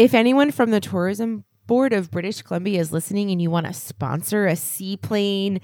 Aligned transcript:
If 0.00 0.14
anyone 0.14 0.50
from 0.50 0.70
the 0.70 0.80
tourism 0.80 1.44
board 1.66 1.92
of 1.92 2.10
British 2.10 2.42
Columbia 2.42 2.80
is 2.80 2.90
listening 2.92 3.30
and 3.30 3.40
you 3.40 3.50
want 3.50 3.66
to 3.66 3.72
sponsor 3.72 4.46
a 4.46 4.56
seaplane, 4.56 5.60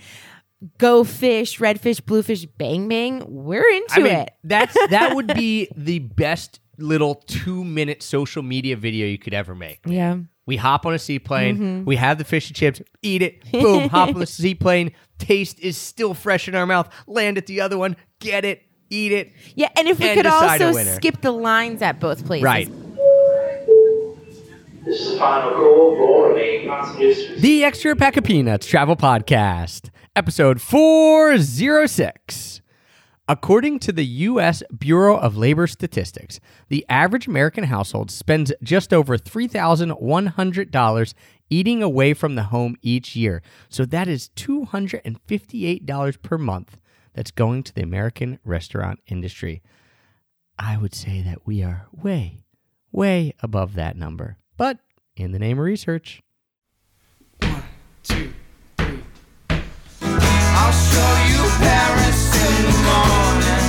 go 0.78 1.04
fish, 1.04 1.58
redfish, 1.58 2.04
bluefish, 2.04 2.44
bang 2.44 2.86
bang, 2.88 3.22
we're 3.26 3.66
into 3.66 3.94
I 3.94 3.98
mean, 3.98 4.12
it. 4.12 4.30
that's 4.44 4.74
that 4.90 5.14
would 5.16 5.28
be 5.34 5.68
the 5.76 6.00
best 6.00 6.60
little 6.78 7.14
two 7.26 7.64
minute 7.64 8.02
social 8.02 8.42
media 8.42 8.76
video 8.76 9.06
you 9.06 9.18
could 9.18 9.32
ever 9.34 9.54
make. 9.54 9.80
Yeah. 9.86 10.18
We 10.44 10.56
hop 10.56 10.86
on 10.86 10.94
a 10.94 10.98
seaplane, 10.98 11.56
Mm-hmm. 11.56 11.84
we 11.86 11.96
have 11.96 12.18
the 12.18 12.24
fish 12.24 12.48
and 12.48 12.56
chips, 12.56 12.80
eat 13.02 13.22
it, 13.22 13.50
boom, 13.50 13.88
hop 13.88 14.10
on 14.10 14.20
the 14.20 14.26
seaplane, 14.26 14.92
taste 15.18 15.58
is 15.58 15.76
still 15.76 16.14
fresh 16.14 16.46
in 16.46 16.54
our 16.54 16.66
mouth, 16.66 16.88
land 17.08 17.36
at 17.38 17.46
the 17.46 17.62
other 17.62 17.76
one, 17.76 17.96
get 18.20 18.44
it, 18.44 18.62
eat 18.90 19.10
it. 19.10 19.32
Yeah, 19.56 19.70
and 19.76 19.88
if 19.88 19.98
we 19.98 20.06
And 20.08 20.16
could 20.18 20.26
also 20.26 20.72
skip 20.94 21.20
the 21.20 21.32
lines 21.32 21.82
at 21.82 21.98
both 21.98 22.24
places. 22.26 22.44
Right. 22.44 22.70
This 24.86 25.00
is 25.00 25.12
the 25.14 25.18
final 25.18 25.50
passengers. 26.64 27.42
The 27.42 27.64
Extra 27.64 27.96
Pack 27.96 28.16
of 28.16 28.22
Peanuts 28.22 28.68
Travel 28.68 28.94
Podcast, 28.94 29.90
episode 30.14 30.60
406. 30.60 32.60
According 33.26 33.80
to 33.80 33.90
the 33.90 34.04
U.S. 34.04 34.62
Bureau 34.78 35.16
of 35.16 35.36
Labor 35.36 35.66
Statistics, 35.66 36.38
the 36.68 36.86
average 36.88 37.26
American 37.26 37.64
household 37.64 38.12
spends 38.12 38.52
just 38.62 38.94
over 38.94 39.18
$3,100 39.18 41.14
eating 41.50 41.82
away 41.82 42.14
from 42.14 42.36
the 42.36 42.44
home 42.44 42.76
each 42.80 43.16
year. 43.16 43.42
So 43.68 43.84
that 43.86 44.06
is 44.06 44.30
$258 44.36 46.22
per 46.22 46.38
month 46.38 46.76
that's 47.12 47.32
going 47.32 47.64
to 47.64 47.74
the 47.74 47.82
American 47.82 48.38
restaurant 48.44 49.00
industry. 49.08 49.64
I 50.60 50.76
would 50.76 50.94
say 50.94 51.22
that 51.22 51.44
we 51.44 51.64
are 51.64 51.88
way, 51.90 52.44
way 52.92 53.34
above 53.42 53.74
that 53.74 53.96
number. 53.96 54.38
But 54.58 54.78
in 55.16 55.32
the 55.32 55.38
name 55.38 55.58
of 55.58 55.64
research, 55.64 56.22
two, 57.40 58.32
three. 58.78 59.02
I'll 60.00 60.72
show 60.72 61.12
you 61.28 61.44
Paris 61.60 62.32
in 62.40 62.64
the 62.64 62.72
morning. 62.88 63.64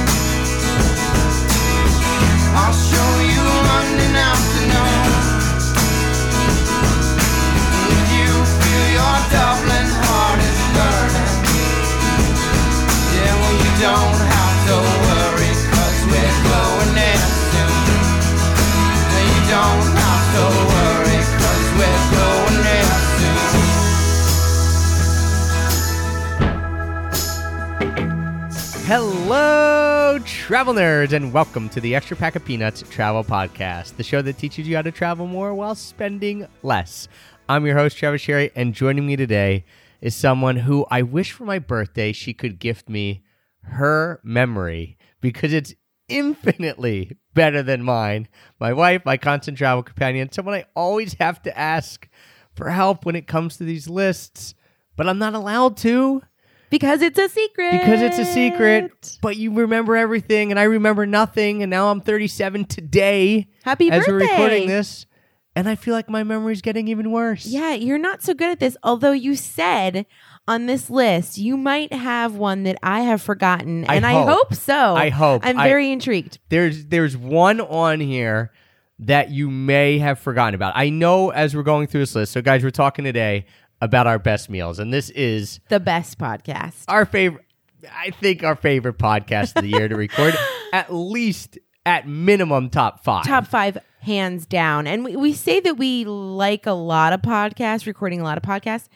I'll 2.56 2.72
show 2.72 3.12
you 3.20 3.44
London 3.68 4.16
afternoon. 4.16 5.12
If 7.92 8.08
you 8.16 8.32
feel 8.48 8.88
your 8.96 9.18
Dublin 9.28 9.92
heart 10.08 10.40
is 10.40 10.60
burning, 10.72 11.36
well, 13.28 13.56
you 13.60 13.72
don't 13.84 14.24
have 14.24 14.58
to 14.72 14.76
worry, 15.04 15.52
we're 16.16 16.40
going 16.48 16.96
there 16.96 17.28
soon. 17.52 17.76
You 19.20 19.42
don't 19.52 19.92
have 20.00 20.26
to 20.36 20.44
worry, 20.68 20.77
Hello, 28.88 30.18
travel 30.24 30.74
nerds, 30.74 31.12
and 31.12 31.34
welcome 31.34 31.68
to 31.68 31.82
the 31.82 31.94
Extra 31.94 32.16
Pack 32.16 32.38
of 32.38 32.46
Peanuts 32.46 32.82
Travel 32.90 33.26
Podcast, 33.26 33.98
the 33.98 34.04
show 34.04 34.22
that 34.22 34.38
teaches 34.38 34.66
you 34.66 34.78
how 34.78 34.82
to 34.82 34.94
travel 34.94 35.28
more 35.28 35.54
while 35.54 35.76
spending 35.76 36.48
less. 36.64 37.10
I'm 37.50 37.66
your 37.66 37.76
host, 37.76 37.98
Travis 37.98 38.22
Sherry, 38.22 38.50
and 38.56 38.74
joining 38.74 39.06
me 39.06 39.18
today 39.18 39.66
is 40.00 40.16
someone 40.16 40.56
who 40.56 40.86
I 40.90 41.02
wish 41.02 41.34
for 41.34 41.44
my 41.44 41.60
birthday 41.60 42.14
she 42.14 42.34
could 42.34 42.60
gift 42.60 42.88
me 42.88 43.26
her 43.64 44.22
memory 44.24 44.98
because 45.20 45.52
it's 45.52 45.76
infinitely 46.08 47.18
better 47.34 47.62
than 47.62 47.84
mine. 47.84 48.30
My 48.58 48.72
wife, 48.72 49.02
my 49.04 49.18
constant 49.18 49.58
travel 49.58 49.84
companion, 49.84 50.32
someone 50.32 50.56
I 50.56 50.66
always 50.78 51.16
have 51.16 51.42
to 51.42 51.58
ask 51.60 52.08
for 52.56 52.70
help 52.70 53.06
when 53.06 53.18
it 53.18 53.28
comes 53.28 53.58
to 53.58 53.66
these 53.66 53.90
lists, 53.90 54.56
but 54.96 55.10
I'm 55.10 55.20
not 55.20 55.34
allowed 55.34 55.76
to 55.78 56.22
Because 56.70 57.02
it's 57.02 57.18
a 57.18 57.30
secret. 57.30 57.72
because 57.72 58.02
it's 58.02 58.18
a 58.20 58.26
secret. 58.26 59.18
But 59.22 59.38
you 59.38 59.54
remember 59.54 59.96
everything, 59.96 60.52
and 60.52 60.60
I 60.60 60.64
remember 60.64 61.06
nothing. 61.06 61.64
And 61.64 61.70
now 61.70 61.90
I'm 61.90 62.02
37 62.02 62.66
today. 62.66 63.48
Happy 63.64 63.90
as 63.90 64.08
we're 64.08 64.20
recording 64.20 64.68
this, 64.68 65.06
and 65.56 65.68
I 65.70 65.76
feel 65.76 65.94
like 65.94 66.10
my 66.10 66.24
memory's 66.24 66.62
getting 66.62 66.88
even 66.88 67.12
worse. 67.12 67.46
Yeah, 67.46 67.74
you're 67.74 67.98
not 67.98 68.22
so 68.22 68.34
good 68.34 68.50
at 68.50 68.60
this. 68.60 68.76
Although 68.84 69.14
you 69.14 69.36
said 69.36 70.06
on 70.48 70.66
this 70.66 70.90
list 70.90 71.38
you 71.38 71.58
might 71.58 71.92
have 71.92 72.36
one 72.36 72.64
that 72.64 72.78
I 72.84 73.02
have 73.02 73.22
forgotten, 73.22 73.86
and 73.86 74.06
I 74.06 74.14
hope. 74.14 74.30
hope 74.30 74.54
so. 74.54 74.96
I 74.96 75.10
hope. 75.10 75.44
I'm 75.46 75.60
I- 75.60 75.68
very 75.68 75.92
intrigued. 75.92 76.40
There's 76.50 76.86
there's 76.86 77.16
one 77.16 77.62
on 77.62 78.00
here 78.00 78.52
that 79.00 79.30
you 79.30 79.50
may 79.50 80.00
have 80.00 80.20
forgotten 80.20 80.56
about. 80.56 80.74
I 80.76 80.90
know 80.90 81.30
as 81.30 81.56
we're 81.56 81.64
going 81.64 81.88
through 81.88 82.02
this 82.02 82.16
list. 82.16 82.32
So 82.32 82.42
guys, 82.42 82.64
we're 82.64 82.72
talking 82.72 83.06
today 83.06 83.46
about 83.82 84.08
our 84.08 84.20
best 84.20 84.50
meals, 84.50 84.80
and 84.80 84.94
this 84.94 85.10
is 85.12 85.60
The 85.70 85.80
best 85.80 86.18
podcast. 86.18 86.84
our 86.88 87.06
favorite. 87.06 87.44
I 87.96 88.10
think 88.10 88.44
our 88.44 88.56
favorite 88.56 88.98
podcast 88.98 89.56
of 89.56 89.62
the 89.64 89.70
year 89.70 89.88
to 89.88 89.96
record. 90.08 90.34
At 90.74 90.92
least, 90.94 91.60
at 91.86 92.08
minimum, 92.08 92.70
top 92.70 93.04
five. 93.04 93.26
Top 93.26 93.46
five, 93.48 93.78
hands 94.02 94.46
down. 94.46 94.88
And 94.88 95.04
we, 95.06 95.16
we 95.16 95.34
say 95.34 95.60
that 95.60 95.78
we 95.78 96.04
like 96.06 96.66
a 96.66 96.72
lot 96.72 97.14
of 97.14 97.22
podcasts, 97.22 97.86
recording 97.86 98.20
a 98.20 98.24
lot 98.24 98.38
of 98.38 98.44
podcasts, 98.44 98.88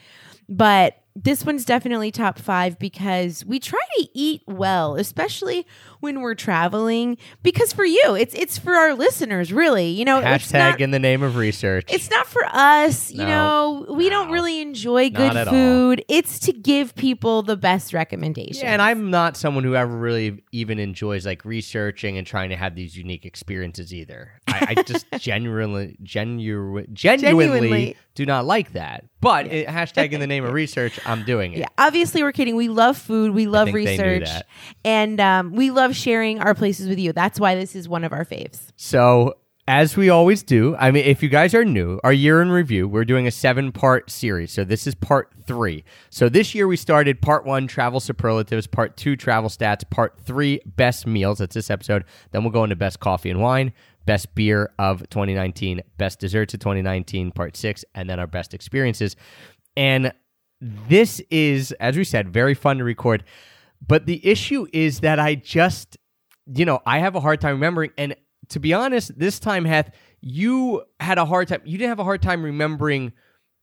but 0.50 0.98
this 1.16 1.46
one's 1.46 1.66
definitely 1.66 2.10
top 2.12 2.40
five 2.40 2.80
because 2.80 3.46
we 3.46 3.60
try 3.60 3.80
to 3.98 4.08
eat 4.14 4.42
well, 4.48 4.96
especially 4.96 5.68
when 6.02 6.20
we're 6.22 6.36
traveling. 6.36 7.18
Because 7.42 7.72
for 7.72 7.86
you, 7.86 8.16
it's 8.16 8.34
it's 8.36 8.58
for 8.58 8.74
our 8.76 8.94
listeners, 8.94 9.54
really. 9.54 9.88
You 9.88 10.04
know, 10.04 10.20
Hashtag 10.22 10.54
not, 10.60 10.82
in 10.82 10.92
the 10.92 11.00
name 11.00 11.24
of 11.24 11.38
research. 11.38 11.86
it's 11.88 12.10
not 12.12 12.28
for 12.28 12.44
us. 12.46 13.10
You 13.12 13.20
No. 13.20 13.28
know, 13.88 13.94
we 13.96 14.10
don't 14.10 14.30
really 14.32 14.60
enjoy 14.62 15.10
good 15.10 15.36
at 15.38 15.48
all. 15.48 15.54
food. 15.54 16.04
It's 16.10 16.38
to 16.40 16.52
give 16.52 16.94
people 16.96 17.42
the 17.44 17.56
best 17.56 17.94
recommendations. 17.94 18.62
Yeah, 18.62 18.74
and 18.74 18.82
I'm 18.82 19.10
not 19.10 19.38
someone 19.38 19.64
who 19.64 19.76
ever 19.76 19.96
really 19.98 20.44
even 20.52 20.78
enjoys 20.80 21.26
like 21.26 21.46
researching 21.46 22.18
and 22.18 22.28
trying 22.28 22.50
to 22.50 22.56
have 22.58 22.76
these 22.76 22.98
unique 22.98 23.26
experiences 23.26 23.94
either. 23.94 24.34
I, 24.48 24.76
I 24.78 24.84
just 24.84 25.06
genuinely, 25.20 25.96
genu- 26.04 26.86
genuinely, 26.92 27.46
Genuinely. 27.48 27.98
do 28.16 28.26
not 28.26 28.46
like 28.46 28.74
that. 28.74 29.06
But 29.22 29.48
it, 29.48 29.68
hashtag 29.68 30.14
in 30.14 30.20
the 30.20 30.26
name 30.28 30.44
of 30.44 30.52
research, 30.64 31.00
I'm 31.06 31.24
doing 31.24 31.54
it. 31.54 31.60
Yeah, 31.60 31.68
obviously 31.78 32.24
we're 32.24 32.32
kidding. 32.32 32.56
We 32.56 32.70
love 32.70 32.98
food. 32.98 33.34
We 33.34 33.46
love 33.46 33.68
think 33.70 33.86
they 33.86 33.98
knew 33.98 34.04
research, 34.22 34.42
and 34.84 35.20
um, 35.20 35.52
we 35.54 35.70
love 35.70 35.91
sharing 35.94 36.40
our 36.40 36.54
places 36.54 36.88
with 36.88 37.00
you. 37.00 37.14
That's 37.14 37.40
why 37.40 37.56
this 37.56 37.76
is 37.76 37.88
one 37.88 38.04
of 38.04 38.14
our 38.14 38.26
faves. 38.26 38.60
So, 38.76 39.38
as 39.68 39.96
we 39.96 40.10
always 40.10 40.44
do, 40.44 40.76
I 40.78 40.92
mean, 40.92 41.06
if 41.06 41.22
you 41.22 41.30
guys 41.30 41.54
are 41.54 41.64
new, 41.64 42.00
our 42.04 42.12
year 42.12 42.42
in 42.42 42.50
review, 42.50 42.88
we're 42.88 43.06
doing 43.06 43.28
a 43.28 43.32
seven 43.32 43.72
part 43.72 44.10
series. 44.10 44.52
So, 44.52 44.64
this 44.64 44.88
is 44.88 44.96
part 44.96 45.34
three. 45.46 45.84
So, 46.10 46.30
this 46.30 46.56
year 46.56 46.68
we 46.68 46.76
started 46.78 47.22
part 47.22 47.46
one, 47.46 47.68
travel 47.68 48.00
superlatives, 48.00 48.68
part 48.68 48.98
two, 48.98 49.16
travel 49.16 49.50
stats, 49.50 49.88
part 49.90 50.20
three, 50.20 50.62
best 50.66 51.06
meals. 51.06 51.40
That's 51.40 51.56
this 51.56 51.70
episode. 51.70 52.06
Then 52.32 52.44
we'll 52.44 52.52
go 52.52 52.64
into 52.64 52.76
best 52.76 53.00
coffee 53.00 53.30
and 53.30 53.42
wine, 53.42 53.72
best 54.06 54.34
beer 54.36 54.74
of 54.80 55.08
2019, 55.10 55.82
best 55.98 56.20
desserts 56.20 56.54
of 56.54 56.60
2019, 56.60 57.32
part 57.32 57.56
six, 57.56 57.86
and 57.96 58.10
then 58.10 58.20
our 58.20 58.28
best 58.28 58.54
experiences. 58.54 59.16
And 59.78 60.12
this 60.62 61.20
is, 61.32 61.72
as 61.74 61.98
we 61.98 62.04
said, 62.04 62.30
very 62.30 62.54
fun 62.54 62.78
to 62.78 62.84
record. 62.84 63.24
But 63.86 64.06
the 64.06 64.26
issue 64.26 64.68
is 64.72 65.00
that 65.00 65.20
I 65.20 65.36
just, 65.36 65.98
you 66.46 66.66
know, 66.66 66.82
I 66.86 67.00
have 67.00 67.16
a 67.16 67.20
hard 67.20 67.42
time 67.42 67.56
remembering. 67.56 67.92
And 67.98 68.16
to 68.50 68.60
be 68.60 68.74
honest, 68.74 69.18
this 69.18 69.40
time, 69.40 69.66
Heth, 69.66 69.92
you 70.22 70.84
had 71.00 71.18
a 71.18 71.26
hard 71.26 71.48
time. 71.48 71.62
You 71.66 71.78
didn't 71.78 71.90
have 71.90 72.00
a 72.00 72.04
hard 72.04 72.22
time 72.22 72.44
remembering 72.44 73.14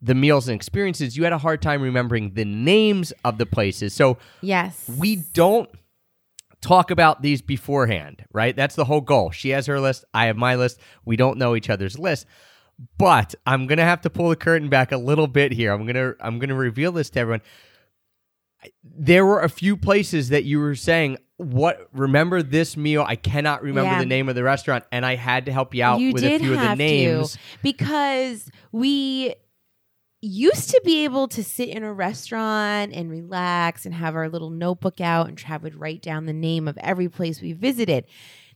the 0.00 0.14
meals 0.14 0.48
and 0.48 0.56
experiences. 0.56 1.16
You 1.16 1.24
had 1.24 1.32
a 1.32 1.38
hard 1.38 1.62
time 1.62 1.82
remembering 1.82 2.34
the 2.34 2.44
names 2.44 3.12
of 3.24 3.38
the 3.38 3.46
places. 3.46 3.94
So 3.94 4.18
Yes, 4.40 4.88
we 4.98 5.16
don't 5.16 5.68
talk 6.60 6.90
about 6.90 7.22
these 7.22 7.40
beforehand, 7.42 8.24
right? 8.32 8.54
That's 8.54 8.74
the 8.74 8.84
whole 8.84 9.00
goal. 9.00 9.30
She 9.30 9.50
has 9.50 9.66
her 9.66 9.80
list, 9.80 10.04
I 10.14 10.26
have 10.26 10.36
my 10.36 10.56
list. 10.56 10.80
We 11.04 11.16
don't 11.16 11.38
know 11.38 11.54
each 11.56 11.70
other's 11.70 11.98
list. 11.98 12.26
But 12.96 13.34
I'm 13.44 13.66
going 13.66 13.78
to 13.78 13.84
have 13.84 14.02
to 14.02 14.10
pull 14.10 14.28
the 14.28 14.36
curtain 14.36 14.68
back 14.68 14.92
a 14.92 14.96
little 14.96 15.26
bit 15.26 15.50
here. 15.50 15.72
I'm 15.72 15.84
going 15.84 15.96
to 15.96 16.14
I'm 16.20 16.38
going 16.38 16.50
to 16.50 16.54
reveal 16.54 16.92
this 16.92 17.10
to 17.10 17.20
everyone. 17.20 17.42
There 18.82 19.24
were 19.24 19.40
a 19.40 19.48
few 19.48 19.76
places 19.76 20.30
that 20.30 20.44
you 20.44 20.58
were 20.58 20.74
saying, 20.74 21.18
"What 21.36 21.88
remember 21.92 22.42
this 22.42 22.76
meal? 22.76 23.04
I 23.06 23.14
cannot 23.16 23.62
remember 23.62 23.92
Yeah. 23.92 23.98
the 24.00 24.06
name 24.06 24.28
of 24.28 24.34
the 24.34 24.42
restaurant." 24.42 24.84
And 24.90 25.06
I 25.06 25.14
had 25.14 25.46
to 25.46 25.52
help 25.52 25.74
you 25.74 25.84
out 25.84 26.00
you 26.00 26.12
with 26.12 26.24
a 26.24 26.38
few 26.38 26.54
of 26.54 26.60
the 26.60 26.74
names. 26.74 27.34
to 27.34 27.38
because 27.62 28.50
we 28.72 29.34
used 30.20 30.70
to 30.70 30.80
be 30.84 31.04
able 31.04 31.28
to 31.28 31.44
sit 31.44 31.68
in 31.68 31.84
a 31.84 31.92
restaurant 31.92 32.92
and 32.92 33.08
relax 33.08 33.86
and 33.86 33.94
have 33.94 34.16
our 34.16 34.28
little 34.28 34.50
notebook 34.50 35.00
out 35.00 35.28
and 35.28 35.38
Trav 35.38 35.62
would 35.62 35.76
write 35.76 36.02
down 36.02 36.26
the 36.26 36.32
name 36.32 36.66
of 36.66 36.76
every 36.78 37.08
place 37.08 37.40
we 37.40 37.52
visited. 37.52 38.04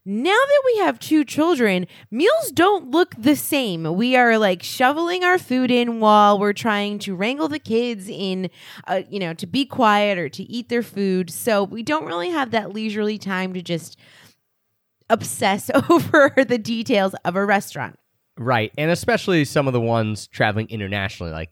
Now 0.05 0.31
that 0.33 0.63
we 0.67 0.79
have 0.79 0.99
two 0.99 1.25
children, 1.25 1.87
meals 2.11 2.51
don't 2.53 2.91
look 2.91 3.15
the 3.17 3.37
same. 3.37 3.85
We 3.95 4.17
are 4.17 4.37
like 4.37 4.61
shoveling 4.61 5.23
our 5.23 5.39
food 5.39 5.71
in 5.71 6.01
while 6.01 6.41
we're 6.41 6.53
trying 6.53 6.99
to 7.01 7.15
wrangle 7.15 7.47
the 7.47 7.61
kids 7.61 8.09
in, 8.09 8.51
uh, 8.89 9.03
you 9.09 9.21
know, 9.21 9.33
to 9.35 9.47
be 9.47 9.65
quiet 9.65 10.19
or 10.19 10.29
to 10.31 10.43
eat 10.43 10.69
their 10.69 10.83
food. 10.83 11.31
So 11.31 11.63
we 11.63 11.85
don't 11.85 12.05
really 12.05 12.31
have 12.31 12.51
that 12.51 12.73
leisurely 12.73 13.17
time 13.17 13.55
to 13.55 13.63
just 13.63 13.97
obsess 15.09 15.71
over 15.89 16.35
the 16.37 16.59
details 16.59 17.15
of 17.25 17.37
a 17.37 17.45
restaurant. 17.45 17.97
Right. 18.39 18.73
And 18.79 18.91
especially 18.91 19.45
some 19.45 19.67
of 19.67 19.75
the 19.75 19.81
ones 19.81 20.27
traveling 20.27 20.67
internationally, 20.71 21.33
like 21.33 21.51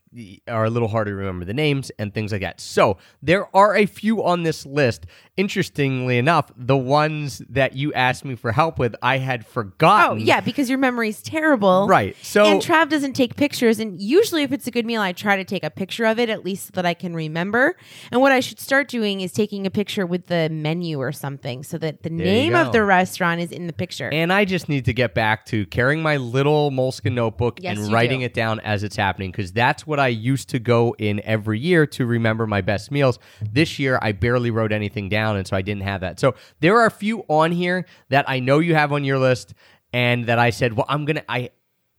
are 0.48 0.64
a 0.64 0.70
little 0.70 0.88
harder 0.88 1.10
to 1.10 1.16
remember 1.16 1.44
the 1.44 1.52
names 1.52 1.90
and 1.98 2.12
things 2.12 2.32
like 2.32 2.40
that. 2.40 2.58
So 2.58 2.96
there 3.22 3.54
are 3.54 3.76
a 3.76 3.84
few 3.84 4.24
on 4.24 4.44
this 4.44 4.64
list. 4.64 5.04
Interestingly 5.40 6.18
enough, 6.18 6.50
the 6.56 6.76
ones 6.76 7.42
that 7.48 7.74
you 7.74 7.92
asked 7.94 8.24
me 8.24 8.34
for 8.34 8.52
help 8.52 8.78
with, 8.78 8.94
I 9.02 9.18
had 9.18 9.46
forgotten. 9.46 10.18
Oh, 10.18 10.20
yeah, 10.20 10.40
because 10.40 10.68
your 10.68 10.78
memory's 10.78 11.22
terrible. 11.22 11.86
Right. 11.88 12.16
So 12.22 12.44
and 12.44 12.60
Trav 12.60 12.88
doesn't 12.88 13.14
take 13.14 13.36
pictures. 13.36 13.78
And 13.78 14.00
usually, 14.00 14.42
if 14.42 14.52
it's 14.52 14.66
a 14.66 14.70
good 14.70 14.86
meal, 14.86 15.00
I 15.00 15.12
try 15.12 15.36
to 15.36 15.44
take 15.44 15.64
a 15.64 15.70
picture 15.70 16.04
of 16.04 16.18
it 16.18 16.28
at 16.28 16.44
least 16.44 16.66
so 16.66 16.70
that 16.74 16.86
I 16.86 16.94
can 16.94 17.14
remember. 17.14 17.76
And 18.10 18.20
what 18.20 18.32
I 18.32 18.40
should 18.40 18.60
start 18.60 18.88
doing 18.88 19.20
is 19.20 19.32
taking 19.32 19.66
a 19.66 19.70
picture 19.70 20.06
with 20.06 20.26
the 20.26 20.48
menu 20.50 20.98
or 20.98 21.12
something 21.12 21.62
so 21.62 21.78
that 21.78 22.02
the 22.02 22.10
name 22.10 22.54
of 22.54 22.72
the 22.72 22.84
restaurant 22.84 23.40
is 23.40 23.50
in 23.50 23.66
the 23.66 23.72
picture. 23.72 24.10
And 24.12 24.32
I 24.32 24.44
just 24.44 24.68
need 24.68 24.84
to 24.84 24.92
get 24.92 25.14
back 25.14 25.46
to 25.46 25.66
carrying 25.66 26.02
my 26.02 26.16
little 26.16 26.70
Moleskine 26.70 27.12
notebook 27.12 27.58
Yes, 27.60 27.78
and 27.78 27.92
writing 27.92 28.20
do. 28.20 28.26
it 28.26 28.34
down 28.34 28.60
as 28.60 28.82
it's 28.82 28.96
happening 28.96 29.30
because 29.30 29.52
that's 29.52 29.86
what 29.86 29.98
I 29.98 30.08
used 30.08 30.48
to 30.50 30.58
go 30.58 30.94
in 30.98 31.20
every 31.24 31.58
year 31.58 31.86
to 31.86 32.06
remember 32.06 32.46
my 32.46 32.60
best 32.60 32.90
meals. 32.90 33.18
This 33.40 33.78
year, 33.78 33.98
I 34.02 34.12
barely 34.12 34.50
wrote 34.50 34.72
anything 34.72 35.08
down, 35.08 35.29
and 35.36 35.46
so 35.46 35.56
I 35.56 35.62
didn't 35.62 35.82
have 35.82 36.00
that. 36.02 36.20
So 36.20 36.34
there 36.60 36.78
are 36.78 36.86
a 36.86 36.90
few 36.90 37.24
on 37.28 37.52
here 37.52 37.86
that 38.08 38.28
I 38.28 38.40
know 38.40 38.58
you 38.58 38.74
have 38.74 38.92
on 38.92 39.04
your 39.04 39.18
list, 39.18 39.54
and 39.92 40.26
that 40.26 40.38
I 40.38 40.50
said, 40.50 40.74
well, 40.74 40.86
I'm 40.88 41.04
gonna 41.04 41.24
I 41.28 41.50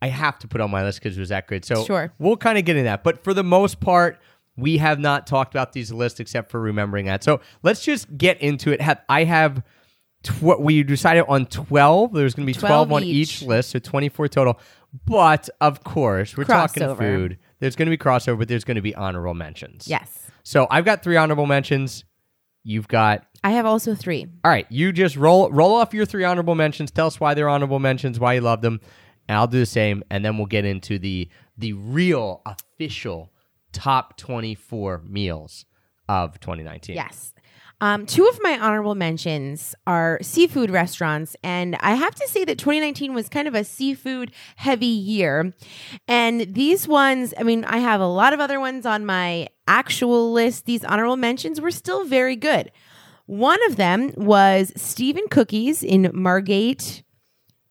I 0.01 0.07
have 0.07 0.39
to 0.39 0.47
put 0.47 0.61
on 0.61 0.71
my 0.71 0.83
list 0.83 1.01
because 1.01 1.17
it 1.17 1.19
was 1.19 1.29
that 1.29 1.47
good. 1.47 1.63
So 1.65 1.83
Sure. 1.85 2.11
we'll 2.19 2.37
kind 2.37 2.57
of 2.57 2.65
get 2.65 2.75
in 2.75 2.85
that, 2.85 3.03
but 3.03 3.23
for 3.23 3.33
the 3.33 3.43
most 3.43 3.79
part. 3.79 4.19
We 4.57 4.77
have 4.79 4.99
not 4.99 5.27
talked 5.27 5.55
about 5.55 5.71
these 5.71 5.93
lists 5.93 6.19
except 6.19 6.51
for 6.51 6.59
remembering 6.59 7.05
that. 7.05 7.23
So 7.23 7.39
let's 7.63 7.83
just 7.85 8.15
get 8.17 8.39
into 8.41 8.71
it. 8.73 8.81
Have, 8.81 8.99
I 9.07 9.23
have 9.23 9.63
tw- 10.23 10.59
we 10.59 10.83
decided 10.83 11.25
on 11.27 11.45
12 11.45 12.13
there's 12.13 12.33
going 12.33 12.45
to 12.45 12.53
be 12.53 12.57
12, 12.57 12.87
12 12.87 12.91
on 12.91 13.03
each. 13.03 13.41
each 13.41 13.47
list 13.47 13.71
so 13.71 13.79
24 13.79 14.27
total 14.27 14.59
but 15.05 15.49
of 15.59 15.83
course 15.83 16.35
we're 16.37 16.43
talking 16.43 16.95
food 16.95 17.37
there's 17.59 17.75
going 17.75 17.87
to 17.87 17.89
be 17.89 17.97
crossover 17.97 18.37
but 18.37 18.47
there's 18.47 18.63
going 18.63 18.75
to 18.75 18.81
be 18.81 18.93
honorable 18.95 19.33
mentions 19.33 19.87
yes. 19.87 20.27
so 20.43 20.67
i've 20.69 20.85
got 20.85 21.03
three 21.03 21.17
honorable 21.17 21.45
mentions 21.45 22.03
you've 22.63 22.87
got 22.87 23.25
I 23.43 23.51
have 23.51 23.65
also 23.65 23.95
three. 23.95 24.27
all 24.43 24.51
right 24.51 24.67
you 24.69 24.91
just 24.91 25.15
roll 25.15 25.49
roll 25.51 25.75
off 25.75 25.93
your 25.93 26.05
three 26.05 26.23
honorable 26.23 26.55
mentions 26.55 26.91
tell 26.91 27.07
us 27.07 27.19
why 27.19 27.33
they're 27.33 27.49
honorable 27.49 27.79
mentions 27.79 28.19
why 28.19 28.33
you 28.33 28.41
love 28.41 28.61
them 28.61 28.79
and 29.27 29.37
i'll 29.37 29.47
do 29.47 29.59
the 29.59 29.65
same 29.65 30.03
and 30.09 30.23
then 30.23 30.37
we'll 30.37 30.45
get 30.47 30.65
into 30.65 30.99
the 30.99 31.27
the 31.57 31.73
real 31.73 32.41
official 32.45 33.31
top 33.71 34.17
24 34.17 35.01
meals 35.07 35.65
of 36.09 36.39
2019 36.39 36.95
Yes. 36.95 37.33
Um, 37.83 38.05
two 38.05 38.27
of 38.27 38.37
my 38.43 38.59
honorable 38.59 38.93
mentions 38.93 39.73
are 39.87 40.19
seafood 40.21 40.69
restaurants, 40.69 41.35
and 41.43 41.75
I 41.79 41.95
have 41.95 42.13
to 42.13 42.27
say 42.27 42.45
that 42.45 42.59
2019 42.59 43.15
was 43.15 43.27
kind 43.27 43.47
of 43.47 43.55
a 43.55 43.63
seafood 43.63 44.31
heavy 44.57 44.85
year. 44.85 45.51
And 46.07 46.41
these 46.53 46.87
ones, 46.87 47.33
I 47.39 47.41
mean, 47.41 47.65
I 47.65 47.77
have 47.79 47.99
a 47.99 48.05
lot 48.05 48.33
of 48.33 48.39
other 48.39 48.59
ones 48.59 48.85
on 48.85 49.03
my 49.03 49.47
actual 49.71 50.33
list. 50.33 50.65
These 50.65 50.83
honorable 50.83 51.15
mentions 51.15 51.61
were 51.61 51.71
still 51.71 52.05
very 52.05 52.35
good. 52.35 52.71
One 53.25 53.59
of 53.69 53.77
them 53.77 54.11
was 54.17 54.73
Stephen 54.75 55.23
Cookies 55.29 55.81
in 55.81 56.11
Margate, 56.13 57.03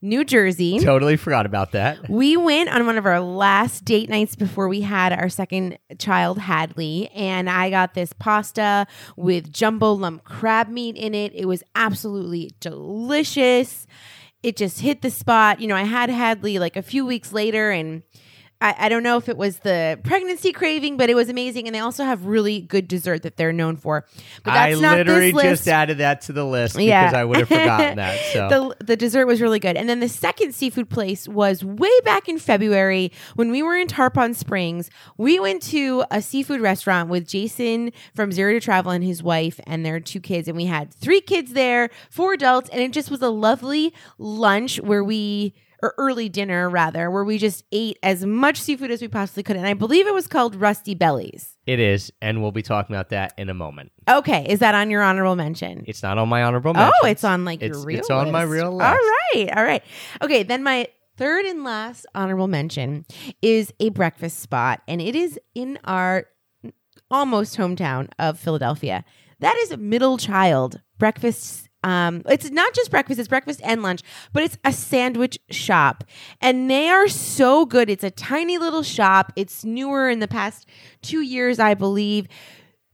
New 0.00 0.24
Jersey. 0.24 0.78
totally 0.78 1.18
forgot 1.18 1.44
about 1.44 1.72
that 1.72 2.08
We 2.08 2.34
went 2.38 2.70
on 2.70 2.86
one 2.86 2.96
of 2.96 3.04
our 3.04 3.20
last 3.20 3.84
date 3.84 4.08
nights 4.08 4.34
before 4.34 4.66
we 4.66 4.80
had 4.80 5.12
our 5.12 5.28
second 5.28 5.76
child, 5.98 6.38
Hadley, 6.38 7.10
and 7.14 7.50
I 7.50 7.68
got 7.68 7.92
this 7.92 8.14
pasta 8.14 8.86
with 9.16 9.52
jumbo 9.52 9.92
lump 9.92 10.24
crab 10.24 10.68
meat 10.68 10.96
in 10.96 11.14
it. 11.14 11.34
It 11.34 11.44
was 11.44 11.62
absolutely 11.74 12.52
delicious. 12.60 13.86
It 14.42 14.56
just 14.56 14.80
hit 14.80 15.02
the 15.02 15.10
spot. 15.10 15.60
You 15.60 15.68
know, 15.68 15.76
I 15.76 15.82
had 15.84 16.08
Hadley 16.08 16.58
like 16.58 16.76
a 16.76 16.82
few 16.82 17.04
weeks 17.04 17.34
later, 17.34 17.70
and 17.70 18.02
I, 18.60 18.74
I 18.78 18.88
don't 18.88 19.02
know 19.02 19.16
if 19.16 19.28
it 19.28 19.36
was 19.36 19.58
the 19.60 19.98
pregnancy 20.04 20.52
craving, 20.52 20.96
but 20.96 21.08
it 21.08 21.14
was 21.14 21.28
amazing. 21.28 21.66
And 21.66 21.74
they 21.74 21.78
also 21.80 22.04
have 22.04 22.26
really 22.26 22.60
good 22.60 22.88
dessert 22.88 23.22
that 23.22 23.36
they're 23.36 23.52
known 23.52 23.76
for. 23.76 24.04
But 24.44 24.52
i 24.52 24.72
not 24.72 24.98
literally 24.98 25.26
this 25.32 25.34
list. 25.34 25.48
just 25.48 25.68
added 25.68 25.98
that 25.98 26.20
to 26.22 26.32
the 26.32 26.44
list 26.44 26.78
Yeah. 26.78 27.04
because 27.06 27.14
i 27.14 27.24
would 27.24 27.38
have 27.38 27.48
forgotten 27.48 27.96
that 27.96 28.20
so 28.32 28.74
the 28.78 28.84
the 28.84 28.96
dessert 28.96 29.26
was 29.26 29.40
really 29.40 29.58
good. 29.58 29.76
And 29.76 29.88
then 29.88 30.00
the 30.00 30.08
second 30.08 30.54
seafood 30.54 30.90
place 30.90 31.26
was 31.26 31.64
way 31.64 31.90
back 32.04 32.28
in 32.28 32.38
February 32.38 33.12
when 33.34 33.50
we 33.50 33.62
were 33.62 33.76
in 33.76 33.88
Tarpon 33.88 34.34
Springs. 34.34 34.90
We 35.16 35.40
went 35.40 35.62
to 35.64 36.04
a 36.10 36.20
seafood 36.20 36.60
restaurant 36.60 37.08
with 37.08 37.26
Jason 37.26 37.92
from 38.14 38.30
Zero 38.30 38.52
to 38.52 38.60
Travel 38.60 38.92
and 38.92 39.02
his 39.02 39.22
wife 39.22 39.58
and 39.66 39.86
their 39.86 40.00
two 40.00 40.20
kids, 40.20 40.48
and 40.48 40.56
we 40.56 40.66
had 40.66 40.92
three 40.92 41.20
kids 41.20 41.52
there, 41.52 41.88
four 42.10 42.34
adults, 42.34 42.68
and 42.70 42.80
it 42.82 42.92
just 42.92 43.10
was 43.10 43.22
a 43.22 43.30
lovely 43.30 43.94
lunch 44.18 44.80
where 44.80 45.02
we 45.02 45.54
or 45.82 45.94
early 45.98 46.28
dinner 46.28 46.68
rather, 46.68 47.10
where 47.10 47.24
we 47.24 47.38
just 47.38 47.64
ate 47.72 47.98
as 48.02 48.24
much 48.24 48.60
seafood 48.60 48.90
as 48.90 49.00
we 49.00 49.08
possibly 49.08 49.42
could. 49.42 49.56
And 49.56 49.66
I 49.66 49.74
believe 49.74 50.06
it 50.06 50.14
was 50.14 50.26
called 50.26 50.54
Rusty 50.54 50.94
Bellies. 50.94 51.56
It 51.66 51.78
is, 51.80 52.12
and 52.20 52.42
we'll 52.42 52.52
be 52.52 52.62
talking 52.62 52.94
about 52.94 53.10
that 53.10 53.32
in 53.38 53.48
a 53.48 53.54
moment. 53.54 53.92
Okay, 54.08 54.46
is 54.48 54.58
that 54.60 54.74
on 54.74 54.90
your 54.90 55.02
honorable 55.02 55.36
mention? 55.36 55.84
It's 55.86 56.02
not 56.02 56.18
on 56.18 56.28
my 56.28 56.42
honorable 56.42 56.74
mention. 56.74 56.92
Oh, 57.02 57.06
it's 57.06 57.24
on 57.24 57.44
like 57.44 57.62
It's- 57.62 57.76
your 57.78 57.84
real. 57.86 57.98
it's 58.00 58.10
on 58.10 58.30
my 58.32 58.42
real 58.42 58.66
All 58.66 58.76
list. 58.78 59.10
right, 59.34 59.56
all 59.56 59.64
right. 59.64 59.82
Okay, 60.22 60.42
then 60.42 60.62
my 60.62 60.88
third 61.16 61.44
and 61.44 61.64
last 61.64 62.06
honorable 62.14 62.48
mention 62.48 63.04
is 63.42 63.72
a 63.80 63.90
breakfast 63.90 64.40
spot, 64.40 64.82
and 64.88 65.00
it 65.00 65.14
is 65.14 65.38
in 65.54 65.78
our 65.84 66.26
almost 67.10 67.56
hometown 67.56 68.08
of 68.18 68.38
Philadelphia. 68.38 69.04
That 69.40 69.56
is 69.56 69.76
Middle 69.78 70.18
Child 70.18 70.80
Breakfast. 70.98 71.68
Um, 71.82 72.22
it's 72.28 72.50
not 72.50 72.74
just 72.74 72.90
breakfast; 72.90 73.18
it's 73.18 73.28
breakfast 73.28 73.60
and 73.64 73.82
lunch, 73.82 74.02
but 74.32 74.42
it's 74.42 74.58
a 74.64 74.72
sandwich 74.72 75.38
shop, 75.50 76.04
and 76.40 76.70
they 76.70 76.88
are 76.90 77.08
so 77.08 77.64
good. 77.64 77.88
It's 77.88 78.04
a 78.04 78.10
tiny 78.10 78.58
little 78.58 78.82
shop. 78.82 79.32
It's 79.36 79.64
newer 79.64 80.10
in 80.10 80.18
the 80.20 80.28
past 80.28 80.66
two 81.02 81.20
years, 81.22 81.58
I 81.58 81.74
believe. 81.74 82.26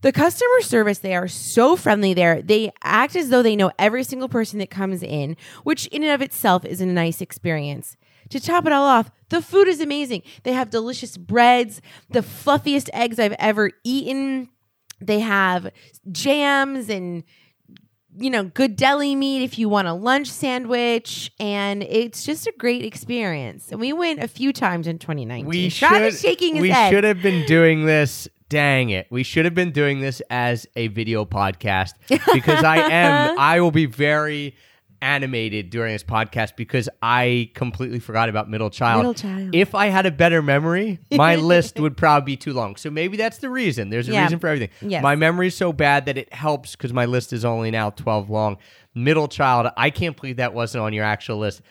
The 0.02 0.12
customer 0.12 0.60
service, 0.60 0.98
they 0.98 1.16
are 1.16 1.26
so 1.26 1.74
friendly 1.74 2.14
there. 2.14 2.40
They 2.42 2.70
act 2.84 3.16
as 3.16 3.30
though 3.30 3.42
they 3.42 3.56
know 3.56 3.72
every 3.78 4.04
single 4.04 4.28
person 4.28 4.58
that 4.60 4.70
comes 4.70 5.02
in, 5.02 5.36
which 5.64 5.86
in 5.88 6.02
and 6.02 6.12
of 6.12 6.22
itself 6.22 6.64
is 6.64 6.80
a 6.80 6.86
nice 6.86 7.20
experience. 7.20 7.96
To 8.30 8.40
top 8.40 8.66
it 8.66 8.72
all 8.72 8.84
off, 8.84 9.10
the 9.30 9.40
food 9.40 9.68
is 9.68 9.80
amazing. 9.80 10.22
They 10.42 10.52
have 10.52 10.70
delicious 10.70 11.16
breads, 11.16 11.80
the 12.10 12.22
fluffiest 12.22 12.90
eggs 12.92 13.18
I've 13.18 13.36
ever 13.38 13.70
eaten. 13.84 14.48
They 15.00 15.20
have 15.20 15.70
jams 16.12 16.88
and 16.88 17.24
you 18.18 18.30
know, 18.30 18.44
good 18.44 18.76
deli 18.76 19.14
meat 19.14 19.42
if 19.42 19.58
you 19.58 19.68
want 19.68 19.88
a 19.88 19.92
lunch 19.92 20.28
sandwich, 20.28 21.30
and 21.38 21.82
it's 21.82 22.24
just 22.24 22.46
a 22.46 22.52
great 22.58 22.84
experience. 22.84 23.70
And 23.70 23.80
we 23.80 23.92
went 23.92 24.22
a 24.22 24.28
few 24.28 24.52
times 24.52 24.86
in 24.86 24.98
2019. 24.98 25.46
We 25.46 25.68
should. 25.68 26.14
shaking 26.14 26.54
his 26.54 26.62
we 26.62 26.70
head. 26.70 26.90
should 26.90 27.04
have 27.04 27.22
been 27.22 27.44
doing 27.46 27.86
this. 27.86 28.28
Dang 28.48 28.90
it! 28.90 29.08
We 29.10 29.24
should 29.24 29.44
have 29.44 29.56
been 29.56 29.72
doing 29.72 30.00
this 30.00 30.22
as 30.30 30.68
a 30.76 30.86
video 30.88 31.24
podcast 31.24 31.94
because 32.32 32.62
I 32.62 32.76
am. 32.76 33.36
I 33.38 33.60
will 33.60 33.72
be 33.72 33.86
very 33.86 34.54
animated 35.02 35.70
during 35.70 35.92
this 35.92 36.02
podcast 36.04 36.56
because 36.56 36.88
I 37.02 37.50
completely 37.54 37.98
forgot 38.00 38.28
about 38.28 38.48
middle 38.50 38.70
child. 38.70 38.98
Middle 39.00 39.14
child. 39.14 39.54
If 39.54 39.74
I 39.74 39.86
had 39.86 40.06
a 40.06 40.10
better 40.10 40.42
memory, 40.42 40.98
my 41.12 41.36
list 41.36 41.78
would 41.80 41.96
probably 41.96 42.24
be 42.32 42.36
too 42.36 42.52
long. 42.52 42.76
So 42.76 42.90
maybe 42.90 43.16
that's 43.16 43.38
the 43.38 43.50
reason. 43.50 43.90
There's 43.90 44.08
a 44.08 44.12
Yeah. 44.12 44.24
reason 44.24 44.38
for 44.38 44.48
everything. 44.48 44.70
Yes. 44.88 45.02
My 45.02 45.16
memory 45.16 45.48
is 45.48 45.54
so 45.54 45.72
bad 45.72 46.06
that 46.06 46.16
it 46.18 46.32
helps 46.32 46.72
because 46.76 46.92
my 46.92 47.04
list 47.06 47.32
is 47.32 47.44
only 47.44 47.70
now 47.70 47.90
12 47.90 48.30
long. 48.30 48.56
Middle 48.94 49.28
child, 49.28 49.70
I 49.76 49.90
can't 49.90 50.18
believe 50.18 50.36
that 50.36 50.54
wasn't 50.54 50.82
on 50.82 50.92
your 50.92 51.04
actual 51.04 51.38
list. 51.38 51.62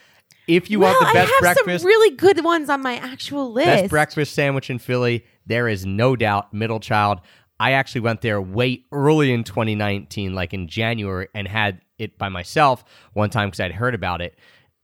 If 0.48 0.70
you 0.70 0.80
well, 0.80 0.94
want 0.94 1.08
the 1.08 1.14
best 1.14 1.32
I 1.32 1.34
have 1.34 1.40
breakfast, 1.56 1.82
some 1.82 1.88
really 1.88 2.16
good 2.16 2.44
ones 2.44 2.70
on 2.70 2.82
my 2.82 2.98
actual 2.98 3.52
list. 3.52 3.66
best 3.66 3.90
breakfast 3.90 4.34
sandwich 4.36 4.70
in 4.70 4.78
Philly, 4.78 5.26
there 5.48 5.68
is 5.68 5.86
no 5.88 6.16
doubt 6.16 6.54
middle 6.54 6.80
child. 6.80 7.22
I 7.60 7.72
actually 7.72 8.02
went 8.02 8.22
there 8.22 8.42
way 8.42 8.84
early 8.92 9.32
in 9.32 9.44
2019, 9.44 10.34
like 10.34 10.54
in 10.54 10.68
January, 10.68 11.28
and 11.34 11.48
had 11.48 11.82
it 11.98 12.18
by 12.18 12.30
myself 12.30 12.84
one 13.14 13.30
time 13.30 13.48
because 13.50 13.60
I'd 13.62 13.72
heard 13.72 13.96
about 13.96 14.22
it. 14.22 14.38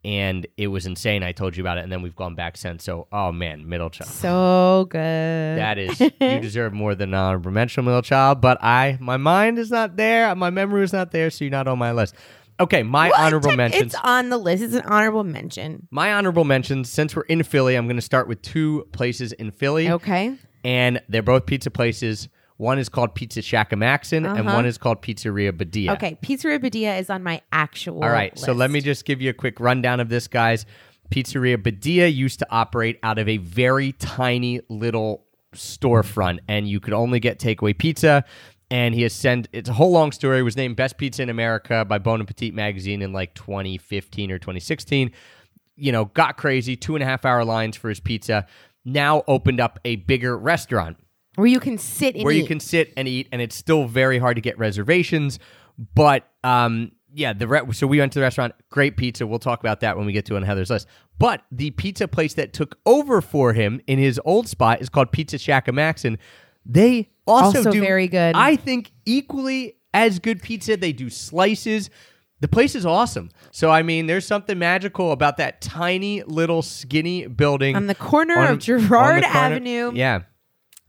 And 0.04 0.48
it 0.58 0.66
was 0.68 0.88
insane. 0.88 1.22
I 1.22 1.32
told 1.32 1.56
you 1.56 1.62
about 1.62 1.78
it, 1.78 1.82
and 1.84 1.92
then 1.92 2.02
we've 2.02 2.16
gone 2.16 2.34
back 2.34 2.58
since. 2.58 2.84
So, 2.84 3.08
oh 3.12 3.32
man, 3.32 3.70
middle 3.70 3.92
child. 3.92 4.10
So 4.10 4.88
good. 4.90 4.98
That 5.00 5.78
is, 5.78 6.00
you 6.20 6.40
deserve 6.40 6.74
more 6.74 6.96
than 6.96 7.14
uh, 7.14 7.18
an 7.18 7.24
honorable 7.26 7.52
mention, 7.52 7.86
middle 7.86 8.02
child. 8.02 8.42
But 8.42 8.64
I, 8.64 8.98
my 9.00 9.18
mind 9.18 9.60
is 9.60 9.70
not 9.70 9.98
there. 9.98 10.34
My 10.34 10.50
memory 10.50 10.84
is 10.84 10.92
not 10.92 11.12
there, 11.12 11.30
so 11.30 11.44
you're 11.46 11.52
not 11.52 11.68
on 11.68 11.78
my 11.78 11.92
list. 11.92 12.16
Okay, 12.60 12.82
my 12.82 13.10
What? 13.10 13.20
honorable 13.20 13.56
mentions. 13.56 13.94
It's 13.94 14.02
on 14.04 14.30
the 14.30 14.38
list. 14.38 14.64
It's 14.64 14.74
an 14.74 14.84
honorable 14.86 15.24
mention. 15.24 15.88
My 15.92 16.14
honorable 16.14 16.46
mentions. 16.46 16.90
Since 16.90 17.16
we're 17.16 17.24
in 17.24 17.44
Philly, 17.44 17.76
I'm 17.76 17.86
going 17.86 17.96
to 17.96 18.02
start 18.02 18.28
with 18.28 18.42
two 18.42 18.88
places 18.94 19.34
in 19.34 19.52
Philly 19.52 19.90
Okay. 19.90 20.36
and 20.64 21.00
they're 21.10 21.22
both 21.24 21.46
pizza 21.46 21.70
places. 21.70 22.28
One 22.62 22.78
is 22.78 22.90
called 22.90 23.16
Pizza 23.16 23.40
Shackamaxon, 23.40 24.18
and 24.18 24.28
Uh-huh. 24.48 24.54
one 24.58 24.68
is 24.68 24.78
called 24.78 25.02
Pizzeria 25.02 25.52
Beddia. 25.52 25.94
Okay. 25.94 26.16
Pizzeria 26.22 26.60
Beddia 26.60 27.00
is 27.00 27.10
on 27.10 27.24
my 27.24 27.42
actual. 27.52 28.04
All 28.04 28.10
right, 28.12 28.38
so 28.38 28.54
let 28.54 28.70
me 28.70 28.82
just 28.82 29.04
give 29.04 29.20
you 29.20 29.32
a 29.32 29.34
quick 29.34 29.60
rundown 29.60 30.00
of 30.00 30.10
this, 30.10 30.28
guys. 30.28 30.68
Pizzeria 31.10 31.58
Beddia 31.58 32.14
used 32.14 32.38
to 32.38 32.46
operate 32.52 33.00
out 33.02 33.18
of 33.18 33.28
a 33.28 33.38
very 33.38 33.94
tiny 33.94 34.62
little 34.70 35.26
storefront, 35.56 36.38
and 36.48 36.70
you 36.70 36.80
could 36.80 36.94
only 36.94 37.20
get 37.20 37.40
takeaway 37.40 37.76
pizza. 37.76 38.24
And 38.70 38.94
he 38.94 39.02
has 39.02 39.12
sent 39.14 39.48
it's 39.52 39.68
a 39.68 39.74
whole 39.74 39.92
long 39.92 40.12
story. 40.12 40.40
It 40.40 40.44
was 40.44 40.56
named 40.56 40.76
Best 40.76 41.00
Pizza 41.00 41.24
in 41.24 41.30
America 41.30 41.84
by 41.84 41.98
Bon 41.98 42.22
Appetit 42.22 42.54
magazine 42.54 43.02
in 43.02 43.12
like 43.12 43.34
2015 43.34 44.32
or 44.32 44.38
2016. 44.38 45.12
you 45.78 45.92
know, 45.92 46.06
got 46.06 46.38
crazy, 46.38 46.76
two 46.76 46.96
and 46.96 47.02
a 47.02 47.08
half 47.08 47.26
hour 47.26 47.44
lines 47.44 47.76
for 47.76 47.90
his 47.90 48.00
pizza. 48.00 48.46
Now 48.86 49.24
opened 49.28 49.60
up 49.60 49.80
a 49.84 49.96
bigger 49.96 50.38
restaurant 50.38 50.98
Where 51.42 51.50
you 51.50 51.60
can 51.60 51.78
sit 51.78 52.16
and 52.16 52.24
where 52.24 52.34
you 52.34 52.44
eat. 52.44 52.48
can 52.48 52.60
sit 52.60 52.94
and 52.96 53.08
eat, 53.08 53.28
and 53.32 53.42
it's 53.42 53.56
still 53.56 53.86
very 53.88 54.20
hard 54.20 54.36
to 54.36 54.42
get 54.42 54.58
reservations. 54.58 55.40
But 55.96 56.28
um, 56.44 56.92
yeah, 57.14 57.34
the 57.34 57.48
re- 57.48 57.72
so 57.74 57.88
we 57.88 58.00
went 58.00 58.14
to 58.14 58.20
the 58.20 58.24
restaurant. 58.24 58.54
Great 58.70 58.96
pizza. 58.98 59.26
We'll 59.28 59.40
talk 59.40 59.60
about 59.60 59.80
that 59.82 59.98
when 59.98 60.06
we 60.06 60.14
get 60.14 60.26
to 60.28 60.36
on 60.36 60.44
Heather's 60.44 60.70
list. 60.70 60.88
But 61.18 61.44
the 61.52 61.72
pizza 61.72 62.08
place 62.08 62.34
that 62.36 62.54
took 62.54 62.78
over 62.86 63.22
for 63.22 63.54
him 63.54 63.82
in 63.88 64.00
his 64.00 64.20
old 64.26 64.48
spot 64.48 64.82
is 64.82 64.90
called 64.90 65.12
Pizza 65.12 65.38
Shackamaxon. 65.38 66.18
They 66.66 67.10
also, 67.28 67.58
Also 67.60 67.72
do 67.72 67.80
very 67.82 68.08
good. 68.08 68.36
I 68.36 68.56
think 68.56 68.92
equally 69.06 69.76
as 69.94 70.20
good 70.20 70.42
pizza. 70.42 70.78
They 70.78 70.94
do 70.94 71.10
slices. 71.10 71.90
The 72.40 72.48
place 72.48 72.74
is 72.76 72.86
awesome. 72.88 73.30
So 73.52 73.70
I 73.70 73.84
mean, 73.84 74.08
there's 74.08 74.26
something 74.26 74.58
magical 74.58 75.12
about 75.12 75.38
that 75.38 75.62
tiny 75.62 76.24
little 76.24 76.62
skinny 76.64 77.28
building 77.28 77.76
On 77.76 77.86
the 77.88 77.96
corner 77.96 78.38
on- 78.38 78.54
of 78.54 78.60
Girard 78.60 78.90
corner- 78.90 79.26
Avenue. 79.26 79.92
Yeah. 79.94 80.22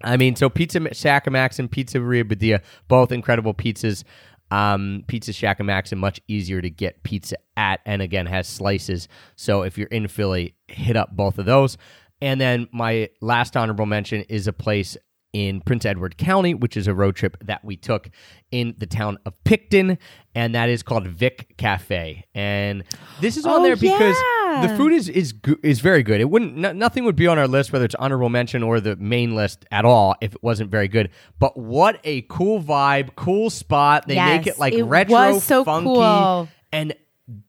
I 0.05 0.17
mean, 0.17 0.37
so 0.37 0.49
Pizza 0.49 0.81
Shackamaxon 0.81 1.61
and 1.61 1.71
Pizzeria 1.71 2.25
Beddia, 2.25 2.63
both 2.89 3.13
incredible 3.13 3.55
pizzas. 3.55 4.05
Um, 4.51 5.05
Pizza 5.07 5.33
Shackamaxon, 5.33 5.93
and 5.93 6.01
much 6.03 6.21
easier 6.29 6.61
to 6.61 6.69
get 6.69 7.03
pizza 7.05 7.37
at, 7.57 7.81
and 7.87 8.03
again 8.03 8.27
has 8.27 8.47
slices. 8.47 9.09
So 9.35 9.63
if 9.63 9.79
you're 9.79 9.89
in 9.89 10.09
Philly, 10.09 10.55
hit 10.69 10.95
up 10.95 11.17
both 11.17 11.39
of 11.39 11.47
those. 11.47 11.79
And 12.21 12.39
then 12.39 12.69
my 12.71 13.09
last 13.23 13.57
honorable 13.57 13.87
mention 13.87 14.23
is 14.29 14.47
a 14.47 14.53
place 14.53 14.99
in 15.33 15.61
Prince 15.63 15.87
Edward 15.87 16.19
County, 16.19 16.53
which 16.55 16.77
is 16.77 16.87
a 16.87 16.95
road 16.95 17.17
trip 17.17 17.37
that 17.45 17.65
we 17.65 17.77
took 17.77 18.11
in 18.51 18.75
the 18.77 18.87
town 18.87 19.17
of 19.25 19.33
Picton, 19.45 19.97
and 20.35 20.55
that 20.55 20.69
is 20.69 20.83
called 20.83 21.07
Vic 21.07 21.55
Cafe. 21.57 22.27
And 22.35 22.85
this 23.21 23.37
is 23.39 23.47
on 23.47 23.61
Oh, 23.61 23.63
there 23.63 23.77
because 23.77 24.17
yeah. 24.45 24.67
the 24.67 24.77
food 24.77 24.93
is 24.93 25.09
is 25.09 25.33
is 25.63 25.81
very 25.81 26.03
good. 26.03 26.21
It 26.21 26.29
wouldn't 26.29 26.55
no, 26.57 26.73
nothing 26.73 27.05
would 27.05 27.17
be 27.17 27.27
on 27.27 27.39
our 27.39 27.49
list 27.49 27.73
whether 27.73 27.85
it's 27.87 27.95
honorable 27.95 28.29
mention 28.29 28.63
or 28.63 28.79
the 28.81 28.97
main 28.97 29.35
list 29.35 29.65
at 29.71 29.85
all 29.87 30.15
if 30.21 30.35
it 30.35 30.43
wasn't 30.43 30.71
very 30.71 30.89
good. 30.89 31.09
But 31.39 31.57
what 31.59 31.99
a 32.05 32.23
cool 32.23 32.63
vibe, 32.63 33.15
cool 33.17 33.49
spot. 33.49 34.07
They 34.07 34.17
make 34.17 34.47
it 34.47 34.59
like 34.59 34.75
it 34.75 34.85
retro, 34.85 35.39
so 35.39 35.65
funky, 35.65 35.87
cool. 35.87 36.49
and 36.73 36.95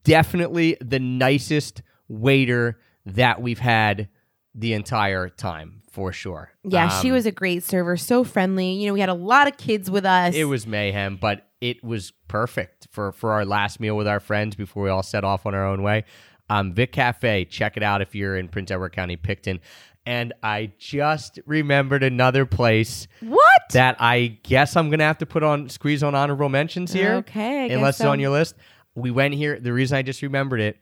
definitely 0.04 0.78
the 0.82 1.00
nicest 1.00 1.82
waiter 2.08 2.80
that 3.06 3.42
we've 3.42 3.60
had 3.60 4.08
the 4.56 4.74
entire 4.74 5.28
time 5.30 5.82
for 5.94 6.12
sure. 6.12 6.50
Yeah, 6.64 6.90
she 6.90 7.10
Um, 7.10 7.14
was 7.14 7.28
a 7.28 7.32
great 7.32 7.64
server, 7.64 7.96
so 7.98 8.24
friendly. 8.24 8.72
You 8.74 8.88
know, 8.88 8.94
we 8.94 9.00
had 9.00 9.10
a 9.10 9.14
lot 9.14 9.48
of 9.48 9.58
kids 9.58 9.92
with 9.92 10.06
us. 10.06 10.34
It 10.34 10.46
was 10.46 10.66
mayhem, 10.66 11.18
but 11.22 11.48
it 11.62 11.84
was 11.84 12.12
perfect 12.28 12.88
for 12.90 13.12
for 13.12 13.32
our 13.32 13.46
last 13.46 13.80
meal 13.80 13.96
with 13.96 14.08
our 14.08 14.20
friends 14.20 14.56
before 14.56 14.84
we 14.84 14.90
all 14.90 15.04
set 15.04 15.24
off 15.24 15.46
on 15.46 15.54
our 15.54 15.66
own 15.66 15.84
way. 15.84 16.04
Um, 16.50 16.74
Vic 16.74 16.92
Cafe, 16.94 17.46
check 17.46 17.78
it 17.78 17.84
out 17.84 18.02
if 18.02 18.16
you're 18.16 18.36
in 18.36 18.48
Prince 18.50 18.72
Edward 18.72 18.94
County, 18.94 19.16
Picton. 19.18 19.60
And 20.06 20.34
I 20.42 20.72
just 20.80 21.40
remembered 21.46 22.02
another 22.04 22.46
place 22.46 23.08
what? 23.22 23.62
that 23.72 23.96
I 24.00 24.40
guess 24.44 24.76
I'm 24.76 24.90
gonna 24.90 25.04
have 25.06 25.20
to 25.20 25.28
put 25.28 25.44
on 25.44 25.70
squeeze 25.70 26.02
on 26.02 26.16
honorable 26.16 26.50
mentions 26.50 26.92
here. 26.92 27.14
Okay, 27.18 27.66
I 27.66 27.66
unless 27.68 28.00
it's 28.00 28.08
on 28.08 28.20
your 28.20 28.32
list. 28.32 28.56
We 28.96 29.12
went 29.12 29.36
here. 29.36 29.60
The 29.60 29.72
reason 29.74 29.96
I 29.96 30.02
just 30.02 30.24
remembered 30.24 30.60
it, 30.60 30.78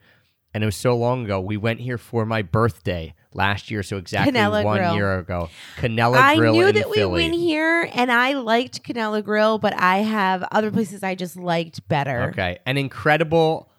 and 0.53 0.63
it 0.63 0.65
was 0.65 0.77
so 0.77 0.95
long 0.95 1.25
ago. 1.25 1.41
We 1.41 1.57
went 1.57 1.81
here 1.81 1.97
for 1.97 2.25
my 2.25 2.41
birthday 2.41 3.13
last 3.33 3.71
year, 3.71 3.83
so 3.83 3.97
exactly 3.97 4.33
Kanella 4.33 4.63
one 4.63 4.77
Grill. 4.77 4.95
year 4.95 5.19
ago. 5.19 5.49
Kanella 5.77 6.17
I 6.17 6.35
Grill 6.35 6.53
I 6.53 6.57
knew 6.57 6.67
in 6.67 6.75
that 6.75 6.89
we 6.89 6.95
Philly. 6.97 7.23
went 7.23 7.35
here, 7.35 7.89
and 7.93 8.11
I 8.11 8.33
liked 8.33 8.83
Kanella 8.83 9.23
Grill, 9.23 9.57
but 9.57 9.73
I 9.77 9.99
have 9.99 10.43
other 10.51 10.71
places 10.71 11.03
I 11.03 11.15
just 11.15 11.35
liked 11.37 11.87
better. 11.87 12.29
Okay, 12.31 12.59
an 12.65 12.77
incredible, 12.77 13.69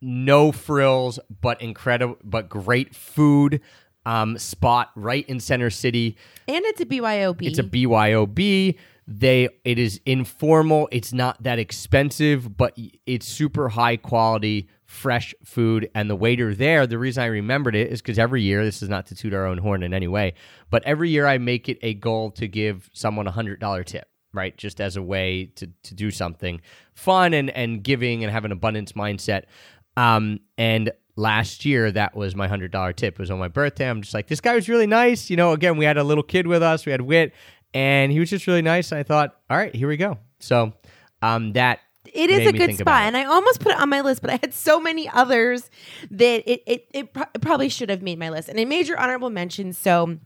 no 0.00 0.52
frills, 0.52 1.18
but 1.40 1.60
incredible, 1.62 2.16
but 2.24 2.48
great 2.48 2.94
food 2.94 3.60
um, 4.06 4.38
spot 4.38 4.90
right 4.94 5.28
in 5.28 5.38
Center 5.40 5.70
City. 5.70 6.16
And 6.46 6.64
it's 6.64 6.80
a 6.80 6.86
BYOB. 6.86 7.42
It's 7.46 7.58
a 7.58 7.62
BYOB. 7.64 8.76
They 9.06 9.48
it 9.64 9.78
is 9.78 10.00
informal. 10.04 10.88
It's 10.92 11.12
not 11.12 11.42
that 11.42 11.58
expensive, 11.58 12.56
but 12.56 12.76
it's 13.06 13.26
super 13.26 13.70
high 13.70 13.96
quality, 13.96 14.68
fresh 14.88 15.34
food. 15.44 15.90
And 15.94 16.08
the 16.08 16.16
waiter 16.16 16.54
there, 16.54 16.86
the 16.86 16.98
reason 16.98 17.22
I 17.22 17.26
remembered 17.26 17.76
it 17.76 17.92
is 17.92 18.00
because 18.00 18.18
every 18.18 18.42
year, 18.42 18.64
this 18.64 18.82
is 18.82 18.88
not 18.88 19.06
to 19.06 19.14
toot 19.14 19.34
our 19.34 19.46
own 19.46 19.58
horn 19.58 19.82
in 19.82 19.92
any 19.92 20.08
way, 20.08 20.34
but 20.70 20.82
every 20.84 21.10
year 21.10 21.26
I 21.26 21.36
make 21.38 21.68
it 21.68 21.78
a 21.82 21.94
goal 21.94 22.30
to 22.32 22.48
give 22.48 22.90
someone 22.94 23.26
a 23.26 23.30
hundred 23.30 23.60
dollar 23.60 23.84
tip, 23.84 24.08
right? 24.32 24.56
Just 24.56 24.80
as 24.80 24.96
a 24.96 25.02
way 25.02 25.52
to 25.56 25.68
to 25.84 25.94
do 25.94 26.10
something 26.10 26.62
fun 26.94 27.34
and 27.34 27.50
and 27.50 27.82
giving 27.84 28.24
and 28.24 28.32
have 28.32 28.46
an 28.46 28.52
abundance 28.52 28.92
mindset. 28.92 29.44
Um, 29.98 30.40
and 30.56 30.90
last 31.16 31.66
year 31.66 31.92
that 31.92 32.16
was 32.16 32.34
my 32.34 32.48
hundred 32.48 32.70
dollar 32.70 32.94
tip. 32.94 33.14
It 33.14 33.20
was 33.20 33.30
on 33.30 33.38
my 33.38 33.48
birthday. 33.48 33.90
I'm 33.90 34.00
just 34.00 34.14
like, 34.14 34.26
this 34.26 34.40
guy 34.40 34.54
was 34.54 34.70
really 34.70 34.86
nice. 34.86 35.28
You 35.28 35.36
know, 35.36 35.52
again, 35.52 35.76
we 35.76 35.84
had 35.84 35.98
a 35.98 36.04
little 36.04 36.24
kid 36.24 36.46
with 36.46 36.62
us. 36.62 36.86
We 36.86 36.92
had 36.92 37.02
Wit, 37.02 37.34
and 37.74 38.10
he 38.10 38.20
was 38.20 38.30
just 38.30 38.46
really 38.46 38.62
nice. 38.62 38.90
I 38.90 39.02
thought, 39.02 39.36
all 39.50 39.56
right, 39.58 39.74
here 39.74 39.88
we 39.88 39.98
go. 39.98 40.16
So, 40.40 40.72
um, 41.20 41.52
that 41.52 41.80
It 42.14 42.30
is 42.30 42.46
a 42.48 42.52
good 42.52 42.76
spot, 42.76 43.02
and 43.02 43.16
I 43.16 43.24
almost 43.24 43.60
put 43.60 43.72
it 43.72 43.78
on 43.80 43.88
my 43.88 44.00
list, 44.00 44.20
but 44.22 44.30
I 44.30 44.38
had 44.40 44.54
so 44.54 44.80
many 44.80 45.08
others 45.08 45.70
that 46.10 46.42
it 46.50 46.62
it, 46.66 46.86
it, 46.92 47.12
pro- 47.12 47.26
it 47.34 47.40
probably 47.40 47.68
should 47.68 47.90
have 47.90 48.02
made 48.02 48.18
my 48.18 48.30
list, 48.30 48.48
and 48.48 48.58
it 48.58 48.68
made 48.68 48.88
your 48.88 48.98
honorable 48.98 49.30
mention. 49.30 49.72
So 49.72 50.18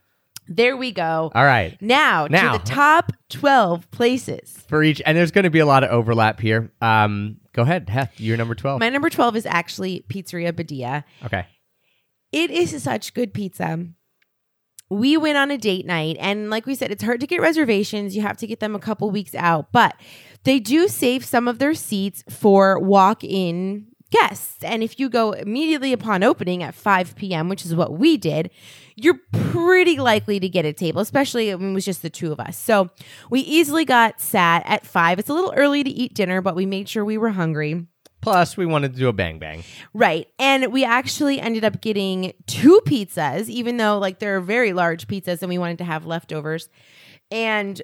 there 0.48 0.76
we 0.76 0.90
go. 0.92 1.30
All 1.34 1.44
right. 1.44 1.80
Now, 1.80 2.26
Now. 2.28 2.52
to 2.52 2.58
the 2.58 2.64
top 2.64 3.12
twelve 3.28 3.90
places. 3.90 4.56
For 4.68 4.82
each, 4.82 5.00
and 5.06 5.16
there's 5.16 5.30
going 5.30 5.44
to 5.44 5.50
be 5.50 5.60
a 5.60 5.66
lot 5.66 5.84
of 5.84 5.90
overlap 5.90 6.40
here. 6.40 6.72
Um, 6.80 7.36
go 7.52 7.62
ahead, 7.62 7.88
Heth. 7.88 8.18
You're 8.18 8.36
number 8.36 8.54
twelve. 8.54 8.80
My 8.80 8.88
number 8.88 9.08
twelve 9.10 9.36
is 9.36 9.46
actually 9.46 10.04
Pizzeria 10.08 10.52
Beddia. 10.52 11.04
okay. 11.24 11.46
It 12.32 12.50
is 12.50 12.82
such 12.82 13.12
good 13.14 13.34
pizza. 13.34 13.86
We 14.88 15.16
went 15.16 15.38
on 15.38 15.50
a 15.50 15.56
date 15.56 15.86
night, 15.86 16.16
and 16.20 16.50
like 16.50 16.66
we 16.66 16.74
said, 16.74 16.90
it's 16.90 17.02
hard 17.02 17.20
to 17.20 17.26
get 17.26 17.40
reservations. 17.40 18.14
You 18.14 18.22
have 18.22 18.36
to 18.38 18.46
get 18.46 18.60
them 18.60 18.74
a 18.74 18.78
couple 18.78 19.10
weeks 19.10 19.34
out, 19.34 19.72
but 19.72 19.94
they 20.44 20.58
do 20.58 20.88
save 20.88 21.24
some 21.24 21.48
of 21.48 21.58
their 21.58 21.74
seats 21.74 22.24
for 22.28 22.78
walk 22.78 23.22
in 23.24 23.86
guests. 24.10 24.62
And 24.62 24.82
if 24.82 25.00
you 25.00 25.08
go 25.08 25.32
immediately 25.32 25.92
upon 25.92 26.22
opening 26.22 26.62
at 26.62 26.74
5 26.74 27.16
p.m., 27.16 27.48
which 27.48 27.64
is 27.64 27.74
what 27.74 27.92
we 27.92 28.16
did, 28.16 28.50
you're 28.94 29.18
pretty 29.32 29.98
likely 29.98 30.38
to 30.38 30.48
get 30.48 30.64
a 30.64 30.72
table, 30.72 31.00
especially 31.00 31.52
when 31.54 31.70
it 31.70 31.74
was 31.74 31.84
just 31.84 32.02
the 32.02 32.10
two 32.10 32.30
of 32.30 32.38
us. 32.38 32.56
So 32.56 32.90
we 33.30 33.40
easily 33.40 33.84
got 33.84 34.20
sat 34.20 34.62
at 34.66 34.86
5. 34.86 35.18
It's 35.18 35.30
a 35.30 35.34
little 35.34 35.54
early 35.56 35.82
to 35.82 35.90
eat 35.90 36.14
dinner, 36.14 36.40
but 36.40 36.54
we 36.54 36.66
made 36.66 36.88
sure 36.88 37.04
we 37.04 37.18
were 37.18 37.30
hungry. 37.30 37.86
Plus, 38.20 38.56
we 38.56 38.66
wanted 38.66 38.92
to 38.92 38.98
do 38.98 39.08
a 39.08 39.12
bang 39.12 39.40
bang. 39.40 39.64
Right. 39.92 40.28
And 40.38 40.72
we 40.72 40.84
actually 40.84 41.40
ended 41.40 41.64
up 41.64 41.80
getting 41.80 42.32
two 42.46 42.80
pizzas, 42.86 43.48
even 43.48 43.78
though 43.78 43.98
like 43.98 44.20
they're 44.20 44.40
very 44.40 44.72
large 44.72 45.08
pizzas 45.08 45.42
and 45.42 45.48
we 45.48 45.58
wanted 45.58 45.78
to 45.78 45.84
have 45.84 46.06
leftovers. 46.06 46.68
And 47.32 47.82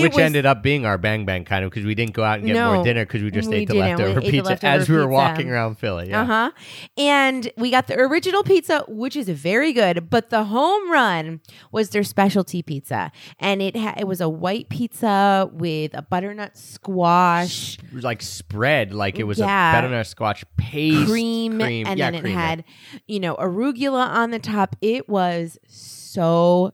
Which 0.00 0.12
was- 0.14 0.22
ended 0.22 0.46
up 0.46 0.62
being 0.62 0.86
our 0.86 0.96
bang 0.96 1.26
bang 1.26 1.44
kind 1.44 1.64
of 1.64 1.70
because 1.70 1.84
we 1.84 1.94
didn't 1.94 2.14
go 2.14 2.24
out 2.24 2.38
and 2.38 2.46
get 2.46 2.54
No, 2.54 2.74
more 2.74 2.84
dinner 2.84 3.04
because 3.04 3.22
we 3.22 3.30
just 3.30 3.48
we 3.50 3.56
ate 3.56 3.68
the. 3.68 3.74
Leftover 3.74 4.20
ate 4.20 4.24
the 4.24 4.30
pizza 4.30 4.48
leftover 4.50 4.72
as 4.72 4.88
we 4.88 4.94
were 4.96 5.02
pizza. 5.02 5.12
walking 5.12 5.50
around 5.50 5.78
Philly. 5.78 6.08
Yeah. 6.08 6.22
Uh 6.22 6.24
huh. 6.24 6.50
And 6.96 7.50
we 7.58 7.70
got 7.70 7.88
the 7.88 7.98
original 7.98 8.42
pizza, 8.42 8.84
which 8.88 9.16
is 9.16 9.28
very 9.28 9.72
good, 9.72 10.08
but 10.08 10.30
the 10.30 10.44
home 10.44 10.90
run 10.90 11.40
was 11.72 11.90
their 11.90 12.04
specialty 12.04 12.62
pizza, 12.62 13.12
and 13.38 13.60
it 13.60 13.76
ha- 13.76 13.94
it 13.98 14.06
was 14.06 14.20
a 14.20 14.28
white 14.28 14.68
pizza 14.70 15.50
with 15.52 15.92
a 15.94 16.02
butternut 16.02 16.56
squash. 16.56 17.78
It 17.94 18.02
like 18.02 18.22
spread, 18.22 18.92
like 18.94 19.18
it 19.18 19.24
was 19.24 19.38
Yeah. 19.38 19.70
a 19.72 19.76
butternut 19.82 20.06
squash 20.06 20.44
paste 20.56 21.06
cream, 21.10 21.58
cream. 21.58 21.86
and 21.86 21.98
yeah, 21.98 22.06
then 22.06 22.14
it 22.14 22.20
cream, 22.22 22.34
yeah. 22.34 22.46
had 22.48 22.64
you 23.06 23.20
know 23.20 23.34
arugula 23.36 24.06
on 24.06 24.30
the 24.30 24.38
top 24.38 24.76
it 24.80 25.08
was 25.08 25.58
so 25.66 26.01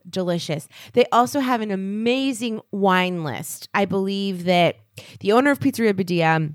delicious 0.09 0.69
they 0.93 1.05
also 1.13 1.41
have 1.41 1.61
an 1.61 1.71
amazing 1.71 2.61
wine 2.71 3.25
list 3.25 3.69
i 3.75 3.85
believe 3.85 4.45
that 4.45 4.77
the 5.21 5.33
owner 5.33 5.51
of 5.51 5.61
pizzeria 5.61 5.93
beddia 5.93 6.55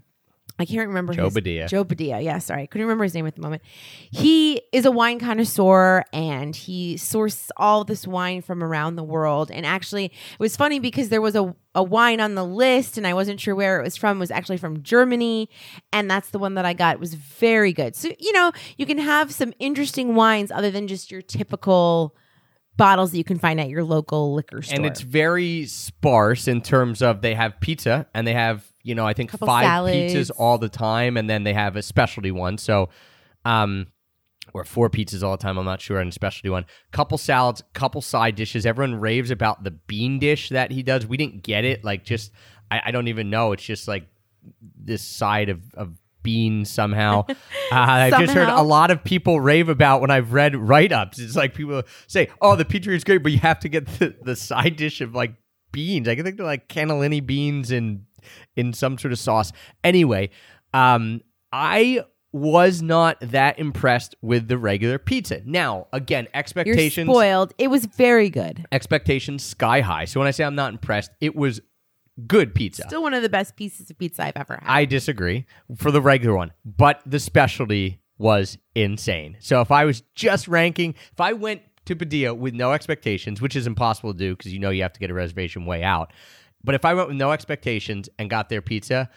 I 0.59 0.65
can't 0.65 0.87
remember 0.87 1.13
Joe 1.13 1.25
his, 1.25 1.33
Beddia. 1.33 1.67
Joe 1.67 1.83
Beddia, 1.83 2.23
yeah, 2.23 2.37
sorry, 2.37 2.63
I 2.63 2.65
couldn't 2.67 2.85
remember 2.85 3.03
his 3.03 3.15
name 3.15 3.25
at 3.25 3.35
the 3.35 3.41
moment. 3.41 3.63
He 4.11 4.61
is 4.71 4.85
a 4.85 4.91
wine 4.91 5.19
connoisseur, 5.19 6.03
and 6.13 6.55
he 6.55 6.95
sourced 6.95 7.49
all 7.57 7.83
this 7.83 8.05
wine 8.05 8.43
from 8.43 8.63
around 8.63 8.95
the 8.95 9.03
world. 9.03 9.49
And 9.49 9.65
actually, 9.65 10.05
it 10.05 10.39
was 10.39 10.55
funny 10.55 10.79
because 10.79 11.09
there 11.09 11.21
was 11.21 11.35
a, 11.35 11.55
a 11.73 11.81
wine 11.81 12.19
on 12.19 12.35
the 12.35 12.45
list, 12.45 12.99
and 12.99 13.07
I 13.07 13.15
wasn't 13.15 13.39
sure 13.41 13.55
where 13.55 13.79
it 13.79 13.83
was 13.83 13.97
from. 13.97 14.17
It 14.17 14.19
was 14.19 14.31
actually 14.31 14.57
from 14.57 14.83
Germany, 14.83 15.49
and 15.91 16.09
that's 16.09 16.29
the 16.29 16.39
one 16.39 16.53
that 16.53 16.65
I 16.65 16.73
got. 16.73 16.95
It 16.95 16.99
was 16.99 17.15
very 17.15 17.73
good. 17.73 17.95
So 17.95 18.11
you 18.19 18.31
know, 18.33 18.51
you 18.77 18.85
can 18.85 18.99
have 18.99 19.33
some 19.33 19.53
interesting 19.57 20.13
wines 20.13 20.51
other 20.51 20.69
than 20.69 20.87
just 20.87 21.09
your 21.09 21.23
typical 21.23 22.15
bottles 22.77 23.11
that 23.11 23.17
you 23.17 23.23
can 23.23 23.37
find 23.39 23.59
at 23.59 23.69
your 23.69 23.83
local 23.83 24.33
liquor 24.33 24.61
store. 24.61 24.75
and 24.75 24.85
it's 24.85 25.01
very 25.01 25.65
sparse 25.65 26.47
in 26.47 26.61
terms 26.61 27.01
of 27.01 27.21
they 27.21 27.35
have 27.35 27.59
pizza 27.59 28.07
and 28.13 28.25
they 28.25 28.33
have 28.33 28.65
you 28.83 28.95
know 28.95 29.05
I 29.05 29.13
think 29.13 29.31
Couple 29.31 29.47
five 29.47 29.63
salads. 29.65 30.13
pizzas 30.13 30.31
all 30.37 30.57
the 30.57 30.69
time, 30.69 31.17
and 31.17 31.29
then 31.29 31.43
they 31.43 31.53
have 31.53 31.75
a 31.75 31.81
specialty 31.81 32.31
one. 32.31 32.57
So, 32.57 32.89
um, 33.45 33.87
or 34.53 34.65
four 34.65 34.89
pizzas 34.89 35.23
all 35.23 35.31
the 35.37 35.41
time. 35.41 35.57
I'm 35.57 35.65
not 35.65 35.79
sure, 35.81 35.99
and 35.99 36.09
a 36.09 36.11
specialty 36.13 36.49
one. 36.49 36.65
Couple 36.91 37.17
salads, 37.17 37.63
couple 37.73 38.01
side 38.01 38.35
dishes. 38.35 38.65
Everyone 38.65 38.95
raves 38.99 39.31
about 39.31 39.63
the 39.63 39.71
bean 39.71 40.19
dish 40.19 40.49
that 40.49 40.71
he 40.71 40.83
does. 40.83 41.05
We 41.07 41.15
didn't 41.17 41.43
get 41.43 41.63
it. 41.63 41.83
Like, 41.83 42.03
just 42.03 42.31
I, 42.69 42.81
I 42.85 42.91
don't 42.91 43.07
even 43.07 43.29
know. 43.29 43.53
It's 43.53 43.63
just 43.63 43.87
like 43.87 44.07
this 44.77 45.01
side 45.01 45.47
of 45.49 45.61
of 45.75 45.97
beans 46.23 46.69
somehow. 46.69 47.25
uh, 47.29 47.35
I've 47.71 48.19
just 48.19 48.33
heard 48.33 48.49
a 48.49 48.61
lot 48.61 48.91
of 48.91 49.03
people 49.03 49.39
rave 49.39 49.69
about 49.69 50.01
when 50.01 50.09
I've 50.09 50.33
read 50.33 50.55
write 50.55 50.91
ups. 50.91 51.19
It's 51.19 51.35
like 51.35 51.53
people 51.53 51.83
say, 52.07 52.29
"Oh, 52.41 52.55
the 52.55 52.65
pizzeria 52.65 52.95
is 52.95 53.03
great, 53.03 53.21
but 53.21 53.31
you 53.31 53.39
have 53.39 53.59
to 53.59 53.69
get 53.69 53.85
the, 53.99 54.15
the 54.21 54.35
side 54.35 54.75
dish 54.75 55.01
of 55.01 55.13
like 55.13 55.35
beans." 55.71 56.07
I 56.07 56.15
think 56.15 56.37
they're 56.37 56.45
like 56.45 56.67
cannellini 56.67 57.25
beans 57.25 57.71
in 57.71 58.05
in 58.55 58.73
some 58.73 58.97
sort 58.97 59.11
of 59.11 59.19
sauce. 59.19 59.51
Anyway, 59.83 60.29
um, 60.73 61.21
I 61.51 62.03
was 62.33 62.81
not 62.81 63.17
that 63.21 63.59
impressed 63.59 64.15
with 64.21 64.47
the 64.47 64.57
regular 64.57 64.97
pizza. 64.97 65.41
Now, 65.45 65.87
again, 65.93 66.25
You're 66.25 66.39
expectations 66.39 67.07
spoiled. 67.07 67.53
It 67.59 67.69
was 67.69 67.85
very 67.85 68.29
good. 68.29 68.65
expectations 68.71 69.43
sky 69.43 69.81
high. 69.81 70.05
So 70.05 70.19
when 70.19 70.27
I 70.27 70.31
say 70.31 70.43
I'm 70.43 70.55
not 70.55 70.73
impressed, 70.73 71.11
it 71.21 71.35
was 71.35 71.61
good 72.27 72.53
pizza. 72.53 72.83
Still 72.87 73.03
one 73.03 73.13
of 73.13 73.23
the 73.23 73.29
best 73.29 73.55
pieces 73.55 73.89
of 73.89 73.97
pizza 73.97 74.23
I've 74.23 74.37
ever 74.37 74.59
had. 74.61 74.69
I 74.69 74.85
disagree 74.85 75.45
for 75.75 75.91
the 75.91 76.01
regular 76.01 76.35
one, 76.35 76.51
but 76.65 77.01
the 77.05 77.19
specialty 77.19 77.99
was 78.17 78.57
insane. 78.75 79.37
So 79.39 79.61
if 79.61 79.71
I 79.71 79.85
was 79.85 80.03
just 80.15 80.47
ranking, 80.47 80.95
if 81.11 81.19
I 81.19 81.33
went 81.33 81.61
to 81.85 81.95
Beddia 81.95 82.37
with 82.37 82.53
no 82.53 82.71
expectations, 82.71 83.41
which 83.41 83.55
is 83.55 83.67
impossible 83.67 84.13
to 84.13 84.17
do 84.17 84.35
because 84.35 84.53
you 84.53 84.59
know 84.59 84.69
you 84.69 84.83
have 84.83 84.93
to 84.93 84.99
get 84.99 85.09
a 85.09 85.13
reservation 85.13 85.65
way 85.65 85.83
out, 85.83 86.13
but 86.63 86.75
if 86.75 86.85
I 86.85 86.93
went 86.93 87.09
with 87.09 87.17
no 87.17 87.31
expectations 87.31 88.09
and 88.17 88.29
got 88.29 88.49
their 88.49 88.61
pizza, 88.61 89.09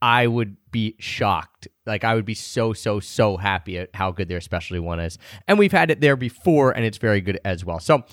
I 0.00 0.26
would 0.26 0.56
be 0.70 0.96
shocked. 0.98 1.66
Like 1.86 2.04
I 2.04 2.14
would 2.14 2.26
be 2.26 2.34
so 2.34 2.72
so 2.72 3.00
so 3.00 3.36
happy 3.36 3.78
at 3.78 3.90
how 3.94 4.12
good 4.12 4.28
their 4.28 4.40
specialty 4.40 4.78
one 4.78 5.00
is. 5.00 5.18
And 5.48 5.58
we've 5.58 5.72
had 5.72 5.90
it 5.90 6.00
there 6.00 6.16
before 6.16 6.72
and 6.72 6.84
it's 6.84 6.98
very 6.98 7.20
good 7.20 7.40
as 7.44 7.64
well. 7.64 7.80
So 7.80 8.04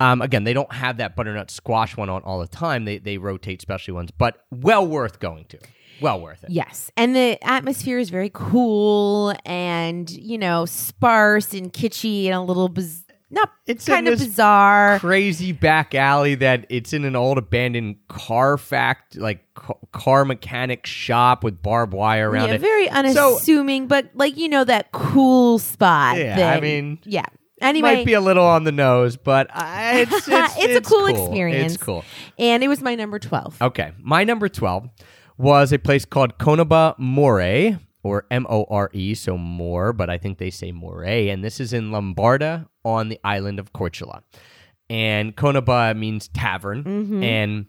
um, 0.00 0.20
again, 0.22 0.44
they 0.44 0.52
don't 0.52 0.72
have 0.72 0.98
that 0.98 1.16
butternut 1.16 1.50
squash 1.50 1.96
one 1.96 2.08
on 2.08 2.22
all 2.22 2.38
the 2.40 2.46
time. 2.48 2.84
They 2.84 2.98
they 2.98 3.18
rotate 3.18 3.60
specialty 3.62 3.92
ones, 3.92 4.10
but 4.10 4.44
well 4.50 4.86
worth 4.86 5.18
going 5.20 5.44
to. 5.46 5.58
Well 6.00 6.20
worth 6.20 6.44
it. 6.44 6.50
Yes. 6.50 6.90
And 6.98 7.16
the 7.16 7.38
atmosphere 7.42 7.98
is 7.98 8.10
very 8.10 8.30
cool 8.34 9.34
and, 9.46 10.10
you 10.10 10.36
know, 10.36 10.66
sparse 10.66 11.54
and 11.54 11.72
kitschy 11.72 12.26
and 12.26 12.34
a 12.34 12.40
little 12.42 12.68
biz- 12.68 13.02
not 13.30 13.50
It's 13.66 13.86
kind 13.86 14.06
of 14.06 14.18
bizarre. 14.18 14.98
Crazy 14.98 15.52
back 15.52 15.94
alley 15.94 16.34
that 16.34 16.66
it's 16.68 16.92
in 16.92 17.04
an 17.06 17.16
old 17.16 17.38
abandoned 17.38 17.96
car 18.08 18.58
fact, 18.58 19.16
like 19.16 19.40
car 19.92 20.26
mechanic 20.26 20.84
shop 20.84 21.42
with 21.42 21.62
barbed 21.62 21.94
wire 21.94 22.28
around 22.30 22.44
it. 22.44 22.48
yeah, 22.48 22.54
it. 22.56 22.60
very 22.60 22.86
So- 23.14 23.32
unassuming, 23.34 23.86
but 23.86 24.10
like 24.14 24.36
you 24.36 24.50
know 24.50 24.64
that 24.64 24.92
cool 24.92 25.58
spot. 25.58 26.18
Yeah, 26.18 26.52
I 26.56 26.60
mean, 26.60 26.98
yeah. 27.04 27.24
Anyway, 27.60 27.96
Might 27.96 28.06
be 28.06 28.12
a 28.12 28.20
little 28.20 28.44
on 28.44 28.64
the 28.64 28.72
nose, 28.72 29.16
but 29.16 29.48
I, 29.50 30.00
it's, 30.00 30.28
it's, 30.28 30.54
It's 30.58 30.86
a 30.86 30.90
cool 30.90 31.06
experience. 31.06 31.74
It's 31.74 31.82
cool. 31.82 32.04
and 32.38 32.62
it 32.62 32.68
was 32.68 32.82
my 32.82 32.94
number 32.94 33.18
twelve. 33.18 33.60
Okay, 33.60 33.92
my 33.98 34.24
number 34.24 34.48
twelve 34.48 34.88
was 35.38 35.72
a 35.72 35.78
place 35.78 36.04
called 36.04 36.38
Konoba 36.38 36.98
More, 36.98 37.78
or 38.02 38.26
M 38.30 38.46
O 38.50 38.66
R 38.68 38.90
E, 38.92 39.14
so 39.14 39.38
more, 39.38 39.92
but 39.92 40.10
I 40.10 40.18
think 40.18 40.38
they 40.38 40.50
say 40.50 40.70
More, 40.72 41.02
and 41.04 41.42
this 41.42 41.60
is 41.60 41.72
in 41.72 41.90
Lumbarda 41.90 42.68
on 42.84 43.08
the 43.08 43.18
island 43.24 43.58
of 43.58 43.72
Korčula. 43.72 44.22
And 44.88 45.34
Konoba 45.34 45.96
means 45.96 46.28
tavern, 46.28 46.84
mm-hmm. 46.84 47.22
and 47.22 47.66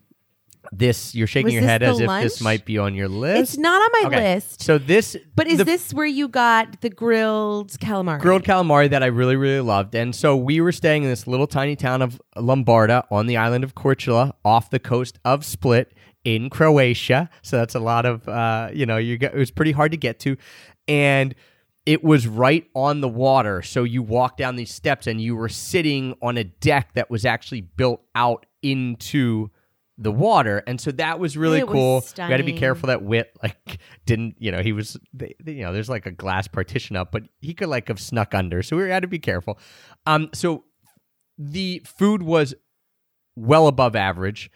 this 0.71 1.15
you're 1.15 1.27
shaking 1.27 1.45
Was 1.45 1.53
your 1.53 1.61
this 1.61 1.69
head 1.69 1.81
the 1.81 1.85
as 1.87 1.99
if 1.99 2.09
this 2.21 2.41
might 2.41 2.65
be 2.65 2.77
on 2.77 2.95
your 2.95 3.07
list. 3.07 3.41
It's 3.53 3.57
not 3.57 3.81
on 3.81 3.89
my 4.03 4.07
Okay, 4.07 4.33
list. 4.35 4.61
So 4.61 4.77
this, 4.77 5.15
But 5.35 5.47
is 5.47 5.57
the 5.59 5.63
this 5.63 5.93
where 5.93 6.05
you 6.05 6.27
got 6.27 6.81
the 6.81 6.89
grilled 6.89 7.71
calamari? 7.79 8.19
grilled 8.19 8.43
calamari 8.43 8.89
that 8.89 9.03
I 9.03 9.07
really, 9.07 9.35
really 9.35 9.61
loved. 9.61 9.95
And 9.95 10.15
so 10.15 10.35
we 10.35 10.61
were 10.61 10.71
staying 10.71 11.03
in 11.03 11.09
this 11.09 11.27
little 11.27 11.47
tiny 11.47 11.75
town 11.75 12.01
of 12.01 12.21
Lumbarda 12.35 13.03
on 13.11 13.27
the 13.27 13.37
island 13.37 13.63
of 13.63 13.75
Korčula 13.75 14.33
off 14.45 14.69
the 14.69 14.79
coast 14.79 15.19
of 15.25 15.43
Split 15.45 15.93
in 16.23 16.49
Croatia. 16.49 17.29
So 17.41 17.57
that's 17.57 17.75
a 17.75 17.79
lot 17.79 18.05
of, 18.05 18.27
uh, 18.27 18.69
you 18.73 18.85
know, 18.85 18.97
you 18.97 19.17
got, 19.17 19.33
it 19.33 19.37
was 19.37 19.51
pretty 19.51 19.71
hard 19.71 19.91
to 19.91 19.97
get 19.97 20.19
to. 20.21 20.37
And 20.87 21.33
it 21.85 22.03
was 22.03 22.27
right 22.27 22.65
on 22.75 22.99
the 22.99 23.07
water. 23.07 23.61
So 23.61 23.83
you 23.85 24.03
walk 24.03 24.35
down 24.35 24.57
these 24.57 24.73
steps 24.73 25.07
and 25.07 25.21
you 25.21 25.37
were 25.37 25.47
sitting 25.47 26.15
on 26.21 26.37
a 26.37 26.43
deck 26.43 26.93
that 26.95 27.09
was 27.09 27.23
actually 27.23 27.61
built 27.61 28.01
out 28.13 28.45
into 28.61 29.49
the 29.97 30.11
water. 30.11 30.61
And 30.67 30.79
so 30.79 30.91
that 30.91 31.19
was 31.19 31.35
really 31.35 31.59
It 31.59 31.67
was 31.67 31.73
cool. 31.73 32.01
We 32.27 32.31
had 32.31 32.37
to 32.37 32.43
be 32.43 32.53
careful 32.53 32.87
that 32.87 33.01
wit 33.01 33.35
like 33.41 33.79
didn't 34.05 34.35
you 34.37 34.51
know 34.51 34.61
he 34.61 34.71
was 34.71 34.95
they, 35.13 35.33
they- 35.43 35.53
you 35.53 35.63
know 35.63 35.73
there's 35.73 35.89
like 35.89 36.05
a 36.05 36.11
glass 36.11 36.47
partition 36.47 36.95
up 36.95 37.11
but 37.11 37.23
he 37.41 37.53
could 37.53 37.67
like 37.69 37.87
have 37.87 37.99
snuck 37.99 38.35
under. 38.35 38.61
So 38.61 38.77
we 38.77 38.89
had 38.89 39.01
to 39.01 39.07
be 39.07 39.19
careful. 39.19 39.57
Um 40.05 40.29
so 40.33 40.65
the 41.37 41.81
food 41.85 42.21
was 42.23 42.53
well 43.35 43.67
above 43.67 43.95
average 43.95 44.51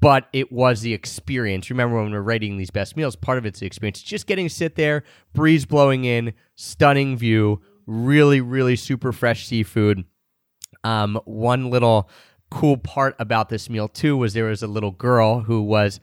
but 0.00 0.28
it 0.32 0.50
was 0.50 0.80
the 0.80 0.94
experience. 0.94 1.68
Remember 1.68 2.02
when 2.02 2.10
we're 2.10 2.22
rating 2.22 2.56
these 2.56 2.70
best 2.70 2.96
meals 2.96 3.14
part 3.16 3.36
of 3.36 3.44
it's 3.44 3.60
the 3.60 3.66
experience. 3.66 4.00
Just 4.02 4.26
getting 4.26 4.48
to 4.48 4.54
sit 4.54 4.74
there 4.74 5.04
breeze 5.34 5.66
blowing 5.66 6.04
in 6.06 6.32
stunning 6.56 7.16
view 7.16 7.60
really 7.86 8.40
really 8.40 8.76
super 8.76 9.12
fresh 9.12 9.46
seafood. 9.46 10.04
Um, 10.82 11.20
one 11.26 11.68
little 11.70 12.08
cool 12.50 12.76
part 12.76 13.14
about 13.18 13.48
this 13.48 13.70
meal 13.70 13.88
too 13.88 14.16
was 14.16 14.32
there 14.34 14.46
was 14.46 14.62
a 14.62 14.66
little 14.66 14.90
girl 14.90 15.40
who 15.40 15.62
was 15.62 16.00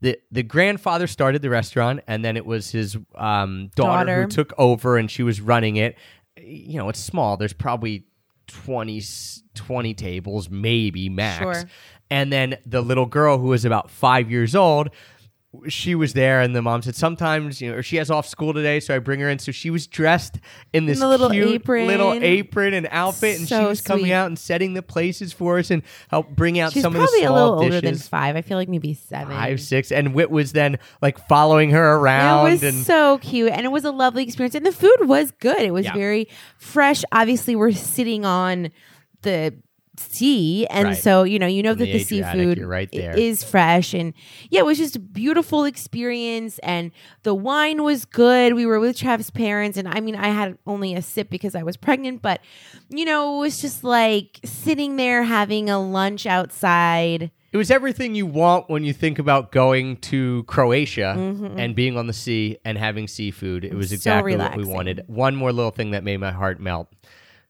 the 0.00 0.18
the 0.30 0.42
grandfather 0.42 1.06
started 1.06 1.42
the 1.42 1.50
restaurant 1.50 2.00
and 2.06 2.24
then 2.24 2.36
it 2.36 2.46
was 2.46 2.70
his 2.70 2.96
um, 3.16 3.70
daughter, 3.74 4.06
Daughter. 4.06 4.22
who 4.22 4.28
took 4.28 4.52
over 4.56 4.96
and 4.96 5.10
she 5.10 5.22
was 5.22 5.40
running 5.40 5.76
it. 5.76 5.96
You 6.40 6.78
know, 6.78 6.88
it's 6.88 7.00
small. 7.00 7.36
There's 7.36 7.52
probably 7.52 8.06
20, 8.46 8.98
s- 8.98 9.42
20 9.54 9.92
tables, 9.94 10.48
maybe 10.48 11.08
max. 11.08 11.38
Sure. 11.60 11.68
And 12.08 12.32
then 12.32 12.56
the 12.64 12.80
little 12.80 13.06
girl 13.06 13.38
who 13.38 13.48
was 13.48 13.64
about 13.64 13.90
five 13.90 14.30
years 14.30 14.54
old, 14.56 14.88
she 15.66 15.96
was 15.96 16.12
there, 16.12 16.40
and 16.40 16.54
the 16.54 16.62
mom 16.62 16.80
said 16.80 16.94
sometimes 16.94 17.60
you 17.60 17.70
know 17.70 17.78
or 17.78 17.82
she 17.82 17.96
has 17.96 18.08
off 18.08 18.24
school 18.26 18.54
today, 18.54 18.78
so 18.78 18.94
I 18.94 19.00
bring 19.00 19.18
her 19.18 19.28
in. 19.28 19.40
So 19.40 19.50
she 19.50 19.68
was 19.68 19.88
dressed 19.88 20.38
in 20.72 20.86
this 20.86 21.00
the 21.00 21.08
little 21.08 21.28
cute 21.28 21.48
apron. 21.48 21.88
little 21.88 22.12
apron 22.12 22.72
and 22.72 22.86
outfit, 22.92 23.38
and 23.40 23.48
she 23.48 23.54
So 23.54 23.68
was 23.68 23.80
coming 23.80 24.04
sweet. 24.04 24.12
out 24.12 24.26
and 24.28 24.38
setting 24.38 24.74
the 24.74 24.82
places 24.82 25.32
for 25.32 25.58
us 25.58 25.72
and 25.72 25.82
help 26.08 26.28
bring 26.30 26.60
out 26.60 26.72
She's 26.72 26.82
some 26.82 26.94
of 26.94 27.00
the. 27.00 27.06
probably 27.06 27.20
the 27.22 27.30
a 27.30 27.34
little 27.34 27.58
dishes. 27.58 27.74
older 27.74 27.80
than 27.86 27.96
five. 27.98 28.36
I 28.36 28.42
feel 28.42 28.58
like 28.58 28.68
maybe 28.68 28.94
seven. 28.94 29.28
Five, 29.36 29.60
six, 29.60 29.90
and 29.90 30.14
Wit 30.14 30.30
was 30.30 30.52
then 30.52 30.78
like 31.02 31.26
following 31.26 31.70
her 31.70 31.96
around 31.96 32.46
It 32.46 32.50
was 32.52 32.62
and 32.62 32.84
so 32.86 33.18
cute, 33.18 33.50
and 33.50 33.62
it 33.66 33.72
was 33.72 33.84
a 33.84 33.90
lovely 33.90 34.22
experience, 34.22 34.54
and 34.54 34.64
the 34.64 34.70
food 34.72 34.98
was 35.08 35.32
good. 35.40 35.60
It 35.62 35.72
was 35.72 35.84
Yeah. 35.86 35.94
very 35.94 36.28
fresh. 36.58 37.02
Obviously, 37.10 37.56
we're 37.56 37.72
sitting 37.72 38.24
on 38.24 38.70
the 39.22 39.52
sea, 40.00 40.66
and 40.68 40.88
Right. 40.88 40.96
so 40.96 41.22
you 41.22 41.38
know, 41.38 41.46
you 41.46 41.62
know 41.62 41.74
that 41.74 41.84
the 41.84 41.92
the, 41.92 42.04
seafood 42.04 42.58
right 42.58 42.88
is 42.92 43.44
fresh, 43.44 43.94
and 43.94 44.12
yeah, 44.50 44.60
it 44.60 44.66
was 44.66 44.78
just 44.78 44.96
a 44.96 45.00
beautiful 45.00 45.64
experience, 45.64 46.58
and 46.60 46.90
the 47.22 47.34
wine 47.34 47.82
was 47.82 48.04
good. 48.04 48.54
We 48.54 48.66
were 48.66 48.80
with 48.80 48.96
Travis' 48.96 49.30
parents, 49.30 49.76
and 49.78 49.86
I 49.88 50.00
mean, 50.00 50.16
I 50.16 50.28
had 50.28 50.58
only 50.66 50.94
a 50.94 51.02
sip 51.02 51.30
because 51.30 51.54
I 51.54 51.62
was 51.62 51.76
pregnant, 51.76 52.22
but 52.22 52.40
you 52.88 53.04
know, 53.04 53.36
it 53.36 53.40
was 53.40 53.60
just 53.60 53.84
like 53.84 54.40
sitting 54.44 54.96
there 54.96 55.22
having 55.24 55.68
a 55.70 55.78
lunch 55.80 56.26
outside. 56.26 57.30
it 57.52 57.56
was 57.56 57.70
everything 57.70 58.14
you 58.14 58.26
want 58.26 58.70
when 58.70 58.84
you 58.84 58.92
think 58.92 59.18
about 59.18 59.50
going 59.52 59.96
to 59.96 60.44
Croatia 60.44 61.14
Mm-hmm. 61.18 61.58
and 61.58 61.74
being 61.74 61.96
on 61.96 62.06
the 62.06 62.12
sea 62.12 62.58
and 62.64 62.78
having 62.78 63.08
seafood. 63.08 63.64
It 63.64 63.74
was 63.74 63.88
So 63.90 63.94
exactly 63.94 64.36
what 64.36 64.56
we 64.56 64.64
wanted. 64.64 65.02
One 65.08 65.34
more 65.36 65.52
little 65.52 65.72
thing 65.72 65.90
that 65.90 66.04
made 66.04 66.18
my 66.18 66.30
heart 66.30 66.60
melt. 66.60 66.88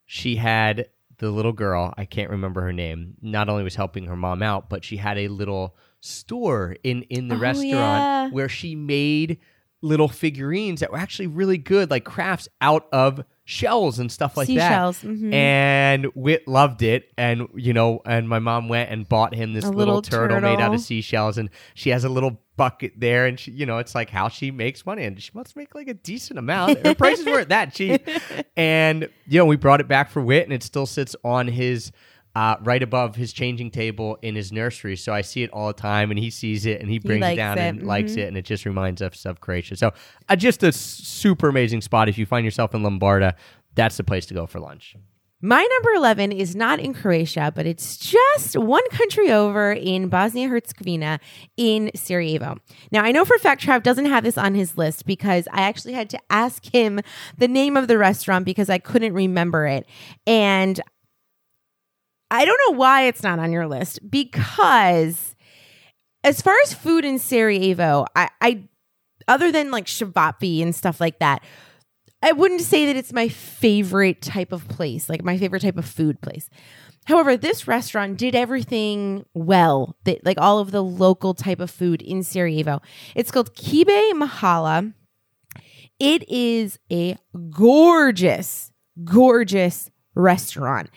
She 0.07 0.37
had 0.37 0.89
the 1.21 1.31
little 1.31 1.53
girl, 1.53 1.95
I 1.97 2.05
can't 2.05 2.31
remember 2.31 2.61
her 2.63 2.73
name, 2.73 3.15
not 3.23 3.49
only 3.49 3.63
was 3.63 3.77
helping 3.77 4.07
her 4.07 4.17
mom 4.17 4.43
out, 4.43 4.69
but 4.69 4.85
she 4.85 4.97
had 4.97 5.17
a 5.19 5.29
little 5.29 5.77
store 6.01 6.77
in 6.83 7.03
in 7.03 7.29
the 7.29 7.37
Oh, 7.37 7.39
restaurant 7.39 7.73
yeah. 7.73 8.29
where 8.31 8.49
she 8.49 8.75
made 8.75 9.39
little 9.83 10.09
figurines 10.09 10.81
that 10.81 10.93
were 10.93 10.99
actually 10.99 11.27
really 11.29 11.57
good, 11.57 11.91
like 11.91 12.05
crafts 12.05 12.49
out 12.61 12.87
of 12.93 13.25
shells 13.45 13.99
and 13.99 14.13
stuff 14.13 14.37
like 14.37 14.47
Seashells, 14.47 15.01
that. 15.01 15.09
mhm. 15.09 15.33
And 15.33 16.07
Wit 16.15 16.47
loved 16.47 16.83
it, 16.83 17.11
and 17.17 17.49
you 17.55 17.73
know, 17.73 18.01
and 18.05 18.29
my 18.29 18.39
mom 18.41 18.69
went 18.69 18.91
and 18.91 19.09
bought 19.09 19.35
him 19.35 19.53
this 19.55 19.65
little, 19.65 19.79
little 19.97 20.03
turtle, 20.03 20.41
made 20.41 20.61
out 20.61 20.75
of 20.75 20.81
seashells, 20.81 21.39
and 21.39 21.49
she 21.75 21.91
has 21.91 22.05
a 22.05 22.09
little 22.11 22.41
bucket 22.61 22.93
there, 22.95 23.25
and 23.25 23.41
she, 23.41 23.53
you 23.53 23.65
know, 23.65 23.79
it's 23.79 23.95
like 23.95 24.11
how 24.11 24.29
she 24.29 24.51
makes 24.51 24.85
money, 24.85 25.05
and 25.05 25.19
she 25.19 25.31
must 25.33 25.57
make 25.57 25.75
like 25.75 25.89
a 25.89 25.95
decent 25.95 26.39
amount. 26.39 26.87
Her 26.87 26.95
prices 26.95 27.25
weren't 27.25 27.49
that 27.49 27.73
cheap, 27.73 28.07
and 28.57 29.09
you 29.27 29.39
know, 29.39 29.47
we 29.47 29.57
brought 29.57 29.81
it 29.81 29.89
back 29.89 30.11
for 30.11 30.21
Wit, 30.21 30.45
and 30.45 30.53
it 30.53 30.63
still 30.63 30.87
sits 30.87 31.17
on 31.25 31.49
his. 31.49 31.91
Uh, 32.33 32.55
right 32.63 32.85
above 32.85 33.17
his 33.17 33.33
changing 33.33 33.73
table 33.73 34.17
in 34.23 34.37
his 34.37 34.53
nursery, 34.53 34.97
so 34.97 35.13
I 35.13 35.21
see 35.21 35.43
it 35.43 35.51
all 35.51 35.67
the 35.67 35.73
time, 35.73 36.13
and 36.13 36.19
he 36.19 36.31
sees 36.31 36.65
it, 36.65 36.81
and 36.81 36.89
he 36.89 37.01
brings 37.01 37.27
it 37.27 37.35
down 37.35 37.59
it, 37.59 37.63
and 37.63 37.83
likes 37.83 38.13
mhm. 38.13 38.19
it, 38.19 38.29
and 38.29 38.37
it 38.37 38.45
just 38.45 38.65
reminds 38.65 39.03
us 39.03 39.27
of 39.27 39.41
Croatia. 39.41 39.75
So, 39.75 39.93
uh, 40.29 40.37
just 40.37 40.63
a 40.63 40.71
super 40.71 41.49
amazing 41.49 41.81
spot. 41.81 42.09
If 42.09 42.19
you 42.19 42.27
find 42.27 42.45
yourself 42.45 42.73
in 42.73 42.83
Lumbarda, 42.83 43.35
that's 43.75 43.97
the 43.97 44.05
place 44.05 44.27
to 44.27 44.35
go 44.35 44.47
for 44.47 44.61
lunch. 44.61 44.95
My 45.43 45.63
number 45.63 45.93
11 45.93 46.33
is 46.33 46.55
not 46.55 46.81
in 46.81 46.93
Croatia, 46.93 47.51
but 47.55 47.65
it's 47.65 47.97
just 47.97 48.59
one 48.59 48.87
country 48.91 49.33
over 49.33 49.73
in 49.73 50.09
Bosnia 50.09 50.49
Herzegovina 50.49 51.19
in 51.57 51.91
Sarajevo. 51.95 52.59
Now, 52.93 53.05
I 53.05 53.13
know 53.13 53.25
for 53.25 53.37
a 53.37 53.39
fact 53.39 53.65
Trav 53.65 53.83
doesn't 53.83 54.05
have 54.05 54.23
this 54.23 54.37
on 54.37 54.55
his 54.55 54.77
list 54.77 55.07
because 55.07 55.49
I 55.51 55.63
actually 55.63 55.95
had 55.95 56.11
to 56.11 56.19
ask 56.29 56.67
him 56.67 57.01
the 57.39 57.49
name 57.49 57.79
of 57.79 57.89
the 57.89 57.97
restaurant 57.97 58.45
because 58.45 58.69
I 58.69 58.79
couldn't 58.79 59.15
remember 59.15 59.67
it. 59.67 59.87
And 60.27 60.79
I 62.31 62.45
don't 62.45 62.61
know 62.69 62.79
why 62.79 63.05
it's 63.05 63.23
not 63.23 63.39
on 63.39 63.51
your 63.51 63.67
list 63.67 64.11
because 64.11 65.35
as 66.23 66.43
far 66.43 66.55
as 66.65 66.75
food 66.75 67.07
in 67.07 67.19
Sarajevo, 67.19 68.05
I, 68.15 68.29
I 68.43 68.65
other 69.27 69.51
than 69.51 69.71
like 69.71 69.87
ćevapi 69.87 70.63
and 70.63 70.75
stuff 70.75 71.01
like 71.01 71.19
that, 71.21 71.43
I 72.23 72.33
wouldn't 72.33 72.61
say 72.61 72.87
that 72.87 72.97
it's 72.97 73.13
my 73.13 73.29
favorite 73.29 74.21
type 74.21 74.53
of 74.53 74.69
place, 74.69 75.09
like 75.09 75.25
my 75.25 75.39
favorite 75.39 75.63
type 75.63 75.79
of 75.79 75.87
food 75.87 76.21
place. 76.21 76.51
However, 77.07 77.37
this 77.37 77.67
restaurant 77.67 78.19
did 78.19 78.35
everything 78.35 79.25
well, 79.33 79.97
that 80.05 80.25
like 80.25 80.39
all 80.39 80.59
of 80.59 80.71
the 80.71 80.83
local 80.83 81.33
type 81.33 81.61
of 81.61 81.71
food 81.71 82.03
in 82.03 82.23
Sarajevo. 82.23 82.81
It's 83.15 83.31
called 83.31 83.55
Kibe 83.55 84.13
Mahala. 84.13 84.93
It 85.99 86.29
is 86.29 86.79
a 86.93 87.17
gorgeous, 87.51 88.71
gorgeous 89.03 89.91
restaurant. 90.15 90.91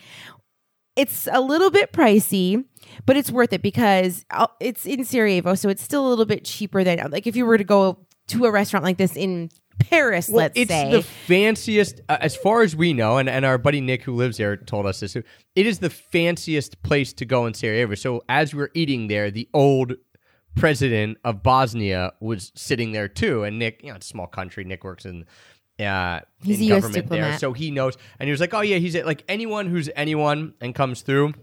It's 0.96 1.26
a 1.32 1.40
little 1.40 1.70
bit 1.70 1.92
pricey, 1.92 2.64
but 3.06 3.16
it's 3.16 3.30
worth 3.30 3.52
it 3.52 3.62
because 3.62 4.24
uh, 4.30 4.46
it's 4.60 4.86
in 4.86 5.04
Sarajevo, 5.04 5.54
so 5.54 5.68
it's 5.68 5.82
still 5.82 6.06
a 6.06 6.10
little 6.10 6.26
bit 6.26 6.44
cheaper 6.44 6.84
than 6.84 7.10
like 7.10 7.26
if 7.26 7.34
you 7.34 7.46
were 7.46 7.58
to 7.58 7.64
go 7.64 8.06
to 8.28 8.44
a 8.44 8.50
restaurant 8.50 8.84
like 8.84 8.96
this 8.98 9.16
in 9.16 9.50
Paris, 9.78 10.28
Well, 10.28 10.38
let's 10.44 10.54
say. 10.56 10.62
it's 10.62 10.70
say. 10.70 10.90
the 10.90 11.02
fanciest, 11.02 12.00
uh, 12.08 12.16
as 12.20 12.36
far 12.36 12.62
as 12.62 12.74
we 12.76 12.92
know, 12.92 13.18
and, 13.18 13.28
and 13.28 13.44
our 13.44 13.58
buddy 13.58 13.80
Nick, 13.80 14.02
who 14.02 14.14
lives 14.14 14.36
there, 14.38 14.56
told 14.56 14.86
us 14.86 15.00
this. 15.00 15.16
It 15.16 15.24
is 15.54 15.78
the 15.80 15.90
fanciest 15.90 16.82
place 16.82 17.12
to 17.14 17.24
go 17.24 17.46
in 17.46 17.54
Sarajevo. 17.54 17.94
So 17.94 18.22
as 18.28 18.54
we 18.54 18.60
were 18.60 18.70
eating 18.74 19.08
there, 19.08 19.30
the 19.30 19.48
old 19.52 19.94
president 20.54 21.18
of 21.24 21.42
Bosnia 21.42 22.12
was 22.20 22.52
sitting 22.54 22.92
there 22.92 23.08
too. 23.08 23.42
And 23.44 23.58
Nick, 23.58 23.80
you 23.82 23.90
know, 23.90 23.96
it's 23.96 24.06
a 24.06 24.08
small 24.10 24.26
country. 24.28 24.64
Nick 24.64 24.84
works 24.84 25.04
in. 25.04 25.24
Uh, 25.84 26.20
He's 26.42 26.60
in 26.60 26.68
government 26.68 27.08
there, 27.08 27.36
so 27.36 27.52
he 27.52 27.72
knows, 27.72 27.96
and 28.20 28.28
he 28.28 28.30
was 28.30 28.38
like, 28.40 28.54
"Oh 28.54 28.60
yeah, 28.60 28.76
he's 28.76 28.94
like 28.96 29.24
anyone 29.28 29.66
who's 29.66 29.90
anyone 29.96 30.54
and 30.60 30.72
comes 30.72 31.02
through, 31.02 31.34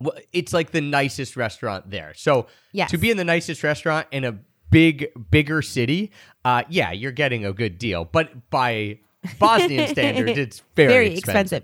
well, 0.00 0.12
it's 0.34 0.52
like 0.52 0.70
the 0.72 0.82
nicest 0.82 1.34
restaurant 1.34 1.88
there. 1.90 2.12
So 2.14 2.46
Yes. 2.72 2.90
to 2.90 2.98
be 2.98 3.10
in 3.10 3.16
the 3.16 3.24
nicest 3.24 3.62
restaurant 3.62 4.06
in 4.12 4.24
a 4.24 4.38
big, 4.74 5.06
bigger 5.30 5.62
city, 5.62 6.10
uh, 6.44 6.64
yeah, 6.68 6.90
you're 6.90 7.12
getting 7.12 7.46
a 7.46 7.52
good 7.52 7.78
deal. 7.78 8.04
But 8.04 8.50
by 8.50 8.98
Bosnian 9.38 9.88
standards, 9.88 10.32
it's 10.36 10.62
very, 10.74 11.16
expensive. 11.16 11.62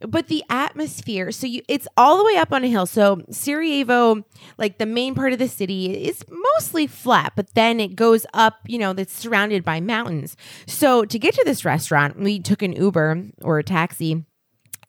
But 0.00 0.28
the 0.28 0.44
atmosphere, 0.48 1.32
so 1.32 1.46
you 1.46 1.60
it's 1.68 1.86
all 1.96 2.16
the 2.16 2.24
way 2.24 2.36
up 2.36 2.52
on 2.52 2.64
a 2.64 2.68
hill. 2.68 2.86
So 2.86 3.20
Sarajevo, 3.30 4.24
like 4.56 4.78
the 4.78 4.86
main 4.86 5.14
part 5.14 5.32
of 5.34 5.38
the 5.40 5.48
city, 5.48 6.06
is 6.06 6.24
mostly 6.54 6.86
flat, 6.86 7.32
but 7.36 7.52
then 7.54 7.80
it 7.80 7.96
goes 7.96 8.24
up, 8.32 8.60
you 8.66 8.78
know, 8.78 8.94
that's 8.94 9.12
surrounded 9.12 9.62
by 9.62 9.80
mountains. 9.80 10.36
So 10.66 11.04
to 11.04 11.18
get 11.18 11.34
to 11.34 11.44
this 11.44 11.66
restaurant, 11.66 12.18
we 12.18 12.38
took 12.38 12.62
an 12.62 12.72
Uber 12.72 13.24
or 13.42 13.58
a 13.58 13.64
taxi, 13.64 14.24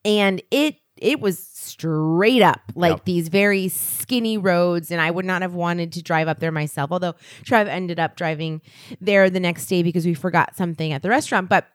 and 0.04 0.40
it 0.50 0.76
it 1.02 1.20
was 1.20 1.38
straight 1.38 2.42
up 2.42 2.60
like 2.74 2.92
Yep. 2.92 3.04
these 3.04 3.28
very 3.28 3.68
skinny 3.68 4.38
roads 4.38 4.90
and 4.90 5.00
i 5.00 5.10
would 5.10 5.24
not 5.24 5.42
have 5.42 5.54
wanted 5.54 5.92
to 5.92 6.02
drive 6.02 6.28
up 6.28 6.38
there 6.38 6.52
myself 6.52 6.92
although 6.92 7.14
trav 7.44 7.66
ended 7.66 7.98
up 7.98 8.16
driving 8.16 8.60
there 9.00 9.28
the 9.30 9.40
next 9.40 9.66
day 9.66 9.82
because 9.82 10.04
we 10.06 10.14
forgot 10.14 10.56
something 10.56 10.92
at 10.92 11.02
the 11.02 11.08
restaurant 11.08 11.48
but 11.48 11.66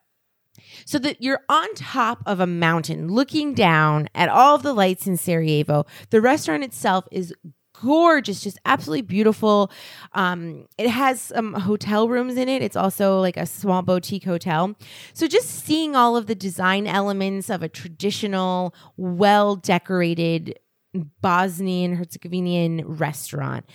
so 0.86 0.98
that 1.00 1.22
you're 1.22 1.42
on 1.50 1.74
top 1.76 2.22
of 2.26 2.40
a 2.40 2.48
mountain 2.48 3.08
looking 3.08 3.54
down 3.54 4.10
at 4.16 4.30
all 4.30 4.56
of 4.56 4.64
the 4.64 4.74
lights 4.74 5.06
in 5.06 5.16
Sarajevo. 5.16 5.86
The 6.10 6.20
restaurant 6.20 6.64
itself 6.64 7.06
is 7.12 7.34
gorgeous, 7.82 8.42
just 8.42 8.60
absolutely 8.66 9.04
beautiful. 9.04 9.72
Um, 10.14 10.68
it 10.78 10.90
has 10.90 11.22
some 11.22 11.54
hotel 11.54 12.10
rooms 12.10 12.38
in 12.38 12.50
it. 12.50 12.62
It's 12.62 12.76
also 12.76 13.20
like 13.20 13.38
a 13.38 13.46
small 13.46 13.82
boutique 13.82 14.24
hotel. 14.24 14.76
So 15.14 15.28
just 15.28 15.50
seeing 15.50 15.96
all 15.96 16.18
of 16.18 16.28
the 16.28 16.36
design 16.36 16.88
elements 16.88 17.50
of 17.50 17.64
a 17.64 17.70
traditional, 17.70 18.74
well 18.96 19.56
decorated 19.56 20.60
Bosnian 21.22 21.96
Herzegovinian 21.96 22.86
restaurant. 22.86 23.66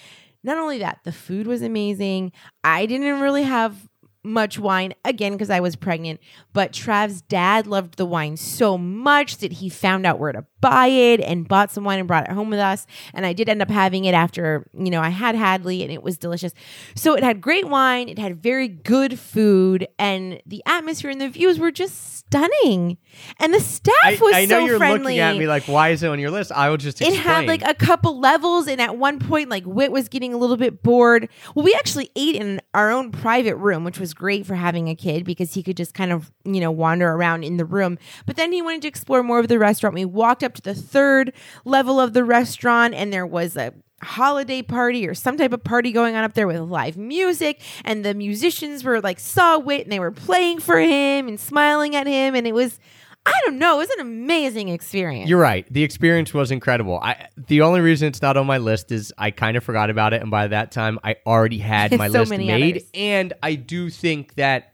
Not 0.45 0.59
only 0.59 0.79
that, 0.79 1.01
the 1.05 1.13
food 1.13 1.47
was 1.47 1.63
amazing. 1.63 2.33
I 2.65 2.87
didn't 2.87 3.21
really 3.21 3.45
have 3.45 3.89
much 4.25 4.59
wine 4.59 4.95
again 5.05 5.33
because 5.33 5.51
I 5.51 5.61
was 5.61 5.77
pregnant, 5.77 6.21
but 6.53 6.73
Trav's 6.73 7.23
dad 7.23 7.67
loved 7.67 7.97
the 7.97 8.07
wine 8.07 8.37
so 8.37 8.79
much 8.79 9.39
that 9.39 9.55
he 9.55 9.69
found 9.69 10.07
out 10.07 10.19
where 10.19 10.33
to 10.33 10.47
buy 10.63 10.87
it 10.87 11.21
and 11.21 11.47
bought 11.47 11.71
some 11.71 11.85
wine 11.85 11.99
and 11.99 12.09
brought 12.09 12.25
it 12.25 12.33
home 12.33 12.49
with 12.49 12.61
us. 12.61 12.87
And 13.13 13.27
I 13.27 13.35
did 13.35 13.51
end 13.51 13.61
up 13.61 13.69
having 13.69 14.07
it 14.07 14.15
after, 14.15 14.67
you 14.73 14.91
know, 14.91 15.03
I 15.03 15.11
had 15.11 15.35
Hadley 15.35 15.83
and 15.83 15.93
it 15.93 16.03
was 16.03 16.17
delicious. 16.17 16.55
So 16.95 17.15
it 17.15 17.23
had 17.23 17.43
great 17.43 17.69
wine, 17.69 18.09
it 18.09 18.19
had 18.19 18.43
very 18.43 18.69
good 18.69 19.19
food, 19.19 19.87
and 19.99 20.41
the 20.47 20.63
atmosphere 20.65 21.11
and 21.11 21.21
the 21.21 21.29
views 21.29 21.59
were 21.59 21.71
just 21.71 22.17
stunning. 22.17 22.97
And 23.39 23.53
the 23.53 23.61
staff 23.61 23.95
I, 24.03 24.19
was 24.19 24.35
I 24.35 24.45
know 24.47 24.61
so 24.61 24.67
you're 24.67 24.79
friendly 24.79 25.17
looking 25.17 25.19
at 25.19 25.37
me 25.37 25.47
like, 25.47 25.65
why 25.65 25.91
is 25.91 26.03
it 26.03 26.09
on 26.09 26.19
your 26.19 26.31
list? 26.31 26.53
I 26.53 26.71
will 26.71 26.79
just 26.79 26.97
take 26.97 27.09
it 27.09 27.15
explain. 27.15 27.37
had 27.37 27.47
like 27.47 27.63
a 27.63 27.75
couple 27.75 28.19
levels 28.19 28.69
and 28.69 28.81
at 28.81 28.97
one 28.97 29.19
point 29.19 29.49
like 29.51 29.65
wit 29.67 29.91
was 29.93 30.09
getting 30.09 30.33
a 30.33 30.37
little 30.37 30.57
bit 30.57 30.83
bored 30.83 31.29
well 31.55 31.65
we 31.65 31.75
actually 31.75 32.11
ate 32.17 32.37
in 32.37 32.61
our 32.73 32.91
own 32.91 33.11
private 33.11 33.57
room 33.57 33.85
which 33.85 33.99
was 33.99 34.15
great 34.15 34.47
for 34.47 34.55
having 34.55 34.89
a 34.89 34.95
kid 34.95 35.25
because 35.25 35.55
he 35.55 35.63
could 35.63 35.77
just 35.77 35.93
kind 35.93 36.13
of 36.13 36.31
you 36.45 36.61
know 36.61 36.71
wander 36.71 37.11
around 37.11 37.43
in 37.43 37.57
the 37.57 37.65
room 37.65 37.99
but 38.27 38.37
then 38.37 38.53
he 38.53 38.63
wanted 38.63 38.83
to 38.83 38.89
explore 38.89 39.23
more 39.23 39.41
of 39.41 39.49
the 39.49 39.59
restaurant 39.59 39.95
we 39.95 40.05
walked 40.05 40.43
up 40.43 40.52
to 40.55 40.63
the 40.63 40.75
third 40.75 41.33
level 41.65 42.01
of 42.01 42.13
the 42.13 42.25
restaurant 42.25 42.95
and 42.95 43.13
there 43.13 43.27
was 43.27 43.57
a 43.57 43.73
holiday 44.03 44.63
party 44.63 45.07
or 45.07 45.15
some 45.15 45.37
type 45.37 45.53
of 45.53 45.63
party 45.63 45.93
going 45.93 46.17
on 46.17 46.25
up 46.25 46.35
there 46.35 46.47
with 46.49 46.59
live 46.59 46.97
music 46.97 47.61
and 47.85 48.05
the 48.05 48.15
musicians 48.15 48.83
were 48.83 49.01
like 49.01 49.21
saw 49.21 49.59
wit 49.59 49.83
and 49.83 49.93
they 49.93 50.01
were 50.01 50.11
playing 50.11 50.59
for 50.59 50.79
him 50.79 51.29
and 51.29 51.39
smiling 51.39 51.95
at 51.95 52.07
him 52.07 52.35
and 52.35 52.47
it 52.47 52.53
was 52.55 52.79
I 53.25 53.33
don't 53.45 53.59
know. 53.61 53.77
It 53.77 53.79
was 53.87 53.91
an 53.91 54.01
amazing 54.01 54.69
experience. 54.69 55.31
You're 55.31 55.39
right. 55.39 55.65
The 55.73 55.85
experience 55.85 56.35
was 56.35 56.51
incredible. 56.51 56.99
I 57.01 57.29
the 57.37 57.61
only 57.61 57.81
reason 57.81 58.09
it's 58.09 58.21
not 58.21 58.37
on 58.37 58.49
my 58.49 58.59
list 58.59 58.91
is 58.91 59.15
I 59.17 59.31
kind 59.31 59.57
of 59.57 59.63
forgot 59.63 59.91
about 59.91 60.13
it, 60.13 60.23
and 60.23 60.29
by 60.33 60.49
that 60.49 60.73
time 60.73 60.99
I 61.05 61.15
already 61.25 61.59
had 61.59 61.97
my 61.97 62.09
So 62.09 62.19
list 62.23 62.31
made. 62.37 62.79
others. 62.79 62.91
And 62.95 63.33
I 63.41 63.55
do 63.55 63.91
think 63.91 64.35
that 64.35 64.73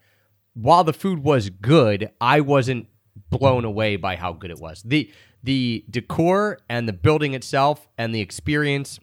while 0.54 0.82
the 0.82 0.94
food 0.94 1.18
was 1.22 1.50
good, 1.50 2.10
I 2.22 2.40
wasn't 2.40 2.86
blown 3.28 3.66
away 3.66 3.96
by 3.96 4.16
how 4.16 4.32
good 4.32 4.50
it 4.50 4.58
was. 4.58 4.82
the 4.82 5.12
The 5.42 5.85
decor 5.88 6.59
and 6.68 6.88
the 6.88 6.92
building 6.92 7.35
itself 7.35 7.88
and 7.96 8.14
the 8.14 8.20
experience 8.20 8.98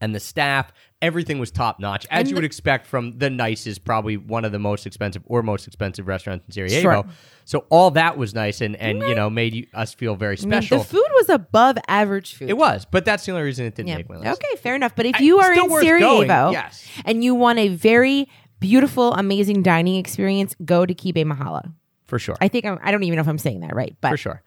and 0.00 0.14
the 0.14 0.20
staff, 0.20 0.72
everything 1.00 1.38
was 1.38 1.50
top 1.52 1.78
notch, 1.78 2.06
as 2.10 2.20
And 2.20 2.28
you 2.28 2.34
the- 2.34 2.38
would 2.38 2.44
expect 2.44 2.86
from 2.86 3.18
the 3.18 3.30
nicest, 3.30 3.84
probably 3.84 4.16
one 4.16 4.44
of 4.44 4.50
the 4.50 4.58
most 4.58 4.84
expensive 4.86 5.22
or 5.26 5.42
most 5.42 5.66
expensive 5.68 6.08
restaurants 6.08 6.44
in 6.46 6.52
Sarajevo. 6.52 6.80
Sure. 7.02 7.04
So 7.44 7.66
all 7.70 7.90
that 7.92 8.16
was 8.18 8.34
nice 8.34 8.60
and 8.60 8.74
and 8.76 8.98
you 9.00 9.14
know 9.14 9.28
made 9.30 9.54
you, 9.54 9.66
us 9.74 9.94
feel 9.94 10.16
very 10.16 10.36
I 10.38 10.42
mean, 10.46 10.50
special. 10.62 10.78
the 10.78 10.84
food 10.84 11.06
was 11.12 11.28
above 11.28 11.76
average 11.86 12.34
food. 12.34 12.48
It 12.50 12.56
was, 12.56 12.84
but 12.90 13.04
that's 13.04 13.24
the 13.26 13.32
only 13.32 13.44
reason 13.44 13.66
it 13.66 13.74
didn't 13.76 13.90
Yeah. 13.90 13.96
make 13.98 14.08
my 14.08 14.16
list. 14.16 14.42
Okay, 14.42 14.56
fair 14.56 14.74
enough. 14.74 14.96
But 14.96 15.06
if 15.06 15.16
I- 15.16 15.20
you 15.20 15.38
are 15.38 15.52
in 15.52 15.68
Sarajevo 15.68 15.98
going, 16.26 16.52
yes. 16.52 16.88
and 17.04 17.22
you 17.22 17.34
want 17.36 17.58
a 17.60 17.68
very 17.68 18.28
beautiful, 18.58 19.12
amazing 19.14 19.62
dining 19.62 19.96
experience, 19.96 20.54
go 20.64 20.84
to 20.86 20.94
Kibe 20.94 21.24
Mahala. 21.24 21.72
For 22.06 22.18
sure. 22.18 22.36
I 22.40 22.48
think 22.48 22.64
I'm, 22.64 22.78
I 22.82 22.90
don't 22.90 23.02
even 23.04 23.16
know 23.16 23.22
if 23.22 23.28
I'm 23.28 23.38
saying 23.38 23.60
that 23.60 23.74
right, 23.74 23.94
but 24.00 24.10
for 24.10 24.16
sure. 24.16 24.42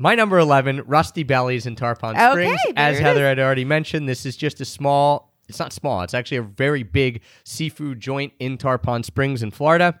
My 0.00 0.14
number 0.14 0.38
11, 0.38 0.82
Rusty 0.86 1.24
Bellies 1.24 1.66
in 1.66 1.74
Tarpon 1.74 2.16
Okay, 2.16 2.30
Springs. 2.30 2.60
As 2.76 2.98
Heather 3.00 3.24
had 3.24 3.40
already 3.40 3.64
mentioned, 3.64 4.08
this 4.08 4.24
is 4.24 4.36
just 4.36 4.60
a 4.60 4.64
small, 4.64 5.34
it's 5.48 5.58
not 5.58 5.72
small, 5.72 6.02
it's 6.02 6.14
actually 6.14 6.36
a 6.36 6.42
very 6.42 6.84
big 6.84 7.22
seafood 7.42 7.98
joint 7.98 8.32
in 8.38 8.58
Tarpon 8.58 9.02
Springs 9.02 9.42
in 9.42 9.50
Florida. 9.50 10.00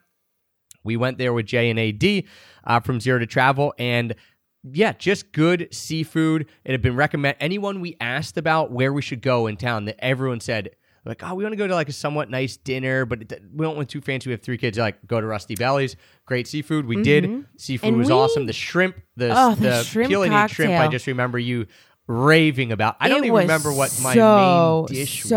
We 0.84 0.96
went 0.96 1.18
there 1.18 1.32
with 1.32 1.46
J 1.46 1.70
and 1.70 1.80
AD 1.80 2.24
uh, 2.64 2.80
from 2.80 3.00
Zero 3.00 3.18
to 3.18 3.26
Travel, 3.26 3.74
and 3.76 4.14
yeah, 4.62 4.92
just 4.92 5.32
good 5.32 5.68
seafood. 5.72 6.46
It 6.64 6.70
had 6.70 6.80
been 6.82 6.94
recommend 6.94 7.36
anyone 7.40 7.80
we 7.80 7.96
asked 8.00 8.38
about 8.38 8.70
where 8.70 8.92
we 8.92 9.02
should 9.02 9.20
go 9.20 9.48
in 9.48 9.56
town 9.56 9.86
that 9.86 10.02
everyone 10.02 10.40
said 10.40 10.70
like, 11.08 11.22
oh, 11.24 11.34
we 11.34 11.42
want 11.44 11.52
to 11.52 11.56
go 11.56 11.66
to 11.66 11.74
like 11.74 11.88
a 11.88 11.92
somewhat 11.92 12.30
nice 12.30 12.56
dinner, 12.56 13.04
but 13.04 13.22
it, 13.22 13.42
we 13.54 13.64
don't 13.64 13.76
want 13.76 13.88
too 13.88 14.00
fancy. 14.00 14.28
We 14.28 14.32
have 14.32 14.42
three 14.42 14.58
kids. 14.58 14.76
They're 14.76 14.84
like, 14.84 15.06
go 15.06 15.20
to 15.20 15.26
Rusty 15.26 15.54
Bellies. 15.56 15.96
Great 16.26 16.46
seafood. 16.46 16.86
We 16.86 17.02
did. 17.02 17.44
Seafood 17.56 17.86
Mm-hmm. 17.86 17.88
And 17.88 17.98
was 17.98 18.08
we- 18.08 18.14
awesome. 18.14 18.46
The 18.46 18.52
shrimp, 18.52 18.96
the 19.16 19.32
Oh, 19.34 19.54
the 19.54 19.60
the, 19.68 19.82
shrimp 19.84 20.10
peeling 20.10 20.46
shrimp. 20.48 20.74
I 20.74 20.88
just 20.88 21.06
remember 21.06 21.38
you 21.38 21.66
raving 22.06 22.72
about. 22.72 22.96
I 23.00 23.08
don't 23.08 23.24
even 23.24 23.36
remember 23.36 23.72
what 23.72 23.98
my 24.02 24.14
so, 24.14 24.86
main 24.88 24.96
dish 24.98 25.24
so, 25.24 25.36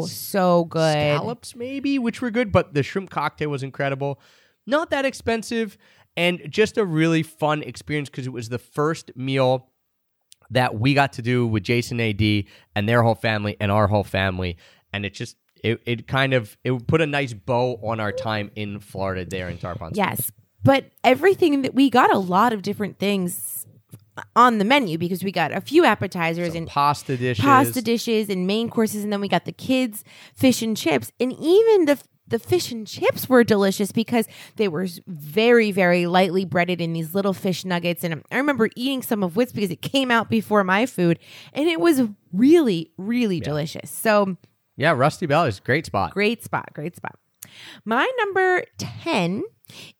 was 0.00 0.12
So 0.12 0.64
good. 0.64 0.92
scallops 0.92 1.54
maybe 1.54 1.98
which 1.98 2.22
were 2.22 2.30
good 2.30 2.50
but 2.50 2.72
the 2.72 2.82
shrimp 2.82 3.10
cocktail 3.10 3.50
was 3.50 3.62
incredible 3.62 4.18
not 4.66 4.88
that 4.90 5.04
expensive 5.04 5.76
and 6.16 6.40
just 6.48 6.78
a 6.78 6.84
really 6.86 7.22
fun 7.22 7.62
experience 7.62 8.08
because 8.08 8.26
it 8.26 8.32
was 8.32 8.48
the 8.48 8.58
first 8.58 9.10
meal 9.14 9.68
that 10.50 10.78
we 10.80 10.94
got 10.94 11.12
to 11.14 11.22
do 11.22 11.46
with 11.46 11.62
jason 11.62 12.00
ad 12.00 12.22
and 12.74 12.88
their 12.88 13.02
whole 13.02 13.14
family 13.14 13.54
and 13.60 13.70
our 13.70 13.86
whole 13.86 14.04
family 14.04 14.56
and 14.96 15.06
it 15.06 15.14
just 15.14 15.36
it, 15.62 15.80
it 15.86 16.08
kind 16.08 16.34
of 16.34 16.56
it 16.64 16.86
put 16.86 17.00
a 17.00 17.06
nice 17.06 17.32
bow 17.32 17.78
on 17.82 18.00
our 18.00 18.12
time 18.12 18.50
in 18.56 18.80
florida 18.80 19.24
there 19.24 19.48
in 19.48 19.58
tarpon 19.58 19.92
Yes. 19.94 20.32
But 20.66 20.90
everything 21.04 21.62
that 21.62 21.74
we 21.74 21.90
got 21.90 22.12
a 22.12 22.18
lot 22.18 22.52
of 22.52 22.60
different 22.60 22.98
things 22.98 23.64
on 24.34 24.58
the 24.58 24.64
menu 24.64 24.98
because 24.98 25.22
we 25.22 25.30
got 25.30 25.52
a 25.52 25.60
few 25.60 25.84
appetizers 25.84 26.56
and 26.56 26.66
pasta 26.66 27.16
dishes. 27.16 27.44
pasta 27.44 27.80
dishes 27.82 28.28
and 28.28 28.48
main 28.48 28.68
courses 28.68 29.04
and 29.04 29.12
then 29.12 29.20
we 29.20 29.28
got 29.28 29.44
the 29.44 29.52
kids 29.52 30.02
fish 30.34 30.62
and 30.62 30.76
chips. 30.76 31.12
And 31.20 31.32
even 31.32 31.84
the 31.84 32.02
the 32.28 32.40
fish 32.40 32.72
and 32.72 32.84
chips 32.84 33.28
were 33.28 33.44
delicious 33.44 33.92
because 33.92 34.26
they 34.56 34.66
were 34.66 34.88
very 35.06 35.70
very 35.70 36.06
lightly 36.06 36.44
breaded 36.44 36.80
in 36.80 36.92
these 36.92 37.14
little 37.14 37.32
fish 37.32 37.64
nuggets. 37.64 38.02
And 38.02 38.24
I 38.32 38.36
remember 38.36 38.68
eating 38.74 39.02
some 39.02 39.22
of 39.22 39.36
which 39.36 39.52
because 39.52 39.70
it 39.70 39.82
came 39.82 40.10
out 40.10 40.28
before 40.28 40.64
my 40.64 40.86
food 40.86 41.20
and 41.52 41.68
it 41.68 41.78
was 41.78 42.02
really 42.32 42.90
really 42.96 43.38
delicious. 43.38 43.88
So 43.88 44.36
yeah 44.76 44.92
rusty 44.92 45.26
bellies 45.26 45.58
a 45.58 45.62
great 45.62 45.86
spot 45.86 46.12
great 46.12 46.42
spot 46.44 46.68
great 46.74 46.96
spot 46.96 47.18
My 47.84 48.08
number 48.18 48.64
10 48.78 49.42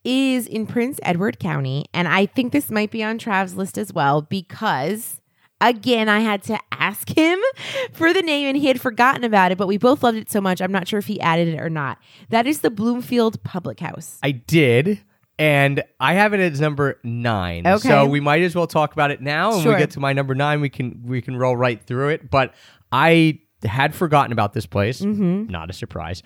is 0.04 0.46
in 0.46 0.66
Prince 0.66 0.98
Edward 1.02 1.38
County. 1.38 1.86
And 1.94 2.06
I 2.06 2.26
think 2.26 2.52
this 2.52 2.70
might 2.70 2.90
be 2.90 3.02
on 3.02 3.18
Trav's 3.18 3.54
list 3.56 3.78
as 3.78 3.92
well 3.92 4.20
because, 4.22 5.20
again, 5.60 6.08
I 6.08 6.20
had 6.20 6.42
to 6.44 6.58
ask 6.72 7.08
him 7.08 7.38
for 7.92 8.12
the 8.12 8.20
name 8.22 8.48
and 8.48 8.56
he 8.56 8.66
had 8.66 8.80
forgotten 8.80 9.24
about 9.24 9.52
it, 9.52 9.58
but 9.58 9.68
we 9.68 9.78
both 9.78 10.02
loved 10.02 10.18
it 10.18 10.30
so 10.30 10.40
much. 10.40 10.60
I'm 10.60 10.72
not 10.72 10.86
sure 10.86 10.98
if 10.98 11.06
he 11.06 11.20
added 11.20 11.48
it 11.48 11.60
or 11.60 11.70
not. 11.70 11.98
That 12.28 12.46
is 12.46 12.60
the 12.60 12.70
Bloomfield 12.70 13.42
Public 13.42 13.80
House. 13.80 14.18
I 14.22 14.32
did. 14.32 15.00
And 15.38 15.82
I 16.00 16.14
have 16.14 16.32
it 16.34 16.40
as 16.40 16.60
number 16.60 16.98
nine. 17.04 17.66
Okay. 17.66 17.88
So 17.88 18.06
we 18.06 18.20
might 18.20 18.42
as 18.42 18.54
well 18.54 18.66
talk 18.66 18.92
about 18.92 19.10
it 19.10 19.20
now. 19.20 19.52
And 19.54 19.62
Sure. 19.62 19.72
we 19.72 19.78
get 19.78 19.90
to 19.92 20.00
my 20.00 20.12
number 20.12 20.34
nine, 20.34 20.60
we 20.60 20.68
can 20.68 21.02
we 21.04 21.20
can 21.22 21.36
roll 21.36 21.56
right 21.56 21.82
through 21.82 22.08
it. 22.10 22.30
But 22.30 22.54
I 22.90 23.40
had 23.64 23.94
forgotten 23.94 24.32
about 24.32 24.52
this 24.52 24.66
place. 24.66 25.00
Mm-hmm. 25.00 25.50
Not 25.50 25.70
a 25.70 25.72
surprise. 25.72 26.22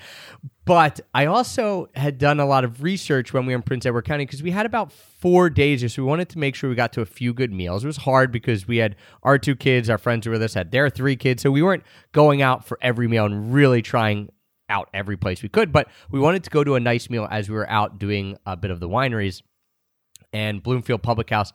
But 0.65 1.01
I 1.15 1.27
also 1.27 1.89
had 1.95 2.19
done 2.19 2.41
a 2.41 2.47
lot 2.47 2.65
of 2.65 2.83
research 2.83 3.33
when 3.33 3.47
we 3.47 3.53
were 3.53 3.57
in 3.57 3.63
Prince 3.63 3.87
Edward 3.87 4.05
County 4.05 4.27
because 4.27 4.43
we 4.43 4.51
had 4.51 4.67
about 4.67 4.93
four 4.93 5.51
days, 5.51 5.81
so 5.93 6.03
we 6.03 6.09
wanted 6.09 6.29
to 6.31 6.39
make 6.39 6.55
sure 6.55 6.69
we 6.71 6.77
got 6.77 6.93
to 6.95 7.01
a 7.01 7.07
few 7.07 7.33
good 7.33 7.53
meals. 7.53 7.85
It 7.85 7.87
was 7.87 7.99
hard 7.99 8.33
because 8.33 8.67
we 8.69 8.79
had 8.79 8.97
our 9.23 9.39
two 9.39 9.57
kids, 9.57 9.89
our 9.91 9.99
friends 9.99 10.25
who 10.25 10.31
were 10.31 10.35
with 10.35 10.43
us 10.43 10.55
had 10.55 10.71
their 10.71 10.91
three 10.91 11.17
kids, 11.17 11.43
so 11.43 11.51
we 11.51 11.63
weren't 11.63 11.85
going 12.13 12.43
out 12.43 12.67
for 12.67 12.79
every 12.83 13.09
meal 13.09 13.27
and 13.27 13.53
really 13.53 13.83
trying 13.83 14.31
out 14.69 14.89
every 14.95 15.17
place 15.17 15.43
we 15.43 15.49
could. 15.49 15.73
But 15.73 15.89
we 16.11 16.21
wanted 16.21 16.45
to 16.45 16.51
go 16.51 16.63
to 16.63 16.77
a 16.77 16.81
nice 16.81 17.11
meal 17.11 17.27
as 17.31 17.49
we 17.49 17.57
were 17.57 17.69
out 17.69 17.99
doing 17.99 18.39
a 18.47 18.57
bit 18.57 18.71
of 18.71 18.81
the 18.81 18.89
wineries 18.89 19.43
and 20.33 20.63
Bloomfield 20.63 21.03
Public 21.03 21.31
House. 21.31 21.53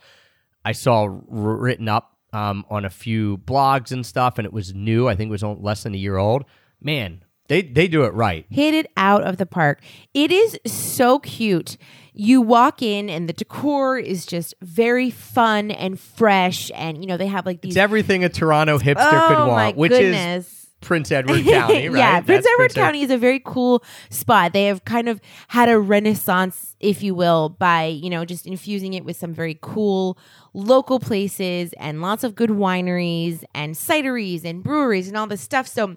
I 0.66 0.74
saw 0.74 1.08
written 1.28 1.88
up 1.88 2.15
um, 2.36 2.66
on 2.70 2.84
a 2.84 2.90
few 2.90 3.38
blogs 3.38 3.92
and 3.94 4.06
stuff, 4.06 4.38
and 4.38 4.46
it 4.46 4.52
was 4.52 4.74
new. 4.74 5.08
I 5.08 5.16
think 5.16 5.30
it 5.30 5.32
was 5.32 5.44
less 5.44 5.84
than 5.84 5.94
a 5.94 5.98
year 5.98 6.18
old. 6.18 6.44
Man, 6.82 7.24
they 7.48 7.62
they 7.62 7.88
do 7.88 8.04
it 8.04 8.14
right. 8.14 8.46
hit 8.50 8.74
it 8.74 8.92
out 8.98 9.24
of 9.24 9.38
the 9.38 9.46
park. 9.46 9.82
It 10.14 10.32
is 10.32 10.60
so 10.66 11.20
cute. 11.20 11.78
You 12.14 12.42
walk 12.42 12.82
in 12.82 13.10
and 13.10 13.28
the 13.30 13.34
decor 13.34 13.98
is 13.98 14.26
just 14.26 14.54
very 14.62 15.10
fun 15.10 15.72
and 15.72 16.00
fresh 16.00 16.72
and 16.74 17.02
you 17.02 17.08
know 17.08 17.18
they 17.18 17.28
have 17.28 17.46
like 17.46 17.62
these 17.62 17.74
It's 17.74 17.78
everything 17.78 18.24
a 18.24 18.30
Toronto 18.30 18.80
hipster 18.80 18.96
oh 18.98 19.28
could 19.28 19.48
want, 19.48 19.78
which 19.78 19.92
goodness. 19.92 20.48
is 20.48 20.65
Prince 20.82 21.12
Edward 21.12 21.44
County, 21.44 21.90
right? 21.90 21.98
yeah, 21.98 22.22
Prince 22.22 22.46
That's 22.46 22.54
Edward 22.56 22.74
County 22.76 23.02
is 23.02 23.12
a 23.12 23.18
very 23.18 23.42
cool 23.44 23.84
spot. 24.10 24.54
They 24.54 24.66
have 24.66 24.86
kind 24.86 25.10
of 25.10 25.20
had 25.48 25.70
a 25.70 25.80
renaissance, 25.80 26.76
if 26.80 27.02
you 27.02 27.16
will, 27.16 27.50
by, 27.50 27.86
you 27.86 28.10
know, 28.10 28.26
just 28.26 28.46
infusing 28.46 28.94
it 28.94 29.04
with 29.06 29.18
some 29.18 29.34
very 29.34 29.58
cool 29.62 30.18
local 30.54 31.00
places 31.00 31.74
and 31.78 32.02
lots 32.02 32.24
of 32.24 32.36
good 32.36 32.52
wineries 32.52 33.44
and 33.54 33.76
cideries 33.76 34.46
and 34.46 34.64
breweries 34.64 35.08
and 35.08 35.18
all 35.18 35.28
this 35.28 35.42
stuff. 35.42 35.68
So 35.68 35.96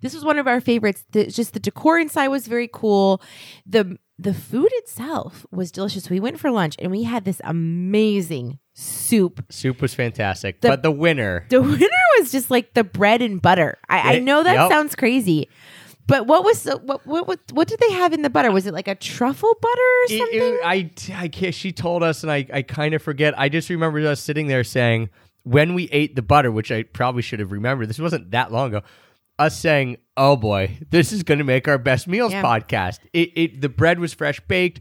this 0.00 0.14
was 0.14 0.24
one 0.24 0.38
of 0.38 0.46
our 0.46 0.60
favorites. 0.60 1.04
The, 1.12 1.26
just 1.26 1.54
the 1.54 1.60
decor 1.60 1.98
inside 1.98 2.28
was 2.28 2.46
very 2.46 2.68
cool. 2.72 3.22
The 3.66 3.98
the 4.18 4.34
food 4.34 4.70
itself 4.74 5.44
was 5.50 5.72
delicious. 5.72 6.08
We 6.08 6.20
went 6.20 6.38
for 6.38 6.50
lunch 6.50 6.76
and 6.78 6.92
we 6.92 7.02
had 7.02 7.24
this 7.24 7.40
amazing 7.44 8.58
soup 8.74 9.44
Soup 9.50 9.80
was 9.82 9.94
fantastic, 9.94 10.60
The- 10.60 10.68
but 10.68 10.82
the 10.82 10.90
winner, 10.90 11.46
the 11.50 11.60
winner 11.62 11.88
was 12.18 12.32
just 12.32 12.50
like 12.50 12.74
the 12.74 12.84
bread 12.84 13.22
and 13.22 13.40
butter. 13.40 13.78
I, 13.88 14.16
I 14.16 14.18
know 14.18 14.42
that 14.42 14.54
yep. 14.54 14.70
sounds 14.70 14.94
crazy, 14.96 15.48
but 16.06 16.26
what 16.26 16.44
was 16.44 16.62
the, 16.64 16.78
what, 16.78 17.06
what 17.06 17.28
what 17.28 17.38
what 17.52 17.68
did 17.68 17.78
they 17.80 17.92
have 17.92 18.12
in 18.12 18.22
the 18.22 18.30
butter? 18.30 18.50
Was 18.50 18.66
it 18.66 18.74
like 18.74 18.88
a 18.88 18.94
truffle 18.94 19.54
butter 19.60 19.80
or 19.80 20.04
It- 20.08 20.18
something? 20.18 20.40
it- 20.40 20.60
I, 20.64 20.90
I 21.24 21.28
can't, 21.28 21.54
she 21.54 21.70
told 21.72 22.02
us, 22.02 22.22
and 22.22 22.32
I, 22.32 22.46
I 22.52 22.62
kind 22.62 22.94
of 22.94 23.02
forget. 23.02 23.38
I 23.38 23.48
just 23.48 23.68
remember 23.68 23.98
us 24.06 24.20
sitting 24.20 24.46
there 24.46 24.64
saying, 24.64 25.10
when 25.44 25.74
we 25.74 25.88
ate 25.90 26.16
the 26.16 26.22
butter, 26.22 26.50
which 26.50 26.70
I 26.72 26.84
probably 26.84 27.22
should 27.22 27.40
have 27.40 27.52
remembered, 27.52 27.88
this 27.88 27.98
wasn't 27.98 28.30
that 28.30 28.52
long 28.52 28.68
ago, 28.74 28.82
us 29.38 29.58
saying, 29.58 29.96
oh 30.16 30.36
boy, 30.36 30.78
this 30.90 31.12
is 31.12 31.22
going 31.22 31.38
to 31.38 31.44
make 31.44 31.66
our 31.68 31.78
best 31.78 32.06
meals 32.08 32.32
Yeah. 32.32 32.42
podcast. 32.42 32.98
It, 33.12 33.30
it 33.34 33.60
The 33.60 33.68
bread 33.68 33.98
was 33.98 34.14
fresh 34.14 34.40
baked, 34.40 34.80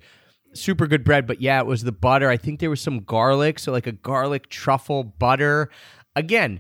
super 0.54 0.88
good 0.88 1.04
bread, 1.04 1.26
but 1.28 1.42
yeah, 1.42 1.60
it 1.60 1.66
was 1.66 1.84
the 1.84 1.92
butter. 1.92 2.30
I 2.30 2.38
think 2.38 2.60
there 2.60 2.70
was 2.70 2.82
some 2.82 3.00
garlic, 3.02 3.60
so 3.60 3.72
like 3.72 3.88
a 3.88 3.92
garlic 3.92 4.50
truffle 4.50 5.04
butter. 5.04 5.70
Again, 6.16 6.60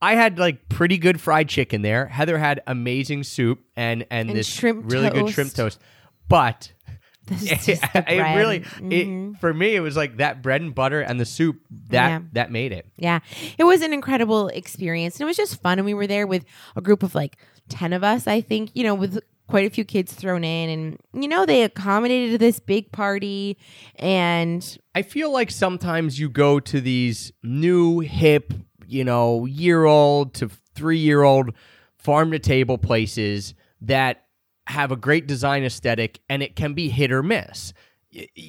I 0.00 0.14
had 0.14 0.38
like 0.38 0.68
pretty 0.68 0.98
good 0.98 1.20
fried 1.20 1.48
chicken 1.48 1.82
there. 1.82 2.06
Heather 2.06 2.38
had 2.38 2.60
amazing 2.66 3.24
soup 3.24 3.60
and 3.76 4.06
and, 4.10 4.30
And 4.30 4.38
this 4.38 4.62
really 4.62 5.10
good 5.10 5.30
shrimp 5.30 5.50
toast. 5.54 5.78
toast. 5.78 5.80
But 6.28 6.72
This 7.26 7.42
is 7.52 7.66
just 7.66 7.84
it 7.84 7.92
bread. 7.92 8.36
really 8.38 8.60
Mhm. 8.60 9.34
it, 9.34 9.38
for 9.40 9.52
me 9.52 9.74
it 9.74 9.80
was 9.80 9.96
like 9.96 10.16
that 10.18 10.40
bread 10.42 10.60
and 10.62 10.74
butter 10.74 11.00
and 11.02 11.20
the 11.20 11.26
soup 11.26 11.60
that 11.90 12.08
Yeah. 12.08 12.20
that 12.32 12.50
made 12.50 12.72
it. 12.72 12.86
Yeah, 12.96 13.20
it 13.58 13.64
was 13.64 13.82
an 13.82 13.92
incredible 13.92 14.48
experience, 14.48 15.16
and 15.16 15.22
it 15.22 15.26
was 15.26 15.36
just 15.36 15.60
fun. 15.60 15.78
And 15.78 15.84
we 15.86 15.94
were 15.94 16.06
there 16.06 16.26
with 16.26 16.44
a 16.76 16.80
group 16.80 17.02
of 17.02 17.14
like 17.14 17.36
ten 17.68 17.92
of 17.92 18.02
us, 18.04 18.26
I 18.26 18.40
think. 18.40 18.70
You 18.74 18.84
know, 18.84 18.94
with 18.94 19.18
quite 19.48 19.66
a 19.66 19.70
few 19.70 19.84
kids 19.84 20.14
thrown 20.14 20.44
in, 20.44 20.70
and 20.70 21.22
you 21.22 21.28
know 21.28 21.44
they 21.44 21.64
accommodated 21.64 22.38
this 22.40 22.60
big 22.60 22.92
party, 22.92 23.58
and 23.96 24.78
I 24.94 25.02
feel 25.02 25.32
like 25.32 25.50
sometimes 25.50 26.20
you 26.20 26.28
go 26.28 26.60
to 26.60 26.80
these 26.80 27.32
new 27.42 28.00
hip, 28.00 28.54
you 28.86 29.04
know, 29.04 29.44
year 29.46 29.84
old 29.84 30.34
to 30.34 30.50
3-year-old 30.76 31.50
farm 31.96 32.30
to 32.30 32.38
table 32.38 32.78
places 32.78 33.54
that 33.80 34.24
have 34.68 34.92
a 34.92 34.96
great 34.96 35.26
design 35.26 35.64
aesthetic 35.64 36.20
and 36.28 36.42
it 36.42 36.54
can 36.54 36.74
be 36.74 36.88
hit 36.88 37.10
or 37.10 37.22
miss. 37.22 37.72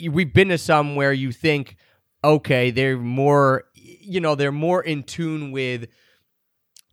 We've 0.10 0.34
been 0.34 0.50
to 0.50 0.58
some 0.58 0.96
where 0.96 1.14
you 1.14 1.32
think 1.32 1.76
okay, 2.24 2.70
they're 2.70 2.98
more 2.98 3.64
you 3.74 4.20
know, 4.20 4.36
they're 4.36 4.52
more 4.52 4.84
in 4.84 5.04
tune 5.04 5.52
with 5.52 5.88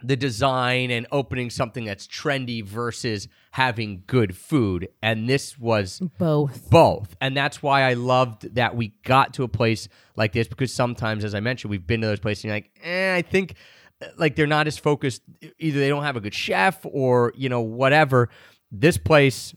the 0.07 0.17
design 0.17 0.91
and 0.91 1.07
opening 1.11 1.51
something 1.51 1.85
that's 1.85 2.07
trendy 2.07 2.63
versus 2.65 3.29
having 3.53 4.03
good 4.07 4.37
food. 4.37 4.89
And 5.03 5.29
this 5.29 5.59
was 5.59 6.01
both. 6.19 6.71
both. 6.71 7.17
And 7.21 7.37
that's 7.37 7.63
why 7.63 7.83
I 7.83 7.95
loved 7.95 8.55
that 8.55 8.77
we 8.77 8.89
got 9.05 9.35
to 9.35 9.43
a 9.43 9.49
place 9.49 9.89
like 10.15 10.33
this 10.33 10.47
because 10.49 10.73
sometimes, 10.73 11.25
as 11.25 11.35
I 11.35 11.41
mentioned, 11.41 11.71
we've 11.71 11.87
been 11.87 12.03
to 12.03 12.07
those 12.07 12.21
places 12.21 12.45
and 12.45 12.49
you're 12.51 12.57
like, 12.57 12.71
eh, 12.85 13.15
I 13.17 13.23
think 13.23 13.55
uh, 14.03 14.07
like 14.17 14.37
they're 14.37 14.47
not 14.47 14.67
as 14.67 14.79
focused. 14.79 15.23
Either 15.59 15.79
they 15.81 15.89
don't 15.89 16.05
have 16.05 16.17
a 16.17 16.21
good 16.21 16.35
chef 16.35 16.81
or, 16.85 17.33
you 17.37 17.49
know, 17.49 17.63
whatever. 17.63 18.29
This 18.71 18.99
place 18.99 19.55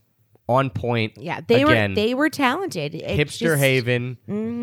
on 0.48 0.70
point. 0.70 1.12
Yeah, 1.16 1.40
they 1.46 1.62
Again, 1.62 1.92
were 1.92 1.94
they 1.94 2.14
were 2.14 2.28
talented. 2.30 2.94
It's 2.94 3.12
hipster 3.12 3.38
just- 3.38 3.42
Mm-hmm. 3.44 3.60
haven. 3.60 4.16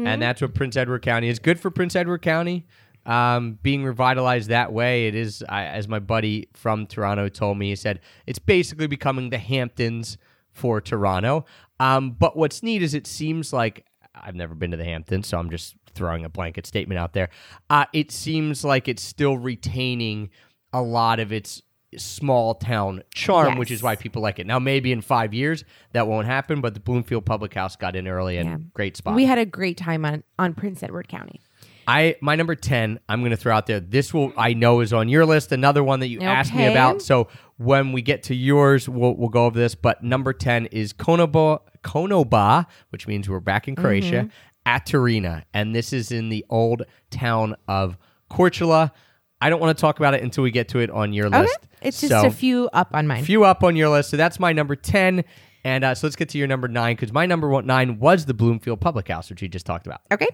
And 0.08 0.22
that's 0.22 0.42
what 0.42 0.54
Prince 0.54 0.76
Edward 0.76 1.02
County 1.02 1.30
is. 1.30 1.40
Good 1.40 1.60
for 1.60 1.70
Prince 1.72 1.96
Edward 1.96 2.22
County. 2.22 2.66
Um, 3.08 3.58
being 3.64 3.84
revitalized 3.84 4.50
that 4.50 4.74
way, 4.74 5.08
it 5.08 5.16
is, 5.16 5.44
I, 5.48 5.64
as 5.64 5.88
my 5.88 6.00
buddy 6.00 6.50
from 6.54 6.86
Toronto 6.86 7.30
told 7.30 7.58
me, 7.58 7.70
he 7.70 7.76
said, 7.76 8.02
it's 8.26 8.38
basically 8.40 8.88
becoming 8.88 9.30
the 9.30 9.38
Hamptons 9.38 10.18
for 10.52 10.82
Toronto. 10.82 11.46
Um, 11.80 12.12
but 12.12 12.36
what's 12.36 12.62
neat 12.62 12.82
is 12.84 12.94
it 12.94 13.08
seems 13.08 13.54
like 13.54 13.86
I've 14.14 14.36
never 14.36 14.56
been 14.56 14.72
to 14.72 14.78
the 14.78 14.84
Hamptons, 14.84 15.28
so 15.28 15.38
I'm 15.38 15.50
just 15.50 15.76
throwing 15.94 16.26
a 16.26 16.30
blanket 16.30 16.68
statement 16.68 17.00
out 17.00 17.14
there. 17.14 17.30
Uh, 17.70 17.86
it 17.94 18.12
seems 18.12 18.64
like 18.66 18.88
it's 18.88 19.04
still 19.04 19.38
retaining 19.38 20.30
a 20.74 20.82
lot 20.82 21.20
of 21.20 21.32
its 21.32 21.62
small 21.96 22.54
town 22.56 23.02
charm, 23.14 23.58
which 23.58 23.72
is 23.72 23.82
why 23.82 23.96
people 23.96 24.22
like 24.22 24.40
it. 24.40 24.46
Now, 24.46 24.60
maybe 24.60 24.92
in 24.92 25.02
five 25.02 25.34
years 25.34 25.64
that 25.94 26.08
won't 26.08 26.28
happen, 26.28 26.60
but 26.60 26.74
the 26.74 26.80
Bloomfield 26.82 27.26
Public 27.26 27.54
House 27.54 27.76
got 27.78 27.96
in 27.96 28.08
early 28.08 28.38
and 28.38 28.50
Yeah. 28.50 28.58
great 28.74 28.98
spot. 28.98 29.16
We 29.16 29.26
had 29.26 29.38
a 29.38 29.46
great 29.46 29.78
time 29.78 30.04
on 30.04 30.24
on 30.38 30.54
Prince 30.54 30.84
Edward 30.84 31.08
County. 31.08 31.40
I 31.88 32.16
my 32.22 32.36
number 32.36 32.54
ten. 32.54 33.00
I'm 33.08 33.22
going 33.22 33.32
to 33.32 33.38
throw 33.38 33.56
out 33.56 33.66
there. 33.66 33.80
This 33.80 34.14
will 34.14 34.34
I 34.38 34.54
know 34.54 34.82
is 34.82 34.92
on 34.92 35.08
your 35.08 35.26
list. 35.26 35.52
Another 35.52 35.84
one 35.84 36.02
that 36.02 36.10
you 36.10 36.20
asked 36.22 36.54
me 36.54 36.68
about. 36.68 37.02
So 37.02 37.30
when 37.58 37.94
we 37.94 38.02
get 38.02 38.24
to 38.24 38.36
yours, 38.36 38.90
we'll 38.90 39.16
we'll 39.16 39.30
go 39.30 39.46
over 39.46 39.58
this. 39.58 39.74
But 39.74 40.04
number 40.04 40.34
ten 40.34 40.66
is 40.68 40.92
Konoba 40.92 41.60
Konoba, 41.84 42.66
which 42.90 43.08
means 43.08 43.30
we're 43.30 43.40
back 43.40 43.68
in 43.68 43.76
Croatia 43.76 44.30
mm-hmm. 44.30 44.70
Aterina, 44.70 45.44
and 45.54 45.74
this 45.74 45.94
is 45.94 46.12
in 46.12 46.30
the 46.30 46.46
old 46.50 46.84
town 47.10 47.56
of 47.68 47.98
Korčula. 48.30 48.92
I 49.40 49.50
don't 49.50 49.60
want 49.62 49.78
to 49.78 49.80
talk 49.80 50.00
about 50.00 50.14
it 50.14 50.24
until 50.24 50.44
we 50.44 50.52
get 50.52 50.68
to 50.70 50.80
it 50.80 50.90
on 50.90 51.14
your 51.14 51.28
Okay, 51.28 51.42
list. 51.42 51.60
it's 51.82 52.02
just 52.02 52.26
a 52.26 52.32
few 52.32 52.70
up 52.74 52.90
on 52.94 53.08
mine. 53.08 53.24
few 53.24 53.44
up 53.44 53.64
on 53.64 53.76
your 53.76 53.90
list. 53.90 54.10
So 54.10 54.18
that's 54.18 54.40
my 54.40 54.52
number 54.52 54.76
10. 54.76 55.24
And 55.68 55.84
uh, 55.84 55.96
so 55.96 56.08
let's 56.08 56.16
get 56.16 56.30
to 56.30 56.38
your 56.38 56.48
number 56.48 56.70
nine 56.70 56.96
because 56.96 57.12
my 57.12 57.26
number 57.26 57.50
one, 57.50 57.66
nine 57.66 58.00
was 58.00 58.24
the 58.26 58.34
Bloomfield 58.34 58.80
Public 58.80 59.10
House, 59.10 59.30
which 59.30 59.42
you 59.42 59.50
just 59.50 59.66
talked 59.66 59.86
about. 59.86 60.00
Okay. 60.14 60.30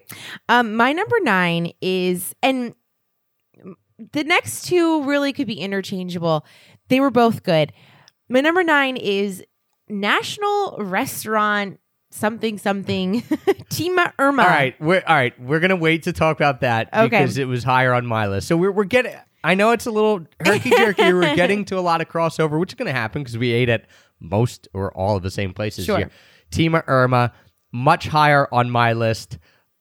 Um, 0.47 0.75
my 0.75 0.93
number 0.93 1.15
nine 1.21 1.71
is, 1.81 2.35
and 2.43 2.75
the 4.11 4.23
next 4.25 4.67
two 4.67 5.03
really 5.05 5.33
could 5.33 5.47
be 5.47 5.55
interchangeable. 5.59 6.45
They 6.89 6.99
were 6.99 7.09
both 7.09 7.41
good. 7.41 7.73
My 8.29 8.41
number 8.41 8.63
nine 8.63 8.95
is 8.95 9.43
National 9.89 10.77
Restaurant 10.79 11.79
something 12.11 12.59
something 12.59 13.21
Tima 13.71 14.13
Irma. 14.19 14.43
All 14.43 14.47
right, 14.47 14.79
we're 14.79 15.01
all 15.07 15.15
right. 15.15 15.33
We're 15.41 15.59
gonna 15.59 15.75
wait 15.75 16.03
to 16.03 16.13
talk 16.13 16.37
about 16.37 16.61
that 16.61 16.89
Okay. 16.93 17.07
because 17.09 17.39
it 17.39 17.45
was 17.47 17.63
higher 17.63 17.91
on 17.91 18.05
my 18.05 18.27
list. 18.27 18.47
So 18.47 18.55
we're 18.55 18.71
we're 18.71 18.83
getting. 18.83 19.15
I 19.43 19.55
know 19.55 19.71
it's 19.71 19.87
a 19.87 19.91
little 19.91 20.27
herky 20.45 20.69
jerky. 20.69 21.11
we're 21.11 21.35
getting 21.35 21.65
to 21.65 21.79
a 21.79 21.81
lot 21.81 22.01
of 22.01 22.07
crossover, 22.07 22.59
which 22.59 22.69
is 22.73 22.75
gonna 22.75 22.91
happen 22.91 23.23
because 23.23 23.35
we 23.35 23.51
ate 23.51 23.67
at 23.69 23.87
most 24.23 24.67
or 24.73 24.91
all 24.97 25.17
of 25.17 25.23
the 25.23 25.29
same 25.31 25.53
places 25.53 25.85
Sure. 25.85 25.97
here. 25.97 26.09
Tima 26.51 26.83
Irma, 26.87 27.33
much 27.71 28.07
higher 28.07 28.47
on 28.51 28.69
my 28.69 28.93
list. 28.93 29.37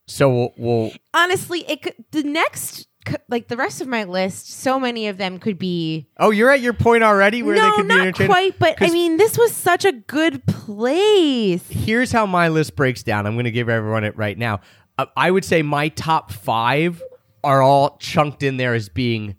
So 0.07 0.29
we'll, 0.29 0.53
we'll 0.57 0.93
Honestly, 1.15 1.65
it 1.71 1.83
could, 1.83 1.95
the 2.11 2.23
next 2.25 2.89
like 3.29 3.49
the 3.49 3.57
rest 3.57 3.81
of 3.81 3.89
my 3.89 4.05
list, 4.05 4.49
so 4.51 4.79
many 4.79 5.09
of 5.09 5.17
them 5.19 5.39
could 5.39 5.59
be 5.59 6.07
Oh, 6.19 6.31
you're 6.31 6.51
at 6.51 6.61
your 6.61 6.73
point 6.73 7.03
already 7.03 7.43
where 7.43 7.57
no, 7.57 7.71
they 7.83 8.13
could 8.13 8.19
be 8.19 8.27
quite. 8.27 8.59
But 8.59 8.77
I 8.81 8.91
mean, 8.91 9.17
this 9.17 9.37
was 9.37 9.53
such 9.53 9.85
a 9.85 9.93
good 9.93 10.45
place. 10.47 11.67
here's 11.69 12.13
how 12.13 12.27
my 12.27 12.49
list 12.49 12.77
breaks 12.77 13.03
down. 13.03 13.27
I'm 13.27 13.35
going 13.35 13.45
to 13.45 13.51
give 13.51 13.69
everyone 13.69 14.05
it 14.05 14.17
right 14.17 14.39
now. 14.39 14.61
Uh, 14.99 15.07
I 15.17 15.31
would 15.31 15.45
say 15.45 15.63
my 15.63 15.89
top 15.89 16.31
five 16.33 17.03
are 17.43 17.61
all 17.63 17.97
chunked 17.99 18.43
in 18.43 18.57
there 18.57 18.75
as 18.75 18.89
being 18.89 19.37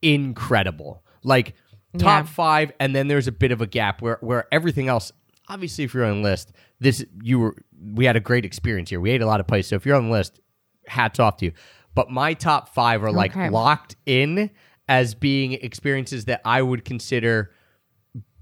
incredible. 0.00 1.02
Like 1.24 1.54
top 1.98 2.24
Yeah. 2.26 2.30
five, 2.32 2.72
and 2.80 2.94
then 2.94 3.08
there's 3.08 3.28
a 3.28 3.32
bit 3.32 3.52
of 3.52 3.60
a 3.60 3.66
gap 3.66 4.00
where 4.02 4.18
where 4.20 4.46
everything 4.52 4.88
else. 4.88 5.12
Obviously, 5.48 5.84
if 5.84 5.92
you're 5.92 6.04
on 6.04 6.22
the 6.22 6.28
list, 6.28 6.52
this 6.80 7.04
you 7.22 7.38
were 7.38 7.56
we 7.94 8.04
had 8.04 8.16
a 8.16 8.20
great 8.20 8.44
experience 8.44 8.90
here. 8.90 9.00
We 9.00 9.10
ate 9.10 9.20
a 9.22 9.26
lot 9.26 9.40
of 9.40 9.46
places. 9.46 9.70
So 9.70 9.76
if 9.76 9.84
you're 9.84 9.96
on 9.96 10.06
the 10.06 10.12
list, 10.12 10.40
hats 10.86 11.18
off 11.20 11.36
to 11.38 11.46
you. 11.46 11.52
But 11.94 12.10
my 12.10 12.32
top 12.34 12.68
five 12.74 13.02
are 13.02 13.12
like 13.12 13.32
Okay. 13.32 13.50
locked 13.50 13.96
in 14.06 14.50
as 14.88 15.14
being 15.14 15.52
experiences 15.54 16.24
that 16.26 16.40
I 16.44 16.62
would 16.62 16.84
consider 16.84 17.50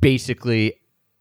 basically 0.01 0.75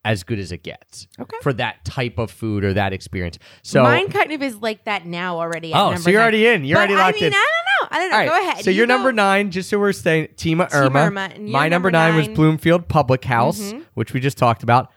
as 0.05 0.23
good 0.23 0.39
as 0.39 0.51
it 0.51 0.63
gets 0.63 1.07
Okay. 1.19 1.37
for 1.41 1.51
that 1.53 1.83
type 1.83 2.17
of 2.17 2.31
food 2.31 2.63
or 2.63 2.73
that 2.73 2.93
experience. 2.93 3.37
So 3.63 3.83
Mine 3.83 4.09
kind 4.09 4.31
of 4.31 4.41
is 4.41 4.55
like 4.57 4.85
that 4.85 5.05
now 5.05 5.37
already. 5.37 5.73
at 5.73 5.79
Oh, 5.79 5.95
so 5.95 6.09
you're 6.09 6.19
nine. 6.19 6.23
already 6.23 6.47
in. 6.47 6.63
You're 6.63 6.77
But 6.77 6.89
already 6.89 6.93
I 6.95 7.05
locked 7.05 7.15
mean, 7.21 7.25
in. 7.25 7.33
I 7.33 7.58
know. 7.81 7.87
I 7.91 7.99
don't 7.99 8.09
know. 8.11 8.15
all 8.17 8.21
right, 8.21 8.29
Go 8.43 8.49
ahead. 8.49 8.63
So 8.63 8.69
You 8.71 8.77
you're 8.77 8.87
go- 8.87 8.93
number 8.95 9.11
nine, 9.11 9.51
just 9.51 9.69
so 9.69 9.79
we're 9.79 9.91
saying 9.93 10.29
Tima 10.35 10.73
Irma. 10.73 10.99
Irma, 10.99 11.21
and 11.33 11.49
you're 11.49 11.51
My 11.57 11.69
number 11.69 11.91
nine 11.91 12.15
was. 12.15 12.27
Bloomfield 12.27 12.87
Public 12.87 13.23
House, 13.25 13.73
which 13.93 14.13
we 14.13 14.19
just 14.19 14.37
talked 14.37 14.63
about. 14.63 14.91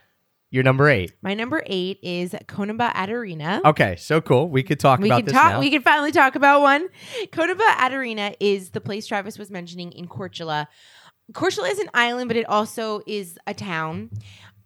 You're 0.51 0.61
number 0.63 0.87
eight. 0.87 1.11
My 1.23 1.33
number 1.33 1.63
eight 1.65 1.97
is 2.03 2.33
Konoba 2.47 2.93
Aterina. 2.93 3.61
Okay, 3.65 3.95
so 3.95 4.21
cool. 4.21 4.49
We 4.49 4.61
could 4.61 4.79
talk 4.79 4.99
we 4.99 5.07
about 5.09 5.17
can 5.17 5.25
this 5.25 5.33
talk. 5.33 5.53
now. 5.53 5.59
We 5.59 5.71
can 5.71 5.81
finally 5.81 6.11
talk 6.11 6.35
about 6.35 6.61
one. 6.61 6.87
Konoba 7.31 7.65
Aterina 7.79 8.35
is 8.39 8.69
the 8.69 8.79
place 8.79 9.07
Travis 9.07 9.39
was 9.39 9.49
mentioning 9.49 9.91
in 9.93 10.07
Korčula. 10.07 10.67
Korčula 11.31 11.71
is 11.71 11.79
an 11.79 11.89
island, 11.95 12.27
but 12.27 12.37
it 12.37 12.47
also 12.47 13.01
is 13.07 13.35
a 13.47 13.55
town. 13.55 14.11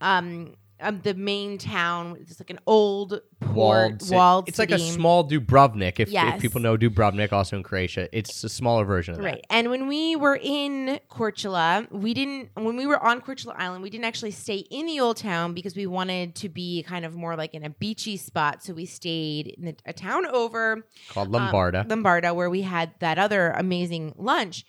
Um, 0.01 0.56
um 0.79 1.01
the 1.01 1.13
main 1.13 1.57
town. 1.57 2.17
It's 2.19 2.39
like 2.39 2.49
an 2.49 2.59
old 2.65 3.21
port 3.39 4.01
ci- 4.01 4.13
walled. 4.13 4.47
It's 4.47 4.59
like 4.59 4.71
a 4.71 4.79
city. 4.79 4.91
small 4.91 5.27
Dubrovnik. 5.27 5.99
If, 5.99 6.11
if 6.11 6.41
people 6.41 6.61
know 6.61 6.77
Dubrovnik, 6.77 7.31
also 7.33 7.57
in 7.57 7.63
Croatia, 7.63 8.07
it's 8.11 8.43
a 8.43 8.49
smaller 8.49 8.85
version 8.85 9.15
of 9.15 9.21
Right. 9.23 9.43
And 9.49 9.69
when 9.69 9.87
we 9.87 10.15
were 10.15 10.39
in 10.41 10.99
Korčula, 11.09 11.91
we 11.91 12.13
didn't, 12.13 12.49
when 12.55 12.75
we 12.75 12.85
were 12.85 13.03
on 13.03 13.21
Korčula 13.21 13.55
Island, 13.57 13.83
we 13.83 13.89
didn't 13.89 14.05
actually 14.05 14.31
stay 14.31 14.57
in 14.57 14.85
the 14.85 14.99
old 14.99 15.17
town 15.17 15.53
because 15.53 15.75
we 15.75 15.87
wanted 15.87 16.35
to 16.35 16.49
be 16.49 16.83
kind 16.83 17.05
of 17.05 17.15
more 17.15 17.35
like 17.35 17.53
in 17.53 17.63
a 17.63 17.69
beachy 17.69 18.17
spot. 18.17 18.63
So 18.63 18.73
we 18.73 18.85
stayed 18.85 19.47
in 19.57 19.65
the, 19.65 19.75
a 19.85 19.93
town 19.93 20.25
over 20.27 20.75
that 20.75 21.13
called 21.13 21.33
um, 21.35 21.51
Lumbarda. 21.51 21.87
Lumbarda, 21.87 22.35
where 22.35 22.49
we 22.49 22.61
had 22.61 22.91
that 22.99 23.17
other 23.17 23.51
amazing 23.51 24.13
lunch. 24.17 24.65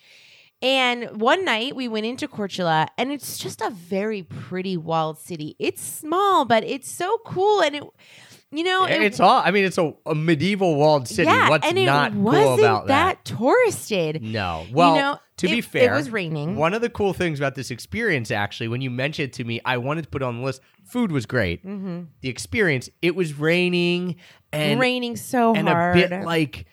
And 0.61 1.21
one 1.21 1.45
night 1.45 1.77
we 1.77 1.87
went 1.87 2.05
into 2.05 2.27
Korčula, 2.27 2.89
and 2.99 3.13
it's 3.13 3.39
just 3.39 3.61
a 3.61 3.71
very 3.71 4.25
pretty 4.25 4.77
walled 4.77 5.19
city. 5.19 5.55
It's 5.61 5.81
small, 5.81 6.45
but 6.45 6.65
it's 6.65 6.91
so 6.91 7.19
cool, 7.25 7.61
and 7.61 7.77
it, 7.77 7.85
you 8.51 8.65
know, 8.65 8.85
it, 8.85 9.01
it's 9.03 9.21
all. 9.21 9.41
I 9.45 9.53
mean, 9.53 9.65
it's 9.65 9.79
a, 9.79 9.95
a 10.05 10.17
medieval 10.17 10.75
walled 10.75 11.07
city. 11.07 11.29
yeah, 11.29 11.49
What's 11.49 11.67
and 11.67 11.79
it 11.79 11.87
not 11.87 12.13
wasn't 12.13 12.45
cool 12.45 12.65
about 12.65 12.87
that 12.89 13.25
touristed. 13.25 14.21
No. 14.21 14.67
Well, 14.73 14.95
know, 14.97 15.19
to 15.37 15.47
be 15.47 15.61
fair, 15.61 15.93
it 15.93 15.97
was 15.97 16.11
raining. 16.11 16.57
One 16.57 16.75
of 16.75 16.81
the 16.81 16.91
cool 16.91 17.13
things 17.13 17.39
about 17.39 17.55
this 17.55 17.71
experience, 17.71 18.33
actually, 18.33 18.67
when 18.67 18.81
you 18.81 18.91
mentioned 18.91 19.29
it 19.29 19.33
to 19.35 19.45
me, 19.45 19.61
I 19.65 19.77
wanted 19.77 20.03
to 20.03 20.09
put 20.09 20.23
it 20.23 20.25
on 20.25 20.39
the 20.39 20.45
list. 20.45 20.61
Food 20.85 21.13
was 21.13 21.25
great. 21.25 21.65
Mm-hmm. 21.65 22.05
The 22.23 22.29
experience, 22.31 22.91
it 23.01 23.15
was 23.15 23.35
raining 23.35 24.17
and 24.53 24.81
raining 24.81 25.17
so 25.17 25.55
and 25.55 25.69
hard. 25.69 25.99
a 25.99 26.09
bit 26.09 26.25
like. 26.25 26.67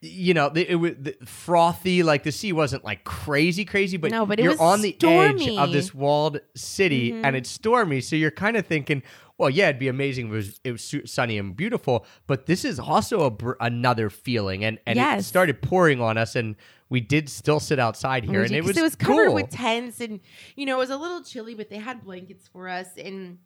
You 0.00 0.32
know, 0.32 0.48
the- 0.48 0.70
it 0.70 0.76
was 0.76 0.92
frothy. 1.24 2.02
Like 2.04 2.22
the 2.22 2.30
sea 2.32 2.52
wasn't 2.52 2.84
like 2.84 3.02
crazy, 3.04 3.64
crazy, 3.64 3.96
but 3.96 4.10
No, 4.12 4.24
but 4.26 4.38
you're 4.38 4.60
on 4.60 4.80
the 4.80 4.96
edge 5.02 5.48
of 5.58 5.72
this 5.72 5.92
walled 5.92 6.40
city, 6.54 7.10
Mm-hmm. 7.12 7.24
and 7.24 7.34
it's 7.36 7.50
stormy. 7.50 8.00
So 8.00 8.14
you're 8.14 8.30
kind 8.30 8.56
of 8.56 8.64
thinking, 8.66 9.02
well, 9.38 9.50
yeah, 9.50 9.68
it'd 9.68 9.78
be 9.80 9.88
amazing 9.88 10.26
if 10.28 10.32
it 10.32 10.36
was, 10.36 10.60
it 10.64 10.72
was 11.02 11.10
sunny 11.12 11.36
and 11.38 11.56
beautiful. 11.56 12.06
But 12.28 12.46
this 12.46 12.64
is 12.64 12.78
also 12.78 13.22
a 13.22 13.30
br- 13.30 13.52
another 13.60 14.08
feeling, 14.10 14.64
and 14.64 14.78
and 14.86 14.98
it 14.98 15.24
started 15.24 15.62
pouring 15.62 16.00
on 16.00 16.16
us, 16.16 16.36
and 16.36 16.54
we 16.90 17.00
did 17.00 17.28
still 17.28 17.60
sit 17.60 17.78
outside 17.78 18.24
here, 18.24 18.42
and 18.42 18.52
it 18.52 18.62
was 18.64 18.76
it 18.76 18.82
was 18.82 18.94
covered 18.96 19.26
cool. 19.26 19.34
with 19.34 19.50
tents, 19.50 20.00
and 20.00 20.20
you 20.56 20.64
know 20.66 20.76
it 20.76 20.78
was 20.80 20.90
a 20.90 20.96
little 20.96 21.22
chilly, 21.22 21.54
but 21.54 21.70
they 21.70 21.78
had 21.78 22.04
blankets 22.04 22.46
for 22.48 22.68
us, 22.68 22.88
and 22.96 23.38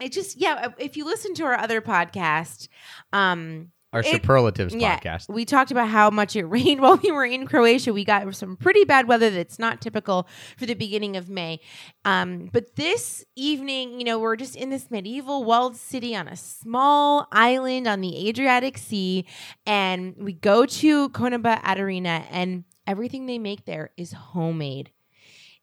it 0.00 0.12
just 0.12 0.36
yeah. 0.38 0.68
If 0.78 0.96
you 0.96 1.04
listen 1.04 1.34
to 1.34 1.44
our 1.44 1.54
other 1.58 1.80
podcast, 1.80 2.68
um, 3.12 3.70
our 3.96 4.00
it- 4.00 4.06
superlatives 4.12 4.74
yeah, 4.74 4.98
podcast. 4.98 5.28
we 5.30 5.44
talked 5.44 5.70
about 5.70 5.88
how 5.88 6.10
much 6.10 6.36
it 6.36 6.44
rained 6.56 6.80
while 6.80 6.96
we 6.96 7.10
were 7.10 7.24
in 7.24 7.46
Croatia. 7.46 7.92
We 7.92 8.04
got 8.04 8.34
some 8.36 8.56
pretty 8.56 8.84
bad 8.84 9.08
weather 9.08 9.30
that's 9.30 9.58
not 9.58 9.80
typical 9.80 10.28
for 10.58 10.66
the 10.66 10.74
beginning 10.74 11.16
of 11.16 11.30
May. 11.30 11.60
Um, 12.04 12.50
but 12.52 12.76
this 12.76 13.24
evening, 13.36 13.98
you 13.98 14.04
know, 14.04 14.18
we're 14.18 14.36
just 14.36 14.54
in 14.54 14.68
this 14.70 14.90
medieval 14.90 15.44
walled 15.44 15.76
city 15.76 16.14
on 16.14 16.28
a 16.28 16.36
small 16.36 17.26
island 17.32 17.86
on 17.86 18.02
the 18.02 18.28
Adriatic 18.28 18.76
Sea, 18.76 19.24
and 19.64 20.14
we 20.18 20.34
go 20.34 20.66
to 20.66 21.08
Konoba 21.10 21.62
Aterina, 21.62 22.24
and 22.30 22.64
everything 22.86 23.26
they 23.26 23.38
make 23.38 23.64
there 23.64 23.90
is 23.96 24.12
homemade. 24.12 24.90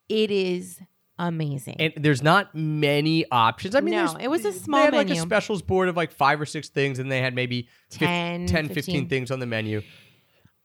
It 0.09 0.31
is 0.31 0.79
amazing. 1.27 1.75
and 1.79 1.93
there's 1.97 2.21
not 2.21 2.53
many 2.55 3.25
options. 3.31 3.75
I 3.75 3.81
mean, 3.81 3.93
No, 3.93 4.15
it 4.19 4.27
was 4.27 4.41
a 4.45 4.51
they 4.51 4.57
small 4.57 4.83
had 4.83 4.93
like 4.93 5.09
a 5.09 5.15
specials 5.15 5.61
board 5.61 5.89
of 5.89 5.97
like 5.97 6.11
five 6.11 6.39
or 6.41 6.45
six 6.45 6.69
things, 6.69 6.99
and 6.99 7.11
they 7.11 7.21
had 7.21 7.33
maybe 7.35 7.67
fif- 7.89 7.99
10, 8.07 8.45
10 8.47 8.67
15 8.67 8.73
15. 8.75 9.09
things 9.09 9.31
on 9.31 9.39
the 9.39 9.45
menu. 9.45 9.81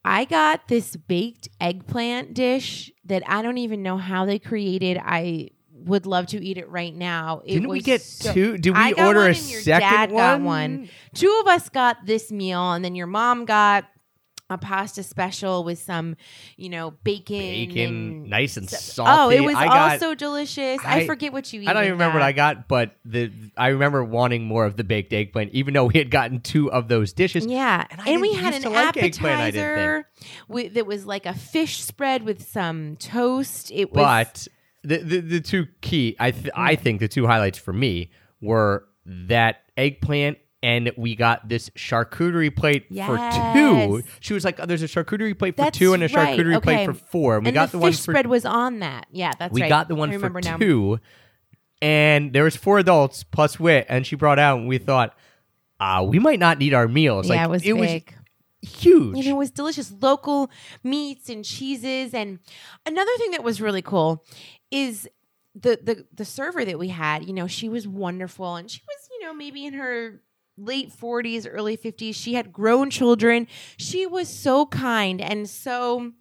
I 0.04 0.24
got 0.24 0.68
this 0.68 0.96
baked 0.96 1.48
eggplant 1.60 2.32
dish 2.34 2.90
that 3.04 3.22
I 3.26 3.42
don't 3.42 3.58
even 3.58 3.82
know 3.82 3.96
how 3.98 4.24
they 4.24 4.38
created. 4.38 4.98
I 5.02 5.50
would 5.72 6.06
love 6.06 6.26
to 6.28 6.42
eat 6.42 6.56
it 6.58 6.68
right 6.70 6.94
now. 6.94 7.42
It 7.44 7.54
Didn't 7.54 7.68
we 7.68 7.80
get 7.80 8.00
so- 8.02 8.32
two? 8.32 8.58
Did 8.58 8.76
we 8.76 8.94
order 8.94 9.26
a 9.28 9.34
second 9.34 10.12
one? 10.12 10.44
one. 10.44 10.88
Two 11.14 11.36
of 11.42 11.48
us 11.48 11.68
got 11.68 12.06
this 12.06 12.30
meal, 12.32 12.72
and 12.72 12.84
then 12.84 12.94
your 12.94 13.06
mom 13.06 13.44
got 13.44 13.84
a 14.50 14.56
pasta 14.56 15.02
special 15.02 15.62
with 15.62 15.78
some, 15.78 16.16
you 16.56 16.70
know, 16.70 16.92
bacon. 17.04 17.38
Bacon, 17.38 17.78
and 17.78 18.30
nice 18.30 18.56
and 18.56 18.68
so- 18.68 18.76
salty. 19.04 19.36
Oh, 19.36 19.38
it 19.42 19.44
was 19.44 19.54
I 19.54 19.66
got- 19.66 19.92
also 19.92 20.14
delicious. 20.14 20.80
I, 20.84 21.00
I- 21.00 21.06
forget 21.06 21.32
what 21.32 21.52
you. 21.52 21.60
Eat. 21.60 21.68
I 21.68 21.72
don't 21.74 21.82
even 21.84 21.92
remember 21.92 22.18
what 22.18 22.24
I 22.24 22.32
got, 22.32 22.66
but 22.68 22.96
the 23.04 23.30
I 23.56 23.68
remember 23.68 24.02
wanting 24.02 24.44
more 24.44 24.64
of 24.64 24.76
the 24.76 24.84
baked 24.84 25.12
eggplant, 25.12 25.52
even 25.52 25.74
though 25.74 25.84
we 25.86 25.98
had 25.98 26.10
gotten 26.10 26.40
two 26.40 26.70
of 26.72 26.88
those 26.88 27.12
dishes. 27.12 27.44
Yeah, 27.46 27.84
And 27.90 28.00
I 28.00 28.16
we 28.16 28.28
didn't 28.30 28.42
had 28.44 28.54
used 28.54 28.66
an 28.66 28.72
to 28.72 28.78
like 28.78 28.96
eggplant, 28.96 29.40
I 29.40 29.50
didn't 29.50 29.64
appetizer 29.64 30.08
that 30.74 30.86
was 30.86 31.04
like 31.06 31.26
a 31.26 31.34
fish 31.34 31.82
spread 31.82 32.22
with 32.22 32.48
some 32.48 32.96
toast. 32.96 33.70
It 33.70 33.92
was 33.92 34.02
But 34.02 34.48
the, 34.82 34.98
the 34.98 35.20
the 35.20 35.40
two 35.40 35.66
key, 35.82 36.16
I 36.18 36.30
th- 36.30 36.48
I 36.54 36.76
Mm. 36.76 36.80
think 36.80 37.00
the 37.00 37.08
two 37.08 37.26
highlights 37.26 37.58
for 37.58 37.72
me 37.72 38.10
were 38.40 38.86
that 39.04 39.62
eggplant. 39.76 40.38
And 40.60 40.90
we 40.96 41.14
got 41.14 41.48
this 41.48 41.70
charcuterie 41.70 42.54
plate 42.54 42.86
for 42.88 43.16
two. 43.54 44.02
She 44.18 44.34
was 44.34 44.44
like, 44.44 44.58
oh, 44.58 44.66
"There's 44.66 44.82
a 44.82 44.88
charcuterie 44.88 45.38
plate 45.38 45.54
for 45.54 45.62
That's 45.62 45.78
two 45.78 45.94
and 45.94 46.02
a 46.02 46.08
right, 46.08 46.36
charcuterie 46.36 46.60
plate 46.60 46.74
okay. 46.78 46.86
for 46.86 46.94
four. 46.94 47.36
And 47.36 47.44
we 47.44 47.50
and 47.50 47.54
got 47.54 47.70
the, 47.70 47.78
the, 47.78 47.82
one 47.82 47.92
fish 47.92 48.04
for 48.04 48.12
spread 48.12 48.26
was 48.26 48.44
on 48.44 48.80
that. 48.80 49.06
Yeah, 49.12 49.32
that's 49.38 49.52
we 49.52 49.62
right. 49.62 49.68
got 49.68 49.86
the 49.86 49.94
I 49.94 49.98
one 49.98 50.10
for 50.10 50.16
remember 50.16 50.40
now. 50.40 50.56
two, 50.56 50.98
and 51.80 52.32
there 52.32 52.44
was 52.44 52.56
four 52.56 52.78
adults 52.78 53.22
plus 53.22 53.60
wit, 53.60 53.86
and 53.88 54.06
she 54.06 54.16
brought 54.16 54.38
out, 54.38 54.58
and 54.58 54.68
we 54.68 54.78
thought, 54.78 55.16
uh, 55.80 56.04
we 56.06 56.18
might 56.18 56.40
not 56.40 56.58
need 56.58 56.74
our 56.74 56.88
meals. 56.88 57.28
Yeah, 57.28 57.46
like 57.46 57.64
it 57.64 57.74
was 57.74 57.90
big. 57.90 58.14
huge. 58.62 59.16
and 59.16 59.26
it 59.26 59.34
was 59.34 59.50
delicious. 59.50 59.92
Local 60.00 60.50
meats 60.82 61.28
and 61.28 61.44
cheeses. 61.44 62.14
And 62.14 62.40
another 62.84 63.16
thing 63.18 63.30
that 63.30 63.44
was 63.44 63.60
really 63.60 63.82
cool 63.82 64.24
is 64.70 65.08
the 65.54 65.78
the 65.82 66.04
the 66.12 66.24
server 66.24 66.64
that 66.64 66.78
we 66.78 66.88
had. 66.88 67.26
You 67.26 67.32
know, 67.32 67.46
she 67.46 67.68
was 67.68 67.86
wonderful, 67.86 68.56
and 68.56 68.70
she 68.70 68.80
was 68.86 69.08
you 69.12 69.26
know 69.26 69.32
maybe 69.32 69.64
in 69.64 69.74
her 69.74 70.20
late 70.58 70.90
40s 70.90 71.46
early 71.50 71.76
50s 71.76 72.14
she 72.14 72.34
had 72.34 72.52
grown 72.52 72.90
children. 72.90 73.46
She 73.76 74.06
was 74.06 74.28
so 74.28 74.66
kind 74.66 75.20
and 75.20 75.48
so 75.48 76.12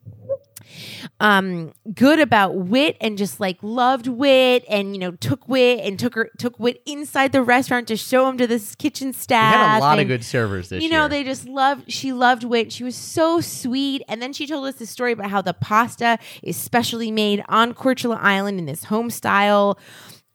um 1.21 1.71
good 1.93 2.19
about 2.19 2.56
wit 2.56 2.97
and 3.00 3.17
just 3.17 3.39
like 3.39 3.58
loved 3.62 4.06
wit 4.06 4.65
and 4.67 4.93
you 4.93 5.00
know 5.00 5.12
took 5.12 5.47
wit 5.47 5.80
and 5.80 5.97
took 5.97 6.13
her 6.13 6.30
took 6.38 6.60
wit 6.60 6.82
inside 6.86 7.32
the 7.32 7.41
restaurant 7.41 7.88
to 7.88 7.95
show 7.95 8.28
him 8.28 8.38
to 8.38 8.45
this 8.45 8.76
kitchen 8.76 9.08
we 9.08 9.13
staff 9.13 9.56
had 9.56 9.78
a 9.78 9.80
lot 9.80 9.98
of 9.98 10.08
good 10.10 10.25
servers 10.25 10.67
this 10.67 10.83
you 10.83 10.90
know 10.90 11.04
year. 11.04 11.10
they 11.10 11.23
just 11.23 11.48
loved 11.48 11.90
she 11.92 12.12
loved 12.13 12.44
wit. 12.44 12.71
She 12.71 12.83
was 12.83 12.96
so 12.96 13.42
sweet. 13.42 14.02
And 14.08 14.21
then 14.21 14.33
she 14.33 14.48
told 14.48 14.65
us 14.65 14.75
the 14.75 14.85
story 14.85 15.12
about 15.12 15.29
how 15.29 15.42
the 15.42 15.54
pasta 15.54 16.19
is 16.44 16.58
specially 16.58 17.12
made 17.12 17.44
on 17.48 17.73
Korčula 17.73 18.17
Island 18.19 18.60
in 18.60 18.65
this 18.65 18.85
home 18.85 19.10
style 19.10 19.79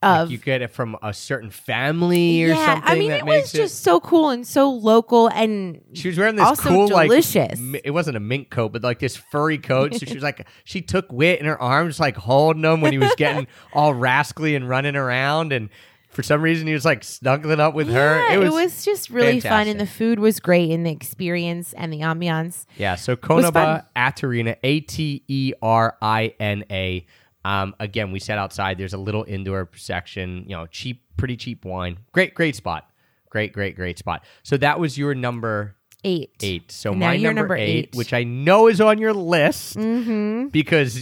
of 0.02 0.30
you 0.30 0.38
get 0.38 0.62
it 0.62 0.68
from 0.68 0.96
a 1.02 1.12
certain 1.14 1.50
family 1.50 2.44
or 2.44 2.48
something. 2.48 2.60
yeah 2.66 2.74
something 2.74 2.92
I 2.92 2.98
mean 2.98 3.10
that 3.10 3.20
it 3.20 3.24
makes 3.24 3.52
was 3.52 3.52
just 3.52 3.82
so 3.82 4.00
cool 4.00 4.30
and 4.30 4.46
so 4.46 4.70
local 4.70 5.28
and 5.28 5.80
She 5.94 6.08
was 6.08 6.18
wearing 6.18 6.36
this 6.36 6.44
also 6.44 6.68
cool, 6.68 6.88
delicious. 6.88 7.60
like 7.60 7.82
it 7.84 7.90
wasn't 7.92 8.16
a 8.16 8.20
mink 8.20 8.50
coat, 8.50 8.72
but 8.72 8.82
like 8.82 8.98
this 8.98 9.16
furry 9.16 9.58
coat. 9.58 9.94
So 9.94 10.06
she 10.06 10.14
was 10.14 10.22
like, 10.22 10.46
she 10.64 10.80
took 10.82 11.10
Wit 11.12 11.40
in 11.40 11.46
her 11.46 11.60
arms, 11.60 11.98
like 12.00 12.16
holding 12.16 12.64
him 12.64 12.80
when 12.80 12.92
he 12.92 12.98
was 12.98 13.14
getting 13.16 13.46
all 13.72 13.94
rascally 13.94 14.54
and 14.54 14.68
running 14.68 14.96
around, 14.96 15.52
and 15.52 15.68
For 16.10 16.22
some 16.22 16.42
reason, 16.42 16.66
he 16.66 16.74
was 16.74 16.84
like 16.84 17.04
snuggling 17.04 17.58
up 17.58 17.72
with 17.74 17.88
her. 17.88 18.18
Yeah, 18.28 18.34
It 18.34 18.50
was, 18.52 18.84
just 18.84 19.08
really 19.08 19.40
fun, 19.40 19.66
and 19.66 19.80
the 19.80 19.86
food 19.86 20.18
was 20.18 20.40
great, 20.40 20.70
and 20.70 20.84
the 20.84 20.90
experience 20.90 21.72
and 21.72 21.90
the 21.92 22.00
ambiance. 22.00 22.66
yeah. 22.76 22.96
So 22.96 23.12
was 23.12 23.20
fun. 23.20 23.52
Konoba 23.52 23.86
Aterina, 23.96 24.56
A 24.62 24.80
T 24.80 25.22
E 25.28 25.52
R 25.62 25.96
I 26.02 26.34
N 26.38 26.64
A. 26.70 27.06
Um, 27.44 27.74
again, 27.80 28.12
we 28.12 28.18
sat 28.20 28.38
outside. 28.38 28.78
There's 28.78 28.92
a 28.94 28.98
little 28.98 29.24
indoor 29.24 29.68
section. 29.76 30.44
You 30.46 30.56
know, 30.56 30.66
cheap, 30.66 31.02
pretty 31.16 31.36
cheap 31.36 31.64
wine. 31.64 31.98
Great, 32.12 32.34
great 32.34 32.54
spot. 32.56 32.88
Great, 33.30 33.52
great, 33.52 33.74
great 33.76 33.98
spot. 33.98 34.24
So 34.42 34.56
that 34.58 34.78
was 34.78 34.96
your 34.98 35.14
number 35.14 35.76
Eight. 36.04 36.32
eight. 36.42 36.70
So 36.72 36.90
And 36.90 37.00
my 37.00 37.16
number, 37.16 37.32
number 37.40 37.56
eight, 37.56 37.88
eight. 37.90 37.94
which 37.94 38.12
I 38.12 38.24
know 38.24 38.66
is 38.68 38.80
on 38.80 38.98
your 38.98 39.12
list 39.14 39.76
Mm-hmm. 39.76 40.48
because 40.48 40.98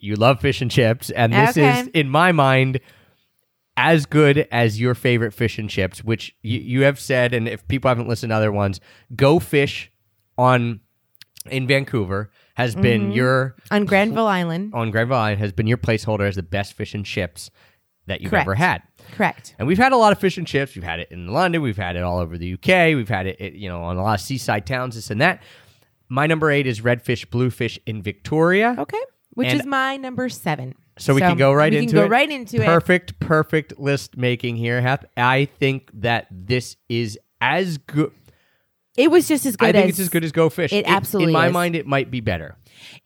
you 0.00 0.16
love 0.16 0.40
fish 0.40 0.60
and 0.60 0.70
chips, 0.70 1.10
and 1.10 1.32
this 1.32 1.50
Okay. 1.56 1.80
is 1.82 1.86
in 1.94 2.08
my 2.10 2.32
mind 2.32 2.80
as 3.76 4.04
good 4.04 4.46
as 4.52 4.78
your 4.80 4.94
favorite 4.94 5.32
fish 5.32 5.58
and 5.58 5.70
chips, 5.70 6.04
which 6.04 6.34
you, 6.42 6.58
you 6.58 6.82
have 6.82 7.00
said. 7.00 7.32
And 7.32 7.48
if 7.48 7.66
people 7.68 7.88
haven't 7.88 8.08
listened 8.08 8.30
to 8.30 8.36
other 8.36 8.52
ones, 8.52 8.80
Go 9.16 9.38
Fish 9.38 9.90
on 10.36 10.80
in 11.50 11.66
Vancouver 11.66 12.30
has 12.54 12.74
been 12.74 13.02
Mm-hmm. 13.04 13.12
your 13.12 13.56
On 13.70 13.84
Granville 13.84 14.26
Island. 14.26 14.72
on 14.74 14.90
Granville 14.90 15.16
Island 15.16 15.40
has 15.40 15.52
been 15.52 15.66
your 15.66 15.78
placeholder 15.78 16.28
as 16.28 16.36
the 16.36 16.42
best 16.42 16.74
fish 16.74 16.94
and 16.94 17.04
chips 17.04 17.50
that 18.06 18.20
you've 18.20 18.30
Correct. 18.30 18.46
ever 18.46 18.54
had. 18.56 18.82
Correct. 19.12 19.54
And 19.58 19.66
we've 19.68 19.78
had 19.78 19.92
a 19.92 19.96
lot 19.96 20.12
of 20.12 20.18
fish 20.18 20.36
and 20.38 20.46
chips. 20.46 20.74
We've 20.74 20.84
had 20.84 21.00
it 21.00 21.08
in 21.10 21.28
London. 21.28 21.62
We've 21.62 21.76
had 21.76 21.96
it 21.96 22.02
all 22.02 22.18
over 22.18 22.36
the 22.36 22.54
UK. 22.54 22.94
We've 22.96 23.08
had 23.08 23.26
it, 23.26 23.40
it, 23.40 23.52
you 23.54 23.68
know, 23.68 23.82
on 23.82 23.96
a 23.96 24.02
lot 24.02 24.14
of 24.14 24.20
seaside 24.20 24.66
towns, 24.66 24.96
this 24.96 25.10
and 25.10 25.20
that. 25.20 25.42
My 26.08 26.26
number 26.26 26.50
eight 26.50 26.66
is 26.66 26.80
redfish, 26.80 27.30
bluefish 27.30 27.78
in 27.86 28.02
Victoria. 28.02 28.74
Okay. 28.78 28.98
Which 29.30 29.48
And- 29.48 29.60
is 29.60 29.66
my 29.66 29.96
number 29.96 30.28
seven. 30.28 30.74
So 30.98 31.14
we 31.14 31.22
can 31.22 31.38
go 31.38 31.54
right 31.54 31.72
we 31.72 31.78
into 31.78 31.92
can 31.94 32.00
go 32.02 32.04
it. 32.04 32.10
right 32.10 32.30
into 32.30 32.60
it. 32.60 32.66
Perfect, 32.66 33.18
perfect 33.18 33.78
list 33.78 34.16
making 34.18 34.56
here. 34.56 34.82
Hap. 34.82 35.06
I 35.16 35.46
think 35.58 35.90
that 35.94 36.26
this 36.30 36.76
is 36.90 37.18
as 37.40 37.78
good. 37.78 38.12
It 38.96 39.10
was 39.10 39.26
just 39.26 39.46
as 39.46 39.56
good 39.56 39.70
I 39.70 39.72
think 39.72 39.84
as 39.84 39.90
it's 39.90 40.00
as 40.00 40.08
good 40.10 40.22
as 40.24 40.32
Go 40.32 40.50
Fish. 40.50 40.72
it 40.72 40.84
absolutely 40.86 41.32
In 41.32 41.38
my 41.38 41.46
is. 41.46 41.52
mind, 41.52 41.76
it 41.76 41.86
might 41.86 42.10
be 42.10 42.20
better. 42.20 42.56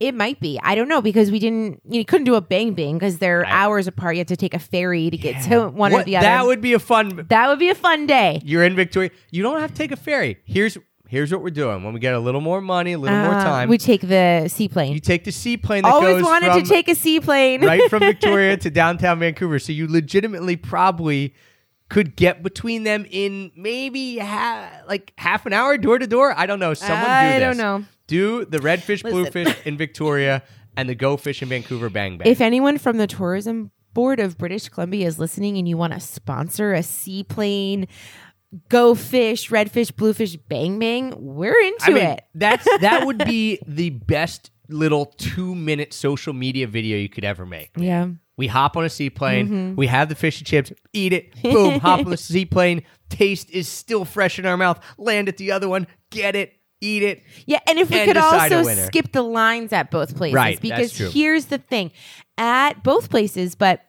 It 0.01 0.15
might 0.15 0.41
be. 0.41 0.59
I 0.63 0.75
don't 0.75 0.89
know 0.89 1.01
because 1.01 1.31
we 1.31 1.39
didn't. 1.39 1.81
You 1.89 2.05
couldn't 2.05 2.25
do 2.25 2.35
a 2.35 2.41
bang 2.41 2.73
bang 2.75 2.95
because 2.95 3.19
they're 3.19 3.47
I- 3.47 3.51
hours 3.51 3.87
apart. 3.87 4.17
You 4.17 4.21
have 4.21 4.27
to 4.29 4.37
take 4.37 4.55
a 4.55 4.59
ferry 4.59 5.11
to 5.11 5.17
get 5.17 5.43
to 5.45 5.69
one 5.69 5.93
or 5.93 6.03
the 6.03 6.17
other. 6.17 6.25
That 6.25 6.47
would 6.47 6.61
be 6.61 6.73
a 6.73 6.79
fun. 6.79 7.27
that 7.29 7.49
would 7.49 7.59
be 7.59 7.69
a 7.69 7.75
fun 7.75 8.07
day. 8.07 8.41
You're 8.45 8.65
in 8.65 8.75
Victoria. 8.75 9.11
You 9.31 9.43
don't 9.43 9.61
have 9.61 9.71
to 9.71 9.77
take 9.77 9.93
a 9.93 9.97
ferry. 9.97 10.39
Here's 10.45 10.77
here's 11.09 11.31
what 11.31 11.41
we're 11.43 11.51
doing. 11.51 11.85
When 11.85 11.95
we 11.95 12.01
get 12.01 12.15
a 12.15 12.19
little 12.19 12.41
more 12.41 12.61
money, 12.61 12.93
a 12.95 12.99
little 12.99 13.17
more 13.19 13.35
Uh, 13.35 13.45
time, 13.45 13.69
We 13.69 13.79
take 13.79 14.01
the 14.01 14.49
seaplane. 14.49 14.93
you 14.93 14.99
take 14.99 15.23
the 15.23 15.31
seaplane 15.31 15.83
that 15.85 15.93
Always 15.93 16.25
wanted 16.25 16.55
to 16.55 16.63
take 16.69 16.89
a 16.89 16.97
seaplane. 16.97 17.65
right 17.65 17.89
from 17.89 18.01
Victoria 18.13 18.57
to 18.57 18.71
downtown 18.71 19.21
Vancouver. 19.21 19.61
So 19.61 19.71
you 19.73 19.87
legitimately 19.87 20.57
probably 20.57 21.33
could 21.89 22.17
get 22.17 22.43
between 22.43 22.83
them 22.83 23.07
in 23.11 23.53
maybe 23.57 24.19
ha- 24.19 24.83
like 24.89 25.13
half 25.19 25.47
an 25.47 25.53
hour 25.53 25.79
door 25.79 25.99
to 25.99 26.07
door. 26.07 26.35
I 26.37 26.47
don't 26.47 26.59
know. 26.59 26.75
Someone 26.75 27.01
do 27.05 27.07
I 27.11 27.39
this. 27.39 27.41
don't 27.41 27.57
know. 27.57 27.85
Do 28.07 28.45
the 28.45 28.59
redfish, 28.59 29.03
bluefish 29.03 29.55
in 29.65 29.77
Victoria 29.77 30.43
and 30.77 30.89
the 30.89 30.95
go 30.95 31.17
fish 31.17 31.43
in 31.43 31.49
Vancouver. 31.49 31.89
Bang 31.89 32.19
bang. 32.19 32.29
If 32.29 32.41
anyone 32.41 32.79
from 32.79 32.99
the 32.99 33.07
tourism 33.07 33.71
board 33.95 34.21
of 34.21 34.37
British 34.37 34.69
Columbia 34.69 35.07
is 35.07 35.19
listening 35.19 35.57
and 35.57 35.69
you 35.69 35.77
want 35.77 35.93
to 35.95 36.01
sponsor 36.01 36.73
a 36.75 36.83
seaplane, 36.83 37.87
go 38.69 38.95
fish, 38.95 39.51
redfish, 39.51 39.95
bluefish, 39.95 40.37
bang 40.37 40.79
bang, 40.79 41.15
we're 41.17 41.59
into 41.59 41.85
I 41.85 41.91
mean, 41.91 42.03
it. 42.05 42.25
that's 42.35 42.65
that 42.81 43.07
would 43.07 43.19
be 43.19 43.59
the 43.67 43.91
best 43.91 44.51
little 44.69 45.07
two 45.07 45.55
minute 45.55 45.93
social 45.93 46.33
media 46.33 46.67
video 46.67 46.99
you 46.99 47.09
could 47.09 47.25
ever 47.25 47.47
make. 47.47 47.71
Yeah. 47.77 48.09
We 48.37 48.49
hop 48.49 48.77
on 48.77 48.85
a 48.85 48.89
seaplane. 48.91 49.47
Mm-hmm. 49.47 49.77
We 49.77 49.87
have 49.87 50.09
the 50.09 50.15
fish 50.15 50.39
and 50.39 50.47
chips. 50.47 50.73
Eat 50.93 51.13
it. 51.13 51.43
Boom. 51.43 51.81
hop 51.81 52.01
on 52.01 52.11
the 52.11 52.17
seaplane. 52.17 52.83
Taste 53.09 53.49
is 53.51 53.67
still 53.69 54.05
fresh 54.05 54.39
in 54.39 54.45
our 54.47 54.57
mouth. 54.57 54.79
Land 54.99 55.29
at 55.29 55.37
the 55.39 55.53
other 55.53 55.69
one. 55.69 55.87
Get 56.11 56.37
it. 56.37 56.53
Eat 56.83 57.03
it. 57.03 57.23
Yeah, 57.47 57.61
and 57.67 57.79
if 57.79 57.89
we 57.89 57.99
And 58.01 58.09
could 58.09 58.19
also 58.19 58.63
skip 58.85 59.13
the 59.13 59.23
lines 59.23 59.73
at 59.73 59.91
both 59.91 60.15
places, 60.15 60.35
Right, 60.35 60.61
because 60.61 60.95
here's 60.99 61.47
the 61.47 61.57
thing: 61.57 61.91
at 62.37 62.83
both 62.83 63.09
places, 63.09 63.55
but 63.55 63.81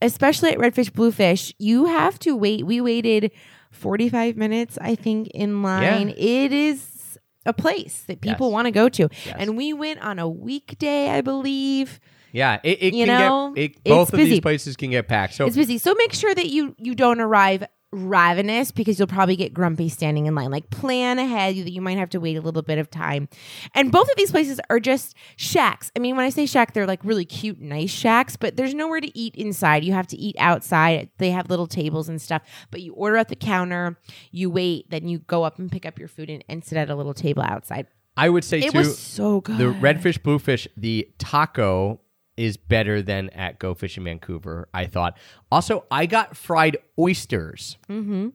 especially 0.00 0.50
at 0.50 0.58
Redfish 0.58 0.92
Bluefish, 0.92 1.54
you 1.58 1.86
have 1.86 2.18
to 2.20 2.34
wait. 2.34 2.66
We 2.66 2.80
waited 2.80 3.30
45 3.70 4.36
minutes, 4.36 4.76
I 4.80 4.96
think, 4.96 5.28
in 5.28 5.62
line. 5.62 6.08
It 6.18 6.52
is 6.52 7.16
a 7.46 7.52
place 7.52 8.02
that 8.08 8.20
people 8.20 8.48
Yes. 8.48 8.52
want 8.52 8.66
to 8.66 8.70
go 8.72 8.88
to, 8.88 9.08
Yes. 9.24 9.36
and 9.38 9.56
we 9.56 9.72
went 9.72 10.00
on 10.00 10.18
a 10.18 10.28
weekday, 10.28 11.10
I 11.10 11.20
believe. 11.20 12.00
Yeah. 12.32 12.58
It, 12.62 12.82
it 12.82 12.94
You 12.94 13.06
can 13.06 13.18
know, 13.18 13.52
get. 13.54 13.62
It, 13.62 13.84
both 13.84 14.12
of 14.12 14.18
these 14.18 14.40
places 14.40 14.76
can 14.76 14.90
get 14.90 15.06
packed. 15.08 15.34
So 15.34 15.46
It's 15.46 15.56
busy, 15.56 15.78
so 15.78 15.94
make 15.94 16.12
sure 16.12 16.34
that 16.34 16.48
you 16.48 16.74
you 16.78 16.94
don't 16.94 17.20
arrive 17.20 17.64
ravenous 17.94 18.72
because 18.72 18.98
you'll 18.98 19.06
probably 19.06 19.36
get 19.36 19.52
grumpy 19.52 19.88
standing 19.88 20.24
in 20.24 20.34
line. 20.34 20.50
Like 20.50 20.70
plan 20.70 21.18
ahead 21.18 21.56
that 21.56 21.70
you 21.72 21.82
might 21.82 21.98
have 21.98 22.08
to 22.10 22.20
wait 22.20 22.38
a 22.38 22.40
little 22.40 22.62
bit 22.62 22.78
of 22.78 22.90
time. 22.90 23.28
And 23.74 23.92
both 23.92 24.08
of 24.08 24.16
these 24.16 24.30
places 24.30 24.58
are 24.70 24.80
just 24.80 25.14
shacks. 25.36 25.92
I 25.94 25.98
mean, 25.98 26.16
when 26.16 26.24
I 26.24 26.30
say 26.30 26.46
shack, 26.46 26.72
they're 26.72 26.86
like 26.86 27.00
really 27.04 27.26
cute, 27.26 27.60
nice 27.60 27.90
shacks, 27.90 28.34
but 28.36 28.56
there's 28.56 28.72
nowhere 28.74 29.00
to 29.02 29.18
eat 29.18 29.34
inside. 29.36 29.84
You 29.84 29.92
have 29.92 30.06
to 30.06 30.16
eat 30.16 30.36
outside. 30.38 31.10
They 31.18 31.30
have 31.32 31.50
little 31.50 31.66
tables 31.66 32.08
and 32.08 32.20
stuff, 32.20 32.40
but 32.70 32.80
you 32.80 32.94
order 32.94 33.18
at 33.18 33.28
the 33.28 33.36
counter, 33.36 33.98
you 34.30 34.48
wait, 34.48 34.90
then 34.90 35.06
you 35.06 35.18
go 35.18 35.42
up 35.42 35.58
and 35.58 35.70
pick 35.70 35.84
up 35.84 35.98
your 35.98 36.08
food 36.08 36.30
and, 36.30 36.42
and 36.48 36.64
sit 36.64 36.78
at 36.78 36.88
a 36.88 36.94
little 36.96 37.14
table 37.14 37.42
outside. 37.42 37.86
I 38.16 38.28
would 38.28 38.44
say 38.44 38.58
It 38.60 38.72
too. 38.72 38.78
was 38.78 38.98
so 38.98 39.40
good. 39.40 39.56
the 39.58 39.64
redfish, 39.64 40.22
bluefish, 40.22 40.68
the 40.76 41.08
taco 41.18 42.00
is 42.36 42.56
better 42.56 43.02
than 43.02 43.28
at 43.30 43.58
Go 43.58 43.74
Fish 43.74 43.96
in 43.98 44.04
Vancouver. 44.04 44.68
I 44.72 44.86
thought. 44.86 45.16
Also, 45.50 45.84
I 45.90 46.06
got 46.06 46.36
fried 46.36 46.76
oysters 46.98 47.76
Mm-hmm. 47.88 48.28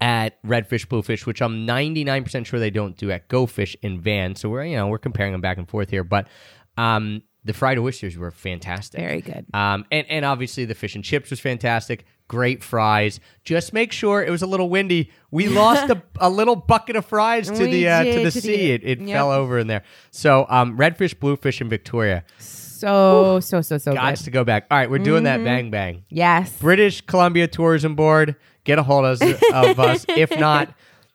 at 0.00 0.42
Redfish, 0.42 0.88
Bluefish, 0.88 1.26
which 1.26 1.40
I'm 1.42 1.66
99 1.66 2.24
percent 2.24 2.46
sure 2.46 2.58
they 2.60 2.70
don't 2.70 2.96
do 2.96 3.10
at 3.10 3.28
Go 3.28 3.46
Fish 3.46 3.76
in 3.82 4.00
Van. 4.00 4.34
So 4.34 4.48
we're 4.48 4.64
you 4.64 4.76
know 4.76 4.88
we're 4.88 4.98
comparing 4.98 5.32
them 5.32 5.40
back 5.40 5.58
and 5.58 5.68
forth 5.68 5.90
here, 5.90 6.04
but 6.04 6.28
um, 6.76 7.22
the 7.44 7.52
fried 7.52 7.78
oysters 7.78 8.16
were 8.16 8.30
fantastic. 8.30 9.00
Very 9.00 9.20
good. 9.20 9.46
Um, 9.52 9.84
and 9.90 10.06
and 10.08 10.24
obviously 10.24 10.64
the 10.64 10.74
fish 10.74 10.94
and 10.94 11.04
chips 11.04 11.30
was 11.30 11.40
fantastic. 11.40 12.04
Great 12.28 12.62
fries. 12.64 13.20
Just 13.44 13.74
make 13.74 13.92
sure 13.92 14.22
it 14.24 14.30
was 14.30 14.40
a 14.42 14.46
little 14.46 14.70
windy. 14.70 15.10
We 15.30 15.48
lost 15.62 15.90
a, 15.90 16.02
a 16.18 16.30
little 16.30 16.56
bucket 16.56 16.96
of 16.96 17.04
fries 17.04 17.50
to 17.50 17.58
We 17.64 17.70
the 17.70 17.88
uh, 17.88 18.04
to 18.04 18.10
the 18.10 18.18
to 18.18 18.22
the- 18.24 18.30
sea. 18.40 18.70
it 18.72 18.82
it 18.84 19.00
Yep. 19.00 19.08
fell 19.16 19.30
over 19.30 19.58
in 19.58 19.66
there. 19.66 19.82
So 20.10 20.46
um, 20.48 20.78
redfish, 20.78 21.18
bluefish 21.18 21.60
in 21.60 21.68
Victoria. 21.68 22.24
So, 22.38 22.61
so, 22.88 23.40
so, 23.40 23.60
so 23.60 23.78
so 23.78 23.94
Got 23.94 24.16
good. 24.16 24.24
to 24.24 24.30
go 24.30 24.44
back. 24.44 24.66
All 24.70 24.78
right, 24.78 24.90
we're 24.90 24.98
doing 24.98 25.24
Mm-hmm. 25.24 25.44
that 25.44 25.48
bang 25.48 25.70
bang. 25.70 26.04
Yes. 26.08 26.56
British 26.58 27.00
Columbia 27.02 27.46
Tourism 27.48 27.94
Board, 27.94 28.36
get 28.64 28.78
a 28.78 28.82
hold 28.82 29.04
of 29.04 29.22
us. 29.22 29.42
of 29.52 29.78
us. 29.80 30.04
If 30.08 30.36
not, 30.38 30.74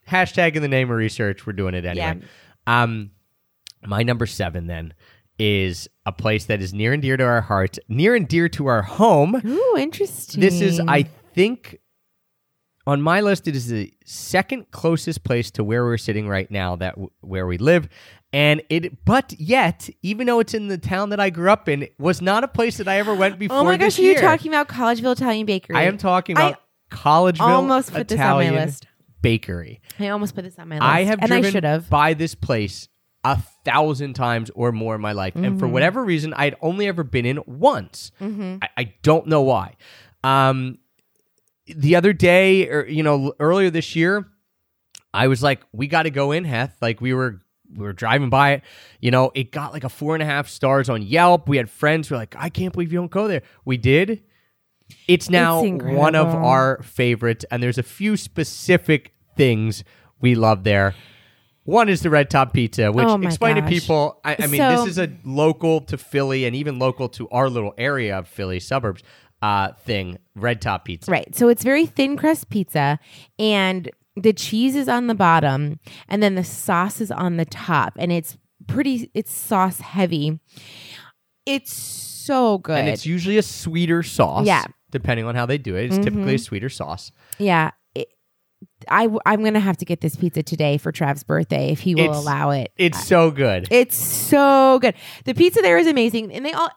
hashtag 0.10 0.56
in 0.56 0.62
the 0.62 0.68
name 0.68 0.90
of 0.90 0.98
research. 0.98 1.46
We're 1.46 1.54
doing 1.54 1.74
it 1.74 1.86
anyway. 1.86 2.22
Um, 2.66 3.12
my 3.86 4.04
number 4.04 4.26
seven 4.26 4.68
then 4.68 4.94
is 5.40 5.88
a 6.06 6.12
place 6.12 6.46
that 6.46 6.62
is 6.62 6.74
near 6.74 6.94
and 6.94 7.02
dear 7.02 7.16
to 7.18 7.24
our 7.24 7.42
hearts, 7.42 7.80
near 7.88 8.16
and 8.16 8.28
dear 8.28 8.50
to 8.50 8.66
our 8.68 8.82
home. 8.82 9.40
Ooh, 9.46 9.76
interesting. 9.78 10.42
This 10.42 10.62
is, 10.62 10.80
I 10.80 11.04
think, 11.36 11.78
on 12.88 13.02
my 13.04 13.22
list, 13.22 13.48
it 13.48 13.56
is 13.56 13.68
the 13.68 13.94
second 14.06 14.72
closest 14.72 15.24
place 15.24 15.52
to 15.52 15.64
where 15.64 15.84
we're 15.86 15.98
sitting 15.98 16.28
right 16.28 16.50
now, 16.50 16.76
that 16.78 16.96
where 17.22 17.46
we 17.46 17.58
live. 17.60 17.88
And 18.34 18.62
it, 18.70 19.06
but 19.06 19.34
yet, 19.38 19.90
even 20.02 20.26
though 20.28 20.40
it's 20.40 20.54
in 20.56 20.68
the 20.68 20.78
town 20.78 21.10
that 21.12 21.20
I 21.20 21.30
grew 21.30 21.50
up 21.52 21.70
in, 21.70 21.88
was 22.00 22.22
not 22.22 22.44
a 22.44 22.48
place 22.48 22.78
that 22.78 22.88
I 22.88 22.98
ever 22.98 23.14
went 23.14 23.38
before. 23.38 23.58
Oh 23.62 23.64
my 23.64 23.78
gosh, 23.78 24.00
are 24.00 24.02
you 24.02 24.12
year. 24.14 24.22
talking 24.22 24.52
about 24.52 24.68
Collegeville 24.68 25.12
Italian 25.12 25.46
Bakery? 25.46 25.76
I 25.76 25.84
am 25.84 25.98
talking 26.00 26.38
I 26.38 26.48
about 26.50 26.62
Collegeville 26.90 27.42
almost 27.42 27.94
put 27.94 28.08
this 28.08 28.18
on 28.20 28.26
my 28.26 28.44
Italian 28.44 28.56
list. 28.56 28.88
Bakery. 29.22 29.82
I 30.00 30.10
almost 30.10 30.36
put 30.36 30.44
this 30.44 30.58
on 30.58 30.68
my 30.70 30.76
list. 30.76 30.84
I 30.84 31.04
have 31.04 31.20
and 31.20 31.28
driven 31.28 31.46
I 31.46 31.50
should 31.52 31.64
have. 31.64 31.90
by 31.90 32.14
this 32.14 32.36
place 32.36 32.88
a 33.24 33.38
thousand 33.66 34.14
times 34.14 34.50
or 34.56 34.72
more 34.72 34.96
in 34.96 35.02
my 35.02 35.12
life, 35.12 35.36
and 35.36 35.44
Mm-hmm. 35.46 35.60
for 35.60 35.68
whatever 35.68 36.04
reason, 36.06 36.34
I 36.34 36.46
had 36.46 36.56
only 36.62 36.88
ever 36.88 37.04
been 37.04 37.26
in 37.26 37.40
once. 37.46 38.12
I, 38.22 38.60
I 38.78 38.94
don't 39.02 39.28
know 39.28 39.42
why. 39.42 39.76
Um, 40.24 40.78
the 41.76 41.96
other 41.96 42.14
day, 42.14 42.70
or 42.70 42.86
you 42.86 43.04
know, 43.04 43.34
earlier 43.40 43.70
this 43.70 43.96
year, 43.96 44.28
I 45.14 45.28
was 45.28 45.42
like, 45.44 45.62
"We 45.72 45.88
got 45.88 46.04
to 46.04 46.10
go 46.10 46.32
in, 46.32 46.44
Heth." 46.46 46.78
Like 46.82 47.02
we 47.02 47.14
were. 47.14 47.42
We 47.76 47.84
were 47.84 47.92
driving 47.92 48.30
by 48.30 48.52
it, 48.54 48.62
you 49.02 49.12
know. 49.12 49.30
It 49.36 49.52
got 49.52 49.74
like 49.74 49.84
a 49.84 49.90
four 49.90 50.16
and 50.16 50.24
a 50.24 50.26
half 50.26 50.48
stars 50.48 50.88
on 50.88 51.02
Yelp. 51.02 51.50
We 51.50 51.58
had 51.58 51.70
friends 51.70 52.08
who 52.08 52.16
were 52.16 52.20
like, 52.20 52.34
"I 52.40 52.48
can't 52.48 52.72
believe 52.72 52.94
you 52.94 52.98
don't 53.00 53.12
go 53.12 53.28
there." 53.28 53.42
We 53.66 53.76
did. 53.76 54.24
It's 55.06 55.30
now 55.30 55.62
It's 55.62 55.84
one 55.84 56.16
of 56.16 56.28
our 56.28 56.82
favorites, 56.82 57.44
and 57.52 57.62
there's 57.62 57.78
a 57.78 57.84
few 57.84 58.16
specific 58.16 59.12
things 59.36 59.84
we 60.22 60.34
love 60.34 60.64
there. 60.64 60.96
One 61.66 61.90
is 61.90 62.00
the 62.04 62.10
Red 62.10 62.30
Top 62.30 62.54
Pizza, 62.54 62.90
which 62.90 63.06
Oh 63.06 63.22
explain 63.22 63.58
to 63.58 63.64
people. 63.64 64.22
I, 64.24 64.38
I 64.40 64.48
mean, 64.48 64.60
So- 64.60 64.70
this 64.86 64.92
is 64.92 64.98
a 64.98 65.10
local 65.26 65.82
to 65.82 65.98
Philly 65.98 66.46
and 66.46 66.56
even 66.56 66.80
local 66.80 67.10
to 67.10 67.28
our 67.32 67.50
little 67.50 67.74
area 67.78 68.18
of 68.20 68.30
Philly 68.30 68.62
suburbs 68.62 69.04
uh, 69.42 69.74
thing. 69.84 70.18
Red 70.36 70.62
Top 70.62 70.86
Pizza. 70.86 71.12
Right. 71.12 71.36
So 71.36 71.48
it's 71.50 71.64
very 71.64 71.86
thin 71.86 72.18
crust 72.18 72.50
pizza 72.50 73.00
and 73.40 73.90
the 74.16 74.34
cheese 74.34 74.76
is 74.76 74.88
on 74.90 75.08
the 75.08 75.16
bottom 75.16 75.80
and 76.08 76.24
then 76.24 76.36
the 76.36 76.44
sauce 76.44 77.00
is 77.02 77.12
on 77.12 77.38
the 77.38 77.46
top 77.46 77.94
and 77.98 78.12
it's 78.12 78.38
pretty 78.68 79.12
it's 79.14 79.32
sauce 79.32 79.80
heavy. 79.80 80.40
It's 81.46 81.72
so 81.74 82.58
good. 82.58 82.80
And 82.80 82.90
it's 82.90 83.06
usually 83.06 83.38
a 83.38 83.42
sweeter 83.44 84.04
sauce. 84.04 84.46
Yeah. 84.46 84.66
depending 84.92 85.26
on 85.26 85.36
how 85.36 85.46
they 85.46 85.58
do 85.58 85.76
it. 85.76 85.86
It's 85.86 85.96
Mm-hmm. 85.96 86.04
typically 86.04 86.36
a 86.36 86.40
sweeter 86.40 86.70
sauce. 86.70 87.12
Yeah. 87.40 87.72
It, 87.94 88.08
I, 88.90 89.04
w- 89.04 89.20
I'm 89.26 89.42
going 89.42 89.54
to 89.54 89.60
have 89.60 89.78
to 89.78 89.86
get 89.86 90.02
this 90.02 90.16
pizza 90.16 90.42
today 90.44 90.78
for 90.78 90.92
Trav's 90.92 91.24
birthday 91.24 91.70
if 91.72 91.80
he 91.82 91.94
will 91.96 92.06
It's- 92.06 92.18
allow 92.18 92.50
it. 92.52 92.72
It's 92.78 93.06
so 93.06 93.30
good. 93.32 93.68
It's 93.70 93.98
so 93.98 94.80
good. 94.82 94.96
The 95.26 95.34
pizza 95.34 95.62
there 95.62 95.78
is 95.78 95.88
amazing, 95.88 96.32
and 96.34 96.46
they 96.46 96.54
all 96.54 96.70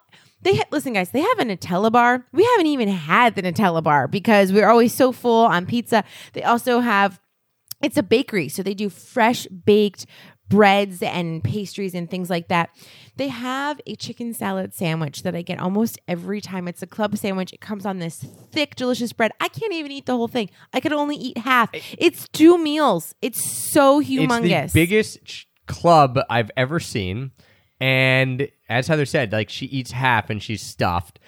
they 0.42 0.56
ha- 0.56 0.64
listen, 0.70 0.92
guys. 0.92 1.10
They 1.10 1.20
have 1.20 1.38
a 1.38 1.44
Nutella 1.44 1.92
bar. 1.92 2.26
We 2.32 2.44
haven't 2.44 2.66
even 2.66 2.88
had 2.88 3.34
the 3.34 3.42
Nutella 3.42 3.82
bar 3.82 4.08
because 4.08 4.52
we're 4.52 4.68
always 4.68 4.94
so 4.94 5.12
full 5.12 5.44
on 5.46 5.66
pizza. 5.66 6.04
They 6.32 6.42
also 6.42 6.80
have 6.80 7.20
it's 7.82 7.96
a 7.96 8.02
bakery, 8.02 8.48
so 8.48 8.62
they 8.62 8.74
do 8.74 8.90
fresh 8.90 9.46
baked 9.46 10.06
breads 10.48 11.00
and 11.02 11.42
pastries 11.44 11.94
and 11.94 12.10
things 12.10 12.28
like 12.28 12.48
that. 12.48 12.70
They 13.16 13.28
have 13.28 13.80
a 13.86 13.94
chicken 13.94 14.34
salad 14.34 14.74
sandwich 14.74 15.22
that 15.22 15.34
I 15.34 15.42
get 15.42 15.60
almost 15.60 15.98
every 16.08 16.40
time. 16.40 16.66
It's 16.68 16.82
a 16.82 16.86
club 16.86 17.16
sandwich. 17.16 17.52
It 17.52 17.60
comes 17.60 17.86
on 17.86 18.00
this 18.00 18.16
thick, 18.50 18.74
delicious 18.74 19.12
bread. 19.12 19.30
I 19.40 19.48
can't 19.48 19.72
even 19.72 19.92
eat 19.92 20.06
the 20.06 20.16
whole 20.16 20.28
thing. 20.28 20.50
I 20.72 20.80
could 20.80 20.92
only 20.92 21.16
eat 21.16 21.38
half. 21.38 21.70
It's 21.96 22.28
two 22.28 22.58
meals. 22.58 23.14
It's 23.22 23.42
so 23.72 24.02
humongous. 24.02 24.64
It's 24.64 24.72
the 24.72 24.80
biggest 24.80 25.24
ch- 25.24 25.48
club 25.66 26.18
I've 26.28 26.50
ever 26.56 26.80
seen. 26.80 27.30
And 27.80 28.48
as 28.68 28.88
Heather 28.88 29.06
said, 29.06 29.32
like 29.32 29.48
she 29.50 29.66
eats 29.66 29.90
half 29.92 30.30
and 30.30 30.42
she's 30.42 30.62
stuffed, 30.62 31.18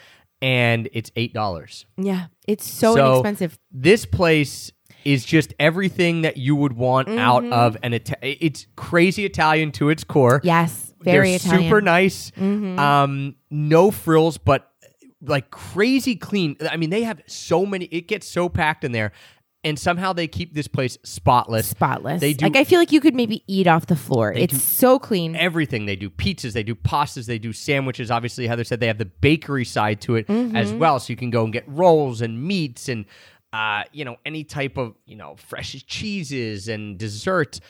and 0.43 0.89
it's 0.93 1.11
eight 1.17 1.33
dollars. 1.33 1.87
Yeah, 1.97 2.27
it's 2.47 2.69
so, 2.71 2.95
So- 2.95 3.11
inexpensive. 3.13 3.59
This 3.71 4.05
place 4.07 4.71
is 5.05 5.25
just 5.25 5.53
everything 5.59 6.23
that 6.23 6.37
you 6.37 6.55
would 6.55 6.75
want 6.75 7.09
out 7.09 7.43
Mm-hmm. 7.43 7.53
of 7.53 7.77
an 7.83 7.95
Ita- 7.95 8.19
it's 8.45 8.67
crazy 8.77 9.25
Italian 9.25 9.73
to 9.73 9.89
its 9.89 10.05
core. 10.05 10.41
Yes, 10.45 10.95
very 11.01 11.31
They're 11.31 11.37
Italian. 11.37 11.61
Mm-hmm. 11.63 11.69
super 11.69 11.81
nice. 11.81 12.33
Um, 12.39 13.35
no 13.51 13.91
frills, 13.91 14.39
but 14.39 14.71
like 15.21 15.51
crazy 15.51 16.15
clean. 16.17 16.57
I 16.71 16.77
mean, 16.77 16.91
they 16.91 17.03
have 17.03 17.21
so 17.27 17.65
many. 17.67 17.87
It 17.87 18.07
gets 18.09 18.29
so 18.29 18.49
packed 18.49 18.85
in 18.85 18.93
there, 18.93 19.11
and 19.65 19.79
somehow 19.79 20.13
they 20.13 20.27
keep 20.27 20.55
this 20.55 20.67
place 20.69 20.99
spotless. 21.05 21.69
spotless. 21.69 22.21
They 22.21 22.33
do 22.33 22.45
like 22.47 22.57
I 22.57 22.65
feel 22.65 22.79
like 22.81 22.91
you 22.93 23.01
could 23.01 23.15
maybe 23.15 23.45
eat 23.47 23.67
off 23.67 23.87
the 23.87 23.97
floor. 23.97 24.33
It's 24.33 24.77
so 24.79 24.99
clean. 24.99 25.37
everything. 25.37 25.87
They 25.87 25.97
do 25.97 26.11
pizzas, 26.11 26.53
they 26.53 26.63
do 26.63 26.75
pastas, 26.75 27.27
they 27.27 27.39
do 27.39 27.53
sandwiches. 27.53 28.11
Obviously, 28.11 28.47
Heather 28.47 28.65
said 28.65 28.81
they 28.81 28.87
have 28.89 28.99
the 28.99 29.05
bakery 29.07 29.65
side 29.65 30.01
to 30.03 30.17
it 30.17 30.27
Mm-hmm. 30.27 30.57
as 30.57 30.73
well, 30.73 30.99
so 30.99 31.13
you 31.13 31.17
can 31.17 31.31
go 31.31 31.45
and 31.45 31.53
get 31.53 31.65
rolls 31.69 32.21
and 32.23 32.43
meats 32.43 32.89
and 32.89 33.05
uh, 33.53 33.83
you 33.93 34.05
know 34.05 34.17
any 34.25 34.45
type 34.45 34.77
of 34.79 34.95
you 35.05 35.15
know 35.17 35.37
fresh 35.37 35.73
cheeses 35.87 36.69
and 36.69 36.99
desserts. 36.99 37.61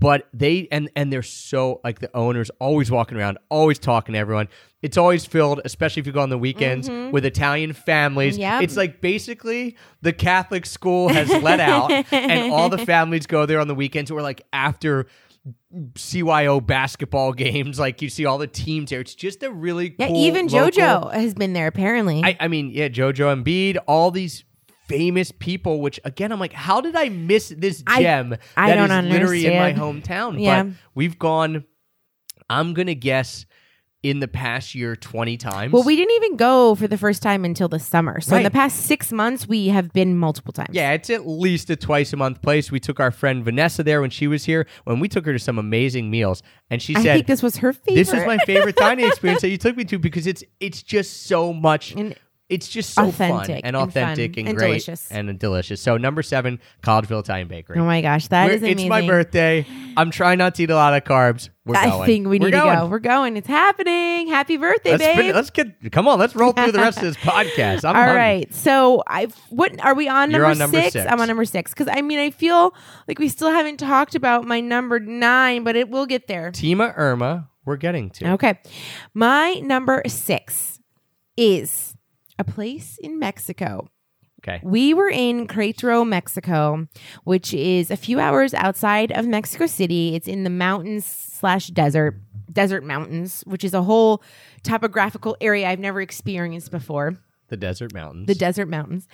But 0.00 0.28
they 0.32 0.66
and 0.72 0.90
and 0.96 1.12
they're 1.12 1.22
so 1.22 1.80
like 1.84 2.00
the 2.00 2.14
owners 2.14 2.50
always 2.58 2.90
walking 2.90 3.16
around, 3.18 3.38
always 3.48 3.78
talking 3.78 4.14
to 4.14 4.18
everyone. 4.18 4.48
It's 4.82 4.96
always 4.96 5.24
filled, 5.24 5.60
especially 5.64 6.00
if 6.00 6.06
you 6.06 6.12
go 6.12 6.20
on 6.20 6.28
the 6.28 6.38
weekends 6.38 6.88
with 6.88 7.24
Italian 7.24 7.72
families. 7.72 8.34
Mm-hmm. 8.34 8.42
Yep. 8.42 8.62
It's 8.62 8.76
like 8.76 9.00
basically 9.00 9.76
the 10.02 10.12
Catholic 10.12 10.66
school 10.66 11.08
has 11.08 11.28
let 11.42 11.60
out, 11.60 11.92
and 12.12 12.52
all 12.52 12.68
the 12.68 12.78
families 12.84 13.26
go 13.26 13.46
there 13.46 13.60
on 13.60 13.68
the 13.68 13.74
weekends, 13.76 14.10
or 14.10 14.22
like 14.22 14.42
after 14.52 15.06
CYO 15.94 16.64
basketball 16.64 17.32
games. 17.32 17.78
Like 17.78 18.02
you 18.02 18.08
see 18.08 18.24
all 18.24 18.38
the 18.38 18.46
teams 18.46 18.90
there. 18.90 19.00
It's 19.00 19.14
just 19.14 19.42
a 19.42 19.50
really 19.50 19.94
yeah, 19.98 20.08
cool 20.08 20.16
even 20.16 20.48
local- 20.48 20.70
JoJo 20.80 21.12
has 21.14 21.34
been 21.34 21.52
there 21.52 21.66
apparently. 21.66 22.22
I, 22.24 22.36
I 22.40 22.48
mean, 22.48 22.70
yeah, 22.70 22.88
JoJo 22.88 23.42
Embiid, 23.44 23.78
all 23.86 24.10
these 24.10 24.44
famous 24.88 25.32
people. 25.32 25.80
Which 25.80 25.98
again, 26.04 26.32
I'm 26.32 26.40
like, 26.40 26.52
how 26.52 26.80
did 26.80 26.96
I 26.96 27.08
miss 27.08 27.48
this 27.56 27.82
I- 27.86 28.02
gem 28.02 28.36
I 28.56 28.74
that 28.74 28.90
is 29.04 29.10
literally 29.12 29.46
in 29.46 29.58
my 29.58 29.72
hometown? 29.72 30.40
Yeah. 30.42 30.64
But 30.64 30.72
we've 30.94 31.18
gone. 31.18 31.64
I'm 32.48 32.74
gonna 32.74 32.94
guess 32.94 33.44
in 34.02 34.20
the 34.20 34.28
past 34.28 34.72
year 34.72 34.94
20 34.94 35.36
times. 35.36 35.72
well, 35.72 35.82
we 35.82 35.96
didn't 35.96 36.14
even 36.22 36.36
go 36.36 36.76
for 36.76 36.86
the 36.86 36.98
first 36.98 37.22
time 37.22 37.44
until 37.44 37.66
the 37.66 37.78
summer. 37.80 38.20
So 38.20 38.36
in 38.36 38.44
the 38.44 38.52
past 38.52 38.82
six 38.82 39.10
months, 39.10 39.48
we 39.48 39.66
have 39.68 39.92
been 39.92 40.16
multiple 40.16 40.52
times. 40.52 40.68
Yeah, 40.70 40.92
it's 40.92 41.10
at 41.10 41.26
least 41.26 41.70
a 41.70 41.76
twice 41.76 42.12
a 42.12 42.16
month 42.16 42.40
place. 42.40 42.70
We 42.70 42.78
took 42.78 43.00
our 43.00 43.10
friend 43.10 43.44
Vanessa 43.44 43.82
there 43.82 44.00
when 44.00 44.10
she 44.10 44.28
was 44.28 44.44
here. 44.44 44.68
When 44.84 45.00
we 45.00 45.08
took 45.08 45.26
her 45.26 45.32
to 45.32 45.40
some 45.40 45.58
amazing 45.58 46.08
meals, 46.08 46.44
and 46.70 46.80
she 46.80 46.94
I 46.94 47.02
said, 47.02 47.14
think 47.14 47.26
this 47.26 47.42
was 47.42 47.56
her 47.56 47.72
favorite. 47.72 47.96
this 47.96 48.12
is 48.12 48.24
my 48.26 48.38
favorite 48.38 48.76
dining 48.76 49.06
experience 49.08 49.42
that 49.42 49.48
you 49.48 49.58
took 49.58 49.76
me 49.76 49.84
to 49.86 49.98
because 49.98 50.28
it's 50.28 50.44
it's 50.60 50.84
just 50.84 51.24
so 51.26 51.52
much 51.52 51.92
And 51.96 52.14
it's 52.48 52.68
just 52.68 52.94
so 52.94 53.10
fun 53.10 53.30
authentic 53.32 53.56
and 53.64 53.74
and 53.74 53.76
fun 53.76 53.88
authentic 53.88 54.36
and, 54.36 54.48
and 54.48 54.56
great 54.56 54.68
delicious. 54.68 55.10
and 55.10 55.36
delicious. 55.38 55.80
So 55.80 55.96
number 55.96 56.22
seven, 56.22 56.60
Collegeville 56.82 57.20
Italian 57.20 57.48
Bakery. 57.48 57.76
Oh 57.78 57.84
my 57.84 58.00
gosh, 58.02 58.28
that 58.28 58.44
We're- 58.44 58.56
is 58.56 58.62
amazing. 58.62 58.78
it's 58.86 58.88
my 58.88 59.04
birthday. 59.06 59.66
I'm 59.96 60.10
trying 60.12 60.38
not 60.38 60.54
to 60.56 60.62
eat 60.62 60.70
a 60.70 60.76
lot 60.76 60.94
of 60.94 61.02
carbs. 61.02 61.48
We're 61.64 61.74
I 61.76 61.88
going. 61.90 62.06
think 62.06 62.26
we 62.28 62.38
We're 62.38 62.44
need 62.46 62.52
to 62.52 62.58
going. 62.62 62.78
go. 62.78 62.86
We're 62.86 62.98
going. 63.00 63.36
It's 63.36 63.48
happening. 63.48 64.28
Happy 64.28 64.56
birthday, 64.56 64.92
Let's, 64.92 65.02
babe. 65.04 65.16
fin- 65.16 65.34
let's 65.34 65.50
get 65.50 65.90
come 65.90 66.06
on. 66.06 66.20
Let's 66.20 66.36
roll 66.36 66.52
through 66.52 66.70
the 66.70 66.78
rest 66.78 66.98
of 66.98 67.04
this 67.04 67.16
podcast. 67.16 67.84
I'm 67.84 67.96
All 67.96 68.02
hungry. 68.02 68.16
right. 68.16 68.54
So 68.54 69.02
I 69.08 69.26
what 69.50 69.84
are 69.84 69.94
we 69.96 70.06
on 70.08 70.30
You're 70.30 70.42
number, 70.42 70.52
on 70.52 70.58
number 70.58 70.80
six? 70.82 70.92
six. 70.92 71.10
I'm 71.10 71.20
on 71.20 71.26
number 71.26 71.44
six 71.44 71.72
because 71.72 71.88
I 71.92 72.02
mean 72.02 72.20
I 72.20 72.30
feel 72.30 72.72
like 73.08 73.18
we 73.18 73.28
still 73.28 73.50
haven't 73.50 73.78
talked 73.78 74.14
about 74.14 74.44
my 74.44 74.60
number 74.60 75.00
nine, 75.00 75.64
but 75.64 75.74
it 75.74 75.88
will 75.88 76.06
get 76.06 76.28
there. 76.28 76.52
Tima 76.52 76.92
Irma. 76.96 77.48
We're 77.64 77.76
getting 77.76 78.10
to. 78.10 78.34
Okay. 78.34 78.60
My 79.14 79.54
number 79.54 80.02
six 80.06 80.78
is 81.36 81.95
a 82.38 82.44
place 82.44 82.98
in 83.02 83.18
Mexico. 83.18 83.88
Okay. 84.42 84.60
We 84.62 84.94
were 84.94 85.08
in 85.08 85.46
Querétaro, 85.48 86.06
Mexico, 86.06 86.86
which 87.24 87.52
is 87.54 87.90
a 87.90 87.96
few 87.96 88.20
hours 88.20 88.54
outside 88.54 89.10
of 89.12 89.26
Mexico 89.26 89.66
City. 89.66 90.14
It's 90.14 90.28
in 90.28 90.44
the 90.44 90.50
mountains 90.50 91.04
slash 91.06 91.68
desert, 91.68 92.20
desert 92.52 92.84
mountains, 92.84 93.42
which 93.46 93.64
is 93.64 93.74
a 93.74 93.82
whole 93.82 94.22
topographical 94.62 95.36
area 95.40 95.68
I've 95.68 95.80
never 95.80 96.00
experienced 96.00 96.70
before 96.70 97.16
The 97.48 97.56
desert 97.56 97.92
mountains. 97.94 98.26
the 98.26 98.34
desert 98.34 98.68
mountains. 98.68 99.08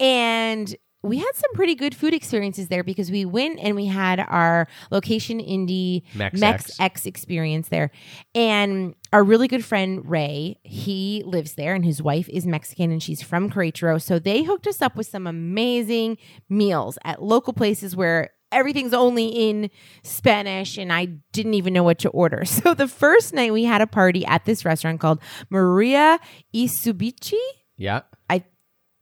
And 0.00 0.74
we 1.02 1.18
had 1.18 1.30
some 1.34 1.52
pretty 1.54 1.74
good 1.74 1.94
food 1.94 2.12
experiences 2.12 2.68
there 2.68 2.82
because 2.82 3.10
we 3.10 3.24
went 3.24 3.60
and 3.60 3.76
we 3.76 3.86
had 3.86 4.18
our 4.18 4.66
location 4.90 5.38
indie 5.38 6.02
Mex 6.14 6.40
Mex 6.40 6.80
X. 6.80 7.06
Experience 7.06 7.68
there. 7.68 7.90
And 8.34 8.94
our 9.12 9.22
really 9.22 9.46
good 9.48 9.64
friend 9.64 10.08
Ray, 10.08 10.58
he 10.64 11.22
lives 11.24 11.54
there 11.54 11.74
and 11.74 11.84
his 11.84 12.02
wife 12.02 12.28
is 12.28 12.46
Mexican 12.46 12.90
and 12.90 13.02
she's 13.02 13.22
from 13.22 13.48
Querétaro. 13.48 14.02
So 14.02 14.18
they 14.18 14.42
hooked 14.42 14.66
us 14.66 14.82
up 14.82 14.96
with 14.96 15.06
some 15.06 15.26
amazing 15.26 16.18
meals 16.48 16.98
at 17.04 17.22
local 17.22 17.52
places 17.52 17.94
where 17.94 18.30
everything's 18.50 18.94
only 18.94 19.26
in 19.26 19.70
Spanish 20.02 20.78
and 20.78 20.92
I 20.92 21.04
didn't 21.32 21.54
even 21.54 21.72
know 21.72 21.82
what 21.84 21.98
to 22.00 22.08
order. 22.10 22.44
So 22.58 22.74
the 22.74 22.88
first 22.88 23.32
night 23.32 23.52
we 23.52 23.64
had 23.64 23.80
a 23.80 23.86
party 23.86 24.26
at 24.26 24.44
this 24.46 24.64
restaurant 24.64 25.00
called 25.00 25.20
Maria 25.48 26.18
y 26.52 26.66
su 26.66 26.92
Bici. 26.92 27.38
yeah, 27.76 28.00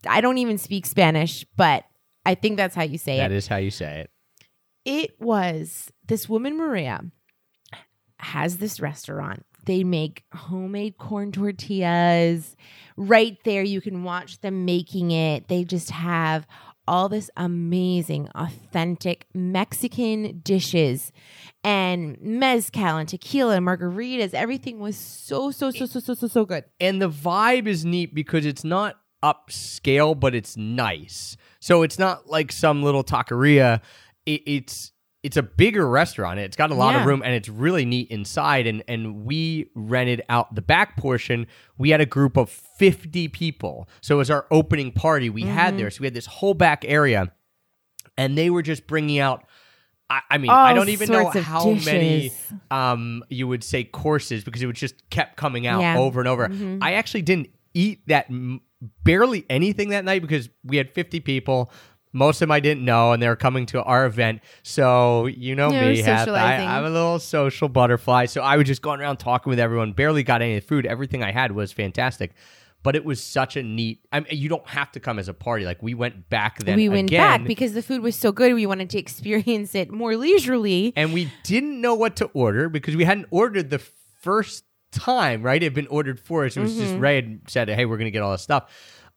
I 0.08 0.20
don't 0.20 0.38
even 0.38 0.58
speak 0.58 0.86
Spanish, 0.86 1.44
but 1.56 1.84
I 2.24 2.34
think 2.34 2.56
that's 2.56 2.74
how 2.74 2.82
you 2.82 2.98
say 2.98 3.18
that 3.18 3.28
That 3.28 3.34
is 3.34 3.46
how 3.46 3.56
you 3.56 3.70
say 3.70 4.00
it. 4.00 4.10
It 4.84 5.20
was 5.20 5.90
this 6.06 6.28
woman 6.28 6.56
Maria 6.56 7.04
has 8.18 8.58
this 8.58 8.80
restaurant. 8.80 9.44
They 9.64 9.82
make 9.82 10.24
homemade 10.32 10.96
corn 10.96 11.32
tortillas. 11.32 12.54
Right 12.96 13.36
there 13.44 13.62
you 13.62 13.80
can 13.80 14.04
watch 14.04 14.40
them 14.40 14.64
making 14.64 15.10
it. 15.10 15.48
They 15.48 15.64
just 15.64 15.90
have 15.90 16.46
all 16.88 17.08
this 17.08 17.28
amazing 17.36 18.28
authentic 18.36 19.26
Mexican 19.34 20.40
dishes 20.44 21.10
and 21.64 22.16
mezcal 22.20 22.96
and 22.96 23.08
tequila 23.08 23.56
and 23.56 23.66
margaritas. 23.66 24.34
Everything 24.34 24.78
was 24.78 24.96
so 24.96 25.50
so 25.50 25.72
so 25.72 25.86
so 25.86 25.98
so 25.98 26.14
so 26.14 26.26
so 26.28 26.44
good. 26.44 26.64
and 26.78 27.02
the 27.02 27.10
vibe 27.10 27.66
is 27.66 27.84
neat 27.84 28.14
because 28.14 28.46
it's 28.46 28.62
not 28.62 28.94
upscale, 29.26 30.18
but 30.18 30.34
it's 30.34 30.56
nice. 30.56 31.36
So 31.60 31.82
it's 31.82 31.98
not 31.98 32.28
like 32.28 32.52
some 32.52 32.82
little 32.82 33.02
taqueria. 33.04 33.80
It, 34.24 34.42
it's 34.46 34.92
it's 35.22 35.36
a 35.36 35.42
bigger 35.42 35.88
restaurant. 35.88 36.38
It's 36.38 36.56
got 36.56 36.70
a 36.70 36.74
lot 36.74 36.94
of 36.94 37.04
room 37.04 37.20
and 37.24 37.34
it's 37.34 37.48
really 37.48 37.84
neat 37.84 38.08
inside. 38.10 38.66
And 38.68 38.84
and 38.86 39.24
we 39.24 39.70
rented 39.74 40.22
out 40.28 40.54
the 40.54 40.62
back 40.62 40.96
portion. 40.96 41.46
We 41.78 41.90
had 41.90 42.00
a 42.00 42.06
group 42.06 42.36
of 42.36 42.48
fifty 42.50 43.26
people. 43.28 43.88
So 44.00 44.14
it 44.16 44.18
was 44.18 44.30
our 44.30 44.46
opening 44.50 44.92
party 44.92 45.28
we 45.30 45.42
Mm-hmm. 45.42 45.50
had 45.52 45.78
there. 45.78 45.90
So 45.90 46.02
we 46.02 46.06
had 46.06 46.14
this 46.14 46.26
whole 46.26 46.54
back 46.54 46.84
area, 46.86 47.32
and 48.16 48.38
they 48.38 48.50
were 48.50 48.62
just 48.62 48.86
bringing 48.86 49.18
out. 49.18 49.44
I, 50.08 50.20
I 50.30 50.38
mean, 50.38 50.50
I 50.50 50.72
don't 50.72 50.90
even 50.90 51.10
know 51.10 51.30
how 51.30 51.72
many 51.72 52.30
um 52.70 53.24
you 53.28 53.48
would 53.48 53.64
say 53.64 53.82
courses 53.82 54.44
because 54.44 54.62
it 54.62 54.66
would 54.66 54.76
just 54.76 55.10
kept 55.10 55.36
coming 55.36 55.66
out 55.66 55.80
Yeah. 55.80 55.94
Mm-hmm. 55.94 56.02
over 56.02 56.20
and 56.20 56.28
over. 56.28 56.48
I 56.80 56.92
actually 56.92 57.22
didn't 57.22 57.48
eat 57.74 58.02
that 58.06 58.26
m- 58.30 58.60
barely 59.04 59.44
anything 59.50 59.90
that 59.90 60.04
night 60.04 60.22
because 60.22 60.48
we 60.64 60.76
had 60.76 60.90
50 60.92 61.20
people. 61.20 61.70
Most 62.12 62.36
of 62.36 62.40
them 62.40 62.52
I 62.52 62.60
didn't 62.60 62.84
know, 62.84 63.12
and 63.12 63.22
they 63.22 63.28
were 63.28 63.36
coming 63.36 63.66
to 63.66 63.82
our 63.82 64.06
event. 64.06 64.40
So 64.62 65.26
you 65.26 65.54
know 65.54 65.70
Yeah, 65.70 65.90
me, 65.90 66.02
I, 66.02 66.78
I'm 66.78 66.84
a 66.84 66.90
little 66.90 67.18
social 67.18 67.68
butterfly. 67.68 68.26
So 68.26 68.40
I 68.40 68.56
was 68.56 68.66
just 68.66 68.80
going 68.80 69.00
around 69.00 69.18
talking 69.18 69.50
with 69.50 69.58
everyone. 69.58 69.92
Barely 69.92 70.22
got 70.22 70.40
any 70.40 70.60
food. 70.60 70.86
Everything 70.86 71.22
I 71.22 71.30
had 71.32 71.52
was 71.52 71.72
fantastic. 71.72 72.32
But 72.82 72.94
it 72.94 73.04
was 73.04 73.20
such 73.22 73.56
a 73.56 73.62
neat. 73.64 74.00
I 74.12 74.20
mean, 74.20 74.28
you 74.30 74.48
don't 74.48 74.66
have 74.68 74.92
to 74.92 75.00
come 75.00 75.18
as 75.18 75.28
a 75.28 75.34
party. 75.34 75.64
Like 75.64 75.82
we 75.82 75.94
went 75.94 76.30
back 76.30 76.60
then. 76.60 76.76
we 76.76 76.88
went 76.88 77.10
again, 77.10 77.40
back 77.40 77.44
because 77.44 77.72
the 77.74 77.82
food 77.82 78.00
was 78.00 78.14
so 78.14 78.30
good. 78.30 78.54
We 78.54 78.64
wanted 78.64 78.90
to 78.90 78.98
experience 78.98 79.74
it 79.74 79.90
more 79.90 80.16
leisurely. 80.16 80.92
and 80.94 81.12
we 81.12 81.32
didn't 81.42 81.80
know 81.80 81.94
what 81.94 82.14
to 82.16 82.26
order 82.26 82.68
because 82.68 82.94
we 82.94 83.04
hadn't 83.04 83.26
ordered 83.30 83.70
the 83.70 83.80
first 84.20 84.64
time, 84.98 85.42
right? 85.42 85.62
It 85.62 85.66
had 85.66 85.74
been 85.74 85.86
ordered 85.88 86.18
for 86.20 86.44
us. 86.44 86.56
It 86.56 86.60
was 86.60 86.72
Mm-hmm. 86.72 86.80
just 86.80 86.96
Ray 86.98 87.16
had 87.16 87.40
said, 87.48 87.68
"Hey, 87.68 87.84
we're 87.84 87.96
going 87.98 88.06
to 88.06 88.10
get 88.10 88.22
all 88.22 88.32
this 88.32 88.42
stuff." 88.42 88.64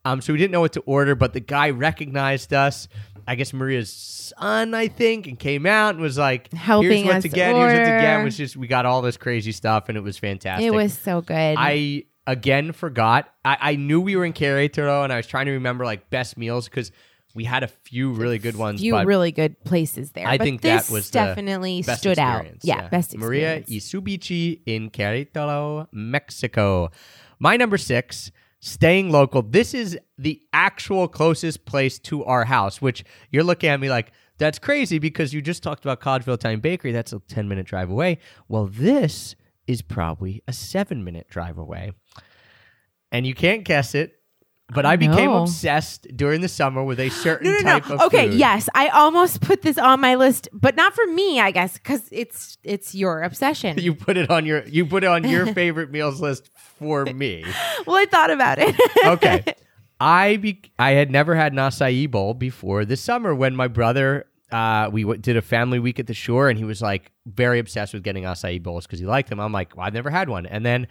Um, 0.06 0.22
so 0.22 0.32
we 0.34 0.40
didn't 0.40 0.52
know 0.52 0.62
what 0.62 0.74
to 0.74 0.80
order, 0.82 1.14
but 1.16 1.34
the 1.34 1.40
guy 1.42 1.72
recognized 1.72 2.54
us. 2.54 2.88
I 3.28 3.36
guess 3.36 3.52
Maria's 3.54 3.92
son, 3.92 4.74
I 4.74 4.88
think, 4.88 5.28
and 5.28 5.38
came 5.38 5.66
out 5.66 5.90
and 5.96 6.00
was 6.02 6.18
like, 6.18 6.52
Helping 6.54 7.04
"Here's 7.04 7.06
what 7.16 7.22
to 7.22 7.30
get. 7.30 7.54
Here's 7.56 7.58
what 7.58 7.80
to 7.80 7.86
get." 8.02 8.14
order. 8.14 8.22
It 8.22 8.24
was 8.24 8.38
just 8.38 8.56
we 8.58 8.68
got 8.68 8.86
all 8.86 9.02
this 9.02 9.18
crazy 9.18 9.52
stuff, 9.52 9.88
and 9.90 9.98
it 9.98 10.02
was 10.02 10.18
fantastic. 10.18 10.66
It 10.66 10.72
was 10.74 10.98
so 10.98 11.22
good. 11.22 11.56
I 11.58 12.06
again 12.26 12.72
forgot. 12.72 13.30
I, 13.44 13.58
I 13.60 13.76
knew 13.76 14.00
we 14.02 14.16
were 14.16 14.26
in 14.26 14.34
Querétaro, 14.34 15.04
and 15.04 15.12
I 15.14 15.18
was 15.18 15.28
trying 15.28 15.46
to 15.48 15.52
remember 15.54 15.84
like 15.86 16.10
best 16.10 16.38
meals 16.38 16.66
because 16.70 16.92
we 17.36 17.44
had 17.44 17.64
a 17.64 17.68
few 17.68 18.12
really 18.12 18.40
good 18.40 18.56
ones. 18.56 18.82
few 18.82 18.98
really 19.04 19.32
good 19.32 19.64
places 19.64 20.12
there. 20.12 20.28
I 20.28 20.38
but 20.38 20.44
think 20.46 20.62
that 20.62 20.80
this 20.80 20.90
was 20.90 21.10
the 21.10 21.20
definitely 21.20 21.82
best 21.84 22.02
stood 22.02 22.18
out. 22.20 22.42
experience. 22.42 22.66
Yeah, 22.66 22.88
best 22.90 23.16
Maria. 23.18 23.64
y 23.70 23.78
su 23.80 24.02
Bici 24.02 24.62
in 24.66 24.90
Querétaro, 24.90 25.88
Mexico. 25.92 26.90
My 27.40 27.56
number 27.56 27.78
six, 27.78 28.32
staying 28.60 29.12
local. 29.12 29.42
This 29.42 29.74
is 29.74 29.98
the 30.18 30.42
actual 30.54 31.08
closest 31.08 31.66
place 31.66 32.00
to 32.00 32.26
our 32.26 32.46
house, 32.46 32.82
which 32.82 33.04
you're 33.32 33.44
looking 33.44 33.70
at 33.70 33.80
me 33.80 33.90
like, 33.90 34.12
that's 34.38 34.58
crazy 34.58 35.00
because 35.00 35.34
you 35.34 35.42
just 35.42 35.62
talked 35.64 35.84
about 35.86 36.00
Collegeville 36.02 36.36
Italian 36.36 36.62
Bakery. 36.62 36.92
That's 36.92 37.14
a 37.14 37.20
10 37.20 37.48
minute 37.48 37.66
drive 37.66 37.90
away. 37.90 38.20
Well, 38.48 38.68
this 38.68 39.36
is 39.68 39.82
probably 39.82 40.42
a 40.48 40.54
seven 40.54 41.04
minute 41.04 41.28
drive 41.30 41.58
away. 41.58 41.92
And 43.12 43.26
you 43.28 43.34
can't 43.34 43.64
guess 43.64 43.96
it, 43.96 44.19
but 44.74 44.86
I 44.86 44.96
became 44.96 45.32
No. 45.32 45.44
obsessed 45.44 46.08
during 46.16 46.42
the 46.42 46.48
summer 46.48 46.84
with 46.84 47.00
a 47.00 47.10
certain 47.10 47.52
No, 47.52 47.58
no, 47.58 47.62
type 47.62 47.90
no. 47.90 47.96
of 47.96 48.02
Okay, 48.02 48.30
food. 48.30 48.38
yes, 48.40 48.70
I 48.76 48.88
almost 48.90 49.42
put 49.42 49.62
this 49.62 49.78
on 49.78 50.00
my 50.00 50.16
list, 50.16 50.48
but 50.54 50.76
not 50.76 50.94
for 50.94 51.06
me, 51.08 51.40
I 51.40 51.52
guess, 51.52 51.74
because 51.74 52.08
it's 52.12 52.58
it's 52.64 52.94
your 52.94 53.22
obsession. 53.24 53.78
you 53.82 53.94
put 53.96 54.18
it 54.18 54.30
on 54.30 54.46
your 54.46 54.64
you 54.68 54.86
put 54.86 55.04
it 55.04 55.08
on 55.08 55.24
your 55.28 55.46
favorite 55.54 55.92
meals 55.92 56.22
list 56.22 56.50
for 56.56 57.06
me. 57.06 57.44
well, 57.88 57.96
I 57.98 58.06
thought 58.06 58.32
about 58.32 58.58
it. 58.60 58.76
Okay. 59.06 59.44
I 60.02 60.38
be- 60.38 60.72
I 60.80 60.92
had 60.92 61.12
never 61.12 61.36
had 61.36 61.52
an 61.52 61.58
acai 61.60 62.10
bowl 62.10 62.34
before 62.34 62.86
this 62.86 63.02
summer 63.02 63.36
when 63.36 63.56
my 63.56 63.68
brother 63.68 64.26
uh, 64.52 64.90
we 64.92 65.04
w- 65.04 65.20
did 65.22 65.36
a 65.38 65.42
family 65.42 65.78
week 65.78 66.00
at 66.00 66.08
the 66.08 66.14
shore 66.14 66.50
and 66.50 66.58
he 66.58 66.64
was 66.66 66.82
like 66.82 67.12
very 67.28 67.60
obsessed 67.60 67.94
with 67.94 68.02
getting 68.04 68.24
acai 68.24 68.62
bowls 68.64 68.88
because 68.88 69.00
he 69.00 69.06
liked 69.06 69.30
them. 69.30 69.40
I'm 69.40 69.52
like, 69.52 69.76
well, 69.76 69.86
I've 69.86 69.94
never 69.94 70.10
had 70.10 70.30
one, 70.30 70.46
and 70.46 70.66
then 70.66 70.88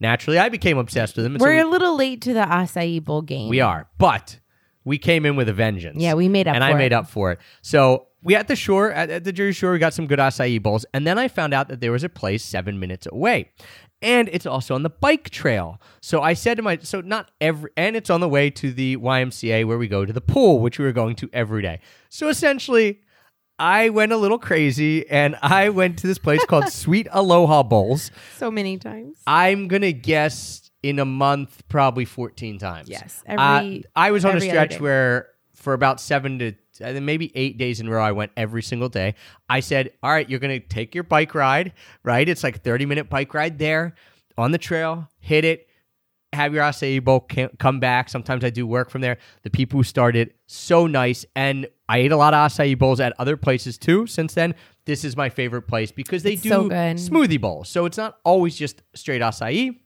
naturally 0.00 0.38
I 0.38 0.48
became 0.48 0.78
obsessed 0.78 1.16
with 1.16 1.24
them. 1.24 1.34
And 1.34 1.40
We're 1.42 1.54
we, 1.54 1.60
a 1.60 1.66
little 1.66 1.96
late 1.96 2.20
to 2.22 2.34
the 2.34 2.42
acai 2.42 3.02
bowl 3.04 3.22
game. 3.22 3.48
we 3.48 3.60
are, 3.60 3.88
but 3.98 4.38
we 4.84 4.98
came 4.98 5.26
in 5.26 5.36
with 5.36 5.48
a 5.48 5.52
vengeance. 5.52 6.00
Yeah, 6.00 6.14
we 6.14 6.28
made 6.28 6.48
up 6.48 6.54
and 6.54 6.64
I 6.64 6.70
it. 6.72 6.76
made 6.76 6.92
up 6.92 7.08
for 7.08 7.32
it. 7.32 7.38
So 7.62 8.06
we 8.22 8.34
at 8.34 8.48
the 8.48 8.56
shore 8.56 8.90
at, 8.90 9.10
at 9.10 9.24
the 9.24 9.32
Jersey 9.32 9.52
Shore, 9.52 9.72
we 9.72 9.78
got 9.78 9.94
some 9.94 10.06
good 10.06 10.18
acai 10.18 10.62
bowls, 10.62 10.84
and 10.92 11.06
then 11.06 11.18
I 11.18 11.28
found 11.28 11.54
out 11.54 11.68
that 11.68 11.80
there 11.80 11.92
was 11.92 12.04
a 12.04 12.08
place 12.08 12.44
seven 12.44 12.78
minutes 12.80 13.06
away, 13.10 13.50
and 14.02 14.28
it's 14.32 14.46
also 14.46 14.74
on 14.74 14.82
the 14.82 14.90
bike 14.90 15.30
trail. 15.30 15.80
So 16.00 16.22
I 16.22 16.34
said 16.34 16.56
to 16.56 16.62
my, 16.62 16.78
so 16.82 17.00
not 17.00 17.30
every, 17.40 17.70
and 17.76 17.96
it's 17.96 18.10
on 18.10 18.20
the 18.20 18.28
way 18.28 18.50
to 18.50 18.72
the 18.72 18.96
YMCA 18.96 19.66
where 19.66 19.78
we 19.78 19.88
go 19.88 20.04
to 20.04 20.12
the 20.12 20.20
pool, 20.20 20.60
which 20.60 20.78
we 20.78 20.84
were 20.84 20.92
going 20.92 21.16
to 21.16 21.30
every 21.32 21.62
day. 21.62 21.80
So 22.08 22.28
essentially. 22.28 23.02
I 23.58 23.88
went 23.88 24.12
a 24.12 24.16
little 24.16 24.38
crazy 24.38 25.08
and 25.08 25.36
I 25.42 25.68
went 25.70 25.98
to 26.00 26.06
this 26.06 26.18
place 26.18 26.44
called 26.44 26.68
Sweet 26.72 27.08
Aloha 27.10 27.62
Bowls. 27.62 28.10
So 28.36 28.50
many 28.50 28.78
times. 28.78 29.18
I'm 29.26 29.68
gonna 29.68 29.92
guess 29.92 30.70
in 30.82 30.98
a 30.98 31.04
month, 31.04 31.62
probably 31.68 32.04
14 32.04 32.58
times. 32.58 32.88
Yes, 32.88 33.22
Uh, 33.28 33.32
every- 33.32 33.84
I 33.96 34.10
was 34.12 34.24
on 34.24 34.36
a 34.36 34.40
stretch 34.40 34.80
where 34.80 35.28
for 35.54 35.72
about 35.72 36.00
seven 36.00 36.38
to 36.38 36.52
think 36.74 37.02
maybe 37.02 37.32
eight 37.34 37.58
days 37.58 37.80
in 37.80 37.88
a 37.88 37.90
row, 37.90 38.02
I 38.02 38.12
went 38.12 38.30
every 38.36 38.62
single 38.62 38.88
day. 38.88 39.16
I 39.48 39.58
said, 39.58 39.90
"All 40.04 40.10
right, 40.12 40.28
you're 40.30 40.38
gonna 40.38 40.60
take 40.60 40.94
your 40.94 41.02
bike 41.02 41.34
ride, 41.34 41.72
right? 42.04 42.28
It's 42.28 42.44
like 42.44 42.56
a 42.56 42.60
30 42.60 42.86
minute 42.86 43.10
bike 43.10 43.34
ride 43.34 43.58
there 43.58 43.96
on 44.36 44.52
the 44.52 44.58
trail. 44.58 45.08
Hit 45.18 45.44
it." 45.44 45.67
Have 46.34 46.52
your 46.52 46.62
acai 46.62 47.02
bowl 47.02 47.26
come 47.58 47.80
back. 47.80 48.08
Sometimes 48.08 48.44
I 48.44 48.50
do 48.50 48.66
work 48.66 48.90
from 48.90 49.00
there. 49.00 49.16
The 49.42 49.50
people 49.50 49.78
who 49.78 49.82
started 49.82 50.34
so 50.46 50.86
nice, 50.86 51.24
and 51.34 51.66
I 51.88 51.98
ate 51.98 52.12
a 52.12 52.16
lot 52.16 52.34
of 52.34 52.50
acai 52.50 52.78
bowls 52.78 53.00
at 53.00 53.14
other 53.18 53.36
places 53.36 53.78
too. 53.78 54.06
Since 54.06 54.34
then, 54.34 54.54
this 54.84 55.04
is 55.04 55.16
my 55.16 55.30
favorite 55.30 55.62
place 55.62 55.90
because 55.90 56.22
they 56.22 56.34
It's 56.34 56.42
do 56.42 56.48
so 56.50 56.68
smoothie 56.68 57.40
bowls. 57.40 57.68
So 57.68 57.86
it's 57.86 57.96
not 57.96 58.18
always 58.24 58.56
just 58.56 58.82
straight 58.94 59.22
acai. 59.22 59.78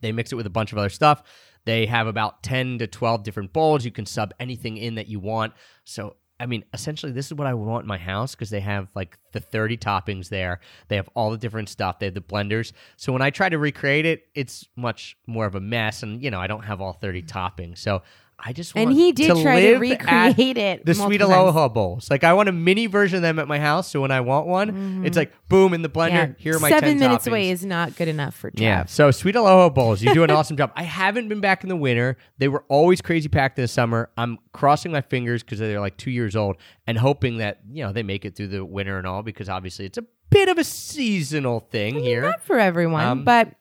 They 0.00 0.12
mix 0.12 0.30
it 0.32 0.36
with 0.36 0.46
a 0.46 0.50
bunch 0.50 0.72
of 0.72 0.78
other 0.78 0.88
stuff. 0.88 1.22
They 1.64 1.86
have 1.86 2.06
about 2.06 2.42
10 2.42 2.78
to 2.78 2.86
12 2.86 3.22
different 3.22 3.52
bowls. 3.52 3.84
You 3.84 3.92
can 3.92 4.04
sub 4.04 4.34
anything 4.40 4.76
in 4.76 4.96
that 4.96 5.08
you 5.08 5.20
want. 5.20 5.52
So, 5.84 6.16
I 6.42 6.46
mean, 6.46 6.64
essentially, 6.74 7.12
this 7.12 7.26
is 7.26 7.34
what 7.34 7.46
I 7.46 7.54
want 7.54 7.84
in 7.84 7.88
my 7.88 7.98
house 7.98 8.34
because 8.34 8.50
they 8.50 8.58
have 8.60 8.88
like 8.96 9.16
the 9.30 9.38
30 9.38 9.76
toppings 9.76 10.28
there. 10.28 10.58
They 10.88 10.96
have 10.96 11.08
all 11.14 11.30
the 11.30 11.38
different 11.38 11.68
stuff. 11.68 12.00
They 12.00 12.06
have 12.06 12.14
the 12.14 12.20
blenders. 12.20 12.72
So, 12.96 13.12
when 13.12 13.22
I 13.22 13.30
try 13.30 13.48
to 13.48 13.58
recreate 13.58 14.06
it, 14.06 14.26
it's 14.34 14.66
much 14.74 15.16
more 15.28 15.46
of 15.46 15.54
a 15.54 15.60
mess. 15.60 16.02
And, 16.02 16.20
you 16.20 16.32
know, 16.32 16.40
I 16.40 16.48
don't 16.48 16.64
have 16.64 16.80
all 16.80 16.94
30 16.94 17.22
toppings. 17.22 17.78
So, 17.78 18.02
I 18.44 18.52
just 18.52 18.76
And 18.76 18.86
want 18.86 18.96
he 18.98 19.12
did 19.12 19.40
try 19.40 19.60
to 19.60 19.76
recreate 19.78 20.58
at 20.58 20.78
it 20.80 20.84
The 20.84 20.94
Sweet 20.94 21.18
times. 21.18 21.30
Aloha 21.30 21.68
bowls. 21.68 22.10
Like, 22.10 22.24
I 22.24 22.32
want 22.32 22.48
a 22.48 22.52
mini 22.52 22.86
version 22.86 23.16
of 23.16 23.22
them 23.22 23.38
at 23.38 23.46
my 23.46 23.60
house. 23.60 23.88
So, 23.90 24.00
when 24.00 24.10
I 24.10 24.20
want 24.20 24.46
one, 24.48 25.04
it's 25.06 25.16
like, 25.16 25.32
boom, 25.48 25.74
in 25.74 25.82
the 25.82 25.88
blender. 25.88 26.10
Mm-hmm. 26.12 26.32
Yeah, 26.32 26.34
Here 26.38 26.56
are 26.56 26.60
my 26.60 26.68
seven 26.70 26.90
10 26.90 26.98
minutes 26.98 27.24
toppings. 27.24 27.28
away 27.30 27.50
is 27.50 27.64
not 27.64 27.94
good 27.96 28.08
enough 28.08 28.34
for 28.34 28.50
Trav. 28.50 28.60
Yeah. 28.60 28.84
So 28.86 29.10
Sweet 29.12 29.36
Aloha 29.36 29.68
Bowls, 29.68 30.02
you 30.02 30.12
do 30.12 30.24
an 30.24 30.30
awesome 30.32 30.56
job. 30.56 30.72
I 30.74 30.82
haven't 30.82 31.28
been 31.28 31.40
back 31.40 31.62
in 31.62 31.68
the 31.68 31.76
winter. 31.76 32.16
They 32.38 32.48
were 32.48 32.64
always 32.68 33.00
crazy 33.00 33.28
packed 33.28 33.58
in 33.58 33.62
the 33.62 33.68
summer. 33.68 34.10
I'm 34.16 34.38
crossing 34.52 34.90
my 34.90 35.02
fingers 35.02 35.42
because 35.44 35.60
they're 35.60 35.78
like 35.80 35.96
two 35.96 36.10
years 36.10 36.34
old 36.34 36.56
and 36.86 36.98
hoping 36.98 37.38
that, 37.38 37.60
you 37.70 37.84
know, 37.84 37.92
they 37.92 38.02
make 38.02 38.24
it 38.24 38.34
through 38.34 38.48
the 38.48 38.64
winter 38.64 38.98
and 38.98 39.06
all 39.06 39.22
because 39.22 39.48
obviously 39.48 39.86
it's 39.86 39.98
a 39.98 40.04
bit 40.30 40.48
of 40.48 40.58
a 40.58 40.64
seasonal 40.64 41.60
thing 41.60 41.94
here. 42.00 42.22
Not 42.22 42.42
for 42.42 42.58
everyone, 42.58 43.04
Um, 43.04 43.24
but 43.24 43.54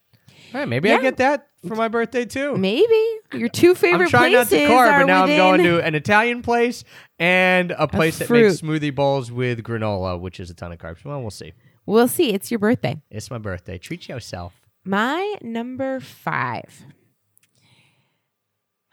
All 0.53 0.59
right, 0.59 0.67
maybe 0.67 0.91
I 0.91 0.99
get 0.99 1.17
that 1.17 1.47
for 1.67 1.75
my 1.75 1.87
birthday 1.87 2.25
too. 2.25 2.57
maybe 2.57 3.19
your 3.33 3.47
two 3.47 3.75
favorite 3.75 4.09
places. 4.09 4.13
I'm 4.13 4.19
trying 4.19 4.33
not 4.33 4.49
to 4.49 4.57
carb, 4.57 4.91
are 4.91 4.99
but 5.01 5.05
now. 5.05 5.23
I'm 5.23 5.37
going 5.37 5.63
to 5.63 5.79
an 5.79 5.95
Italian 5.95 6.41
place 6.41 6.83
and 7.19 7.71
a 7.71 7.87
place 7.87 8.19
that 8.19 8.29
makes 8.29 8.61
smoothie 8.61 8.93
bowls 8.93 9.31
with 9.31 9.63
granola, 9.63 10.19
which 10.19 10.39
is 10.39 10.49
a 10.49 10.53
ton 10.53 10.71
of 10.71 10.79
carbs. 10.79 11.05
Well, 11.05 11.21
we'll 11.21 11.29
see. 11.29 11.53
We'll 11.85 12.07
see. 12.07 12.33
It's 12.33 12.51
your 12.51 12.59
birthday. 12.59 13.01
It's 13.09 13.31
my 13.31 13.37
birthday. 13.37 13.77
Treat 13.77 14.09
yourself. 14.09 14.53
My 14.83 15.35
number 15.41 15.99
five. 15.99 16.85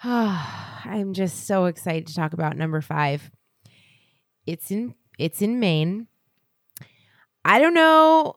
I'm 0.04 1.12
just 1.12 1.46
so 1.46 1.64
excited 1.64 2.06
to 2.06 2.14
talk 2.14 2.32
about 2.32 2.56
number 2.56 2.80
five. 2.80 3.30
It's 4.46 4.70
in 4.70 4.94
it's 5.18 5.42
in 5.42 5.58
Maine. 5.58 6.06
I 7.44 7.58
don't 7.58 7.74
know 7.74 8.36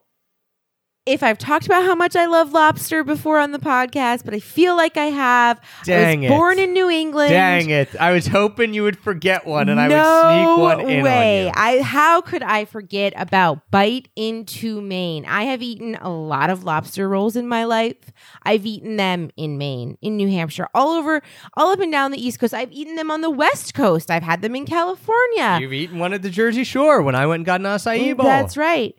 if 1.04 1.22
I've 1.24 1.38
talked 1.38 1.66
about 1.66 1.84
how 1.84 1.96
much 1.96 2.14
I 2.14 2.26
love 2.26 2.52
lobster 2.52 3.02
before 3.02 3.40
on 3.40 3.50
the 3.50 3.58
podcast, 3.58 4.24
but 4.24 4.34
I 4.34 4.38
feel 4.38 4.76
like 4.76 4.96
I 4.96 5.06
have. 5.06 5.58
I 5.58 5.84
Dang 5.84 6.20
was 6.20 6.26
it. 6.26 6.28
born 6.28 6.58
in 6.60 6.72
New 6.72 6.88
England. 6.88 7.30
Dang 7.30 7.70
it. 7.70 7.96
I 7.96 8.12
was 8.12 8.28
hoping 8.28 8.72
you 8.72 8.84
would 8.84 8.96
forget 8.96 9.44
one 9.44 9.68
and 9.68 9.80
I 9.80 9.88
would 9.88 9.96
sneak 9.96 10.58
one 10.58 10.80
in 10.88 11.02
way. 11.02 11.40
on 11.40 11.46
you. 11.46 11.52
I 11.56 11.82
how 11.82 12.20
could 12.20 12.44
I 12.44 12.66
forget 12.66 13.12
about 13.16 13.68
Bite 13.72 14.10
into 14.14 14.80
Maine? 14.80 15.24
I 15.26 15.42
have 15.44 15.60
eaten 15.60 15.96
a 15.96 16.08
lot 16.08 16.50
of 16.50 16.62
lobster 16.62 17.08
rolls 17.08 17.34
in 17.34 17.48
my 17.48 17.64
life. 17.64 18.12
I've 18.44 18.64
eaten 18.64 18.96
them 18.96 19.30
in 19.36 19.58
Maine, 19.58 19.98
in 20.02 20.16
New 20.16 20.28
Hampshire, 20.30 20.68
all 20.72 20.90
over, 20.90 21.20
all 21.54 21.72
up 21.72 21.80
and 21.80 21.90
down 21.90 22.12
the 22.12 22.24
East 22.24 22.38
Coast. 22.38 22.54
I've 22.54 22.70
eaten 22.70 22.94
them 22.94 23.10
on 23.10 23.22
the 23.22 23.30
West 23.30 23.74
Coast. 23.74 24.08
I've 24.08 24.22
had 24.22 24.40
them 24.40 24.54
in 24.54 24.66
California. 24.66 25.58
You've 25.60 25.72
eaten 25.72 25.98
one 25.98 26.12
at 26.12 26.22
the 26.22 26.30
Jersey 26.30 26.62
Shore 26.62 27.02
when 27.02 27.16
I 27.16 27.26
went 27.26 27.40
and 27.40 27.46
got 27.46 27.60
an 27.60 27.66
acai 27.66 28.16
bowl. 28.16 28.24
That's 28.26 28.56
right. 28.56 28.94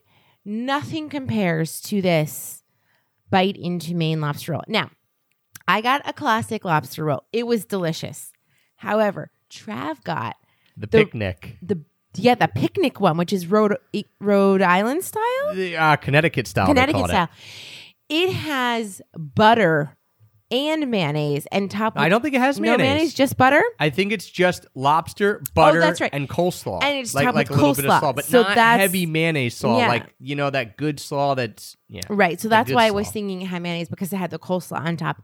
Nothing 0.46 1.10
compares 1.10 1.80
to 1.82 2.02
this 2.02 2.64
bite 3.30 3.56
into 3.58 3.96
Maine 3.96 4.22
lobster 4.22 4.52
roll. 4.54 4.64
Now, 4.68 4.90
I 5.68 5.82
got 5.82 6.02
a 6.06 6.14
classic 6.14 6.66
lobster 6.66 7.06
roll. 7.06 7.24
It 7.32 7.48
was 7.48 7.66
delicious. 7.66 8.32
However, 8.76 9.32
Trav 9.50 10.04
got 10.04 10.36
The, 10.76 10.88
the- 10.88 10.98
picnic. 11.06 11.58
the 11.62 11.82
yeah 12.16 12.36
the 12.36 12.48
picnic 12.48 13.00
one, 13.00 13.18
which 13.18 13.34
is 13.34 13.48
Rhode 13.48 13.76
Rhode 14.20 14.62
Island 14.62 15.04
style, 15.04 15.54
The 15.56 15.78
uh, 15.78 15.96
Connecticut 15.96 16.48
style. 16.48 16.68
Connecticut 16.68 17.06
style. 17.08 17.30
It. 18.10 18.32
has 18.34 19.02
butter 19.18 19.98
and 20.54 20.90
mayonnaise 20.92 21.46
and 21.52 21.70
top. 21.70 21.94
I 21.96 22.10
don't 22.10 22.22
think 22.22 22.36
it 22.36 22.40
has 22.42 22.60
mayonnaise. 22.60 22.78
no 22.78 22.84
mayonnaise. 22.84 23.14
just 23.14 23.38
butter. 23.38 23.64
I 23.80 23.90
think 23.90 24.12
it's 24.12 24.30
just 24.30 24.66
lobster, 24.76 25.40
oh, 25.42 25.46
butter, 25.54 25.80
that's 25.80 26.00
right. 26.00 26.12
and 26.14 26.30
coleslaw. 26.30 26.84
And 26.84 27.00
it's 27.00 27.14
like, 27.14 27.26
topped 27.26 27.36
like 27.36 27.50
with 27.50 27.58
a 27.58 27.62
little 27.62 27.76
bit 27.76 27.86
coleslaw. 27.86 27.94
of 27.96 28.00
slaw, 28.00 28.14
but 28.14 28.26
So 28.26 28.42
not 28.42 28.56
that's- 28.56 28.80
heavy 28.80 29.06
mayonnaise 29.06 29.56
slaw. 29.56 29.78
Yeah. 29.78 29.88
Like, 29.88 30.14
you 30.20 30.36
know, 30.36 30.50
that 30.50 30.78
good 30.78 31.00
slaw 31.00 31.36
that's, 31.36 31.76
yeah. 31.90 32.02
Right. 32.10 32.40
So 32.40 32.48
that's 32.50 32.70
good 32.70 32.76
why 32.76 32.86
I 32.88 32.92
was 32.92 33.08
slaw. 33.08 33.14
thinking 33.14 33.42
it 33.42 33.46
had 33.48 33.62
mayonnaise 33.62 33.90
because 33.90 34.14
it 34.14 34.18
had 34.18 34.32
the 34.32 34.40
coleslaw 34.40 34.80
on 34.80 34.98
top. 34.98 35.22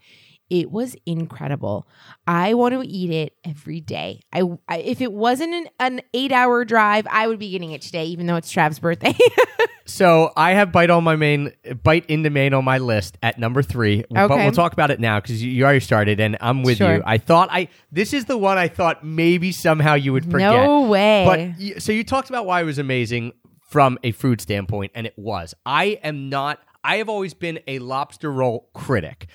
It 0.49 0.71
was 0.71 0.95
incredible. 1.05 1.87
I 2.25 2.55
want 2.55 2.73
to 2.73 2.81
eat 2.81 3.11
it 3.11 3.33
every 3.45 3.81
day. 3.81 4.21
I, 4.33 4.43
I 4.67 4.77
if 4.79 5.01
it 5.01 5.13
wasn't 5.13 5.53
an, 5.53 5.67
an 5.79 6.01
eight 6.13 6.31
hour 6.31 6.65
drive, 6.65 7.05
I 7.09 7.27
would 7.27 7.39
be 7.39 7.51
getting 7.51 7.71
it 7.71 7.81
today, 7.81 8.05
even 8.05 8.25
though 8.25 8.35
it's 8.35 8.51
Trav's 8.51 8.79
birthday. 8.79 9.13
So 9.89 10.31
I 10.37 10.51
have 10.51 10.71
bite 10.71 10.91
on 10.91 11.03
my 11.03 11.15
main, 11.15 11.51
bite 11.83 12.05
into 12.05 12.29
main 12.29 12.53
on 12.53 12.63
my 12.63 12.77
list 12.77 13.17
at 13.23 13.39
number 13.39 13.63
three. 13.63 13.99
Okay. 14.01 14.27
But 14.27 14.29
we'll 14.37 14.51
talk 14.51 14.71
about 14.71 14.91
it 14.91 14.99
now 14.99 15.19
because 15.19 15.43
you, 15.43 15.49
you 15.49 15.63
already 15.63 15.79
started, 15.79 16.19
and 16.19 16.37
I'm 16.41 16.61
with 16.61 16.77
Sure. 16.77 16.97
you. 16.97 17.03
I 17.05 17.17
thought 17.17 17.49
I 17.51 17.69
this 17.91 18.13
is 18.13 18.25
the 18.25 18.37
one 18.37 18.57
I 18.59 18.67
thought 18.67 19.03
maybe 19.03 19.51
somehow 19.51 19.95
you 19.95 20.13
would 20.13 20.29
forget. 20.29 20.51
no 20.53 20.81
way. 20.83 21.55
But 21.65 21.81
so 21.81 21.91
you 21.91 22.03
talked 22.03 22.29
about 22.29 22.45
why 22.45 22.61
it 22.61 22.65
was 22.65 22.77
amazing 22.77 23.33
from 23.67 23.97
a 24.03 24.11
food 24.11 24.41
standpoint, 24.41 24.91
and 24.93 25.07
it 25.07 25.15
was. 25.17 25.55
I 25.65 25.99
am 26.03 26.29
not. 26.29 26.59
I 26.83 26.97
have 26.97 27.09
always 27.09 27.33
been 27.33 27.59
a 27.67 27.79
lobster 27.79 28.31
roll 28.31 28.69
critic. 28.75 29.27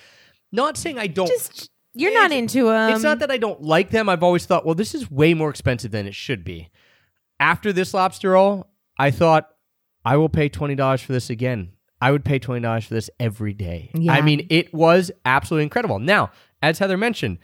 Not 0.55 0.77
saying 0.77 0.97
I 0.97 1.07
don't. 1.07 1.27
just 1.27 1.69
You're 1.93 2.13
not 2.13 2.31
into 2.31 2.65
them. 2.65 2.93
it's 2.93 3.03
not 3.03 3.19
that 3.19 3.29
I 3.31 3.37
don't 3.37 3.61
like 3.61 3.89
them. 3.91 4.09
I've 4.09 4.23
always 4.23 4.45
thought, 4.45 4.65
well, 4.65 4.75
this 4.75 4.95
is 4.95 5.09
way 5.11 5.33
more 5.33 5.49
expensive 5.49 5.91
than 5.91 6.07
it 6.07 6.15
should 6.15 6.43
be. 6.43 6.69
After 7.39 7.73
this 7.73 7.93
lobster 7.93 8.31
roll, 8.31 8.67
I 8.97 9.11
thought 9.11 9.49
I 10.03 10.17
will 10.17 10.29
pay 10.29 10.49
twenty 10.49 10.75
dollars 10.75 11.01
for 11.01 11.13
this 11.13 11.29
again. 11.29 11.73
I 12.01 12.11
would 12.11 12.23
pay 12.25 12.39
twenty 12.39 12.61
dollars 12.61 12.85
for 12.85 12.93
this 12.93 13.09
every 13.19 13.53
day. 13.53 13.91
Yeah. 13.93 14.13
I 14.13 14.21
mean, 14.21 14.47
it 14.49 14.73
was 14.73 15.11
absolutely 15.25 15.63
incredible. 15.63 15.99
Now, 15.99 16.31
as 16.61 16.79
Heather 16.79 16.97
mentioned, 16.97 17.39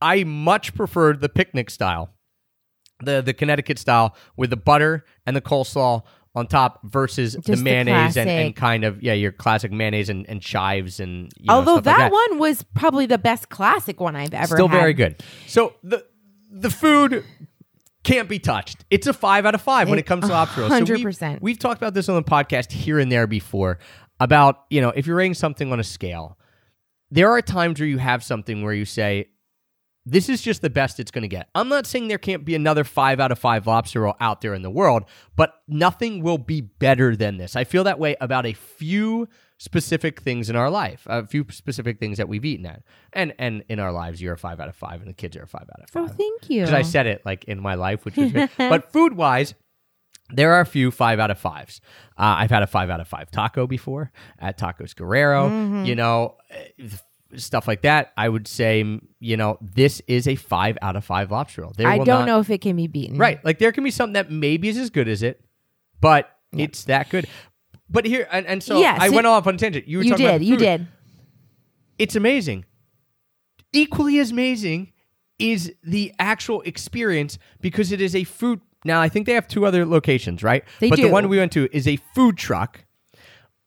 I 0.00 0.24
much 0.24 0.74
preferred 0.74 1.20
the 1.20 1.28
picnic 1.28 1.70
style, 1.70 2.10
the 3.04 3.22
the 3.22 3.32
Connecticut 3.34 3.78
style 3.78 4.16
with 4.36 4.50
the 4.50 4.56
butter 4.56 5.04
and 5.26 5.36
the 5.36 5.40
coleslaw 5.40 6.02
on 6.34 6.46
top 6.46 6.80
versus 6.84 7.34
the 7.34 7.40
Just 7.42 7.58
the 7.58 7.62
mayonnaise 7.64 8.16
and, 8.16 8.28
and 8.30 8.56
kind 8.56 8.84
of 8.84 9.02
yeah 9.02 9.12
your 9.12 9.32
classic 9.32 9.70
mayonnaise 9.70 10.08
and, 10.08 10.26
and 10.28 10.40
chives 10.40 10.98
and 11.00 11.30
you 11.38 11.46
know, 11.46 11.54
Although 11.56 11.74
stuff 11.76 11.86
like 11.86 11.96
that, 11.96 11.98
that 12.10 12.12
one 12.12 12.38
was 12.38 12.64
probably 12.74 13.04
the 13.06 13.18
best 13.18 13.48
classic 13.50 14.00
one 14.00 14.16
I've 14.16 14.32
ever 14.32 14.54
still 14.56 14.68
had. 14.68 14.78
very 14.78 14.94
good. 14.94 15.22
So 15.46 15.74
the 15.82 16.04
the 16.50 16.70
food 16.70 17.24
can't 18.04 18.28
be 18.28 18.38
touched. 18.38 18.84
It's 18.90 19.06
a 19.06 19.12
five 19.12 19.46
out 19.46 19.54
of 19.54 19.60
five 19.62 19.88
when 19.88 19.98
It- 19.98 20.02
it 20.02 20.06
comes 20.06 20.24
to 20.26 20.30
lobster 20.32 20.62
rolls. 20.62 20.72
100%. 20.72 21.40
We've 21.40 21.58
talked 21.58 21.80
about 21.80 21.94
this 21.94 22.08
on 22.08 22.16
the 22.16 22.22
podcast 22.22 22.72
here 22.72 22.98
and 22.98 23.12
there 23.12 23.26
before 23.26 23.78
about 24.18 24.64
you 24.70 24.80
know 24.80 24.90
if 24.90 25.06
you're 25.06 25.16
rating 25.16 25.34
something 25.34 25.70
on 25.72 25.80
a 25.80 25.84
scale, 25.84 26.38
there 27.10 27.30
are 27.30 27.42
times 27.42 27.78
where 27.78 27.88
you 27.88 27.98
have 27.98 28.24
something 28.24 28.62
where 28.62 28.72
you 28.74 28.84
say. 28.86 29.28
This 30.04 30.28
is 30.28 30.42
just 30.42 30.62
the 30.62 30.70
best 30.70 30.98
it's 30.98 31.12
going 31.12 31.22
to 31.22 31.28
get. 31.28 31.48
I'm 31.54 31.68
not 31.68 31.86
saying 31.86 32.08
there 32.08 32.18
can't 32.18 32.44
be 32.44 32.54
another 32.56 32.82
five 32.82 33.20
out 33.20 33.30
of 33.30 33.38
five 33.38 33.66
lobster 33.68 34.00
roll 34.00 34.16
out 34.20 34.40
there 34.40 34.52
in 34.52 34.62
the 34.62 34.70
world, 34.70 35.04
but 35.36 35.54
nothing 35.68 36.22
will 36.22 36.38
be 36.38 36.60
better 36.60 37.14
than 37.14 37.36
this. 37.36 37.54
I 37.54 37.62
feel 37.64 37.84
that 37.84 38.00
way 38.00 38.16
about 38.20 38.44
a 38.44 38.52
few 38.52 39.28
specific 39.58 40.20
things 40.20 40.50
in 40.50 40.56
our 40.56 40.68
life, 40.70 41.02
a 41.06 41.24
few 41.24 41.46
specific 41.50 42.00
things 42.00 42.18
that 42.18 42.28
we've 42.28 42.44
eaten 42.44 42.66
at, 42.66 42.82
and 43.12 43.32
and 43.38 43.62
in 43.68 43.78
our 43.78 43.92
lives, 43.92 44.20
you're 44.20 44.34
a 44.34 44.38
five 44.38 44.58
out 44.58 44.68
of 44.68 44.74
five, 44.74 45.00
and 45.02 45.08
the 45.08 45.14
kids 45.14 45.36
are 45.36 45.44
a 45.44 45.46
five 45.46 45.68
out 45.72 45.80
of 45.84 45.88
Oh, 45.94 46.08
five. 46.08 46.16
thank 46.16 46.50
you. 46.50 46.62
Because 46.62 46.74
I 46.74 46.82
said 46.82 47.06
it 47.06 47.22
like 47.24 47.44
in 47.44 47.60
my 47.60 47.74
life, 47.76 48.04
which 48.04 48.16
was 48.16 48.32
but 48.58 48.92
food 48.92 49.14
wise, 49.16 49.54
there 50.30 50.52
are 50.54 50.60
a 50.62 50.66
few 50.66 50.90
five 50.90 51.20
out 51.20 51.30
of 51.30 51.38
fives. 51.38 51.80
Uh, 52.18 52.34
I've 52.38 52.50
had 52.50 52.64
a 52.64 52.66
five 52.66 52.90
out 52.90 52.98
of 52.98 53.06
five 53.06 53.30
taco 53.30 53.68
before 53.68 54.10
at 54.40 54.58
Tacos 54.58 54.96
Guerrero. 54.96 55.48
Mm-hmm. 55.48 55.84
You 55.84 55.94
know, 55.94 56.38
eh, 56.50 56.88
stuff 57.36 57.66
like 57.68 57.82
that. 57.82 58.12
I 58.16 58.28
would 58.28 58.46
say, 58.46 58.84
you 59.20 59.36
know, 59.36 59.58
this 59.60 60.00
is 60.06 60.26
a 60.28 60.34
five 60.36 60.76
out 60.82 60.96
of 60.96 61.04
five 61.04 61.30
lobster 61.30 61.62
roll. 61.62 61.72
There 61.76 61.86
I 61.86 61.96
don't 61.98 62.06
not- 62.06 62.26
know 62.26 62.40
if 62.40 62.50
it 62.50 62.60
can 62.60 62.76
be 62.76 62.86
beaten. 62.86 63.18
Right. 63.18 63.44
Like 63.44 63.58
there 63.58 63.72
can 63.72 63.84
be 63.84 63.90
something 63.90 64.14
that 64.14 64.30
maybe 64.30 64.68
is 64.68 64.78
as 64.78 64.90
good 64.90 65.08
as 65.08 65.22
it, 65.22 65.44
but 66.00 66.30
it's 66.52 66.84
that 66.84 67.08
good. 67.10 67.26
But 67.88 68.04
here, 68.06 68.26
and, 68.32 68.46
and 68.46 68.62
so 68.62 68.78
Yes, 68.78 68.98
I 69.00 69.06
it- 69.06 69.12
went 69.12 69.26
off 69.26 69.46
on 69.46 69.54
a 69.54 69.58
tangent. 69.58 69.86
You 69.88 69.98
were 69.98 70.04
You 70.04 70.10
talking 70.10 70.26
about 70.26 70.38
did. 70.38 70.46
You 70.46 70.56
did. 70.56 70.88
It's 71.98 72.16
amazing. 72.16 72.64
Equally 73.72 74.18
as 74.18 74.30
amazing 74.30 74.92
is 75.38 75.72
the 75.82 76.12
actual 76.18 76.60
experience 76.62 77.38
because 77.60 77.90
it 77.92 78.00
is 78.00 78.14
a 78.14 78.24
food. 78.24 78.60
Now, 78.84 79.00
I 79.00 79.08
think 79.08 79.26
they 79.26 79.32
have 79.34 79.48
two 79.48 79.64
other 79.64 79.86
locations, 79.86 80.42
right? 80.42 80.64
They 80.80 80.90
but 80.90 80.98
the 80.98 81.08
one 81.10 81.28
we 81.28 81.38
went 81.38 81.52
to 81.52 81.68
is 81.74 81.86
a 81.88 81.96
food 82.14 82.36
truck 82.36 82.84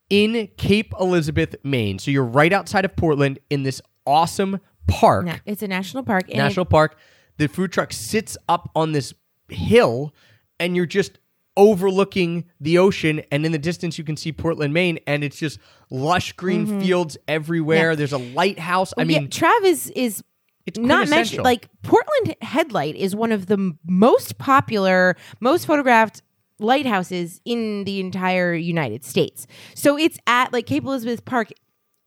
in 0.10 0.50
Cape 0.58 0.94
Elizabeth, 1.00 1.56
Maine. 1.64 2.00
So 2.00 2.12
you're 2.12 2.24
right 2.24 2.54
outside 2.54 2.86
of 2.86 2.96
Portland 2.96 3.40
in 3.50 3.64
this 3.64 3.82
awesome 4.06 4.60
park, 4.88 5.26
No, 5.26 5.36
it's 5.46 5.64
a 5.64 5.68
national 5.68 6.04
park. 6.04 6.26
And 6.30 6.38
national 6.38 6.66
park. 6.66 6.98
The 7.38 7.48
food 7.48 7.72
truck 7.72 7.92
sits 7.92 8.38
up 8.48 8.70
on 8.76 8.92
this 8.92 9.14
hill, 9.50 10.14
and 10.60 10.76
you're 10.76 10.86
just 10.86 11.18
overlooking 11.58 12.46
the 12.60 12.78
ocean. 12.78 13.22
And 13.32 13.46
in 13.46 13.52
the 13.52 13.58
distance, 13.58 13.98
you 13.98 14.04
can 14.04 14.16
see 14.18 14.32
Portland, 14.32 14.74
Maine, 14.74 15.00
and 15.08 15.24
it's 15.24 15.38
just 15.38 15.60
lush 15.90 16.34
green 16.34 16.80
fields 16.82 17.18
everywhere. 17.28 17.78
Mm-hmm. 17.78 17.92
Yeah. 17.92 17.96
There's 17.96 18.14
a 18.14 18.18
lighthouse. 18.18 18.94
I 18.98 19.02
Well, 19.02 19.12
yeah, 19.12 19.20
mean, 19.22 19.30
Trav 19.30 19.64
is 19.64 19.90
is 19.96 20.24
it's 20.66 20.80
not 20.80 21.10
mentioned. 21.10 21.44
Like 21.44 21.68
Portland 21.84 22.36
Headlight 22.42 22.96
is 22.96 23.16
one 23.16 23.32
of 23.32 23.48
the 23.48 23.76
most 23.86 24.38
popular, 24.38 25.16
most 25.40 25.66
photographed 25.66 26.22
lighthouses 26.60 27.42
in 27.46 27.84
the 27.84 28.00
entire 28.00 28.54
United 28.54 29.04
States. 29.04 29.48
So 29.74 29.98
it's 29.98 30.18
at 30.28 30.54
like 30.54 30.66
Cape 30.66 30.86
Elizabeth 30.86 31.26
Park 31.26 31.50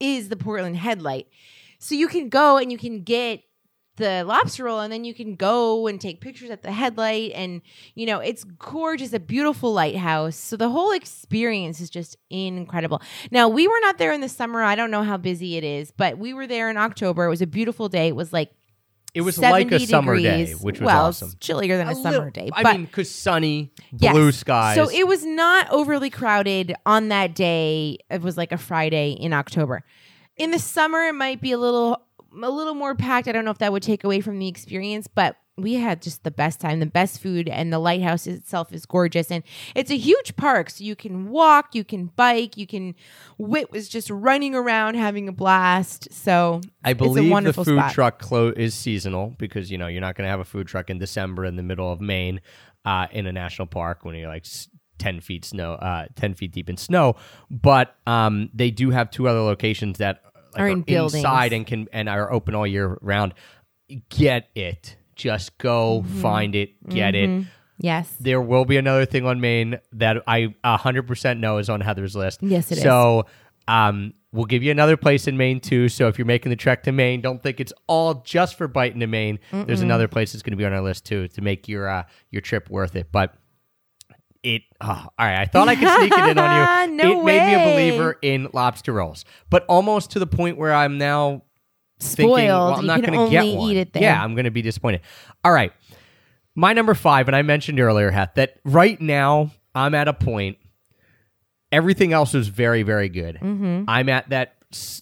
is 0.01 0.29
the 0.29 0.37
Portland 0.37 0.77
Headlight. 0.77 1.29
So 1.79 1.95
you 1.95 2.09
can 2.09 2.29
go 2.29 2.57
and 2.57 2.73
you 2.73 2.79
can 2.79 3.03
get 3.03 3.43
the 3.99 4.23
lobster 4.25 4.65
roll 4.65 4.79
and 4.79 4.93
then 4.93 5.05
you 5.05 5.13
can 5.13 5.35
go 5.35 5.89
and 5.89 6.01
take 6.01 6.21
pictures 6.21 6.51
at 6.51 6.63
the 6.63 6.73
headlight. 6.73 7.33
And 7.35 7.61
you 7.95 8.07
know 8.07 8.21
it's 8.21 8.45
gorgeous 8.45 9.13
a 9.13 9.21
beautiful 9.21 9.73
lighthouse. 9.73 10.37
So 10.37 10.57
the 10.57 10.71
whole 10.71 10.93
experience 10.93 11.81
is 11.81 11.91
just 11.91 12.17
incredible. 12.31 13.03
Now 13.31 13.49
we 13.49 13.69
were 13.69 13.81
not 13.83 13.99
there 13.99 14.13
in 14.13 14.21
the 14.21 14.29
summer. 14.29 14.63
I 14.63 14.77
don't 14.77 14.91
know 14.91 15.03
how 15.03 15.17
busy 15.17 15.57
it 15.57 15.65
is 15.65 15.91
but 15.91 16.19
we 16.19 16.33
were 16.33 16.47
there 16.47 16.71
in 16.71 16.77
october. 16.77 17.25
It 17.25 17.31
was 17.31 17.43
a 17.43 17.47
beautiful 17.47 17.89
day. 17.89 18.09
It 18.09 18.17
was 18.17 18.33
like 18.33 18.53
it 19.15 19.23
was 19.23 19.39
like 19.39 19.67
a 19.73 19.81
70 19.81 19.87
summer 19.87 20.21
day, 20.21 20.53
which 20.53 20.81
was 20.81 20.87
well, 20.87 21.07
awesome. 21.07 21.29
it's 21.29 21.35
chillier 21.45 21.77
than 21.77 21.89
a, 21.89 21.95
summer 21.95 22.11
little- 22.11 22.31
day 22.31 22.51
I 22.53 22.63
but 22.63 22.73
mean, 22.77 22.85
because 22.85 23.11
sunny, 23.11 23.73
Yes. 23.97 24.13
blue 24.13 24.33
skies. 24.33 24.77
So 24.77 24.91
it 24.91 25.07
was 25.07 25.25
not 25.25 25.69
overly 25.71 26.11
crowded 26.11 26.75
on 26.87 27.09
that 27.09 27.35
day. 27.35 27.99
It 28.11 28.21
was 28.23 28.37
like 28.37 28.53
a 28.53 28.59
Friday 28.59 29.13
in 29.13 29.33
October. 29.33 29.83
In 30.37 30.51
the 30.51 30.59
summer, 30.59 31.01
it 31.07 31.15
might 31.15 31.41
be 31.41 31.53
a 31.53 31.59
little 31.59 32.03
a 32.43 32.51
little 32.51 32.75
more 32.75 32.95
packed. 32.95 33.27
I 33.27 33.33
don't 33.33 33.45
know 33.45 33.51
if 33.51 33.59
that 33.59 33.73
would 33.73 33.83
take 33.83 34.05
away 34.05 34.21
from 34.21 34.39
the 34.39 34.47
experience, 34.49 35.09
but 35.09 35.37
we 35.59 35.75
had 35.75 36.01
just 36.03 36.25
the 36.25 36.31
best 36.31 36.61
time, 36.61 36.81
the 36.81 36.87
best 36.87 37.21
food, 37.21 37.49
and 37.49 37.73
the 37.73 37.79
lighthouse 37.79 38.27
itself 38.27 38.73
is 38.73 38.87
gorgeous. 38.87 39.31
And 39.31 39.43
it's 39.75 39.91
a 39.91 39.97
huge 39.97 40.37
park, 40.37 40.71
so 40.71 40.85
you 40.85 40.97
can 40.97 41.29
walk, 41.31 41.75
you 41.75 41.85
can 41.85 42.07
bike, 42.07 42.57
you 42.57 42.67
can. 42.67 42.95
Wit 43.39 43.71
was 43.71 43.89
just 43.89 44.09
running 44.11 44.55
around 44.55 44.95
having 44.95 45.29
a 45.29 45.33
blast. 45.33 46.09
So 46.13 46.61
I 46.85 46.93
believe 46.93 47.45
the 47.45 47.53
food 47.53 47.67
spot. 47.79 47.93
truck 47.93 48.19
clo- 48.21 48.53
is 48.57 48.75
seasonal 48.75 49.35
because 49.39 49.71
you 49.71 49.79
know 49.79 49.87
you're 49.89 50.01
not 50.01 50.15
going 50.17 50.25
to 50.27 50.31
have 50.31 50.41
a 50.41 50.45
food 50.45 50.67
truck 50.69 50.91
in 50.91 50.99
December 50.99 51.45
in 51.45 51.57
the 51.57 51.63
middle 51.63 51.91
of 51.93 52.01
Maine 52.01 52.41
uh, 52.85 53.07
in 53.11 53.27
a 53.27 53.33
national 53.33 53.67
park 53.67 54.05
when 54.05 54.15
you're 54.15 54.29
like 54.29 54.47
s- 54.47 54.69
ten 54.99 55.21
feet 55.21 55.45
snow, 55.45 55.75
uh, 55.75 56.07
ten 56.17 56.35
feet 56.35 56.53
deep 56.53 56.69
in 56.71 56.77
snow. 56.77 57.17
But 57.51 57.95
um, 58.07 58.51
they 58.55 58.71
do 58.71 58.91
have 58.91 59.11
two 59.11 59.29
other 59.29 59.41
locations 59.41 59.99
that 59.99 60.23
like, 60.53 60.61
Are 60.63 60.69
in 60.69 60.83
buildings. 60.83 61.15
inside 61.17 61.53
and 61.53 61.67
can 61.67 61.89
and 61.93 62.09
are 62.09 62.33
open 62.33 62.55
all 62.55 62.67
year 62.67 62.97
round. 63.03 63.35
Get 64.11 64.49
it? 64.55 64.97
Just 65.19 65.59
go 65.59 66.03
Mm-hmm. 66.07 66.21
find 66.23 66.55
it. 66.55 66.89
Get 66.89 67.15
it. 67.15 67.45
Yes. 67.81 68.13
There 68.19 68.41
will 68.41 68.65
be 68.65 68.77
another 68.79 69.05
thing 69.05 69.25
on 69.27 69.41
Maine 69.41 69.79
that 69.93 70.23
I 70.27 70.55
100% 70.65 71.39
know 71.39 71.59
is 71.59 71.69
on 71.69 71.81
Heather's 71.81 72.17
list. 72.17 72.41
Yes, 72.43 72.73
it 72.73 72.79
is. 72.79 72.83
so, 72.85 73.27
um, 73.69 74.15
we'll 74.33 74.47
give 74.47 74.63
you 74.63 74.71
another 74.71 74.97
place 74.97 75.29
in 75.29 75.37
Maine 75.37 75.61
too. 75.61 75.89
So 75.89 76.09
if 76.09 76.19
you're 76.19 76.27
making 76.27 76.51
the 76.51 76.57
trek 76.57 76.83
to 76.85 76.93
Maine, 76.93 77.21
don't 77.21 77.41
think 77.43 77.61
it's 77.61 77.73
all 77.87 78.15
just 78.25 78.57
for 78.57 78.67
biting 78.67 79.01
to 79.01 79.07
Maine. 79.07 79.39
There's 79.53 79.81
another 79.83 80.09
place 80.09 80.33
that's 80.33 80.43
going 80.43 80.53
to 80.53 80.57
be 80.57 80.65
on 80.65 80.73
our 80.73 80.81
list 80.81 81.05
too 81.05 81.29
to 81.29 81.41
make 81.41 81.69
your 81.69 81.89
uh, 81.89 82.05
your 82.31 82.41
trip 82.43 82.69
worth 82.71 82.97
it. 82.97 83.13
But 83.13 83.35
it, 84.43 84.63
oh, 84.81 84.87
all 84.89 85.11
right. 85.27 85.39
I 85.41 85.45
thought 85.47 85.69
I 85.69 85.75
could 85.77 85.89
sneak 85.99 86.13
it 86.13 86.29
in 86.31 86.39
on 86.39 86.89
you. 86.89 86.97
No 87.05 87.21
it 87.21 87.25
made 87.25 87.47
me 87.47 87.55
a 87.55 87.73
believer 87.75 88.19
in 88.23 88.49
lobster 88.53 88.93
rolls, 88.93 89.25
but 89.51 89.65
almost 89.67 90.11
to 90.13 90.19
the 90.19 90.27
point 90.27 90.57
where 90.57 90.73
I'm 90.75 90.99
now 90.99 91.43
thinking, 92.01 92.31
well, 92.33 92.75
Spoiled. 92.75 92.75
I'm 92.79 92.81
You 92.83 92.87
not 92.87 93.03
going 93.03 93.25
to 93.27 93.31
get 93.31 93.57
one. 93.57 93.71
eat 93.71 93.77
it 93.77 93.93
there. 93.93 94.03
Yeah, 94.03 94.23
I'm 94.23 94.35
going 94.35 94.45
to 94.45 94.51
be 94.51 94.63
disappointed. 94.63 95.01
All 95.45 95.53
right. 95.53 95.73
My 96.55 96.73
number 96.73 96.95
five, 96.95 97.29
and 97.29 97.37
I 97.37 97.43
mentioned 97.43 97.79
earlier, 97.81 98.11
Hat, 98.11 98.35
that 98.35 98.57
right 98.65 99.01
now 99.01 99.51
I'm 99.75 99.95
at 99.95 100.09
a 100.09 100.13
point. 100.13 100.59
Everything 101.71 102.13
else 102.13 102.35
is 102.35 102.49
very, 102.49 102.83
very 102.83 103.09
good. 103.09 103.37
Mm-hmm. 103.37 103.85
I'm 103.89 104.09
at 104.09 104.29
that 104.31 104.55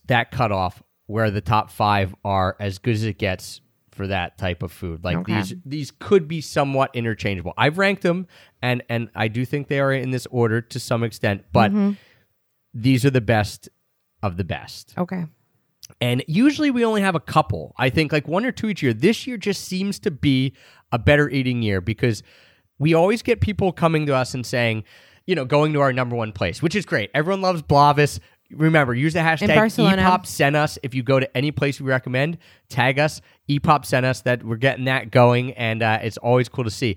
that 0.07 0.31
cutoff 0.31 0.83
where 1.07 1.31
the 1.31 1.41
top 1.41 1.71
five 1.71 2.15
are 2.25 2.57
as 2.61 2.79
good 2.79 2.95
as 2.95 3.05
it 3.05 3.19
gets 3.19 3.61
for 3.93 4.07
that 4.09 4.37
type 4.37 4.63
of 4.63 4.71
food. 4.73 5.03
Like 5.05 5.17
Okay. 5.19 5.37
these, 5.37 5.55
these 5.65 5.91
could 5.99 6.27
be 6.29 6.41
somewhat 6.41 6.91
interchangeable. 6.95 7.55
I've 7.57 7.79
ranked 7.79 8.03
them, 8.03 8.27
and 8.61 8.83
and 8.89 9.09
I 9.15 9.29
do 9.29 9.45
think 9.45 9.69
they 9.69 9.81
are 9.81 9.93
in 9.93 10.11
this 10.11 10.27
order 10.31 10.61
to 10.61 10.81
some 10.81 11.03
extent. 11.05 11.45
But 11.53 11.71
Mm-hmm. 11.71 11.93
these 12.75 13.05
are 13.05 13.11
the 13.11 13.21
best 13.21 13.69
of 14.23 14.37
the 14.37 14.45
best. 14.45 14.93
Okay. 14.99 15.25
And 16.01 16.25
usually 16.27 16.71
we 16.71 16.85
only 16.85 17.01
have 17.01 17.15
a 17.15 17.21
couple. 17.21 17.75
I 17.79 17.91
think 17.91 18.13
like 18.13 18.29
one 18.29 18.45
or 18.45 18.53
two 18.53 18.69
each 18.69 18.83
year. 18.83 18.93
This 18.93 19.27
year 19.27 19.37
just 19.37 19.65
seems 19.65 19.99
to 20.01 20.11
be 20.11 20.53
a 20.93 20.99
better 20.99 21.29
eating 21.29 21.63
year 21.63 21.81
because 21.81 22.23
we 22.79 22.95
always 22.95 23.23
get 23.23 23.41
people 23.41 23.73
coming 23.73 24.07
to 24.07 24.15
us 24.15 24.35
and 24.35 24.45
saying, 24.45 24.85
you 25.27 25.35
know, 25.35 25.45
going 25.45 25.73
to 25.73 25.81
our 25.81 25.93
number 25.93 26.15
one 26.15 26.33
place, 26.33 26.63
which 26.63 26.75
is 26.75 26.85
great. 26.87 27.11
Everyone 27.15 27.41
loves 27.41 27.63
Blavis. 27.63 28.21
Remember, 28.51 28.95
use 28.95 29.13
the 29.13 29.21
hashtag. 29.21 29.49
EPOP 29.99 30.27
sent 30.27 30.55
us. 30.55 30.79
If 30.83 30.95
you 30.95 31.03
go 31.03 31.19
to 31.19 31.37
any 31.37 31.51
place 31.51 31.81
we 31.81 31.89
recommend, 31.89 32.39
tag 32.69 32.99
us. 32.99 33.21
EPOP 33.49 33.85
sent 33.85 34.07
us 34.07 34.21
that 34.23 34.45
we're 34.45 34.57
getting 34.57 34.85
that 34.85 35.11
going, 35.11 35.53
and 35.55 35.83
uh, 35.83 35.99
it's 36.03 36.17
always 36.19 36.49
cool 36.49 36.65
to 36.65 36.71
see. 36.71 36.97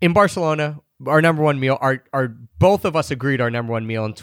In 0.00 0.14
Barcelona, 0.14 0.80
our 1.06 1.20
number 1.20 1.42
one 1.42 1.60
meal, 1.60 1.76
our, 1.80 2.02
our 2.14 2.28
both 2.58 2.84
of 2.86 2.96
us 2.96 3.10
agreed 3.10 3.40
our 3.40 3.50
number 3.50 3.72
one 3.72 3.86
meal 3.86 4.04
in 4.06 4.14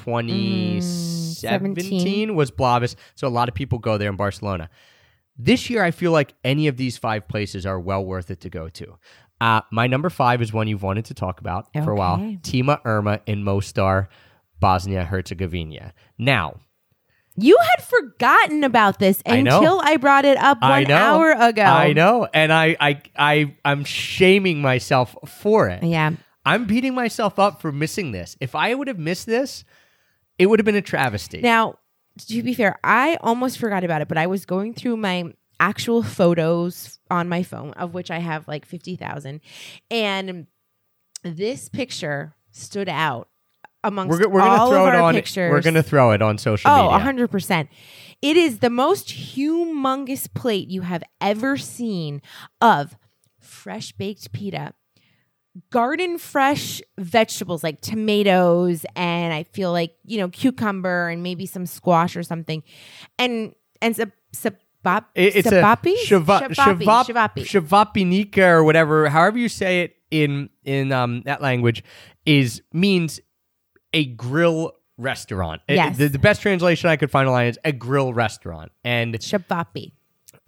2017 1.36 2.36
was 2.36 2.52
Blavis. 2.52 2.96
So 3.16 3.28
a 3.28 3.30
lot 3.30 3.48
of 3.50 3.56
people 3.56 3.80
go 3.80 3.98
there 3.98 4.10
in 4.10 4.16
Barcelona. 4.16 4.70
This 5.38 5.70
year, 5.70 5.84
I 5.84 5.92
feel 5.92 6.12
like 6.12 6.34
any 6.44 6.68
of 6.68 6.78
these 6.78 6.98
five 6.98 7.28
places 7.28 7.66
are 7.66 7.80
well 7.80 8.04
worth 8.04 8.30
it 8.30 8.42
to 8.42 8.50
go 8.50 8.68
to. 8.70 8.98
Uh, 9.40 9.62
my 9.72 9.88
number 9.88 10.10
five 10.10 10.42
is 10.42 10.52
one 10.52 10.68
you've 10.68 10.84
wanted 10.84 11.06
to 11.06 11.14
talk 11.14 11.40
about 11.40 11.68
for 11.86 11.92
a 11.92 11.96
while 11.96 12.16
Okay. 12.16 12.40
Tima 12.42 12.82
Irma 12.84 13.22
in 13.26 13.44
Mostar, 13.44 14.10
Bosnia 14.60 15.06
Herzegovina. 15.06 15.94
Now, 16.18 16.56
You 17.38 17.58
had 17.62 17.82
forgotten 17.86 18.66
about 18.66 19.00
this 19.00 19.22
until 19.26 19.80
I 19.82 19.96
brought 19.96 20.26
it 20.26 20.38
up 20.38 20.62
one 20.62 20.92
hour 20.92 21.32
ago. 21.32 21.62
I 21.64 21.94
know, 21.94 22.28
and 22.34 22.52
I, 22.52 22.76
I, 22.82 23.02
I, 23.18 23.56
I'm 23.64 23.86
shaming 23.86 24.62
myself 24.62 25.16
for 25.26 25.70
it. 25.70 25.84
Yeah. 25.84 26.12
I'm 26.46 26.66
beating 26.66 26.94
myself 26.94 27.40
up 27.40 27.62
for 27.62 27.72
missing 27.72 28.12
this. 28.12 28.36
If 28.42 28.56
I 28.56 28.74
would 28.76 28.90
have 28.90 29.00
missed 29.00 29.26
this, 29.26 29.64
it 30.40 30.48
would 30.48 30.60
have 30.60 30.66
been 30.66 30.76
a 30.76 30.82
travesty. 30.82 31.42
Now, 31.42 31.76
to 32.28 32.42
be 32.44 32.54
fair, 32.54 32.80
I 32.84 33.18
almost 33.22 33.60
forgot 33.60 33.84
about 33.84 34.02
it, 34.02 34.08
but 34.08 34.18
I 34.18 34.26
was 34.28 34.46
going 34.46 34.74
through 34.74 34.98
my 34.98 35.34
actual 35.60 36.02
photos 36.02 36.98
on 37.12 37.30
my 37.30 37.44
phone, 37.44 37.72
of 37.74 37.94
which 37.94 38.10
I 38.10 38.20
have 38.20 38.48
like 38.48 38.66
50,000. 38.66 39.42
And 39.92 40.48
this 41.24 41.70
picture 41.70 42.34
stood 42.52 42.90
out 42.90 43.28
amongst 43.84 44.20
we're, 44.20 44.28
we're 44.28 44.42
all 44.42 44.74
of 44.74 44.88
it 44.88 44.96
our 44.96 45.02
on. 45.04 45.14
pictures. 45.14 45.52
We're 45.52 45.62
gonna 45.62 45.84
throw 45.84 46.12
it 46.12 46.22
on 46.22 46.38
social 46.38 46.72
Oh, 46.72 46.92
media. 46.98 47.28
100%. 47.28 47.68
It 48.22 48.36
is 48.36 48.60
the 48.60 48.70
most 48.70 49.08
humongous 49.08 50.34
plate 50.34 50.68
you 50.70 50.82
have 50.82 51.04
ever 51.22 51.58
seen 51.58 52.22
of 52.62 52.98
fresh 53.40 53.92
baked 53.94 54.32
pita, 54.34 54.74
garden 55.72 56.18
fresh 56.18 56.82
vegetables 56.98 57.64
like 57.64 57.82
tomatoes 57.82 58.86
and 58.96 59.34
I 59.34 59.44
feel 59.44 59.72
like, 59.72 59.96
you 60.06 60.18
know, 60.18 60.30
cucumber 60.30 61.10
and 61.10 61.24
maybe 61.24 61.46
some 61.46 61.66
squash 61.66 62.16
or 62.16 62.24
something. 62.24 62.64
And 63.18 63.54
and 63.82 63.96
sab- 63.96 64.12
sabap, 64.36 65.06
It- 65.16 65.36
it's 65.38 65.50
sabapi? 65.50 65.94
a 65.94 66.06
shava- 66.06 66.48
Shavapi, 66.50 66.84
shavap- 66.84 67.06
shavapi. 67.06 67.44
shavapinika 67.44 68.48
or 68.50 68.64
whatever, 68.64 69.10
however 69.10 69.38
you 69.38 69.50
say 69.50 69.82
it 69.82 69.96
in 70.12 70.50
in 70.64 70.92
um 70.92 71.22
that 71.26 71.42
language, 71.42 71.84
is 72.26 72.62
means 72.74 73.20
a 73.94 74.06
grill 74.06 74.74
restaurant. 74.98 75.62
It- 75.68 75.76
Yes. 75.76 75.98
the, 75.98 76.10
the 76.10 76.20
best 76.20 76.42
translation 76.42 76.90
I 76.90 76.96
could 76.96 77.10
find 77.10 77.28
online 77.28 77.48
is 77.48 77.60
a 77.66 77.72
grill 77.72 78.14
restaurant, 78.14 78.72
and 78.84 79.16
Shavapi. 79.16 79.94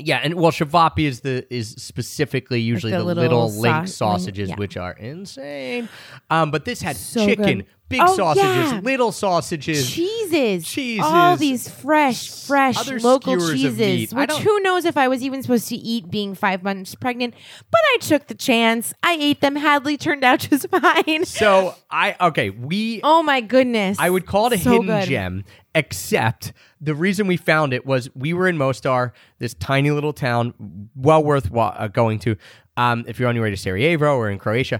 Yeah, 0.05 0.21
and 0.23 0.33
well, 0.35 0.51
ćevapi 0.51 1.05
is 1.05 1.21
the 1.21 1.45
is 1.53 1.69
specifically 1.77 2.59
usually 2.59 2.91
the 2.91 2.99
the, 2.99 3.03
little 3.03 3.23
little, 3.23 3.49
link 3.49 3.75
link- 3.75 3.87
sausages, 3.87 4.49
yeah. 4.49 4.55
which 4.55 4.77
are 4.77 4.93
insane. 4.93 5.89
Um, 6.29 6.51
but 6.51 6.65
this 6.65 6.81
had 6.81 6.95
So 6.95 7.25
chicken, 7.25 7.59
good. 7.59 7.65
Big 7.91 8.01
Oh, 8.01 8.15
sausages, 8.15 8.71
yeah. 8.71 8.79
little 8.83 9.11
sausages. 9.11 9.91
cheeses, 9.91 10.65
Cheeses. 10.67 11.03
all 11.05 11.37
these 11.37 11.69
fresh, 11.69 12.29
fresh 12.47 12.77
Other 12.77 12.99
local 12.99 13.37
cheeses. 13.37 14.13
Which 14.13 14.31
who 14.31 14.59
knows 14.61 14.85
if 14.85 14.97
I 14.97 15.07
was 15.07 15.21
even 15.21 15.41
supposed 15.43 15.67
to 15.67 15.75
eat 15.75 16.09
being 16.09 16.33
five 16.33 16.63
months 16.63 16.95
pregnant? 16.95 17.33
But 17.69 17.81
I 17.93 17.97
took 18.01 18.27
the 18.27 18.33
chance. 18.35 18.93
I 19.03 19.17
ate 19.19 19.41
them. 19.41 19.55
Hadley 19.55 19.97
turned 19.97 20.23
out 20.23 20.39
just 20.49 20.67
fine. 20.69 21.25
so 21.25 21.75
I 21.91 22.15
okay, 22.19 22.49
we 22.49 23.01
Oh 23.03 23.21
my 23.21 23.41
goodness! 23.41 23.97
I 23.99 24.09
would 24.09 24.25
call 24.25 24.47
it 24.47 24.53
a 24.53 24.57
So 24.57 24.71
hidden 24.71 24.87
good. 24.87 25.07
gem, 25.07 25.43
except 25.75 26.53
the 26.79 26.95
reason 26.95 27.27
we 27.27 27.37
found 27.37 27.73
it 27.73 27.85
was 27.85 28.09
we 28.15 28.33
were 28.33 28.47
in 28.47 28.57
Mostar, 28.57 29.13
this 29.39 29.53
tiny 29.55 29.91
little 29.91 30.13
town, 30.13 30.53
well 30.95 31.23
worth 31.23 31.51
wa- 31.51 31.75
uh, 31.77 31.87
going 31.87 32.19
to 32.19 32.35
um, 32.77 33.03
if 33.07 33.19
you're 33.19 33.27
on 33.29 33.35
your 33.35 33.43
way 33.43 33.49
to 33.51 33.57
Sarajevo 33.57 34.15
or 34.15 34.29
in 34.29 34.37
Croatia. 34.39 34.79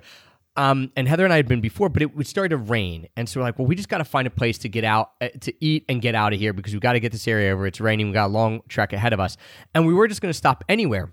Um, 0.57 0.91
and 0.97 1.07
Heather 1.07 1.23
and 1.23 1.31
I 1.31 1.37
had 1.37 1.47
been 1.47 1.61
before, 1.61 1.87
but 1.87 2.01
it 2.01 2.15
would 2.15 2.27
start 2.27 2.49
to 2.49 2.57
rain, 2.57 3.07
and 3.15 3.29
so 3.29 3.39
we're 3.39 3.45
like, 3.45 3.57
well, 3.57 3.67
we 3.67 3.75
just 3.75 3.87
got 3.87 3.99
to 3.99 4.03
find 4.03 4.27
a 4.27 4.31
place 4.31 4.57
to 4.59 4.69
get 4.69 4.83
out, 4.83 5.11
uh, 5.21 5.29
to 5.41 5.53
eat 5.63 5.85
and 5.87 6.01
get 6.01 6.13
out 6.13 6.33
of 6.33 6.39
here 6.39 6.51
because 6.51 6.73
we 6.73 6.79
got 6.81 6.93
to 6.93 6.99
get 6.99 7.13
this 7.13 7.25
area 7.25 7.53
over. 7.53 7.65
It's 7.65 7.79
raining. 7.79 8.07
We 8.07 8.13
got 8.13 8.25
a 8.25 8.33
long 8.33 8.61
trek 8.67 8.91
ahead 8.91 9.13
of 9.13 9.19
us, 9.21 9.37
and 9.73 9.87
we 9.87 9.93
were 9.93 10.09
just 10.09 10.21
going 10.21 10.31
to 10.31 10.37
stop 10.37 10.65
anywhere. 10.67 11.09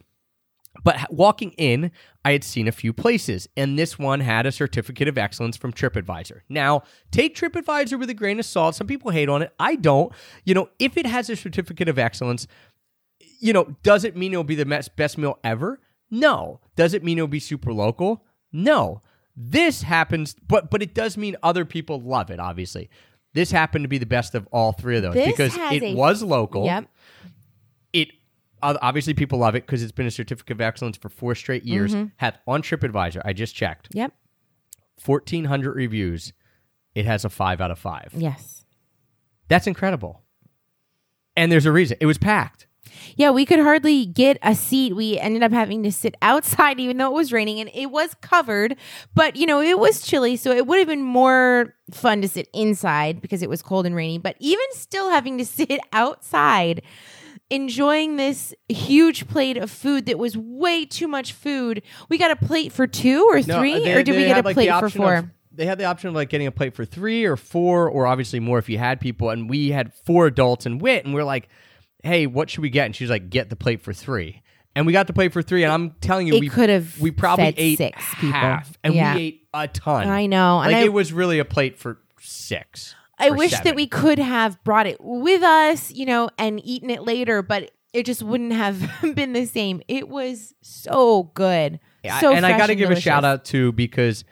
But 0.83 1.13
walking 1.13 1.53
in, 1.53 1.91
I 2.25 2.33
had 2.33 2.45
seen 2.45 2.69
a 2.69 2.73
few 2.73 2.93
places, 2.93 3.49
and 3.57 3.79
this 3.79 3.99
one 3.99 4.21
had 4.21 4.47
a 4.47 4.53
certificate 4.53 5.09
of 5.09 5.19
excellence 5.19 5.57
from 5.57 5.73
TripAdvisor. 5.73 6.41
Now, 6.49 6.83
take 7.11 7.37
TripAdvisor 7.37 7.99
with 7.99 8.11
a 8.11 8.15
grain 8.15 8.39
of 8.39 8.45
salt. 8.45 8.75
Some 8.75 8.87
people 8.87 9.11
hate 9.11 9.29
on 9.29 9.43
it. 9.43 9.53
I 9.59 9.77
don't. 9.77 10.13
You 10.45 10.55
know, 10.55 10.69
if 10.79 10.97
it 10.97 11.07
has 11.07 11.31
a 11.31 11.37
certificate 11.37 11.89
of 11.89 11.99
excellence, 11.99 12.47
you 13.41 13.53
know, 13.53 13.77
does 13.83 14.05
it 14.05 14.17
mean 14.17 14.33
it'll 14.33 14.45
be 14.45 14.55
the 14.55 14.67
best, 14.67 14.97
best 14.97 15.19
meal 15.19 15.39
ever? 15.43 15.81
No. 16.11 16.61
Does 16.77 16.95
it 16.95 17.05
mean 17.05 17.19
it'll 17.19 17.29
be 17.29 17.41
super 17.41 17.73
local? 17.73 18.25
No. 18.53 19.01
This 19.41 19.83
happens, 19.83 20.35
but 20.47 20.69
but 20.71 20.83
it 20.83 20.95
does 20.95 21.17
mean 21.17 21.37
other 21.45 21.65
people 21.65 22.01
love 22.01 22.29
it. 22.31 22.41
Obviously, 22.41 22.91
this 23.35 23.53
happened 23.53 23.85
to 23.85 23.89
be 23.89 23.99
the 23.99 24.05
best 24.07 24.35
of 24.35 24.49
all 24.51 24.73
three 24.73 24.97
of 24.97 25.03
those 25.03 25.15
This 25.15 25.27
because 25.29 25.57
it 25.57 25.83
a- 25.83 25.95
was 25.95 26.23
local 26.25 26.65
Yep. 26.65 26.89
it 27.93 28.09
obviously 28.63 29.15
people 29.15 29.39
love 29.39 29.55
it 29.55 29.65
because 29.65 29.83
it's 29.83 29.93
been 29.93 30.07
a 30.09 30.11
certificate 30.11 30.57
of 30.57 30.61
excellence 30.61 30.97
for 30.97 31.09
four 31.09 31.35
straight 31.37 31.65
years. 31.65 31.95
Mm-hmm. 31.95 32.09
Had 32.17 32.39
on 32.49 32.63
TripAdvisor, 32.63 33.23
I 33.25 33.33
just 33.33 33.55
checked, 33.55 33.89
Yep. 33.93 34.13
fourteen 34.99 35.45
hundred 35.45 35.77
reviews. 35.77 36.33
It 36.97 37.05
has 37.07 37.25
a 37.25 37.29
five 37.29 37.61
out 37.61 37.71
of 37.71 37.79
five. 37.79 38.13
Yes. 38.17 38.65
That's 39.47 39.67
incredible. 39.69 40.23
And 41.37 41.53
there's 41.53 41.67
a 41.67 41.71
reason. 41.73 41.97
It 42.01 42.07
was 42.07 42.19
packed. 42.19 42.67
Yeah, 43.17 43.31
we 43.31 43.45
could 43.45 43.59
hardly 43.61 44.07
get 44.07 44.39
a 44.43 44.55
seat. 44.55 44.95
We 44.97 45.19
ended 45.19 45.43
up 45.43 45.53
having 45.53 45.83
to 45.83 45.93
sit 45.93 46.15
outside, 46.23 46.79
even 46.81 46.97
though 46.99 47.07
it 47.09 47.15
was 47.15 47.33
raining 47.33 47.61
and 47.61 47.71
it 47.75 47.87
was 47.91 48.15
covered. 48.21 48.77
But, 49.15 49.37
you 49.37 49.47
know, 49.47 49.61
it 49.61 49.79
was 49.79 50.03
chilly. 50.03 50.37
So 50.37 50.51
it 50.51 50.67
would 50.67 50.79
have 50.79 50.89
been 50.89 51.03
more 51.03 51.75
fun 51.91 52.21
to 52.23 52.29
sit 52.29 52.49
inside 52.53 53.21
because 53.21 53.43
it 53.43 53.49
was 53.49 53.63
cold 53.63 53.87
and 53.87 53.95
rainy. 53.95 54.19
But 54.19 54.37
even 54.41 54.65
still 54.73 55.11
having 55.11 55.39
to 55.39 55.45
sit 55.59 55.81
outside, 55.93 56.83
enjoying 57.51 58.17
this 58.17 58.55
huge 58.69 59.27
plate 59.29 59.57
of 59.57 59.71
food 59.71 60.07
that 60.07 60.19
was 60.19 60.37
way 60.37 60.85
too 60.85 61.09
much 61.09 61.33
food. 61.33 61.83
We 62.09 62.19
got 62.19 62.31
a 62.31 62.37
plate 62.37 62.73
for 62.73 62.87
two 62.87 63.25
or 63.31 63.43
three, 63.43 63.79
they- 63.85 63.95
or 63.95 64.03
did 64.03 64.17
we 64.17 64.25
get 64.25 64.39
a 64.39 64.43
like, 64.43 64.55
plate 64.55 64.71
for 64.81 64.91
four? 64.91 65.15
of- 65.17 65.27
they 65.51 65.67
had 65.67 65.79
the 65.79 65.85
option 65.87 66.09
of 66.09 66.15
like 66.15 66.29
getting 66.29 66.47
a 66.47 66.53
plate 66.53 66.75
for 66.75 66.85
three 66.85 67.25
or 67.25 67.37
four, 67.37 67.89
or 67.91 68.07
obviously 68.07 68.39
more 68.39 68.59
if 68.61 68.69
you 68.69 68.79
had 68.79 69.01
people. 69.01 69.31
And 69.31 69.51
we 69.51 69.71
had 69.71 69.93
four 69.93 70.27
adults 70.27 70.67
and 70.67 70.81
wit, 70.81 71.05
and 71.05 71.13
we're 71.13 71.25
like, 71.25 71.49
"Hey, 72.09 72.27
what 72.27 72.51
should 72.51 72.63
we 72.63 72.71
get?" 72.71 72.87
And 72.87 72.97
she's 72.97 73.11
like, 73.11 73.31
"Get 73.31 73.51
the 73.51 73.57
plate 73.57 73.83
for 73.83 73.93
three. 73.93 74.43
And 74.77 74.87
we 74.87 74.93
got 74.93 75.07
the 75.09 75.13
plate 75.13 75.33
for 75.33 75.43
three, 75.43 75.65
and 75.65 75.73
I'm 75.73 75.91
telling 76.01 76.27
you, 76.29 76.35
It 76.37 76.41
we 76.41 76.49
could 76.49 76.69
have 76.69 77.01
we 77.01 77.11
probably 77.11 77.53
ate 77.57 77.79
six 77.79 78.01
people. 78.15 78.31
half, 78.33 78.79
and 78.85 78.95
Yeah. 78.95 79.15
we 79.17 79.21
ate 79.23 79.49
a 79.53 79.67
ton. 79.67 80.09
I 80.09 80.27
know, 80.27 80.61
and 80.61 80.71
like 80.73 80.83
I- 80.83 80.85
it 80.85 80.93
was 80.93 81.13
really 81.13 81.39
a 81.41 81.45
plate 81.45 81.79
for 81.79 81.99
six. 82.21 82.95
I 83.19 83.31
wish 83.31 83.51
seven. 83.51 83.65
that 83.65 83.75
we 83.75 83.89
could 83.89 84.21
have 84.21 84.63
brought 84.63 84.87
it 84.87 84.99
with 85.01 85.43
us, 85.43 85.91
you 85.93 86.07
know, 86.07 86.31
and 86.39 86.61
eaten 86.65 86.91
it 86.91 87.03
later, 87.03 87.43
but 87.43 87.73
it 87.93 88.07
just 88.07 88.23
wouldn't 88.23 88.53
have 88.53 88.79
been 89.17 89.33
the 89.33 89.47
same. 89.47 89.83
It 89.89 90.09
was 90.09 90.55
so 90.63 91.25
good. 91.35 91.81
Yeah, 92.05 92.21
so 92.21 92.33
and 92.33 92.47
I 92.47 92.57
got 92.57 92.67
to 92.67 92.73
and 92.73 92.79
give 92.79 92.91
a 92.93 93.01
shout 93.01 93.25
out 93.25 93.45
to 93.47 93.73
because 93.73 94.25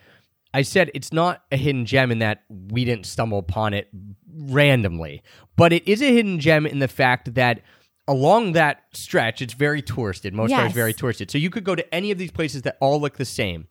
I 0.55 0.62
said 0.62 0.93
it's 0.95 1.12
not 1.12 1.43
a 1.51 1.57
hidden 1.57 1.85
gem 1.87 2.12
in 2.12 2.20
that 2.20 2.45
we 2.49 2.85
didn't 2.85 3.07
stumble 3.07 3.39
upon 3.39 3.74
it 3.74 3.89
randomly, 4.37 5.22
but 5.57 5.72
it 5.72 5.87
is 5.89 6.03
a 6.03 6.12
hidden 6.12 6.39
gem 6.41 6.66
in 6.66 6.78
the 6.78 6.89
fact 6.89 7.34
that 7.34 7.61
along 8.09 8.53
that 8.53 8.82
stretch, 8.93 9.43
it's 9.43 9.55
very 9.55 9.82
touristed. 9.82 10.32
Most 10.34 10.53
are 10.53 10.64
Yes. 10.66 10.72
very 10.74 10.93
touristed, 10.93 11.30
so 11.30 11.39
you 11.39 11.51
could 11.51 11.64
go 11.64 11.74
to 11.74 11.95
any 11.95 12.11
of 12.11 12.18
these 12.18 12.30
places 12.30 12.62
that 12.62 12.76
all 12.80 13.01
look 13.01 13.16
the 13.16 13.24
same, 13.24 13.66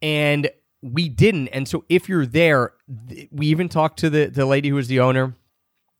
and 0.00 0.50
we 0.82 1.08
didn't. 1.08 1.48
And 1.48 1.66
so 1.68 1.84
if 1.88 2.08
you're 2.08 2.26
there, 2.26 2.72
th- 3.08 3.28
we 3.32 3.46
even 3.46 3.68
talked 3.68 3.98
to 4.00 4.10
the 4.10 4.26
the 4.26 4.46
lady 4.46 4.68
who 4.70 4.74
was 4.76 4.88
the 4.88 5.00
owner 5.00 5.34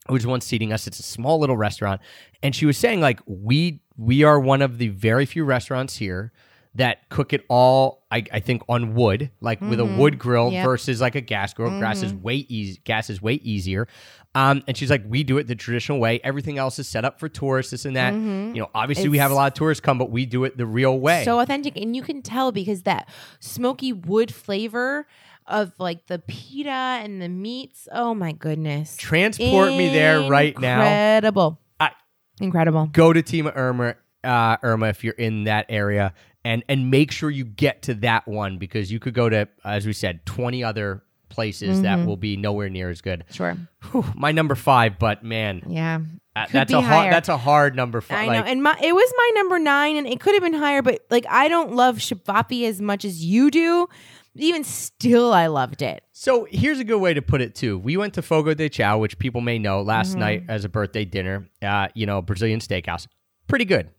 who 0.08 0.12
was 0.14 0.26
one 0.26 0.40
seating 0.42 0.70
us. 0.72 0.86
It's 0.86 0.98
a 1.00 1.02
small 1.02 1.38
little 1.38 1.56
restaurant, 1.56 2.00
and 2.42 2.54
she 2.54 2.66
was 2.66 2.76
saying 2.78 3.00
like 3.00 3.20
we 3.26 3.80
we 3.96 4.22
are 4.22 4.38
one 4.40 4.60
of 4.62 4.78
the 4.78 4.88
very 4.88 5.24
few 5.26 5.44
restaurants 5.44 5.96
here 5.96 6.32
that 6.77 7.09
cook 7.09 7.33
it 7.33 7.45
all. 7.49 8.05
I, 8.11 8.25
I 8.33 8.41
think 8.41 8.62
on 8.68 8.95
wood, 8.95 9.31
like 9.41 9.61
with 9.61 9.81
a 9.81 9.85
wood 9.85 10.18
grill 10.18 10.51
Yep. 10.53 10.64
versus 10.64 11.01
like 11.01 11.14
a 11.14 11.20
gas 11.20 11.53
grill. 11.55 11.79
Gas 11.81 12.03
is 12.03 12.12
way 12.14 12.47
easy. 12.49 12.81
Gas 12.85 13.11
is 13.11 13.20
way 13.22 13.35
easier. 13.35 13.89
Um, 14.37 14.62
and 14.66 14.77
she's 14.77 14.91
like, 14.91 15.05
we 15.07 15.22
do 15.22 15.39
it 15.39 15.47
the 15.47 15.55
traditional 15.55 16.01
way. 16.01 16.20
Everything 16.25 16.59
else 16.59 16.79
is 16.81 16.89
set 16.89 17.05
up 17.05 17.20
for 17.20 17.29
tourists, 17.29 17.70
this 17.70 17.85
and 17.85 17.95
that. 17.95 18.12
You 18.14 18.55
know, 18.62 18.70
obviously 18.75 19.09
we 19.09 19.18
have 19.18 19.31
a 19.31 19.35
lot 19.35 19.47
of 19.53 19.55
tourists 19.55 19.81
come, 19.81 19.97
but 19.99 20.11
we 20.11 20.27
do 20.27 20.43
it 20.45 20.57
the 20.57 20.66
real 20.66 20.99
way. 20.99 21.25
So 21.25 21.39
authentic. 21.41 21.77
And 21.77 21.95
you 21.95 22.03
can 22.03 22.20
tell 22.22 22.51
because 22.51 22.83
that 22.83 23.09
smoky 23.41 23.93
wood 23.93 24.35
flavor 24.35 25.07
of 25.47 25.72
like 25.79 26.07
the 26.07 26.18
pita 26.18 26.68
and 26.70 27.20
the 27.22 27.29
meats. 27.29 27.87
Oh 27.93 28.14
my 28.14 28.33
goodness. 28.33 28.97
Transport 28.97 29.68
me 29.68 29.91
there 29.91 30.22
right 30.29 30.59
now. 30.59 30.81
Incredible. 30.81 31.61
I- 31.79 31.93
Incredible. 32.41 32.87
go 32.87 33.12
to 33.12 33.22
Tima 33.22 33.53
Irma, 33.55 33.95
uh, 34.25 34.57
Irma 34.62 34.89
if 34.89 35.05
you're 35.05 35.14
in 35.14 35.45
that 35.45 35.66
area, 35.68 36.12
and 36.45 36.62
and 36.68 36.90
make 36.90 37.11
sure 37.11 37.30
you 37.30 37.45
get 37.45 37.82
to 37.82 37.95
that 37.95 38.26
one 38.28 38.59
because 38.59 38.90
you 38.92 38.99
could 39.01 39.14
go 39.14 39.28
to, 39.28 39.49
as 39.64 39.86
we 39.86 39.92
said, 39.92 40.24
20 40.26 40.62
other 40.64 41.03
places 41.30 41.74
Mm-hmm. 41.78 41.82
that 41.82 42.07
will 42.07 42.16
be 42.16 42.36
nowhere 42.36 42.68
near 42.68 42.90
as 42.90 43.01
good. 43.01 43.24
Sure. 43.32 43.57
Whew, 43.90 44.05
my 44.14 44.30
number 44.32 44.55
five, 44.55 44.99
but 45.01 45.24
man, 45.24 45.62
Yeah. 45.68 46.01
uh, 46.36 46.47
that's 46.53 46.72
a 46.72 46.80
hard 46.80 47.12
that's 47.12 47.28
a 47.28 47.36
hard 47.38 47.74
number 47.74 48.01
five. 48.01 48.18
I 48.18 48.26
like, 48.26 48.45
know, 48.45 48.51
and 48.53 48.62
my 48.62 48.76
it 48.80 48.95
was 48.95 49.12
my 49.16 49.30
number 49.34 49.59
nine, 49.59 49.97
and 49.97 50.07
it 50.07 50.20
could 50.20 50.34
have 50.34 50.42
been 50.42 50.55
higher, 50.55 50.80
but 50.82 51.01
like 51.11 51.24
I 51.28 51.49
don't 51.49 51.72
love 51.74 51.97
ćevapi 51.99 52.68
as 52.68 52.80
much 52.80 53.05
as 53.05 53.24
you 53.24 53.51
do. 53.51 53.88
Even 54.36 54.64
still, 54.64 55.32
I 55.32 55.47
loved 55.47 55.80
it. 55.80 56.03
So 56.11 56.47
here's 56.51 56.80
a 56.80 56.84
good 56.84 56.99
way 56.99 57.14
to 57.14 57.22
put 57.22 57.40
it 57.40 57.55
too. 57.55 57.78
We 57.78 57.97
went 57.97 58.14
to 58.14 58.22
Fogo 58.22 58.53
de 58.53 58.68
Chao, 58.68 58.99
which 58.99 59.16
people 59.18 59.40
may 59.40 59.59
know 59.61 59.78
Mm-hmm. 59.78 59.88
last 59.88 60.16
night 60.16 60.45
as 60.49 60.64
a 60.64 60.68
birthday 60.68 61.05
dinner. 61.05 61.49
Uh, 61.62 61.86
you 61.95 62.05
know, 62.07 62.20
Brazilian 62.20 62.59
steakhouse, 62.61 63.07
pretty 63.47 63.64
good. 63.64 63.90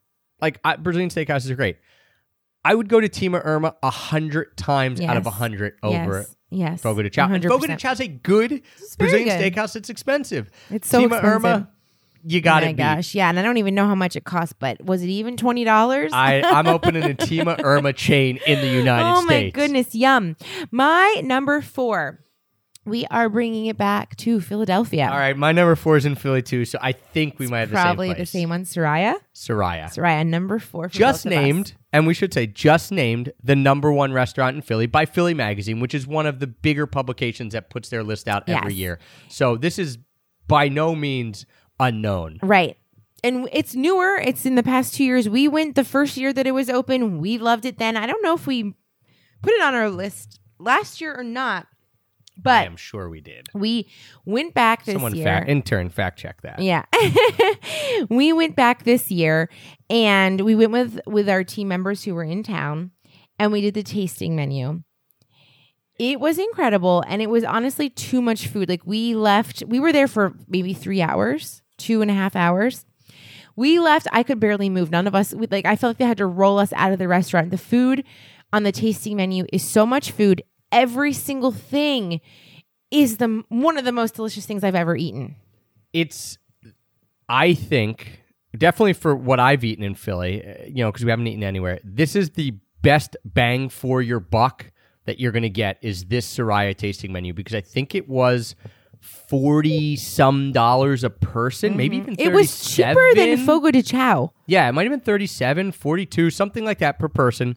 Like 0.41 0.59
I, 0.63 0.75
Brazilian 0.75 1.09
steakhouses 1.09 1.49
are 1.49 1.55
great. 1.55 1.77
I 2.65 2.73
would 2.73 2.89
go 2.89 2.99
to 2.99 3.07
Tima 3.07 3.39
Irma 3.45 3.75
a 3.83 3.91
hundred 3.91 4.57
times 4.57 4.99
out 4.99 5.17
of 5.17 5.27
a 5.27 5.29
hundred 5.29 5.75
over 5.83 6.17
yes, 6.17 6.35
yes, 6.49 6.81
Fogo 6.81 7.03
de 7.03 7.11
Chao. 7.11 7.27
100%. 7.27 7.47
Fogo 7.47 7.67
de 7.67 7.77
Chao 7.77 7.91
is 7.91 8.01
a 8.01 8.07
good 8.07 8.63
Brazilian 8.97 9.39
good. 9.39 9.53
steakhouse. 9.53 9.75
It's 9.75 9.89
expensive. 9.91 10.49
It's 10.71 10.89
so 10.89 11.01
Tima 11.01 11.05
expensive. 11.17 11.25
Irma, 11.45 11.69
you 12.23 12.41
got 12.41 12.63
it. 12.63 12.65
oh 12.65 12.69
my 12.69 12.73
gosh, 12.73 13.13
yeah, 13.13 13.29
and 13.29 13.37
I 13.37 13.43
don't 13.43 13.57
even 13.57 13.75
know 13.75 13.85
how 13.85 13.93
much 13.93 14.15
it 14.15 14.23
cost, 14.23 14.57
but 14.57 14.83
was 14.83 15.03
it 15.03 15.09
even 15.09 15.37
twenty 15.37 15.63
dollars? 15.63 16.11
I, 16.11 16.41
I'm 16.43 16.65
opening 16.67 17.03
a 17.03 17.13
Tima 17.13 17.63
Irma 17.63 17.93
chain 17.93 18.39
in 18.47 18.61
the 18.61 18.69
oh 18.69 18.79
United 18.79 19.11
States. 19.11 19.23
oh 19.23 19.27
States. 19.27 19.55
my 19.55 19.61
goodness, 19.61 19.95
yum! 19.95 20.35
My 20.71 21.21
number 21.23 21.61
four, 21.61 22.19
we 22.85 23.05
are 23.07 23.29
bringing 23.29 23.65
it 23.65 23.77
back 23.77 24.15
to 24.17 24.39
Philadelphia. 24.39 25.09
All 25.11 25.17
right, 25.17 25.35
my 25.35 25.51
number 25.51 25.75
four 25.75 25.97
is 25.97 26.05
in 26.05 26.15
Philly 26.15 26.41
too, 26.41 26.65
so 26.65 26.77
I 26.81 26.91
think 26.91 27.39
we 27.39 27.47
might 27.47 27.61
have 27.61 27.69
the 27.69 27.75
probably 27.75 28.09
same 28.09 28.17
the 28.17 28.25
same 28.25 28.49
one, 28.49 28.63
Suraya. 28.63 29.15
Suraya. 29.33 29.85
Suraya, 29.93 30.25
number 30.25 30.59
four. 30.59 30.89
For 30.89 30.95
just 30.95 31.23
both 31.25 31.33
of 31.33 31.37
us. 31.39 31.43
named, 31.43 31.73
and 31.91 32.05
we 32.07 32.13
should 32.13 32.33
say 32.33 32.45
just 32.47 32.91
named 32.91 33.31
the 33.43 33.55
number 33.55 33.91
one 33.91 34.13
restaurant 34.13 34.55
in 34.55 34.61
Philly 34.61 34.85
by 34.85 35.05
Philly 35.05 35.33
Magazine, 35.33 35.79
which 35.79 35.93
is 35.95 36.05
one 36.05 36.25
of 36.25 36.39
the 36.39 36.47
bigger 36.47 36.85
publications 36.85 37.53
that 37.53 37.69
puts 37.69 37.89
their 37.89 38.03
list 38.03 38.27
out 38.27 38.43
every 38.47 38.73
Yes. 38.73 38.79
year. 38.79 38.99
So 39.29 39.57
this 39.57 39.79
is 39.79 39.97
by 40.47 40.69
no 40.69 40.93
means 40.95 41.45
unknown. 41.79 42.39
Right. 42.43 42.77
And 43.23 43.49
it's 43.51 43.73
newer. 43.73 44.17
It's 44.17 44.45
in 44.45 44.53
the 44.53 44.61
past 44.61 44.93
two 44.93 45.03
years. 45.03 45.27
We 45.27 45.47
went 45.47 45.73
the 45.73 45.83
first 45.83 46.15
year 46.17 46.31
that 46.31 46.45
it 46.45 46.51
was 46.51 46.69
open. 46.69 47.17
We 47.19 47.39
loved 47.39 47.65
it 47.65 47.79
then. 47.79 47.97
I 47.97 48.05
don't 48.05 48.21
know 48.21 48.35
if 48.35 48.45
we 48.45 48.75
put 49.41 49.53
it 49.53 49.61
on 49.61 49.73
our 49.73 49.89
list 49.89 50.39
last 50.59 51.01
year 51.01 51.15
or 51.17 51.23
not, 51.23 51.65
I 52.37 52.41
but 52.41 52.65
am 52.65 52.75
sure 52.75 53.09
we 53.09 53.21
did. 53.21 53.47
we 53.53 53.89
went 54.25 54.53
back 54.53 54.85
this 54.85 54.93
Someone 54.93 55.15
year. 55.15 55.25
fact 55.25 55.49
intern 55.49 55.89
fact 55.89 56.19
check 56.19 56.41
that. 56.41 56.59
Yeah. 56.59 56.85
we 58.09 58.33
went 58.33 58.55
back 58.55 58.83
this 58.83 59.09
year 59.09 59.49
and 59.89 60.41
we 60.41 60.55
went 60.55 60.71
with 60.71 60.99
with 61.05 61.29
our 61.29 61.43
team 61.43 61.67
members 61.67 62.03
who 62.03 62.13
were 62.13 62.23
in 62.23 62.43
town 62.43 62.91
and 63.39 63.51
we 63.51 63.61
did 63.61 63.73
the 63.73 63.83
tasting 63.83 64.35
menu. 64.35 64.83
It 65.97 66.19
was 66.19 66.37
incredible 66.37 67.03
and 67.07 67.21
it 67.21 67.29
was 67.29 67.43
honestly 67.43 67.89
too 67.89 68.21
much 68.21 68.47
food. 68.47 68.67
Like 68.67 68.85
we 68.85 69.15
left, 69.15 69.63
we 69.65 69.79
were 69.79 69.93
there 69.93 70.07
for 70.07 70.33
maybe 70.47 70.73
three 70.73 71.01
hours, 71.01 71.61
two 71.77 72.01
and 72.01 72.11
a 72.11 72.13
half 72.13 72.35
hours. 72.35 72.85
We 73.55 73.79
left, 73.79 74.07
I 74.11 74.23
could 74.23 74.41
barely 74.41 74.69
move. 74.69 74.91
None 74.91 75.07
of 75.07 75.15
us, 75.15 75.33
we, 75.33 75.47
like, 75.47 75.65
I 75.65 75.77
felt 75.77 75.91
like 75.91 75.97
they 75.99 76.05
had 76.05 76.17
to 76.17 76.25
roll 76.25 76.59
us 76.59 76.73
out 76.73 76.91
of 76.91 76.99
the 76.99 77.07
restaurant. 77.07 77.51
The 77.51 77.57
food 77.57 78.03
on 78.51 78.63
the 78.63 78.73
tasting 78.73 79.15
menu 79.15 79.45
is 79.53 79.65
so 79.65 79.85
much 79.85 80.11
food. 80.11 80.43
Every 80.75 81.13
single 81.13 81.51
thing 81.51 82.19
is 82.91 83.17
the 83.17 83.43
one 83.49 83.77
of 83.77 83.85
the 83.85 83.91
most 83.91 84.15
delicious 84.15 84.45
things 84.45 84.63
I've 84.63 84.75
ever 84.75 84.95
eaten. 84.95 85.35
It's, 85.93 86.37
I 87.29 87.53
think, 87.53 88.21
definitely 88.57 88.93
for 88.93 89.15
what 89.15 89.39
I've 89.39 89.63
eaten 89.63 89.83
in 89.83 89.95
Philly, 89.95 90.45
uh, 90.45 90.65
you 90.67 90.83
know, 90.83 90.91
because 90.91 91.05
we 91.05 91.09
haven't 91.09 91.27
eaten 91.27 91.43
anywhere, 91.43 91.79
this 91.83 92.15
is 92.15 92.31
the 92.31 92.53
best 92.81 93.15
bang 93.23 93.69
for 93.69 94.01
your 94.01 94.19
buck 94.19 94.71
that 95.05 95.19
you're 95.19 95.31
going 95.31 95.43
to 95.43 95.49
get 95.49 95.77
is 95.81 96.05
this 96.05 96.27
Suraya 96.27 96.75
tasting 96.75 97.11
menu 97.11 97.33
because 97.33 97.55
I 97.55 97.61
think 97.61 97.95
it 97.95 98.09
was 98.09 98.55
40 98.99 99.95
some 99.95 100.51
dollars 100.51 101.03
a 101.03 101.09
person, 101.09 101.77
maybe 101.77 101.97
even 101.97 102.15
37. 102.15 102.33
It 102.33 102.35
was 102.35 102.75
cheaper 102.75 103.15
than 103.15 103.45
Fogo 103.45 103.71
de 103.71 103.81
Chao. 103.81 104.33
Yeah, 104.47 104.67
it 104.67 104.71
might 104.73 104.83
have 104.83 104.91
been 104.91 104.99
37, 104.99 105.71
42, 105.71 106.29
something 106.31 106.65
like 106.65 106.79
that 106.79 106.99
per 106.99 107.07
person. 107.07 107.55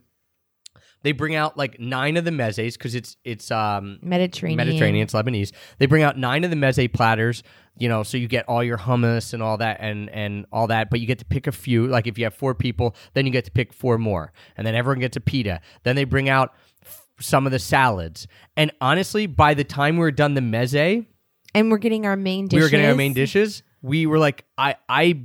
They 1.03 1.13
bring 1.13 1.35
out 1.35 1.57
like 1.57 1.79
nine 1.79 2.17
of 2.17 2.25
the 2.25 2.31
mezes 2.33 2.77
because 2.77 2.95
it's 2.95 3.17
it's 3.25 3.51
um 3.51 3.99
Mediterranean. 4.03 4.57
Mediterranean, 4.57 5.05
it's 5.05 5.15
Lebanese. 5.15 5.53
They 5.79 5.87
bring 5.87 6.03
out 6.03 6.19
nine 6.19 6.45
of 6.45 6.51
the 6.51 6.57
meze 6.57 6.93
platters, 6.93 7.43
you 7.77 7.89
know, 7.89 8.03
so 8.03 8.17
you 8.17 8.27
get 8.29 8.45
all 8.49 8.65
your 8.65 8.79
hummus 8.79 9.33
and 9.33 9.43
all 9.43 9.57
that 9.59 9.79
and 9.81 10.11
and 10.11 10.47
all 10.53 10.67
that, 10.67 10.91
but 10.91 11.01
you 11.01 11.07
get 11.07 11.19
to 11.21 11.25
pick 11.25 11.47
a 11.47 11.53
few. 11.53 11.87
Like 11.87 12.07
if 12.07 12.19
you 12.19 12.25
have 12.25 12.35
four 12.35 12.55
people, 12.55 12.97
then 13.15 13.27
you 13.27 13.33
get 13.33 13.45
to 13.45 13.51
pick 13.53 13.73
four 13.73 13.97
more, 13.99 14.33
and 14.57 14.67
then 14.67 14.75
everyone 14.75 14.99
gets 15.01 15.17
a 15.17 15.21
pita. 15.21 15.61
Then 15.85 15.95
they 15.97 16.05
bring 16.05 16.29
out 16.29 16.53
f- 16.85 17.07
some 17.21 17.47
of 17.47 17.53
the 17.53 17.59
salads, 17.61 18.27
and 18.57 18.73
honestly, 18.81 19.27
by 19.27 19.55
the 19.55 19.65
time 19.65 19.97
we 19.97 20.01
were 20.01 20.11
done 20.11 20.35
the 20.35 20.41
meze, 20.41 21.07
And 21.55 21.71
we're 21.71 21.79
getting 21.79 22.07
our 22.07 22.17
main 22.17 22.47
dishes. 22.49 22.59
we 22.59 22.63
were 22.63 22.71
getting 22.71 22.87
our 22.87 22.95
main 22.97 23.13
dishes. 23.15 23.63
We 23.81 24.07
were 24.07 24.19
like, 24.19 24.45
I, 24.59 24.75
I, 24.89 25.23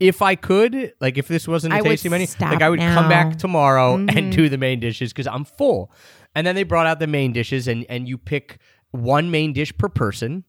if 0.00 0.22
I 0.22 0.34
could, 0.34 0.92
like, 1.00 1.18
if 1.18 1.28
this 1.28 1.48
wasn't 1.48 1.74
a 1.74 1.76
I 1.76 1.80
tasting 1.80 2.10
menu, 2.10 2.26
like, 2.40 2.62
I 2.62 2.68
would 2.68 2.78
come 2.78 2.88
now. 2.94 3.00
Mm-hmm. 3.00 3.08
back 3.08 3.38
tomorrow 3.38 3.94
and 3.94 4.30
do 4.32 4.48
the 4.48 4.58
main 4.58 4.80
dishes 4.80 5.12
because 5.12 5.26
I'm 5.26 5.44
full. 5.44 5.92
And 6.34 6.46
then 6.46 6.54
they 6.54 6.64
brought 6.64 6.86
out 6.86 6.98
the 6.98 7.06
main 7.06 7.32
dishes, 7.32 7.66
and 7.66 7.86
and 7.88 8.06
you 8.06 8.18
pick 8.18 8.58
one 8.90 9.30
main 9.30 9.52
dish 9.54 9.76
per 9.76 9.88
person, 9.88 10.44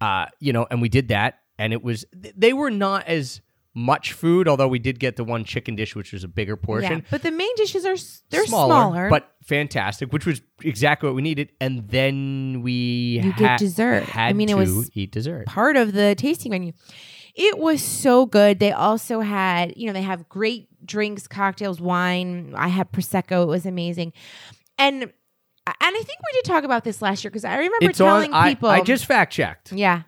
uh, 0.00 0.26
you 0.40 0.52
know, 0.52 0.66
and 0.70 0.82
we 0.82 0.88
did 0.88 1.08
that, 1.08 1.38
and 1.58 1.72
it 1.72 1.82
was 1.82 2.04
they 2.12 2.52
were 2.52 2.70
not 2.70 3.06
as 3.06 3.40
much 3.74 4.12
food, 4.12 4.48
although 4.48 4.68
we 4.68 4.78
did 4.78 4.98
get 4.98 5.16
the 5.16 5.24
one 5.24 5.44
chicken 5.44 5.74
dish, 5.76 5.96
which 5.96 6.12
was 6.12 6.24
a 6.24 6.28
bigger 6.28 6.56
portion 6.56 6.98
Yeah, 6.98 7.06
but 7.10 7.22
the 7.22 7.30
main 7.30 7.54
dishes 7.56 7.86
are 7.86 7.96
they're 8.30 8.44
smaller, 8.46 9.08
but 9.08 9.32
fantastic, 9.44 10.12
which 10.12 10.26
was 10.26 10.42
exactly 10.62 11.08
what 11.08 11.14
we 11.16 11.22
needed. 11.22 11.52
And 11.60 11.88
then 11.88 12.60
we 12.62 13.20
You 13.22 13.32
get 13.34 13.50
ha- 13.52 13.56
dessert. 13.56 14.14
I 14.14 14.32
mean, 14.34 14.50
it 14.50 14.56
was 14.56 14.90
eat 14.94 15.12
dessert. 15.12 15.46
part 15.46 15.76
of 15.76 15.92
the 15.94 16.14
tasting 16.16 16.50
menu. 16.50 16.72
It 17.34 17.58
was 17.58 17.82
so 17.82 18.26
good. 18.26 18.58
They 18.58 18.72
also 18.72 19.20
had, 19.20 19.76
you 19.76 19.86
know, 19.86 19.92
they 19.92 20.02
have 20.02 20.28
great 20.28 20.68
drinks, 20.84 21.26
cocktails, 21.26 21.80
wine. 21.80 22.52
I 22.56 22.68
had 22.68 22.92
prosecco. 22.92 23.44
It 23.44 23.48
was 23.48 23.64
amazing, 23.66 24.12
and 24.78 25.02
and 25.02 25.12
I 25.66 25.90
think 25.90 26.08
we 26.08 26.32
did 26.34 26.44
talk 26.44 26.64
about 26.64 26.84
this 26.84 27.00
last 27.00 27.24
year 27.24 27.30
because 27.30 27.44
I 27.44 27.56
remember 27.56 27.90
It's 27.90 27.98
telling 27.98 28.32
on. 28.32 28.44
I, 28.46 28.48
people. 28.50 28.68
I 28.68 28.80
just 28.82 29.06
fact 29.06 29.32
checked. 29.32 29.72
yeah, 29.72 30.02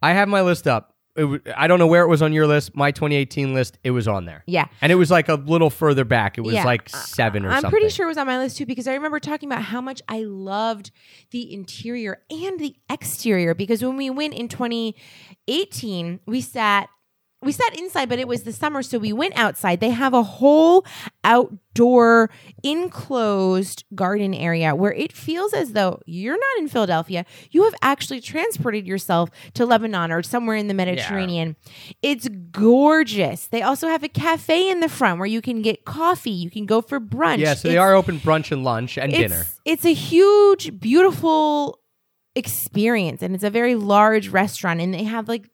I 0.00 0.12
have 0.12 0.28
my 0.28 0.40
list 0.42 0.66
up. 0.66 0.89
It 1.16 1.22
w- 1.22 1.40
I 1.56 1.66
don't 1.66 1.78
know 1.80 1.86
where 1.88 2.02
it 2.02 2.08
was 2.08 2.22
on 2.22 2.32
your 2.32 2.46
list. 2.46 2.76
My 2.76 2.92
2018 2.92 3.52
list. 3.52 3.78
It 3.82 3.90
was 3.90 4.06
on 4.06 4.26
there. 4.26 4.44
yeah. 4.46 4.66
And 4.80 4.92
it 4.92 4.94
was 4.94 5.10
like 5.10 5.28
a 5.28 5.34
little 5.34 5.68
further 5.70 6.04
back. 6.04 6.38
It 6.38 6.42
was 6.42 6.54
Yeah. 6.54 6.64
like 6.64 6.88
seven 6.88 7.44
or 7.44 7.48
I'm 7.50 7.62
something. 7.62 7.70
pretty 7.70 7.88
sure 7.88 8.06
it 8.06 8.08
was 8.10 8.16
on 8.18 8.26
my 8.28 8.38
list 8.38 8.56
too 8.58 8.64
because 8.66 8.86
I 8.86 8.94
remember 8.94 9.18
talking 9.18 9.48
about 9.50 9.62
how 9.62 9.80
much 9.80 10.00
I 10.08 10.20
loved 10.22 10.90
the 11.32 11.52
interior 11.52 12.22
and 12.30 12.60
the 12.60 12.76
exterior 12.88 13.54
because 13.54 13.82
when 13.84 13.96
we 13.96 14.08
went 14.08 14.34
in 14.34 14.46
2018, 15.46 16.20
we 16.26 16.40
sat 16.40 16.88
we 17.42 17.52
sat 17.52 17.78
inside, 17.78 18.08
but 18.08 18.18
it 18.18 18.28
was 18.28 18.42
the 18.42 18.52
summer, 18.52 18.82
so 18.82 18.98
we 18.98 19.14
went 19.14 19.36
outside. 19.36 19.80
They 19.80 19.90
have 19.90 20.12
a 20.12 20.22
whole 20.22 20.84
outdoor 21.24 22.30
enclosed 22.62 23.84
garden 23.94 24.34
area 24.34 24.74
where 24.74 24.92
it 24.92 25.12
feels 25.12 25.54
as 25.54 25.72
though 25.72 26.00
you're 26.04 26.36
not 26.36 26.58
in 26.58 26.68
Philadelphia. 26.68 27.24
You 27.50 27.64
have 27.64 27.74
actually 27.80 28.20
transported 28.20 28.86
yourself 28.86 29.30
to 29.54 29.64
Lebanon 29.64 30.12
or 30.12 30.22
somewhere 30.22 30.56
in 30.56 30.68
the 30.68 30.74
Mediterranean. 30.74 31.56
It's 32.02 32.28
gorgeous. 32.50 33.46
They 33.46 33.62
also 33.62 33.88
have 33.88 34.02
a 34.02 34.08
cafe 34.08 34.70
in 34.70 34.80
the 34.80 34.88
front 34.88 35.18
where 35.18 35.26
you 35.26 35.40
can 35.40 35.62
get 35.62 35.86
coffee, 35.86 36.30
you 36.30 36.50
can 36.50 36.66
go 36.66 36.82
for 36.82 37.00
brunch. 37.00 37.38
Yeah, 37.38 37.54
so 37.54 37.68
they 37.68 37.78
are 37.78 37.94
open 37.94 38.18
brunch 38.18 38.52
and 38.52 38.64
lunch 38.64 38.98
and 38.98 39.12
it's, 39.12 39.18
dinner. 39.18 39.46
It's 39.64 39.86
a 39.86 39.94
huge, 39.94 40.78
beautiful 40.78 41.78
experience, 42.34 43.22
and 43.22 43.34
it's 43.34 43.44
a 43.44 43.50
very 43.50 43.76
large 43.76 44.28
restaurant, 44.28 44.80
and 44.80 44.92
they 44.92 45.04
have 45.04 45.26
like 45.26 45.48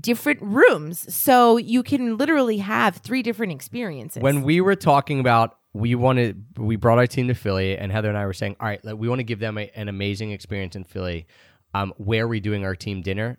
different 0.00 0.40
rooms, 0.42 1.12
so 1.14 1.56
you 1.56 1.82
can 1.82 2.16
literally 2.16 2.58
have 2.58 2.96
three 2.96 3.22
different 3.22 3.52
experiences. 3.52 4.22
When 4.22 4.42
we 4.42 4.60
were 4.60 4.76
talking 4.76 5.20
about 5.20 5.56
we 5.72 5.94
wanted, 5.94 6.44
we 6.56 6.76
brought 6.76 6.98
our 6.98 7.06
team 7.06 7.28
to 7.28 7.34
Philly, 7.34 7.76
and 7.76 7.90
Heather 7.90 8.08
and 8.08 8.16
I 8.16 8.26
were 8.26 8.32
saying, 8.32 8.56
all 8.60 8.68
right, 8.68 8.84
like, 8.84 8.96
we 8.96 9.08
want 9.08 9.18
to 9.18 9.24
give 9.24 9.40
them 9.40 9.58
a, 9.58 9.70
an 9.74 9.88
amazing 9.88 10.30
experience 10.30 10.76
in 10.76 10.84
Philly. 10.84 11.26
Um, 11.74 11.92
where 11.96 12.24
are 12.24 12.28
we 12.28 12.38
doing 12.40 12.64
our 12.64 12.76
team 12.76 13.02
dinner? 13.02 13.38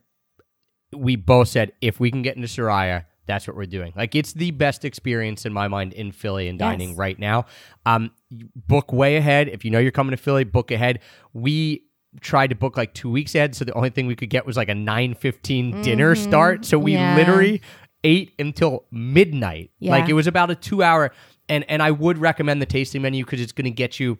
We 0.93 1.15
both 1.15 1.47
said 1.47 1.71
if 1.81 1.99
we 1.99 2.11
can 2.11 2.21
get 2.21 2.35
into 2.35 2.47
Suraya, 2.49 3.05
that's 3.25 3.47
what 3.47 3.55
we're 3.55 3.65
doing. 3.65 3.93
Like 3.95 4.15
it's 4.15 4.33
the 4.33 4.51
best 4.51 4.85
experience 4.85 5.45
in 5.45 5.53
my 5.53 5.67
mind 5.67 5.93
in 5.93 6.11
Philly 6.11 6.47
and 6.47 6.59
dining 6.59 6.89
Yes. 6.89 6.97
right 6.97 7.17
now. 7.17 7.45
Um, 7.85 8.11
book 8.55 8.93
way 8.93 9.15
ahead. 9.15 9.47
If 9.49 9.65
you 9.65 9.71
know 9.71 9.79
you're 9.79 9.91
coming 9.91 10.11
to 10.11 10.17
Philly, 10.21 10.43
book 10.43 10.71
ahead. 10.71 10.99
We 11.33 11.85
tried 12.21 12.47
to 12.51 12.55
book 12.55 12.77
like 12.77 12.93
two 12.93 13.09
weeks 13.09 13.35
ahead, 13.35 13.55
so 13.55 13.65
the 13.65 13.73
only 13.73 13.89
thing 13.89 14.07
we 14.07 14.15
could 14.15 14.29
get 14.29 14.45
was 14.45 14.57
like 14.57 14.69
a 14.69 14.75
nine 14.75 15.13
fifteen 15.15 15.81
dinner 15.81 16.15
start. 16.15 16.65
So 16.65 16.77
we 16.79 16.93
Mm-hmm. 16.93 17.01
Yeah. 17.01 17.15
literally 17.15 17.61
ate 18.03 18.33
until 18.39 18.85
midnight. 18.91 19.71
Yeah. 19.79 19.91
Like 19.91 20.09
it 20.09 20.13
was 20.13 20.27
about 20.27 20.51
a 20.51 20.55
two 20.55 20.83
hour. 20.83 21.11
And 21.49 21.63
and 21.69 21.81
I 21.83 21.91
would 21.91 22.17
recommend 22.17 22.61
the 22.61 22.65
tasting 22.65 23.01
menu 23.01 23.23
because 23.23 23.39
it's 23.41 23.51
going 23.51 23.65
to 23.65 23.71
get 23.71 23.99
you 23.99 24.17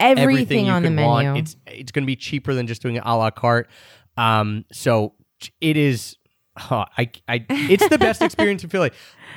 everything, 0.00 0.22
everything 0.22 0.66
you 0.66 0.72
on 0.72 0.82
the 0.82 0.90
menu. 0.90 1.08
want. 1.08 1.38
It's 1.38 1.56
it's 1.66 1.92
going 1.92 2.02
to 2.02 2.06
be 2.06 2.16
cheaper 2.16 2.54
than 2.54 2.66
just 2.66 2.82
doing 2.82 2.96
it 2.96 3.02
a 3.06 3.16
la 3.16 3.30
carte. 3.30 3.68
Um, 4.16 4.64
so 4.72 5.14
it 5.60 5.76
is. 5.76 6.16
I, 6.56 7.10
I, 7.28 7.44
it's 7.48 7.88
the 7.88 7.98
best 7.98 8.22
experience 8.22 8.64
in 8.64 8.70
Philly 8.70 8.90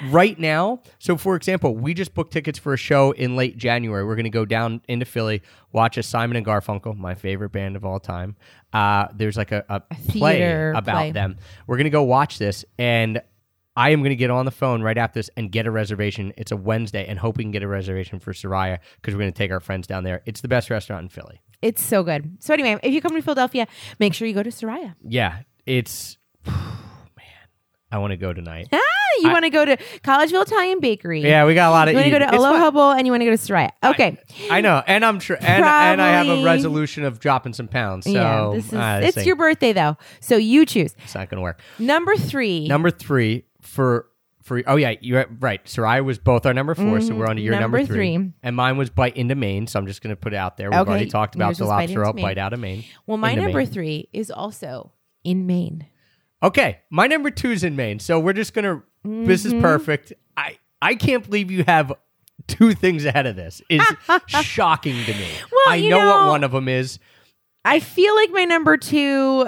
right 0.09 0.37
now. 0.37 0.81
So, 0.99 1.15
for 1.17 1.35
example, 1.35 1.75
we 1.75 1.93
just 1.93 2.13
booked 2.13 2.33
tickets 2.33 2.59
for 2.59 2.73
a 2.73 2.77
show 2.77 3.11
in 3.11 3.35
late 3.35 3.57
January. 3.57 4.03
We're 4.03 4.15
going 4.15 4.23
to 4.25 4.29
go 4.29 4.45
down 4.45 4.81
into 4.87 5.05
Philly, 5.05 5.41
watch 5.71 5.97
a 5.97 6.03
Simon 6.03 6.37
and 6.37 6.45
Garfunkel, 6.45 6.97
my 6.97 7.15
favorite 7.15 7.51
band 7.51 7.75
of 7.75 7.85
all 7.85 7.99
time. 7.99 8.35
Uh, 8.73 9.07
there's 9.15 9.37
like 9.37 9.51
a, 9.51 9.63
a, 9.69 9.81
play 10.09 10.69
about 10.71 10.83
play. 10.85 11.11
them. 11.11 11.37
We're 11.67 11.77
going 11.77 11.85
to 11.85 11.91
go 11.91 12.03
watch 12.03 12.39
this, 12.39 12.65
and 12.79 13.21
I 13.75 13.91
am 13.91 14.01
going 14.01 14.09
to 14.09 14.15
get 14.15 14.31
on 14.31 14.45
the 14.45 14.51
phone 14.51 14.81
right 14.81 14.97
after 14.97 15.19
this 15.19 15.29
and 15.37 15.51
get 15.51 15.67
a 15.67 15.71
reservation. 15.71 16.33
It's 16.37 16.51
a 16.51 16.57
Wednesday, 16.57 17.05
and 17.07 17.19
hope 17.19 17.37
we 17.37 17.43
can 17.43 17.51
get 17.51 17.63
a 17.63 17.67
reservation 17.67 18.19
for 18.19 18.33
Suraya 18.33 18.79
because 18.95 19.13
we're 19.13 19.21
going 19.21 19.33
to 19.33 19.37
take 19.37 19.51
our 19.51 19.59
friends 19.59 19.87
down 19.87 20.03
there. 20.03 20.21
It's 20.25 20.41
the 20.41 20.47
best 20.47 20.69
restaurant 20.69 21.03
in 21.03 21.09
Philly. 21.09 21.41
it's 21.61 21.83
so 21.83 22.03
good. 22.03 22.37
So 22.39 22.53
anyway, 22.53 22.79
if 22.83 22.93
you 22.93 23.01
come 23.01 23.15
to 23.15 23.21
Philadelphia, 23.21 23.67
make 23.99 24.13
sure 24.13 24.27
you 24.27 24.33
go 24.33 24.43
to 24.43 24.49
Suraya. 24.49 24.95
Yeah, 25.07 25.39
it's. 25.65 26.17
I 27.93 27.97
want 27.99 28.11
to 28.11 28.17
go 28.17 28.33
tonight. 28.33 28.67
Ah, 28.73 28.79
you 29.21 29.29
want 29.29 29.43
to 29.43 29.49
go 29.51 29.63
to 29.63 29.77
Collegeville 30.03 30.41
Italian 30.47 30.79
Bakery. 30.79 31.21
yeah, 31.21 31.45
we 31.45 31.53
got 31.53 31.69
a 31.69 31.71
lot 31.71 31.87
of. 31.87 31.93
You 31.93 31.97
want 31.99 32.05
to 32.05 32.19
go 32.19 32.19
to 32.19 32.35
Aloha. 32.37 32.71
Bowl 32.71 32.91
and 32.91 33.05
you 33.05 33.11
want 33.13 33.21
to 33.21 33.25
go 33.25 33.31
to 33.31 33.37
Suraya. 33.37 33.69
Okay. 33.83 34.17
I 34.49 34.61
know, 34.61 34.81
and 34.87 35.05
I'm 35.05 35.19
sure, 35.19 35.35
and, 35.37 35.47
and 35.63 36.01
I 36.01 36.09
have 36.09 36.25
a 36.25 36.29
Probably- 36.29 36.45
resolution 36.45 37.03
of 37.05 37.19
dropping 37.19 37.53
some 37.53 37.67
pounds. 37.67 38.05
So 38.05 38.11
yeah, 38.11 38.49
this 38.55 38.65
is 38.67 38.73
uh, 38.73 39.01
it's 39.03 39.25
your 39.25 39.35
birthday 39.35 39.71
though, 39.73 39.97
so 40.19 40.35
you 40.37 40.65
choose. 40.65 40.95
It's 41.03 41.13
not 41.15 41.29
going 41.29 41.37
to 41.37 41.43
work. 41.43 41.59
Number 41.77 42.15
three. 42.15 42.67
Number 42.67 42.89
three 42.89 43.45
for 43.61 44.07
for 44.41 44.61
oh 44.67 44.75
yeah, 44.75 44.95
you're 45.01 45.25
right. 45.39 45.63
Suraya 45.65 46.03
was 46.03 46.17
both 46.19 46.45
our 46.45 46.53
number 46.53 46.73
4 46.75 46.99
so 47.01 47.15
we're 47.15 47.27
on 47.27 47.35
to 47.37 47.41
your 47.41 47.57
number, 47.59 47.77
Mm-hmm. 47.77 47.83
Number 47.83 47.93
three. 47.95 48.15
three. 48.17 48.31
and 48.43 48.55
mine 48.55 48.75
was 48.77 48.89
bite 48.89 49.15
into 49.15 49.35
Maine. 49.35 49.67
So 49.67 49.79
I'm 49.79 49.87
just 49.87 50.01
going 50.01 50.09
to 50.13 50.19
put 50.19 50.33
it 50.33 50.37
out 50.37 50.57
there. 50.57 50.69
We've 50.69 50.79
Okay, 50.79 50.89
already 50.89 51.05
talked 51.09 51.35
about 51.35 51.49
yours 51.49 51.59
the 51.59 51.63
was 51.65 51.69
Bite 51.69 51.75
lobster 51.75 51.91
into 51.91 52.01
roll 52.01 52.13
Maine. 52.13 52.25
bite 52.25 52.37
out 52.39 52.51
of 52.53 52.59
Maine. 52.59 52.83
well, 53.05 53.17
my 53.17 53.29
into 53.31 53.43
number 53.43 53.59
Maine. 53.59 53.67
three 53.67 54.09
is 54.11 54.29
also 54.31 54.91
in 55.23 55.45
Maine. 55.47 55.85
Okay, 56.43 56.79
my 56.89 57.07
number 57.07 57.31
two 57.31 57.51
is 57.51 57.63
in 57.63 57.75
Maine. 57.75 57.99
So 57.99 58.19
we're 58.19 58.33
just 58.33 58.53
gonna. 58.53 58.83
This 59.03 59.43
Mm-hmm. 59.45 59.57
is 59.57 59.61
perfect. 59.61 60.13
I 60.37 60.57
I 60.81 60.95
can't 60.95 61.23
believe 61.25 61.49
you 61.51 61.63
have 61.65 61.93
two 62.47 62.73
things 62.73 63.05
ahead 63.05 63.25
of 63.25 63.35
this. 63.35 63.61
Is 63.69 63.81
shocking 64.27 65.03
to 65.05 65.13
me. 65.13 65.27
Well, 65.51 65.61
I 65.69 65.75
you 65.77 65.89
know, 65.89 65.97
what 66.05 66.27
one 66.27 66.43
of 66.43 66.51
them 66.51 66.67
is. 66.67 66.99
I 67.65 67.79
feel 67.79 68.13
like 68.15 68.31
my 68.31 68.43
number 68.45 68.75
two. 68.77 69.47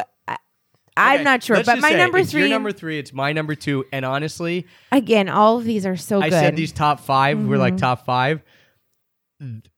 I'm 0.97 1.15
Okay, 1.15 1.23
not 1.25 1.43
sure, 1.43 1.61
but 1.61 1.79
my 1.79 1.89
number 1.91 2.19
it's 2.19 2.31
three. 2.31 2.41
Your 2.41 2.49
number 2.49 2.71
three. 2.71 2.97
It's 2.99 3.11
my 3.11 3.33
number 3.33 3.53
two. 3.55 3.83
And 3.91 4.05
honestly, 4.05 4.65
again, 4.93 5.27
all 5.27 5.57
of 5.57 5.65
these 5.65 5.85
are 5.85 5.97
so 5.97 6.21
I 6.21 6.29
good. 6.29 6.39
said 6.39 6.55
these 6.55 6.71
top 6.71 7.01
5 7.01 7.39
were 7.39 7.43
Mm-hmm. 7.55 7.59
like 7.59 7.75
top 7.77 8.05
five. 8.05 8.41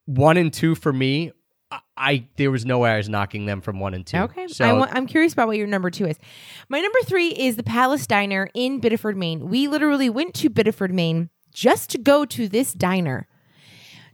One 0.05 0.37
and 0.37 0.53
two 0.53 0.75
for 0.75 0.93
me. 0.93 1.31
I, 1.71 1.79
I 1.97 2.27
there 2.37 2.51
was 2.51 2.65
no 2.65 2.79
way 2.79 2.91
I 2.91 2.97
was 2.97 3.09
knocking 3.09 3.45
them 3.45 3.61
from 3.61 3.79
one 3.79 3.93
and 3.93 4.05
two. 4.05 4.17
Okay. 4.17 4.47
So 4.47 4.83
I 4.83 4.89
I'm 4.91 5.07
curious 5.07 5.33
about 5.33 5.47
what 5.47 5.57
your 5.57 5.67
number 5.67 5.89
two 5.89 6.05
is. 6.05 6.17
My 6.69 6.79
number 6.79 6.99
three 7.05 7.29
is 7.29 7.55
the 7.55 7.63
Palace 7.63 8.07
Diner 8.07 8.49
in 8.53 8.79
Biddeford, 8.79 9.17
Maine. 9.17 9.49
We 9.49 9.67
literally 9.67 10.09
went 10.09 10.33
to 10.35 10.49
Biddeford, 10.49 10.93
Maine 10.93 11.29
just 11.53 11.89
to 11.89 11.97
go 11.97 12.23
to 12.25 12.47
this 12.47 12.73
diner. 12.73 13.27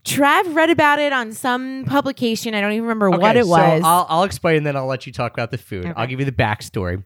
Trav 0.04 0.54
read 0.54 0.70
about 0.70 0.98
it 0.98 1.12
on 1.12 1.32
some 1.32 1.84
publication. 1.86 2.54
I 2.54 2.60
don't 2.60 2.72
even 2.72 2.84
remember 2.84 3.10
what 3.10 3.36
it 3.36 3.44
so 3.44 3.50
was. 3.50 3.82
I'll, 3.84 4.06
I'll 4.08 4.22
explain, 4.24 4.58
and 4.58 4.66
then 4.66 4.76
I'll 4.76 4.86
let 4.86 5.06
you 5.06 5.12
talk 5.12 5.32
about 5.32 5.50
the 5.50 5.58
food. 5.58 5.86
Okay. 5.86 5.94
I'll 5.96 6.06
give 6.06 6.20
you 6.20 6.26
the 6.26 6.32
backstory. 6.32 7.04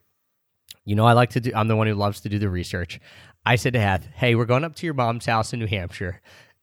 You 0.84 0.94
know, 0.94 1.05
I 1.05 1.12
like 1.12 1.30
to 1.30 1.40
do. 1.40 1.53
I'm 1.55 1.68
the 1.68 1.76
one 1.76 1.86
who 1.86 1.94
loves 1.94 2.20
to 2.22 2.28
do 2.28 2.38
the 2.38 2.49
research. 2.49 2.99
I 3.44 3.57
said 3.57 3.74
to 3.74 3.80
Heth, 3.80 4.07
"Hey, 4.14 4.34
we're 4.34 4.46
going 4.46 4.64
up 4.64 4.74
to 4.76 4.86
your 4.86 4.94
mom's 4.94 5.26
house 5.26 5.53
in 5.53 5.61
New 5.61 5.66
Hampshire. 5.66 6.20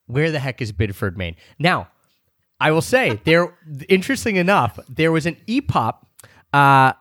Where 0.08 0.32
the 0.32 0.40
heck 0.40 0.62
is 0.62 0.72
Biddeford, 0.72 1.18
Maine?" 1.18 1.36
Now, 1.58 1.90
I 2.60 2.72
will 2.72 2.82
say 2.82 3.20
there. 3.26 3.58
Interesting 3.90 4.38
enough, 4.38 4.80
there 4.90 5.12
was 5.12 5.26
an 5.26 5.38
EPOP 5.48 5.96
uh, 6.54 6.94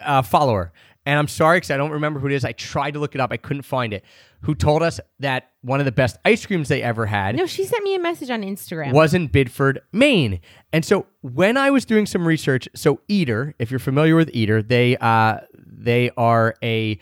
uh, 0.00 0.22
follower, 0.22 0.72
and 1.06 1.18
I'm 1.18 1.28
sorry 1.28 1.58
because 1.58 1.70
I 1.70 1.76
don't 1.76 1.92
remember 1.92 2.20
who 2.20 2.26
it 2.26 2.32
is. 2.32 2.44
I 2.44 2.52
tried 2.52 2.92
to 2.92 3.00
look 3.00 3.14
it 3.14 3.20
up, 3.20 3.32
I 3.32 3.36
couldn't 3.36 3.62
find 3.62 3.92
it. 3.92 4.04
Who 4.42 4.54
told 4.54 4.82
us 4.82 5.00
that 5.18 5.50
one 5.62 5.80
of 5.80 5.86
the 5.86 5.92
best 5.92 6.16
ice 6.24 6.46
creams 6.46 6.68
they 6.68 6.80
ever 6.80 7.06
had 7.06 7.34
no, 7.34 7.46
she 7.46 7.64
sent 7.64 7.82
me 7.82 7.96
a 7.96 7.98
message 7.98 8.30
on 8.30 8.42
Instagram. 8.42 8.92
was 8.92 9.12
in 9.12 9.26
Biddeford, 9.26 9.80
Maine. 9.92 10.40
And 10.72 10.84
so 10.84 11.06
when 11.22 11.56
I 11.56 11.70
was 11.70 11.84
doing 11.84 12.06
some 12.06 12.26
research, 12.26 12.68
so 12.74 13.00
Eater, 13.08 13.54
if 13.58 13.70
you're 13.72 13.80
familiar 13.80 14.14
with 14.14 14.30
Eater, 14.32 14.62
they 14.62 14.96
uh 14.98 15.38
they 15.56 16.10
are 16.16 16.54
a 16.62 16.98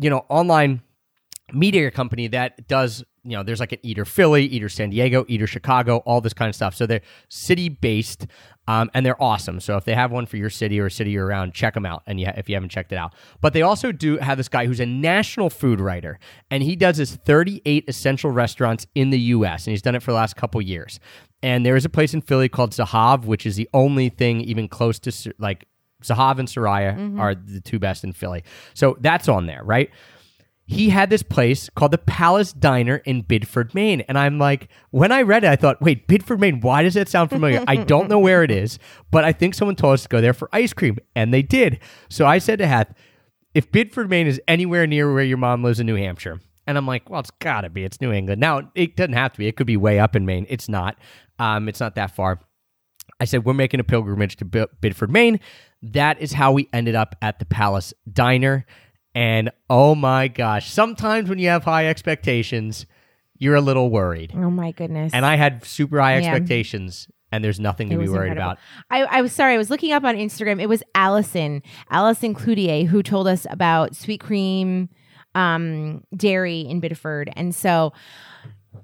you 0.00 0.10
know 0.10 0.24
online 0.28 0.82
media 1.52 1.90
company 1.90 2.28
that 2.28 2.68
does 2.68 3.04
you 3.28 3.36
know 3.36 3.42
there's 3.42 3.60
like 3.60 3.72
an 3.72 3.78
Eater 3.82 4.04
Philly, 4.04 4.44
Eater 4.46 4.68
San 4.68 4.90
Diego, 4.90 5.24
Eater 5.28 5.46
Chicago, 5.46 5.98
all 5.98 6.20
this 6.20 6.34
kind 6.34 6.48
of 6.48 6.54
stuff. 6.54 6.74
So 6.74 6.86
they're 6.86 7.02
city 7.28 7.68
based. 7.68 8.26
Um, 8.66 8.90
and 8.92 9.06
they're 9.06 9.20
awesome. 9.22 9.60
So 9.60 9.78
if 9.78 9.86
they 9.86 9.94
have 9.94 10.12
one 10.12 10.26
for 10.26 10.36
your 10.36 10.50
city 10.50 10.78
or 10.78 10.86
a 10.86 10.90
city 10.90 11.12
you're 11.12 11.24
around, 11.24 11.54
check 11.54 11.72
them 11.72 11.86
out. 11.86 12.02
And 12.06 12.20
yeah, 12.20 12.34
if 12.36 12.50
you 12.50 12.54
haven't 12.54 12.68
checked 12.68 12.92
it 12.92 12.96
out, 12.96 13.14
but 13.40 13.54
they 13.54 13.62
also 13.62 13.92
do 13.92 14.18
have 14.18 14.36
this 14.36 14.50
guy 14.50 14.66
who's 14.66 14.78
a 14.78 14.84
national 14.84 15.48
food 15.48 15.80
writer, 15.80 16.18
and 16.50 16.62
he 16.62 16.76
does 16.76 16.98
his 16.98 17.16
38 17.16 17.86
essential 17.88 18.30
restaurants 18.30 18.86
in 18.94 19.08
the 19.08 19.18
U.S. 19.20 19.66
and 19.66 19.70
he's 19.70 19.80
done 19.80 19.94
it 19.94 20.02
for 20.02 20.10
the 20.10 20.16
last 20.16 20.36
couple 20.36 20.60
years. 20.60 21.00
And 21.42 21.64
there 21.64 21.76
is 21.76 21.86
a 21.86 21.88
place 21.88 22.12
in 22.12 22.20
Philly 22.20 22.50
called 22.50 22.72
Zahav, 22.72 23.24
which 23.24 23.46
is 23.46 23.56
the 23.56 23.70
only 23.72 24.10
thing 24.10 24.42
even 24.42 24.68
close 24.68 24.98
to 24.98 25.32
like 25.38 25.66
Zahav 26.02 26.38
and 26.38 26.46
Suraya 26.46 27.18
are 27.18 27.34
the 27.34 27.60
two 27.60 27.78
best 27.78 28.04
in 28.04 28.12
Philly. 28.12 28.44
So 28.74 28.96
that's 29.00 29.28
on 29.28 29.46
there, 29.46 29.62
right? 29.64 29.90
He 30.70 30.90
had 30.90 31.08
this 31.08 31.22
place 31.22 31.70
called 31.70 31.92
the 31.92 31.98
Palace 31.98 32.52
Diner 32.52 32.96
in 32.96 33.22
Biddeford, 33.22 33.74
Maine. 33.74 34.02
And 34.02 34.18
I'm 34.18 34.38
like, 34.38 34.68
when 34.90 35.10
I 35.10 35.22
read 35.22 35.42
it, 35.42 35.48
I 35.48 35.56
thought, 35.56 35.80
wait, 35.80 36.06
Biddeford, 36.06 36.40
Maine, 36.40 36.60
why 36.60 36.82
does 36.82 36.92
that 36.92 37.08
sound 37.08 37.30
familiar? 37.30 37.64
I 37.66 37.76
don't 37.76 38.10
know 38.10 38.18
where 38.18 38.44
it 38.44 38.50
is, 38.50 38.78
but 39.10 39.24
I 39.24 39.32
think 39.32 39.54
someone 39.54 39.76
told 39.76 39.94
us 39.94 40.02
to 40.02 40.10
go 40.10 40.20
there 40.20 40.34
for 40.34 40.50
ice 40.52 40.74
cream. 40.74 40.98
And 41.16 41.32
they 41.32 41.40
did. 41.40 41.80
So 42.10 42.26
I 42.26 42.36
said 42.36 42.58
to 42.58 42.66
Heth, 42.66 42.92
if 43.54 43.72
Biddeford, 43.72 44.10
Maine 44.10 44.26
is 44.26 44.42
anywhere 44.46 44.86
near 44.86 45.10
where 45.10 45.24
your 45.24 45.38
mom 45.38 45.64
lives 45.64 45.80
in 45.80 45.86
New 45.86 45.96
Hampshire, 45.96 46.38
and 46.66 46.76
I'm 46.76 46.86
like, 46.86 47.08
well, 47.08 47.20
it's 47.20 47.30
got 47.30 47.62
to 47.62 47.70
be. 47.70 47.82
It's 47.82 48.02
New 48.02 48.12
England. 48.12 48.38
Now, 48.38 48.70
it 48.74 48.94
doesn't 48.94 49.14
have 49.14 49.32
to 49.32 49.38
be. 49.38 49.46
It 49.46 49.56
could 49.56 49.66
be 49.66 49.78
way 49.78 49.98
up 49.98 50.14
in 50.14 50.26
Maine. 50.26 50.44
It's 50.50 50.68
not. 50.68 50.98
Um, 51.38 51.66
it's 51.66 51.80
not 51.80 51.94
that 51.94 52.14
far. 52.14 52.40
I 53.18 53.24
said, 53.24 53.46
we're 53.46 53.54
making 53.54 53.80
a 53.80 53.84
pilgrimage 53.84 54.36
to 54.36 54.44
Bi- 54.44 54.66
Biddeford, 54.82 55.10
Maine. 55.10 55.40
That 55.80 56.20
is 56.20 56.34
how 56.34 56.52
we 56.52 56.68
ended 56.74 56.94
up 56.94 57.16
at 57.22 57.38
the 57.38 57.46
Palace 57.46 57.94
Diner. 58.12 58.66
And 59.18 59.50
oh 59.68 59.96
my 59.96 60.28
gosh, 60.28 60.70
sometimes 60.70 61.28
when 61.28 61.40
you 61.40 61.48
have 61.48 61.64
high 61.64 61.88
expectations, 61.88 62.86
you're 63.36 63.56
a 63.56 63.60
little 63.60 63.90
worried. 63.90 64.32
oh 64.36 64.48
my 64.50 64.70
goodness. 64.70 65.12
And 65.12 65.26
I 65.26 65.34
had 65.34 65.64
super 65.64 66.00
high 66.00 66.18
Yeah. 66.18 66.28
expectations, 66.28 67.08
and 67.32 67.42
there's 67.42 67.58
nothing 67.58 67.88
to 67.90 67.98
be 67.98 68.08
worried 68.08 68.28
incredible. 68.32 68.52
about. 68.52 68.58
I, 68.90 69.18
I 69.18 69.22
was 69.22 69.32
sorry. 69.32 69.54
I 69.54 69.58
was 69.58 69.70
looking 69.70 69.90
up 69.92 70.04
on 70.04 70.14
Instagram. 70.14 70.62
It 70.62 70.68
was 70.68 70.84
Allison, 70.94 71.62
Allison 71.90 72.32
Cloutier, 72.32 72.86
who 72.86 73.02
told 73.02 73.26
us 73.26 73.44
about 73.50 73.96
sweet 73.96 74.20
cream 74.20 74.88
um, 75.34 76.04
dairy 76.16 76.60
in 76.60 76.78
Biddeford. 76.80 77.30
And 77.34 77.52
so, 77.54 77.92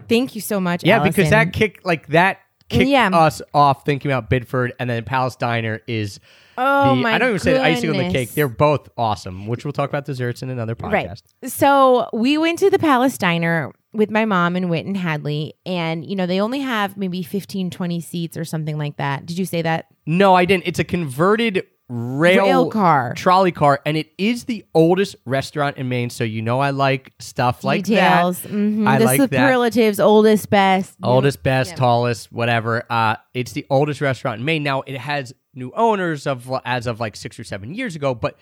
thank 0.09 0.35
you 0.35 0.41
so 0.41 0.59
much. 0.61 0.83
Yeah, 0.85 0.99
because 1.03 1.31
that 1.31 1.53
kicked 1.53 1.87
like 1.87 2.09
that 2.09 2.39
kicked 2.69 2.89
Yeah. 2.89 3.09
us 3.13 3.41
off 3.55 3.85
thinking 3.85 4.11
about 4.11 4.31
Biddeford 4.31 4.73
and 4.81 4.91
then 4.91 5.05
Palace 5.05 5.37
Diner 5.37 5.81
is. 5.87 6.19
Oh 6.57 6.91
the, 6.91 7.03
my 7.03 7.15
I 7.15 7.19
don't 7.19 7.29
even 7.31 7.39
say 7.41 7.53
the 7.55 7.63
icing 7.63 7.91
on 7.91 7.97
the 7.97 8.11
cake. 8.11 8.33
They're 8.33 8.49
both 8.49 8.89
awesome, 8.97 9.47
which 9.47 9.65
we'll 9.65 9.73
talk 9.73 9.89
about 9.91 10.05
desserts 10.05 10.43
in 10.43 10.51
another 10.51 10.75
podcast. 10.75 11.23
Right. 11.43 11.51
So 11.51 12.09
we 12.13 12.39
went 12.39 12.59
to 12.61 12.71
the 12.71 12.79
Palace 12.79 13.19
Diner 13.19 13.73
with 13.93 14.11
my 14.11 14.25
mom 14.25 14.57
and 14.57 14.69
Whit 14.71 14.87
and 14.87 14.97
Hadley. 14.97 15.55
And, 15.65 16.05
you 16.05 16.17
know, 16.17 16.27
they 16.27 16.41
only 16.41 16.61
have 16.61 16.97
maybe 16.97 17.23
15, 17.23 17.71
20 17.71 18.01
seats 18.01 18.37
or 18.37 18.45
something 18.45 18.77
like 18.77 18.97
that. 18.97 19.25
Did 19.27 19.39
you 19.39 19.47
say 19.47 19.63
that? 19.63 19.87
No, 20.07 20.35
I 20.35 20.45
didn't. 20.45 20.65
It's 20.67 20.79
a 20.81 20.85
converted 20.85 21.65
rail, 21.89 22.43
Rail 22.45 22.71
car. 22.71 23.13
trolley 23.15 23.53
car, 23.53 23.79
and 23.85 23.97
it 23.97 24.11
is 24.17 24.45
the 24.45 24.65
oldest 24.75 25.17
restaurant 25.27 25.77
in 25.77 25.89
Maine. 25.89 26.09
So 26.11 26.25
you 26.25 26.41
know 26.43 26.59
I 26.59 26.71
like 26.71 27.13
stuff 27.21 27.63
like 27.63 27.85
Details. 27.85 28.41
that. 28.43 28.51
Mhm. 28.51 28.87
I 28.89 28.99
the 28.99 29.05
like 29.05 29.19
that. 29.21 29.31
superlatives, 29.31 30.01
oldest, 30.01 30.49
best. 30.51 30.97
Oldest, 31.03 31.43
best, 31.43 31.71
Yeah. 31.73 31.77
tallest, 31.77 32.33
whatever. 32.33 32.85
Uh, 32.89 33.17
it's 33.35 33.53
the 33.53 33.67
oldest 33.69 34.01
restaurant 34.01 34.39
in 34.41 34.45
Maine. 34.47 34.63
Now 34.63 34.81
it 34.87 34.97
has 34.97 35.35
new 35.55 35.71
owners 35.75 36.27
of 36.27 36.51
as 36.65 36.87
of 36.87 37.01
like 37.01 37.17
six 37.17 37.39
or 37.39 37.45
seven 37.45 37.75
years 37.75 37.97
ago, 37.97 38.15
but 38.15 38.39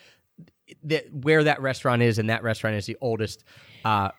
the, 0.83 1.05
where 1.13 1.45
that 1.45 1.61
restaurant 1.61 2.03
is 2.03 2.19
and 2.19 2.31
that 2.31 2.43
restaurant 2.43 2.77
is 2.77 2.87
the 2.87 2.97
oldest 3.01 3.45
uh, 3.85 4.11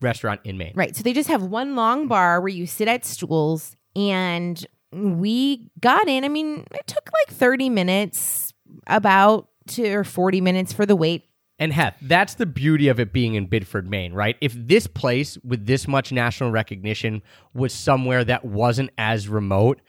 restaurant 0.00 0.40
in 0.44 0.58
Maine. 0.58 0.72
Right. 0.74 0.94
So 0.94 1.02
they 1.02 1.12
just 1.12 1.28
have 1.28 1.42
one 1.42 1.74
long 1.74 2.08
bar 2.08 2.40
where 2.40 2.48
you 2.48 2.66
sit 2.66 2.88
at 2.88 3.04
stools 3.04 3.76
and 3.96 4.64
we 4.92 5.70
got 5.80 6.08
in. 6.08 6.24
I 6.24 6.28
mean, 6.28 6.66
it 6.72 6.86
took 6.86 7.10
like 7.26 7.36
30 7.36 7.70
minutes, 7.70 8.52
about 8.86 9.48
to 9.68 9.92
or 9.92 10.04
40 10.04 10.40
minutes 10.40 10.72
for 10.72 10.86
the 10.86 10.96
wait. 10.96 11.24
And 11.58 11.72
that's 12.02 12.34
the 12.34 12.46
beauty 12.46 12.88
of 12.88 12.98
it 12.98 13.12
being 13.12 13.36
in 13.36 13.46
Biddeford, 13.46 13.88
Maine, 13.88 14.12
right? 14.12 14.36
If 14.40 14.54
this 14.54 14.88
place 14.88 15.38
with 15.44 15.66
this 15.66 15.86
much 15.86 16.10
national 16.10 16.50
recognition 16.50 17.22
was 17.54 17.72
somewhere 17.72 18.24
that 18.24 18.44
wasn't 18.44 18.90
as 18.98 19.28
remote, 19.28 19.80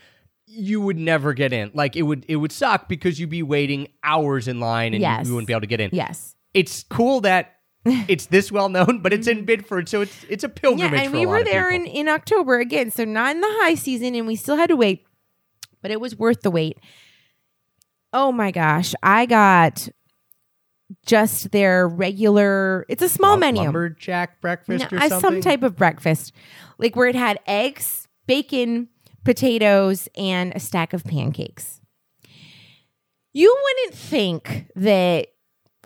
you 0.56 0.82
would 0.82 0.98
never 0.98 1.34
get 1.34 1.54
in. 1.54 1.72
Like 1.74 1.96
it 1.96 2.04
would 2.04 2.26
it 2.28 2.38
would 2.38 2.52
suck 2.52 2.88
because 2.88 3.20
you'd 3.20 3.30
be 3.30 3.44
waiting 3.44 3.88
hours 4.04 4.48
in 4.48 4.60
line 4.60 4.94
and 4.94 4.96
you- 4.96 5.08
Yes. 5.10 5.28
you, 5.28 5.34
wouldn't 5.34 5.48
be 5.48 5.54
able 5.54 5.62
to 5.62 5.68
get 5.68 5.82
in. 5.82 5.90
Yes. 5.94 6.36
It's 6.54 6.84
cool 6.84 7.22
that 7.22 7.52
it's 7.86 8.28
this 8.28 8.52
well 8.52 8.70
known, 8.70 9.00
but 9.02 9.14
it's 9.14 9.28
in 9.28 9.46
Biddeford, 9.46 9.88
so 9.88 10.02
it's 10.02 10.26
it's 10.30 10.44
a 10.44 10.50
pilgrimage. 10.50 10.94
Yeah, 10.94 11.02
and 11.06 11.14
we 11.14 11.26
were 11.26 11.44
there 11.44 11.70
in, 11.70 11.86
in 11.86 12.08
October 12.08 12.60
again, 12.60 12.90
so 12.90 13.06
not 13.06 13.36
in 13.36 13.42
the 13.42 13.48
high 13.62 13.76
season, 13.76 14.16
and 14.16 14.26
we 14.26 14.36
still 14.36 14.56
had 14.56 14.70
to 14.70 14.76
wait, 14.76 15.06
but 15.84 15.92
it 15.92 16.02
was 16.02 16.16
worth 16.18 16.42
the 16.42 16.50
wait. 16.50 16.80
Oh 18.12 18.32
my 18.32 18.50
gosh, 18.52 18.96
I 19.04 19.26
got 19.28 19.88
just 21.06 21.52
their 21.52 21.88
regular. 21.88 22.86
It's 22.90 23.04
a 23.04 23.10
small 23.10 23.38
menu. 23.38 23.62
lumberjack 23.64 24.42
breakfast 24.42 24.92
No, 24.92 24.98
or 24.98 25.02
uh, 25.04 25.20
some 25.20 25.42
type 25.42 25.62
of 25.64 25.76
breakfast, 25.76 26.32
like 26.80 26.96
where 26.96 27.08
it 27.08 27.16
had 27.16 27.40
eggs, 27.46 28.08
bacon, 28.26 28.88
potatoes, 29.26 30.08
and 30.16 30.54
a 30.56 30.60
stack 30.60 30.94
of 30.94 31.04
pancakes. 31.04 31.82
You 33.34 33.56
wouldn't 33.64 34.00
think 34.00 34.68
that 34.76 35.28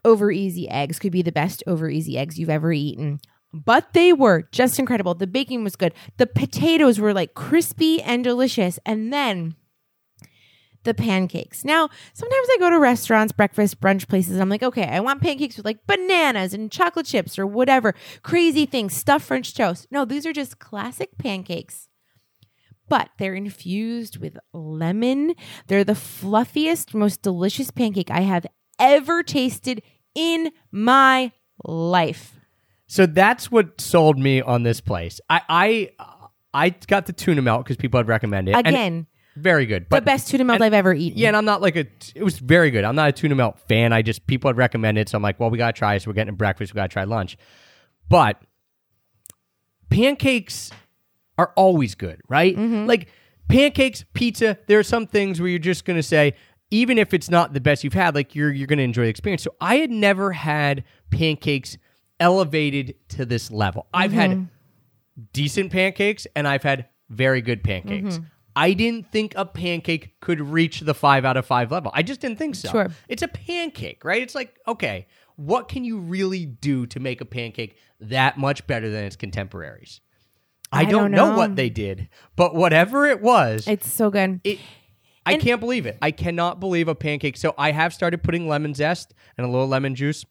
over 0.06 0.32
easy 0.32 0.70
eggs 0.70 1.00
could 1.00 1.12
be 1.12 1.24
the 1.24 1.32
best 1.32 1.64
over 1.66 1.90
easy 1.90 2.18
eggs 2.18 2.38
you've 2.38 2.50
ever 2.50 2.72
eaten, 2.72 3.20
but 3.52 3.94
they 3.94 4.14
were 4.14 4.48
just 4.52 4.78
incredible. 4.78 5.16
The 5.16 5.26
baking 5.28 5.64
was 5.64 5.76
good. 5.76 5.94
The 6.18 6.28
potatoes 6.28 7.00
were 7.00 7.14
like 7.14 7.34
crispy 7.34 8.02
and 8.02 8.24
delicious. 8.24 8.78
And 8.86 9.12
then 9.12 9.56
the 10.84 10.94
pancakes. 10.94 11.66
Now, 11.66 11.90
sometimes 12.14 12.48
I 12.52 12.58
go 12.60 12.70
to 12.70 12.80
restaurants, 12.80 13.34
breakfast, 13.34 13.82
brunch 13.82 14.08
places, 14.08 14.34
and 14.34 14.42
I'm 14.42 14.50
like, 14.50 14.64
okay, 14.64 14.86
I 14.86 15.02
want 15.02 15.22
pancakes 15.22 15.58
with 15.58 15.66
like 15.66 15.86
bananas 15.88 16.54
and 16.54 16.72
chocolate 16.72 17.06
chips 17.06 17.38
or 17.38 17.46
whatever 17.46 17.94
crazy 18.24 18.66
things, 18.66 18.96
stuffed 18.96 19.26
French 19.26 19.54
toast. 19.54 19.88
No, 19.92 20.06
these 20.06 20.26
are 20.26 20.34
just 20.34 20.60
classic 20.60 21.18
pancakes. 21.18 21.89
But 22.90 23.10
they're 23.18 23.36
infused 23.36 24.18
with 24.18 24.38
lemon. 24.54 25.36
They're 25.68 25.84
the 25.84 25.94
fluffiest, 25.94 26.94
most 26.94 27.22
delicious 27.22 27.72
pancake 27.72 28.10
I 28.12 28.22
have 28.22 28.46
ever 28.80 29.24
tasted 29.24 29.82
in 30.16 30.52
my 30.72 31.32
life. 31.64 32.36
So 32.88 33.06
that's 33.06 33.52
what 33.52 33.80
sold 33.80 34.18
me 34.18 34.42
on 34.42 34.64
this 34.64 34.82
place. 34.82 35.22
I 35.30 35.42
I 35.48 35.90
I 36.54 36.70
got 36.88 37.06
the 37.06 37.14
tuna 37.14 37.42
melt 37.44 37.64
because 37.64 37.78
people 37.78 38.00
had 38.00 38.08
recommended 38.08 38.52
it. 38.52 38.58
and 38.58 38.68
Again, 38.68 39.08
very 39.36 39.68
good. 39.68 39.88
But, 39.88 40.00
the 40.00 40.06
best 40.06 40.28
tuna 40.30 40.44
melt 40.44 40.56
and- 40.56 40.64
I've 40.64 40.74
ever 40.74 40.94
eaten. 40.94 41.20
yeah, 41.20 41.28
and 41.28 41.38
I'm 41.38 41.46
not 41.46 41.62
like 41.62 41.76
a. 41.76 41.86
It 42.16 42.24
was 42.24 42.40
very 42.40 42.72
good. 42.72 42.84
I'm 42.84 42.96
not 42.96 43.10
a 43.10 43.12
tuna 43.12 43.36
melt 43.36 43.60
fan. 43.68 43.94
I 43.94 44.02
just 44.02 44.26
people 44.26 44.50
had 44.50 44.58
recommended, 44.58 45.02
it, 45.02 45.10
so 45.10 45.18
I'm 45.18 45.22
like, 45.22 45.40
well, 45.40 45.52
we 45.52 45.60
gotta 45.60 45.74
try. 45.74 45.94
it. 45.96 46.02
So 46.02 46.10
we're 46.10 46.16
getting 46.16 46.34
breakfast. 46.36 46.74
We 46.74 46.78
gotta 46.78 46.90
try 46.92 47.04
lunch. 47.04 47.38
But 48.10 48.42
pancakes 49.90 50.72
are 51.40 51.52
always 51.56 51.96
good, 51.96 52.22
right? 52.28 52.56
Mm-hmm. 52.56 52.86
Like 52.86 53.08
pancakes, 53.48 54.04
pizza. 54.14 54.58
There 54.68 54.78
are 54.78 54.84
some 54.84 55.08
things 55.08 55.40
where 55.40 55.50
you're 55.50 55.60
just 55.60 55.86
gonna 55.86 56.04
say, 56.04 56.34
even 56.70 56.98
if 56.98 57.14
it's 57.14 57.30
not 57.30 57.54
the 57.54 57.62
best 57.62 57.84
you've 57.84 57.94
had, 57.94 58.14
like 58.14 58.36
you're 58.36 58.52
you're 58.52 58.68
gonna 58.68 58.84
enjoy 58.84 59.04
the 59.04 59.10
experience. 59.10 59.42
So 59.44 59.56
I 59.62 59.78
had 59.78 59.90
never 59.90 60.32
had 60.34 60.84
pancakes 61.10 61.78
elevated 62.20 62.96
to 63.10 63.26
this 63.26 63.50
level. 63.52 63.88
I've 63.94 64.12
Mm-hmm. 64.12 64.20
had 64.20 64.48
decent 65.34 65.72
pancakes 65.72 66.28
and 66.36 66.48
I've 66.48 66.64
had 66.64 66.88
very 67.10 67.42
good 67.42 67.64
pancakes. 67.64 68.16
Mm-hmm. 68.16 68.24
I 68.56 68.74
didn't 68.74 69.10
think 69.12 69.34
a 69.38 69.46
pancake 69.46 70.20
could 70.20 70.42
reach 70.42 70.82
the 70.82 70.94
five 70.94 71.24
out 71.24 71.38
of 71.38 71.46
five 71.46 71.72
level. 71.72 71.92
I 71.94 72.04
just 72.04 72.20
didn't 72.20 72.38
think 72.38 72.56
so. 72.56 72.70
Sure. 72.70 72.88
It's 73.08 73.22
a 73.22 73.28
pancake, 73.28 74.04
right? 74.04 74.22
It's 74.22 74.36
like, 74.36 74.58
okay, 74.68 75.08
what 75.38 75.70
can 75.70 75.86
you 75.86 76.00
really 76.00 76.46
do 76.46 76.86
to 76.88 77.00
make 77.00 77.22
a 77.22 77.26
pancake 77.26 77.78
that 78.02 78.38
much 78.38 78.68
better 78.68 78.90
than 78.90 79.06
its 79.06 79.16
contemporaries? 79.16 80.02
I, 80.72 80.82
I 80.82 80.86
don't, 80.86 80.92
don't 81.04 81.12
know. 81.12 81.32
know. 81.32 81.38
what 81.38 81.56
they 81.56 81.70
did, 81.70 82.10
but 82.36 82.54
whatever 82.54 83.06
it 83.06 83.22
was, 83.22 83.68
It's 83.68 83.92
so 83.92 84.10
good. 84.12 84.40
it 84.44 84.60
I 85.26 85.38
can't 85.38 85.60
believe 85.60 85.86
it. 85.86 85.98
I 86.02 86.12
cannot 86.12 86.60
believe 86.60 86.88
a 86.88 86.96
pancake. 86.96 87.38
So 87.38 87.54
I 87.58 87.72
have 87.72 87.94
started 87.94 88.24
putting 88.24 88.48
lemon 88.48 88.74
zest 88.74 89.14
and 89.38 89.46
a 89.46 89.50
little 89.50 89.68
lemon 89.68 89.94
juice 89.96 90.26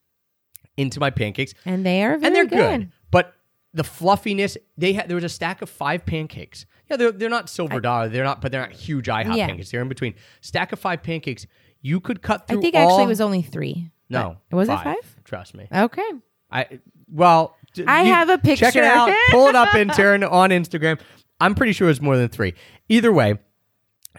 into 0.77 0.99
my 1.01 1.11
pancakes 1.11 1.55
and 1.65 1.85
they 1.85 2.03
are 2.05 2.17
very 2.19 2.27
and 2.27 2.35
they're 2.37 2.47
good. 2.47 2.81
good. 2.81 2.93
But 3.11 3.35
the 3.75 3.85
fluffiness, 3.85 4.57
they 4.77 4.93
had 4.95 5.09
there 5.09 5.15
was 5.17 5.25
a 5.25 5.29
stack 5.29 5.61
of 5.63 5.69
five 5.71 6.07
pancakes. 6.07 6.67
Yeah, 6.91 6.97
they're 6.97 7.13
they're 7.13 7.29
not 7.29 7.49
silver 7.49 7.81
dollar. 7.81 8.09
They're 8.09 8.25
not, 8.25 8.41
but 8.41 8.51
they're 8.51 8.61
not 8.63 8.73
huge 8.73 9.07
IHOP 9.07 9.37
Yeah. 9.37 9.47
pancakes. 9.49 9.71
They're 9.71 9.83
in 9.83 9.89
between. 9.89 10.15
Stack 10.41 10.73
of 10.73 10.79
five 10.79 11.03
pancakes. 11.03 11.47
You 11.81 12.01
could 12.01 12.23
cut 12.23 12.45
I 12.49 12.57
think 12.57 12.75
all, 12.75 12.83
actually 12.89 13.05
it 13.05 13.09
was 13.09 13.21
only 13.21 13.43
three. 13.43 13.91
no. 14.09 14.39
Was 14.51 14.69
it 14.69 14.77
five? 14.77 15.17
Trust 15.25 15.55
me. 15.55 15.69
Okay. 15.73 16.11
I 16.51 16.81
well. 17.13 17.57
I 17.87 18.03
you- 18.03 18.13
have 18.13 18.29
a 18.29 18.39
picture. 18.39 18.67
Check 18.67 18.77
it 18.77 18.85
out. 18.85 19.13
Pull 19.31 19.49
it 19.49 19.55
up, 19.55 19.75
intern, 19.75 20.25
on 20.25 20.51
Instagram. 20.51 21.01
I'm 21.41 21.55
pretty 21.55 21.73
sure 21.73 21.89
it's 21.89 22.01
more 22.01 22.17
than 22.17 22.29
three. 22.29 22.55
Either 22.89 23.13
way, 23.13 23.39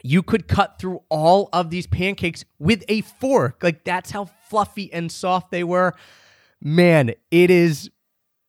you 0.03 0.23
could 0.23 0.47
cut 0.47 0.79
through 0.79 1.01
all 1.09 1.49
of 1.51 1.69
these 1.69 1.87
pancakes 1.87 2.45
with 2.59 2.83
a 2.87 3.01
fork. 3.01 3.61
Like 3.61 3.83
that's 3.83 4.11
how 4.11 4.25
fluffy 4.49 4.91
and 4.93 5.11
soft 5.11 5.51
they 5.51 5.63
were. 5.63 5.93
Man, 6.61 7.13
it 7.31 7.51
is 7.51 7.89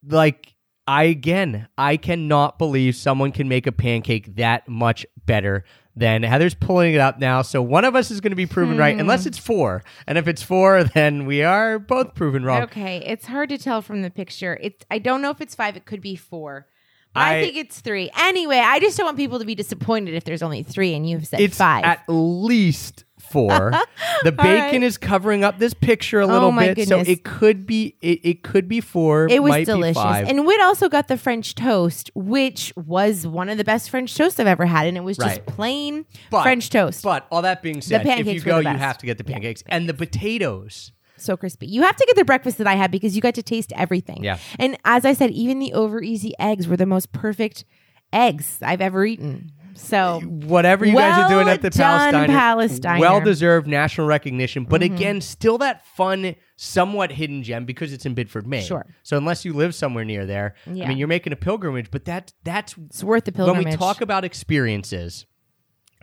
like 0.07 0.55
I 0.87 1.05
again, 1.05 1.69
I 1.79 1.97
cannot 1.97 2.59
believe 2.59 2.97
someone 2.97 3.33
can 3.33 3.49
make 3.49 3.67
a 3.67 3.73
pancake 3.73 4.37
that 4.37 4.69
much 4.69 5.07
better 5.27 5.65
than 5.97 6.23
Heather's 6.23 6.55
pulling 6.55 6.95
it 6.95 7.01
up 7.01 7.19
now. 7.19 7.43
So 7.43 7.61
one 7.61 7.85
of 7.85 7.95
us 7.97 8.11
is 8.11 8.21
going 8.21 8.31
to 8.31 8.37
be 8.37 8.47
proven 8.47 8.79
right, 8.79 8.95
Hmm. 8.95 9.01
unless 9.01 9.27
it's 9.27 9.39
four. 9.39 9.83
And 10.07 10.17
if 10.19 10.29
it's 10.29 10.43
four, 10.43 10.85
then 10.95 11.27
we 11.27 11.43
are 11.43 11.79
both 11.79 12.15
proven 12.15 12.45
wrong. 12.45 12.63
Okay. 12.63 13.03
It's 13.05 13.27
hard 13.27 13.49
to 13.51 13.59
tell 13.59 13.83
from 13.83 14.03
the 14.03 14.11
picture. 14.11 14.59
It's 14.63 14.85
I 14.91 14.99
don't 14.99 15.21
know 15.23 15.31
if 15.31 15.41
it's 15.41 15.55
five. 15.55 15.77
It 15.77 15.85
could 15.87 16.01
be 16.01 16.17
four. 16.17 16.67
I, 17.15 17.39
I- 17.39 17.43
think 17.43 17.57
it's 17.57 17.81
three. 17.81 18.09
Anyway, 18.17 18.59
I 18.59 18.79
just 18.79 18.97
don't 18.97 19.05
want 19.07 19.17
people 19.17 19.41
to 19.41 19.45
be 19.45 19.57
disappointed 19.57 20.15
if 20.15 20.23
there's 20.25 20.43
only 20.43 20.63
three 20.63 20.95
and 20.95 21.09
you've 21.09 21.27
said 21.27 21.41
It's 21.41 21.57
five. 21.59 21.85
at 21.85 22.05
least 22.09 23.05
four. 23.31 23.73
the 24.25 24.33
bacon 24.33 24.47
right. 24.47 24.83
is 24.83 24.99
covering 24.99 25.45
up 25.45 25.59
this 25.59 25.75
picture 25.75 26.21
a 26.21 26.25
oh 26.25 26.29
little 26.29 26.49
Oh 26.53 26.75
bit, 26.75 26.89
so 26.89 26.99
it 26.99 27.25
could 27.25 27.67
be 27.67 27.97
it, 28.01 28.21
it 28.23 28.43
could 28.43 28.69
be 28.69 28.81
four. 28.81 29.27
it 29.31 29.43
was 29.43 29.67
delicious. 29.67 30.03
And 30.03 30.47
Whit 30.47 30.61
also 30.61 30.89
got 30.89 31.09
the 31.09 31.17
French 31.17 31.55
toast, 31.55 32.11
which 32.15 32.73
was 32.77 33.27
one 33.27 33.49
of 33.49 33.59
the 33.59 33.65
best 33.65 33.91
French 33.91 34.15
toasts 34.17 34.41
I've 34.41 34.47
ever 34.47 34.67
had. 34.67 34.87
And 34.87 34.97
it 34.97 35.03
was 35.03 35.17
just 35.17 35.47
plain 35.47 36.05
But- 36.31 36.43
French 36.43 36.71
toast. 36.71 37.03
But 37.03 37.27
all 37.31 37.43
that 37.43 37.63
being 37.63 37.81
said, 37.81 38.07
if 38.07 38.27
you 38.27 38.41
go, 38.41 38.59
you 38.59 38.69
have 38.69 38.99
to 38.99 39.07
get 39.07 39.19
the 39.19 39.25
Yeah, 39.27 39.35
pancakes 39.35 39.63
and 39.67 39.89
the 39.89 39.95
potatoes. 39.95 40.93
so 41.17 41.37
crispy. 41.37 41.67
You 41.67 41.83
have 41.83 41.97
to 41.97 42.05
get 42.07 42.17
the 42.17 42.25
breakfast 42.25 42.59
that 42.59 42.67
I 42.67 42.75
had 42.75 42.91
because 42.91 43.15
you 43.15 43.21
got 43.23 43.35
to 43.35 43.43
taste 43.43 43.73
everything. 43.77 44.25
Yeah. 44.25 44.39
And 44.59 44.77
as 44.85 45.05
I 45.05 45.13
said, 45.13 45.31
even 45.31 45.59
the 45.59 45.73
over 45.75 46.03
easy 46.03 46.33
eggs 46.39 46.67
were 46.67 46.77
the 46.77 46.87
most 46.87 47.13
perfect 47.13 47.65
eggs 48.13 48.59
I've 48.63 48.81
ever 48.81 49.05
eaten. 49.05 49.53
So 49.81 50.21
Whatever 50.21 50.85
you 50.87 50.95
guys 50.95 51.25
are 51.25 51.29
doing 51.29 51.49
at 51.49 51.63
the 51.63 51.71
done, 51.71 52.27
Palace 52.27 52.79
Diner, 52.79 53.01
well 53.01 53.21
deserved 53.21 53.67
national 53.67 54.07
recognition. 54.07 54.65
But 54.65 54.81
Mm-hmm. 54.83 54.95
again, 54.95 55.21
still 55.21 55.59
that 55.59 55.85
fun, 55.87 56.37
somewhat 56.57 57.11
hidden 57.13 57.43
gem 57.43 57.65
because 57.65 57.93
it's 57.93 58.07
in 58.07 58.15
Biddeford, 58.15 58.47
Maine. 58.47 58.63
Sure. 58.65 58.87
So 59.03 59.17
unless 59.17 59.45
you 59.45 59.53
live 59.53 59.75
somewhere 59.75 60.05
near 60.05 60.27
there, 60.27 60.55
I 60.67 60.71
mean, 60.71 60.99
you're 60.99 61.09
making 61.09 61.33
a 61.33 61.37
pilgrimage. 61.37 61.91
But 61.91 62.05
that 62.05 62.33
that's 62.45 62.75
it's 62.87 63.03
worth 63.03 63.25
the 63.25 63.33
pilgrimage. 63.33 63.65
When 63.65 63.73
we 63.73 63.77
talk 63.77 64.01
about 64.01 64.25
experiences, 64.25 65.27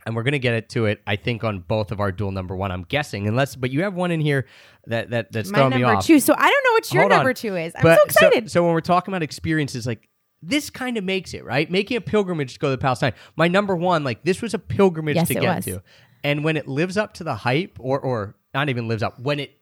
and 0.06 0.16
we're 0.16 0.24
gonna 0.24 0.40
get 0.40 0.54
it 0.54 0.70
to 0.70 0.86
it, 0.86 1.02
I 1.06 1.16
think 1.18 1.44
on 1.44 1.60
both 1.60 1.92
of 1.92 2.00
our 2.00 2.12
dual 2.12 2.32
number 2.32 2.56
one. 2.56 2.72
I'm 2.72 2.84
guessing, 2.84 3.28
unless, 3.28 3.56
but 3.56 3.72
you 3.72 3.84
have 3.84 3.94
one 3.94 4.12
in 4.12 4.22
here 4.22 4.46
that 4.86 5.10
that 5.10 5.32
that's 5.32 5.50
my 5.50 5.58
throwing 5.60 5.74
me 5.76 5.82
number 5.82 5.98
off. 5.98 6.06
two. 6.06 6.20
So 6.20 6.34
I 6.38 6.50
don't 6.50 6.64
know 6.66 6.72
what 6.74 6.94
your 6.94 7.02
Hold 7.04 7.12
on. 7.12 7.18
number 7.20 7.34
two 7.34 7.56
is. 7.56 7.74
I'm 7.76 7.84
But- 7.84 7.98
so 8.00 8.04
excited. 8.06 8.52
So, 8.52 8.64
when 8.64 8.74
we're 8.74 8.82
talking 8.82 9.14
about 9.14 9.22
experiences, 9.24 9.86
like 9.86 10.08
this 10.42 10.70
kind 10.70 10.98
of 10.98 11.04
makes 11.04 11.34
it 11.34 11.44
right. 11.44 11.70
Making 11.70 11.98
a 11.98 12.02
pilgrimage 12.02 12.54
to 12.54 12.60
go 12.60 12.72
to 12.72 12.78
Palace 12.78 13.00
Diner. 13.00 13.16
My 13.36 13.48
number 13.48 13.76
one, 13.76 14.04
like 14.04 14.24
this 14.24 14.42
was 14.42 14.54
a 14.54 14.60
pilgrimage 14.60 15.16
Yes, 15.16 15.28
to 15.30 15.34
get 15.36 15.56
was. 15.58 15.66
to, 15.66 15.82
and 16.24 16.44
when 16.44 16.58
it 16.58 16.68
lives 16.68 16.98
up 16.98 17.14
to 17.16 17.24
the 17.24 17.36
hype, 17.36 17.78
or 17.80 18.00
or 18.00 18.36
not 18.54 18.70
even 18.70 18.88
lives 18.88 19.04
up, 19.04 19.20
when 19.20 19.40
it 19.40 19.58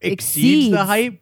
exceeds, 0.00 0.68
Exceeds. 0.68 0.70
the 0.72 0.84
hype, 0.84 1.20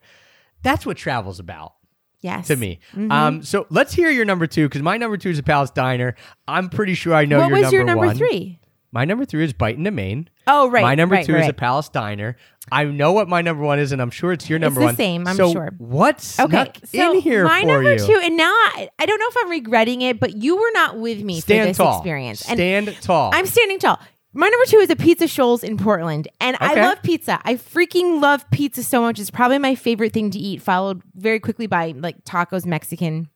that's 0.63 0.85
what 0.87 0.97
travel's 0.97 1.41
about 1.41 1.75
yes. 2.21 2.49
to 2.49 2.57
me. 2.57 2.79
Mm-hmm. 2.93 3.11
Um, 3.13 3.43
so 3.43 3.67
let's 3.71 3.95
hear 3.95 4.11
your 4.11 4.25
number 4.25 4.47
two 4.47 4.69
because 4.69 4.83
my 4.83 4.97
number 4.99 5.17
two 5.17 5.31
is 5.31 5.39
a 5.39 5.43
Palace 5.43 5.71
Diner. 5.71 6.15
I'm 6.47 6.69
pretty 6.69 6.95
sure 6.95 7.15
I 7.15 7.25
know 7.25 7.39
What 7.39 7.49
your 7.49 7.57
was 7.59 7.63
number 7.63 7.77
your 7.77 7.85
number 7.85 8.07
one. 8.07 8.17
three? 8.17 8.61
My 8.93 9.05
number 9.05 9.25
three 9.25 9.45
is 9.45 9.53
Bite 9.53 9.77
Into 9.77 9.91
Maine. 9.91 10.29
Oh, 10.47 10.71
right. 10.71 10.83
My 10.83 10.95
number 10.95 11.17
right, 11.17 11.27
two 11.27 11.37
is 11.37 11.49
a. 11.49 11.53
Palace 11.53 11.89
Diner. 11.89 12.37
I 12.71 12.85
know 12.85 13.13
what 13.13 13.29
my 13.29 13.43
number 13.43 13.63
one 13.63 13.79
is, 13.79 13.93
and 13.93 14.01
I'm 14.01 14.11
sure 14.11 14.33
it's 14.33 14.49
your 14.49 14.59
number 14.59 14.81
one. 14.81 14.91
it's 14.91 14.97
the 14.97 15.03
one. 15.05 15.25
same, 15.25 15.27
I'm 15.27 15.37
so 15.37 15.53
sure. 15.53 15.75
What's 15.79 16.39
Okay, 16.41 16.73
so 16.85 17.13
in 17.13 17.21
here 17.21 17.45
my 17.45 17.63
number 17.63 17.95
you? 17.95 18.07
two, 18.07 18.21
and 18.23 18.37
now 18.37 18.51
I, 18.51 18.89
I 18.99 19.07
don't 19.07 19.19
know 19.19 19.27
if 19.29 19.37
I'm 19.39 19.51
regretting 19.51 20.03
it, 20.03 20.19
but 20.19 20.37
you 20.37 20.57
were 20.57 20.71
not 20.73 20.99
with 20.99 21.23
me 21.23 21.41
for 21.41 21.49
this 21.49 21.77
tall. 21.77 21.99
experience. 21.99 22.49
And 22.49 22.59
Stand 22.59 22.97
tall. 23.03 23.31
I'm 23.35 23.47
standing 23.47 23.79
tall. 23.79 23.99
My 24.33 24.49
number 24.49 24.67
two 24.67 24.77
is 24.79 24.91
Apizza 24.91 25.31
Scholls 25.31 25.65
in 25.65 25.79
Portland. 25.79 26.29
And 26.43 26.59
I 26.61 26.75
love 26.75 27.03
pizza. 27.03 27.41
I 27.45 27.55
freaking 27.55 28.21
love 28.21 28.45
pizza 28.51 28.83
so 28.83 29.01
much. 29.01 29.19
It's 29.19 29.31
probably 29.31 29.59
my 29.59 29.75
favorite 29.75 30.13
thing 30.13 30.31
to 30.33 30.39
eat, 30.39 30.61
followed 30.61 31.01
very 31.15 31.41
quickly 31.41 31.67
by 31.67 31.95
like 31.97 32.23
tacos, 32.25 32.67
Mexican, 32.67 33.31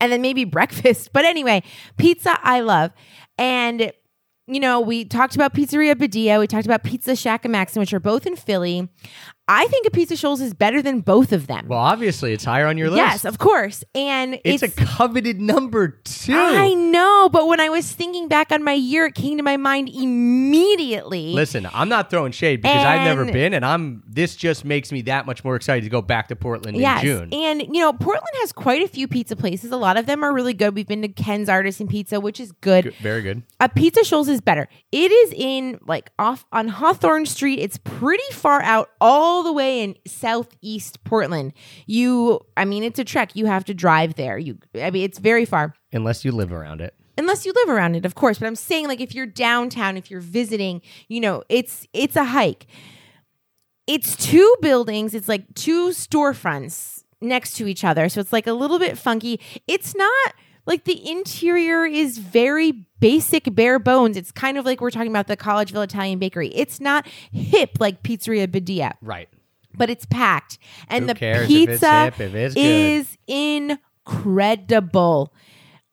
and 0.00 0.10
then 0.10 0.22
maybe 0.22 0.44
breakfast. 0.44 1.10
But 1.16 1.26
anyway, 1.26 1.62
pizza 1.98 2.38
I 2.42 2.60
love. 2.60 2.92
And 3.36 3.92
you 4.46 4.60
know, 4.60 4.80
we 4.80 5.04
talked 5.04 5.34
about 5.34 5.54
Pizzeria 5.54 5.94
Beddia, 5.94 6.38
we 6.38 6.46
talked 6.46 6.66
about 6.66 6.84
Pizza 6.84 7.12
Shackamaxon, 7.12 7.78
which 7.78 7.92
are 7.92 8.00
both 8.00 8.26
in 8.26 8.36
Philly. 8.36 8.88
I 9.48 9.66
think 9.68 9.86
Apizza 9.86 10.16
Scholls 10.18 10.40
is 10.40 10.54
better 10.54 10.82
than 10.82 11.00
both 11.00 11.32
of 11.32 11.46
them. 11.46 11.66
well, 11.68 11.78
obviously, 11.78 12.32
it's 12.32 12.44
higher 12.44 12.66
on 12.66 12.76
your 12.76 12.90
list. 12.90 12.98
yes, 12.98 13.24
of 13.24 13.38
course. 13.38 13.84
And 13.94 14.40
it's, 14.44 14.62
a 14.64 14.68
coveted 14.68 15.40
number 15.40 15.88
two. 16.04 16.34
I 16.36 16.74
know, 16.74 17.28
but 17.30 17.46
when 17.46 17.60
I 17.60 17.68
was 17.68 17.90
thinking 17.92 18.26
back 18.26 18.50
on 18.50 18.64
my 18.64 18.72
year, 18.72 19.06
it 19.06 19.14
came 19.14 19.36
to 19.36 19.44
my 19.44 19.56
mind 19.56 19.88
immediately. 19.88 21.32
Listen, 21.32 21.68
I'm 21.72 21.88
not 21.88 22.10
throwing 22.10 22.32
shade 22.32 22.62
because 22.62 22.84
I've 22.84 23.02
never 23.02 23.24
been, 23.24 23.54
and 23.54 23.64
I'm. 23.64 24.02
This 24.06 24.34
just 24.36 24.64
makes 24.64 24.90
me 24.90 25.02
that 25.02 25.26
much 25.26 25.44
more 25.44 25.56
excited 25.56 25.84
to 25.84 25.90
go 25.90 26.00
back 26.02 26.28
to 26.28 26.36
Portland 26.36 26.76
Yes. 26.78 27.02
in 27.02 27.06
June. 27.06 27.34
And, 27.34 27.62
you 27.62 27.80
know, 27.80 27.92
Portland 27.92 28.32
has 28.40 28.50
quite 28.52 28.82
a 28.82 28.88
few 28.88 29.06
pizza 29.06 29.36
places. 29.36 29.70
A 29.70 29.76
lot 29.76 29.96
of 29.96 30.06
them 30.06 30.24
are 30.24 30.32
really 30.32 30.54
good. 30.54 30.74
We've 30.74 30.86
been 30.86 31.02
to 31.02 31.08
Ken's 31.08 31.48
Artisan 31.48 31.86
Pizza, 31.86 32.18
which 32.20 32.40
is 32.40 32.52
good. 32.52 32.84
Good- 32.84 32.94
Very 32.96 33.22
good. 33.22 33.42
Apizza 33.60 34.04
Scholls 34.04 34.28
is 34.28 34.40
better. 34.40 34.68
It 34.92 35.12
is 35.12 35.32
in 35.36 35.78
like 35.86 36.10
off 36.18 36.44
on 36.52 36.68
Hawthorne 36.68 37.26
Street. 37.26 37.58
It's 37.58 37.78
pretty 37.78 38.24
far 38.32 38.62
out, 38.62 38.88
all 39.00 39.35
the 39.42 39.52
way 39.52 39.82
in 39.82 39.96
southeast 40.06 41.02
Portland. 41.04 41.52
You, 41.86 42.40
I 42.56 42.64
mean, 42.64 42.82
it's 42.82 42.98
a 42.98 43.04
trek. 43.04 43.34
You 43.34 43.46
have 43.46 43.64
to 43.66 43.74
drive 43.74 44.14
there. 44.14 44.38
You, 44.38 44.58
I 44.74 44.90
mean, 44.90 45.04
it's 45.04 45.18
very 45.18 45.44
far. 45.44 45.74
Unless 45.92 46.24
you 46.24 46.32
live 46.32 46.52
around 46.52 46.80
it. 46.80 46.94
unless 47.18 47.46
you 47.46 47.52
live 47.54 47.70
around 47.74 47.96
it 47.96 48.04
of 48.04 48.14
course 48.14 48.38
but 48.38 48.46
i'm 48.46 48.54
saying 48.56 48.86
like 48.88 49.00
if 49.00 49.14
you're 49.14 49.24
downtown 49.24 49.96
if 49.96 50.10
you're 50.10 50.20
visiting 50.20 50.82
you 51.08 51.18
know 51.18 51.42
it's 51.48 51.86
it's 51.94 52.14
a 52.14 52.24
hike 52.24 52.66
it's 53.86 54.14
two 54.16 54.54
buildings 54.60 55.14
it's 55.14 55.28
like 55.28 55.42
two 55.54 55.88
storefronts 55.90 57.04
next 57.22 57.54
to 57.56 57.66
each 57.66 57.84
other 57.84 58.08
so 58.10 58.20
it's 58.20 58.32
like 58.34 58.46
a 58.46 58.52
little 58.52 58.78
bit 58.78 58.98
funky 58.98 59.40
it's 59.66 59.94
not 59.94 60.34
Like 60.66 60.84
the 60.84 61.08
interior 61.10 61.86
is 61.86 62.18
very 62.18 62.72
basic, 63.00 63.54
bare 63.54 63.78
bones. 63.78 64.16
It's 64.16 64.32
kind 64.32 64.58
of 64.58 64.64
like 64.64 64.80
we're 64.80 64.90
talking 64.90 65.10
about 65.10 65.28
the 65.28 65.36
Collegeville 65.36 65.84
Italian 65.84 66.18
Bakery. 66.18 66.48
It's 66.48 66.80
not 66.80 67.06
hip 67.32 67.72
like 67.78 68.02
Pizzeria 68.02 68.46
Beddia, 68.48 68.94
Right. 69.00 69.28
but 69.76 69.90
it's 69.90 70.06
packed. 70.06 70.58
And 70.88 71.02
Who 71.02 71.06
the 71.08 71.14
cares 71.14 71.44
if 71.44 71.50
it's 71.50 71.70
pizza 71.80 72.04
hip, 72.04 72.20
if 72.20 72.34
it's 72.34 72.54
good? 72.54 72.60
is 72.60 73.16
incredible. 74.06 75.32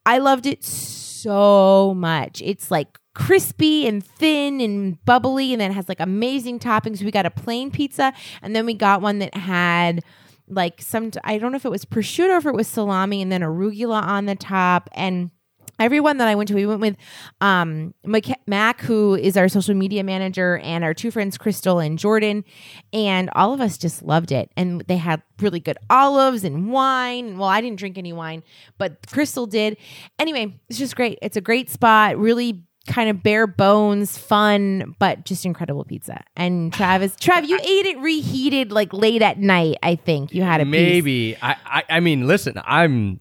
I 0.06 0.18
loved 0.18 0.46
it 0.46 0.64
so 0.64 1.94
much. 1.96 2.42
It's 2.42 2.70
like 2.72 3.00
crispy 3.16 3.88
and 3.88 4.04
thin 4.04 4.60
and 4.60 5.04
bubbly, 5.06 5.54
and 5.54 5.62
then 5.62 5.72
it 5.72 5.76
has 5.76 5.88
like 5.88 6.00
amazing 6.00 6.60
toppings. 6.60 7.02
We 7.04 7.12
got 7.12 7.26
a 7.26 7.32
plain 7.32 7.72
pizza, 7.72 8.12
and 8.42 8.56
then 8.56 8.66
we 8.66 8.74
got 8.74 9.02
one 9.02 9.20
that 9.20 9.36
had 9.36 10.04
like 10.54 10.82
some, 10.82 11.12
I 11.24 11.38
don't 11.38 11.52
know 11.52 11.58
if 11.58 11.66
it 11.66 11.72
was 11.72 11.86
prosciutto 11.86 12.30
or 12.30 12.38
if 12.38 12.46
it 12.46 12.54
was 12.54 12.68
salami, 12.68 13.22
and 13.22 13.32
then 13.32 13.42
arugula 13.42 14.02
on 14.02 14.26
the 14.26 14.36
top. 14.36 14.90
And 14.94 15.32
everyone 15.80 16.18
that 16.18 16.28
I 16.28 16.36
went 16.36 16.48
to, 16.50 16.56
we 16.56 16.66
went 16.66 16.82
with 16.82 16.96
um, 17.42 17.94
Mac, 18.06 18.26
Mac, 18.48 18.82
who 18.82 19.16
is 19.16 19.36
our 19.36 19.50
social 19.50 19.74
media 19.74 20.04
manager, 20.04 20.60
and 20.60 20.84
our 20.84 20.94
two 20.94 21.12
friends, 21.12 21.38
Crystal 21.38 21.80
and 21.80 21.98
Jordan. 21.98 22.44
And 22.92 23.30
all 23.36 23.54
of 23.54 23.62
us 23.62 23.78
just 23.78 24.04
loved 24.04 24.32
it. 24.32 24.52
And 24.56 24.82
they 24.82 24.98
had 24.98 25.22
really 25.40 25.60
good 25.60 25.78
olives 25.90 26.44
and 26.44 26.72
wine. 26.72 27.38
Well, 27.38 27.50
I 27.50 27.62
didn't 27.62 27.80
drink 27.80 27.98
any 27.98 28.14
wine, 28.14 28.44
but 28.78 29.06
Crystal 29.12 29.46
did. 29.46 29.78
Anyway, 30.20 30.60
it's 30.70 30.80
just 30.80 30.96
great. 30.96 31.20
It's 31.22 31.38
a 31.38 31.42
great 31.42 31.70
spot, 31.70 32.18
really 32.18 32.64
kind 32.88 33.10
of 33.10 33.24
bare 33.24 33.48
bones, 33.48 34.18
fun, 34.18 34.96
but 35.00 35.26
just 35.26 35.46
incredible 35.46 35.86
pizza. 35.86 36.24
And 36.36 36.74
Travis, 36.74 37.16
Trav, 37.20 37.48
you 37.48 37.58
ate 37.58 37.86
it 37.86 37.98
reheated 38.00 38.72
like 38.72 38.94
late 38.94 39.22
at 39.22 39.40
night, 39.40 39.78
I 39.84 39.96
think. 39.96 40.34
You 40.34 40.44
had 40.44 40.62
a. 40.62 40.66
Maybe. 40.66 41.38
I, 41.42 41.56
I 41.66 41.84
I 41.90 42.00
mean, 42.00 42.28
listen, 42.28 42.62
I'm 42.66 43.20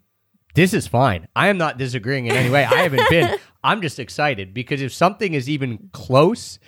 this 0.55 0.74
is 0.74 0.86
fine. 0.86 1.28
I 1.34 1.48
am 1.48 1.59
not 1.59 1.78
disagreeing 1.78 2.26
in 2.26 2.36
any 2.36 2.51
way. 2.51 2.64
I 2.64 2.82
haven't 2.82 3.09
been. 3.09 3.39
I'm 3.64 3.80
just 3.80 3.98
excited 3.98 4.52
because 4.52 4.82
if 4.82 4.93
something 4.93 5.34
is 5.34 5.48
even 5.48 5.90
close 5.93 6.59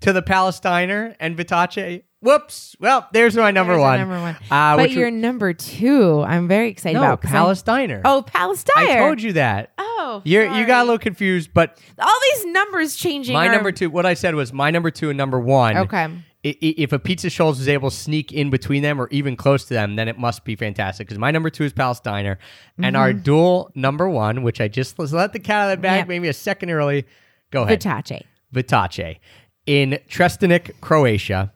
to 0.00 0.12
the 0.12 0.22
Palace 0.22 0.58
Diner 0.60 1.14
and 1.20 1.36
Vitace, 1.36 2.02
whoops. 2.20 2.76
Well, 2.80 3.08
there's 3.12 3.36
my 3.36 3.50
number 3.50 3.74
There's 3.74 3.82
one. 3.82 3.98
Number 3.98 4.20
one. 4.20 4.36
Uh, 4.50 4.76
but 4.76 4.90
your 4.90 5.10
number 5.10 5.52
two, 5.52 6.22
I'm 6.22 6.48
very 6.48 6.68
excited 6.68 6.94
no, 6.98 7.04
about. 7.04 7.22
Palace 7.22 7.62
Diner. 7.62 8.02
Oh, 8.04 8.22
Palace 8.22 8.64
Diner. 8.64 8.90
I 8.90 9.06
told 9.06 9.22
you 9.22 9.34
that. 9.34 9.72
Oh, 9.78 10.22
You're, 10.24 10.44
you 10.54 10.66
got 10.66 10.82
a 10.82 10.84
little 10.84 10.98
confused, 10.98 11.50
but 11.52 11.78
all 11.98 12.20
these 12.34 12.46
numbers 12.46 12.96
changing. 12.96 13.34
my 13.34 13.48
are- 13.48 13.52
number 13.52 13.72
two, 13.72 13.90
what 13.90 14.06
I 14.06 14.14
said 14.14 14.34
was 14.34 14.52
my 14.52 14.70
number 14.70 14.90
two 14.90 15.10
and 15.10 15.16
number 15.16 15.38
one. 15.38 15.76
Okay. 15.76 16.08
If 16.42 16.90
Apizza 16.90 17.30
Scholls 17.30 17.60
is 17.60 17.68
able 17.68 17.90
to 17.90 17.96
sneak 17.96 18.32
in 18.32 18.48
between 18.48 18.82
them 18.82 18.98
or 18.98 19.08
even 19.10 19.36
close 19.36 19.66
to 19.66 19.74
them, 19.74 19.96
then 19.96 20.08
it 20.08 20.18
must 20.18 20.42
be 20.42 20.56
fantastic. 20.56 21.06
Because 21.06 21.18
my 21.18 21.30
number 21.30 21.50
two 21.50 21.64
is 21.64 21.74
Palace 21.74 22.00
Diner, 22.00 22.38
and 22.82 22.96
our 22.96 23.12
dual 23.12 23.70
number 23.74 24.08
one, 24.08 24.42
which 24.42 24.58
I 24.58 24.66
just 24.66 24.98
let's 24.98 25.12
the 25.12 25.38
cat 25.38 25.66
out 25.66 25.72
of 25.72 25.78
the 25.78 25.82
bag, 25.82 25.98
Yep. 25.98 26.08
maybe 26.08 26.28
a 26.28 26.32
second 26.32 26.70
early. 26.70 27.04
Go 27.50 27.64
ahead, 27.64 27.82
Vitace. 27.82 28.24
Vitace 28.54 29.18
in 29.66 29.98
Trstenik, 30.08 30.80
Croatia. 30.80 31.52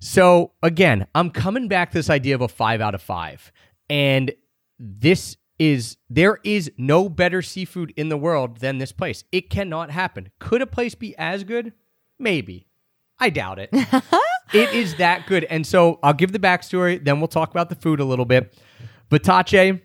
So 0.00 0.52
again, 0.62 1.06
I'm 1.14 1.30
coming 1.30 1.68
back 1.68 1.90
to 1.90 1.98
this 1.98 2.10
idea 2.10 2.34
of 2.34 2.40
a 2.40 2.48
five 2.48 2.80
out 2.80 2.94
of 2.94 3.02
five, 3.02 3.52
and 3.90 4.32
this 4.78 5.36
is 5.58 5.96
there 6.08 6.38
is 6.44 6.70
no 6.78 7.08
better 7.08 7.42
seafood 7.42 7.92
in 7.96 8.08
the 8.08 8.16
world 8.16 8.58
than 8.58 8.78
this 8.78 8.92
place. 8.92 9.24
It 9.32 9.50
cannot 9.50 9.90
happen. 9.90 10.30
Could 10.38 10.62
a 10.62 10.66
place 10.66 10.94
be 10.94 11.16
as 11.16 11.44
good? 11.44 11.72
Maybe. 12.18 12.66
I 13.18 13.30
doubt 13.30 13.58
it. 13.58 13.70
it 14.52 14.72
is 14.72 14.96
that 14.96 15.26
good. 15.26 15.44
And 15.44 15.66
so 15.66 15.98
I'll 16.02 16.14
give 16.14 16.32
the 16.32 16.38
backstory, 16.38 17.02
then 17.02 17.20
we'll 17.20 17.28
talk 17.28 17.50
about 17.50 17.68
the 17.68 17.74
food 17.74 17.98
a 17.98 18.04
little 18.04 18.24
bit. 18.24 18.56
Vitace, 19.10 19.80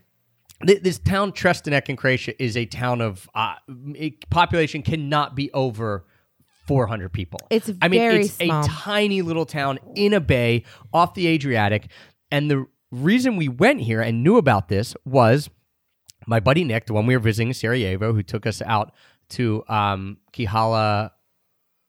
th- 0.66 0.84
this 0.84 1.00
town 1.00 1.32
Trstenik 1.32 1.90
in 1.90 1.96
Croatia 1.96 2.42
is 2.42 2.56
a 2.56 2.66
town 2.66 3.02
of 3.02 3.28
uh, 3.34 3.56
population 4.30 4.84
cannot 4.84 5.36
be 5.36 5.52
over 5.54 6.06
400 6.66 7.12
people. 7.12 7.40
It's 7.50 7.70
I 7.82 7.88
mean, 7.88 8.00
very 8.00 8.22
it's 8.22 8.34
small. 8.34 8.64
a 8.64 8.68
tiny 8.68 9.22
little 9.22 9.46
town 9.46 9.80
in 9.96 10.14
a 10.14 10.20
bay 10.20 10.64
off 10.94 11.14
the 11.14 11.28
Adriatic. 11.28 11.90
And 12.32 12.50
the 12.50 12.66
reason 12.92 13.36
we 13.36 13.48
went 13.48 13.82
here 13.82 14.02
and 14.02 14.24
knew 14.24 14.38
about 14.38 14.70
this 14.70 14.96
was 15.06 15.50
my 16.28 16.40
buddy 16.40 16.64
Nick, 16.64 16.86
the 16.86 16.94
one 16.94 17.06
we 17.06 17.16
were 17.16 17.20
visiting 17.20 17.50
in 17.50 17.54
Sarajevo, 17.54 18.14
who 18.14 18.24
took 18.24 18.46
us 18.46 18.62
out 18.62 18.94
to 19.30 19.64
um, 19.68 20.18
Kihala. 20.32 21.12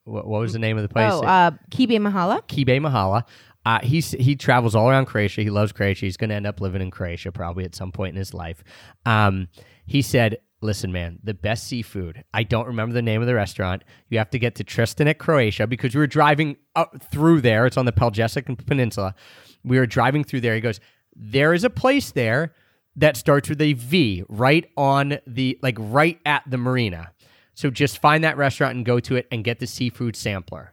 What, 0.04 0.26
what 0.26 0.40
was 0.40 0.52
the 0.52 0.58
name 0.58 0.76
of 0.76 0.82
the 0.82 0.88
place? 0.88 1.12
Oh, 1.12 1.22
uh, 1.22 1.52
Kibe 1.70 1.98
Mahala. 1.98 2.42
Kibe 2.46 2.78
Mahala. 2.80 3.24
Uh, 3.66 3.80
he's 3.82 4.10
he 4.10 4.36
travels 4.36 4.74
all 4.74 4.90
around 4.90 5.06
Croatia. 5.06 5.40
He 5.40 5.50
loves 5.50 5.72
Croatia. 5.72 6.04
He's 6.04 6.18
going 6.18 6.30
to 6.30 6.36
end 6.36 6.46
up 6.46 6.60
living 6.60 6.82
in 6.82 6.90
Croatia 6.90 7.32
probably 7.32 7.64
at 7.64 7.74
some 7.74 7.92
point 7.92 8.10
in 8.10 8.16
his 8.18 8.34
life. 8.34 8.62
Um, 9.06 9.48
he 9.86 10.02
said, 10.02 10.38
"Listen, 10.64 10.90
man, 10.90 11.18
the 11.22 11.34
best 11.34 11.66
seafood. 11.66 12.24
I 12.32 12.42
don't 12.42 12.66
remember 12.66 12.94
the 12.94 13.02
name 13.02 13.20
of 13.20 13.26
the 13.26 13.34
restaurant. 13.34 13.84
You 14.08 14.16
have 14.16 14.30
to 14.30 14.38
get 14.38 14.54
to 14.54 14.64
Trstenik 14.64 15.18
Croatia, 15.18 15.66
because 15.66 15.94
we 15.94 15.98
were 16.00 16.06
driving 16.06 16.56
up 16.74 17.02
through 17.10 17.42
there. 17.42 17.66
It's 17.66 17.76
on 17.76 17.84
the 17.84 17.92
Pelješac 17.92 18.66
Peninsula. 18.66 19.14
We 19.62 19.78
were 19.78 19.86
driving 19.86 20.24
through 20.24 20.40
there. 20.40 20.54
He 20.54 20.62
goes, 20.62 20.80
there 21.14 21.52
is 21.52 21.64
a 21.64 21.70
place 21.70 22.12
there 22.12 22.54
that 22.96 23.18
starts 23.18 23.50
with 23.50 23.60
a 23.60 23.74
V, 23.74 24.24
right 24.28 24.70
on 24.74 25.18
the 25.26 25.58
like 25.62 25.76
right 25.78 26.18
at 26.24 26.42
the 26.48 26.56
marina. 26.56 27.12
So 27.52 27.68
just 27.70 27.98
find 27.98 28.24
that 28.24 28.38
restaurant 28.38 28.74
and 28.74 28.86
go 28.86 29.00
to 29.00 29.16
it 29.16 29.26
and 29.30 29.44
get 29.44 29.58
the 29.58 29.66
seafood 29.66 30.16
sampler." 30.16 30.72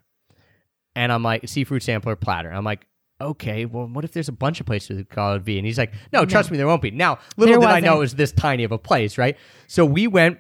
And 0.95 1.11
I'm 1.11 1.23
like, 1.23 1.47
seafood 1.47 1.84
sampler 1.84 2.15
platter. 2.15 2.49
I'm 2.49 2.63
like, 2.63 2.88
okay, 3.22 3.65
well, 3.65 3.88
what 3.88 4.03
if 4.03 4.11
there's 4.11 4.27
a 4.27 4.34
bunch 4.34 4.60
of 4.60 4.65
places 4.65 5.03
call 5.10 5.35
it 5.35 5.41
V? 5.43 5.57
And 5.57 5.65
he's 5.65 5.77
like, 5.77 5.93
no, 6.11 6.26
trust 6.26 6.52
me, 6.52 6.57
there 6.57 6.68
won't 6.68 6.81
be. 6.81 6.91
Now, 6.91 7.19
little 7.38 7.60
There 7.60 7.69
did 7.69 7.76
I 7.76 7.80
know 7.80 7.98
wasn't. 7.98 7.98
it 7.98 7.99
was 7.99 8.15
this 8.15 8.31
tiny 8.31 8.64
of 8.64 8.72
a 8.72 8.77
place, 8.77 9.18
right? 9.18 9.38
So 9.68 9.85
we 9.85 10.07
went, 10.07 10.39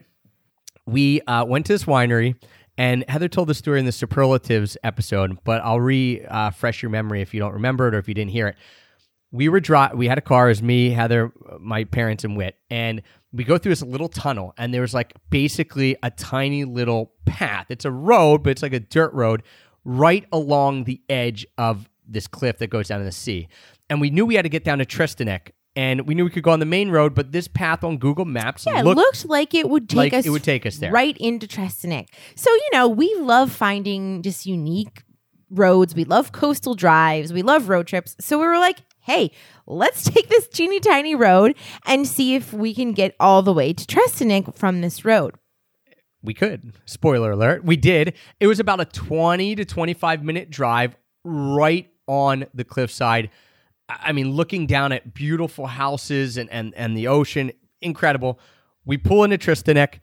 we 0.85 1.21
uh, 1.21 1.45
went 1.45 1.65
to 1.67 1.73
this 1.73 1.85
winery, 1.85 2.35
and 2.77 3.05
Heather 3.07 3.27
told 3.27 3.47
the 3.47 3.53
story 3.53 3.79
in 3.79 3.85
the 3.85 3.91
superlatives 3.91 4.77
episode, 4.83 5.37
but 5.43 5.61
I'll 5.63 5.79
refresh 5.79 6.81
your 6.81 6.89
memory 6.89 7.21
if 7.21 7.33
you 7.33 7.39
don't 7.39 7.53
remember 7.53 7.87
it 7.87 7.95
or 7.95 7.99
if 7.99 8.07
you 8.07 8.13
didn't 8.13 8.31
hear 8.31 8.47
it 8.47 8.55
we 9.31 9.49
were 9.49 9.59
dri 9.59 9.87
we 9.95 10.07
had 10.07 10.17
a 10.17 10.21
car, 10.21 10.47
it 10.47 10.51
was 10.51 10.61
me, 10.61 10.89
Heather, 10.89 11.31
my 11.59 11.85
parents, 11.85 12.23
and 12.23 12.35
Whit, 12.35 12.57
and 12.69 13.01
we 13.31 13.43
go 13.43 13.57
through 13.57 13.71
this 13.71 13.81
little 13.81 14.09
tunnel, 14.09 14.53
and 14.57 14.73
there 14.73 14.81
was 14.81 14.93
like 14.93 15.13
basically 15.29 15.95
a 16.03 16.11
tiny 16.11 16.65
little 16.65 17.13
path. 17.25 17.67
It's 17.69 17.85
a 17.85 17.91
road, 17.91 18.43
but 18.43 18.49
it's 18.49 18.61
like 18.61 18.73
a 18.73 18.79
dirt 18.79 19.13
road 19.13 19.43
right 19.83 20.25
along 20.31 20.83
the 20.83 21.01
edge 21.09 21.47
of 21.57 21.89
this 22.11 22.27
cliff 22.27 22.57
that 22.59 22.67
goes 22.69 22.87
down 22.87 22.99
to 22.99 23.05
the 23.05 23.11
sea. 23.11 23.47
And 23.89 23.99
we 24.01 24.09
knew 24.09 24.25
we 24.25 24.35
had 24.35 24.43
to 24.43 24.49
get 24.49 24.63
down 24.63 24.79
to 24.79 24.85
Trstenik, 24.85 25.51
and 25.75 26.07
we 26.07 26.15
knew 26.15 26.23
we 26.25 26.29
could 26.29 26.43
go 26.43 26.51
on 26.51 26.59
the 26.59 26.65
main 26.65 26.89
road, 26.89 27.15
but 27.15 27.31
this 27.31 27.47
path 27.47 27.83
on 27.83 27.97
Google 27.97 28.25
Maps 28.25 28.65
Yeah, 28.65 28.79
it 28.79 28.83
looked 28.83 28.97
looked 28.97 29.25
like 29.25 29.53
it 29.53 29.69
would 29.69 29.89
take 29.89 29.97
like 29.97 30.13
us 30.13 30.25
it 30.25 30.29
would 30.29 30.43
take 30.43 30.65
us 30.65 30.77
there. 30.77 30.91
right 30.91 31.17
into 31.17 31.47
Trstenik. 31.47 32.07
So, 32.35 32.51
you 32.51 32.69
know, 32.73 32.87
we 32.87 33.13
love 33.15 33.51
finding 33.51 34.21
just 34.21 34.45
unique 34.45 35.03
roads. 35.49 35.95
We 35.95 36.03
love 36.05 36.31
coastal 36.31 36.75
drives. 36.75 37.31
We 37.33 37.41
love 37.41 37.69
road 37.69 37.87
trips. 37.87 38.15
So 38.19 38.39
we 38.39 38.45
were 38.45 38.59
like, 38.59 38.79
hey, 39.01 39.31
let's 39.67 40.03
take 40.09 40.29
this 40.29 40.47
teeny 40.47 40.79
tiny 40.79 41.15
road 41.15 41.55
and 41.85 42.07
see 42.07 42.35
if 42.35 42.53
we 42.53 42.73
can 42.73 42.91
get 42.93 43.15
all 43.19 43.41
the 43.41 43.53
way 43.53 43.73
to 43.73 43.85
Trstenik 43.85 44.55
from 44.55 44.81
this 44.81 45.03
road. 45.05 45.35
We 46.23 46.33
could. 46.33 46.73
Spoiler 46.85 47.31
alert. 47.31 47.65
We 47.65 47.77
did. 47.77 48.13
It 48.39 48.47
was 48.47 48.59
about 48.59 48.79
a 48.79 48.85
20 48.85 49.55
to 49.55 49.65
25 49.65 50.23
minute 50.23 50.49
drive 50.49 50.95
right 51.23 51.89
on 52.11 52.45
the 52.53 52.65
cliffside. 52.65 53.29
I 53.87 54.11
mean, 54.11 54.31
looking 54.31 54.67
down 54.67 54.91
at 54.91 55.13
beautiful 55.13 55.67
houses 55.67 56.37
and, 56.37 56.49
and, 56.49 56.73
and 56.75 56.95
the 56.97 57.07
ocean, 57.07 57.51
incredible. 57.81 58.37
We 58.85 58.97
pull 58.97 59.23
into 59.23 59.37
Trstenik. 59.37 59.99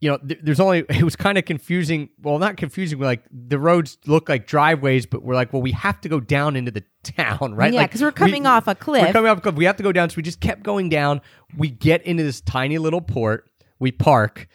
You 0.00 0.10
know, 0.10 0.18
th- 0.18 0.40
there's 0.42 0.60
only, 0.60 0.80
it 0.88 1.02
was 1.02 1.16
kind 1.16 1.38
of 1.38 1.44
confusing. 1.46 2.10
Well, 2.22 2.38
not 2.38 2.56
confusing, 2.56 2.98
but 2.98 3.06
like 3.06 3.22
the 3.32 3.58
roads 3.58 3.96
look 4.06 4.28
like 4.28 4.46
driveways, 4.46 5.06
but 5.06 5.22
we're 5.22 5.34
like, 5.34 5.52
well, 5.52 5.62
we 5.62 5.72
have 5.72 6.00
to 6.02 6.08
go 6.08 6.20
down 6.20 6.54
into 6.54 6.70
the 6.70 6.84
town, 7.02 7.54
right? 7.54 7.72
Yeah, 7.72 7.80
Like, 7.80 7.92
'cause 7.92 8.02
we're 8.02 8.12
coming 8.12 8.46
off 8.46 8.68
a 8.68 8.74
cliff. 8.74 9.02
We're 9.06 9.12
coming 9.12 9.30
off 9.30 9.38
a 9.38 9.40
cliff. 9.40 9.54
We 9.54 9.64
have 9.64 9.76
to 9.76 9.82
go 9.82 9.92
down. 9.92 10.10
So 10.10 10.16
we 10.16 10.22
just 10.22 10.40
kept 10.40 10.62
going 10.62 10.88
down. 10.90 11.20
We 11.56 11.70
get 11.70 12.02
into 12.04 12.22
this 12.22 12.40
tiny 12.42 12.78
little 12.78 13.00
port. 13.00 13.50
We 13.78 13.90
park 13.92 14.48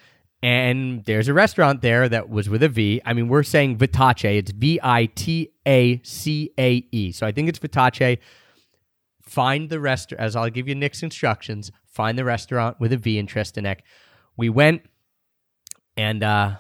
and 0.44 1.06
there's 1.06 1.30
a 1.30 1.34
restaurant 1.34 1.82
there 1.82 2.10
that 2.10 2.30
was 2.30 2.50
with 2.50 2.62
a 2.64 2.70
V. 2.70 3.02
I 3.06 3.14
mean, 3.14 3.30
we're 3.30 3.44
saying 3.44 3.78
Vitace. 3.78 4.26
It's 4.26 4.52
V 4.52 4.80
I 4.84 5.06
T 5.06 5.50
A 5.66 6.02
C 6.04 6.52
A 6.60 6.86
E. 6.92 7.12
So 7.14 7.26
I 7.26 7.32
think 7.32 7.48
it's 7.48 7.60
Vitace. 7.60 8.20
Find 9.22 9.70
the 9.70 9.80
restaurant, 9.80 10.22
as 10.22 10.36
I'll 10.36 10.50
give 10.50 10.68
you 10.68 10.76
Nick's 10.76 11.02
instructions. 11.02 11.72
Find 11.86 12.18
the 12.18 12.26
restaurant 12.26 12.80
with 12.80 12.92
a 12.92 12.98
V 12.98 13.18
in 13.18 13.26
Trstenik. 13.26 13.80
We 14.36 14.50
went, 14.50 14.82
and 15.96 16.24
uh, 16.24 16.58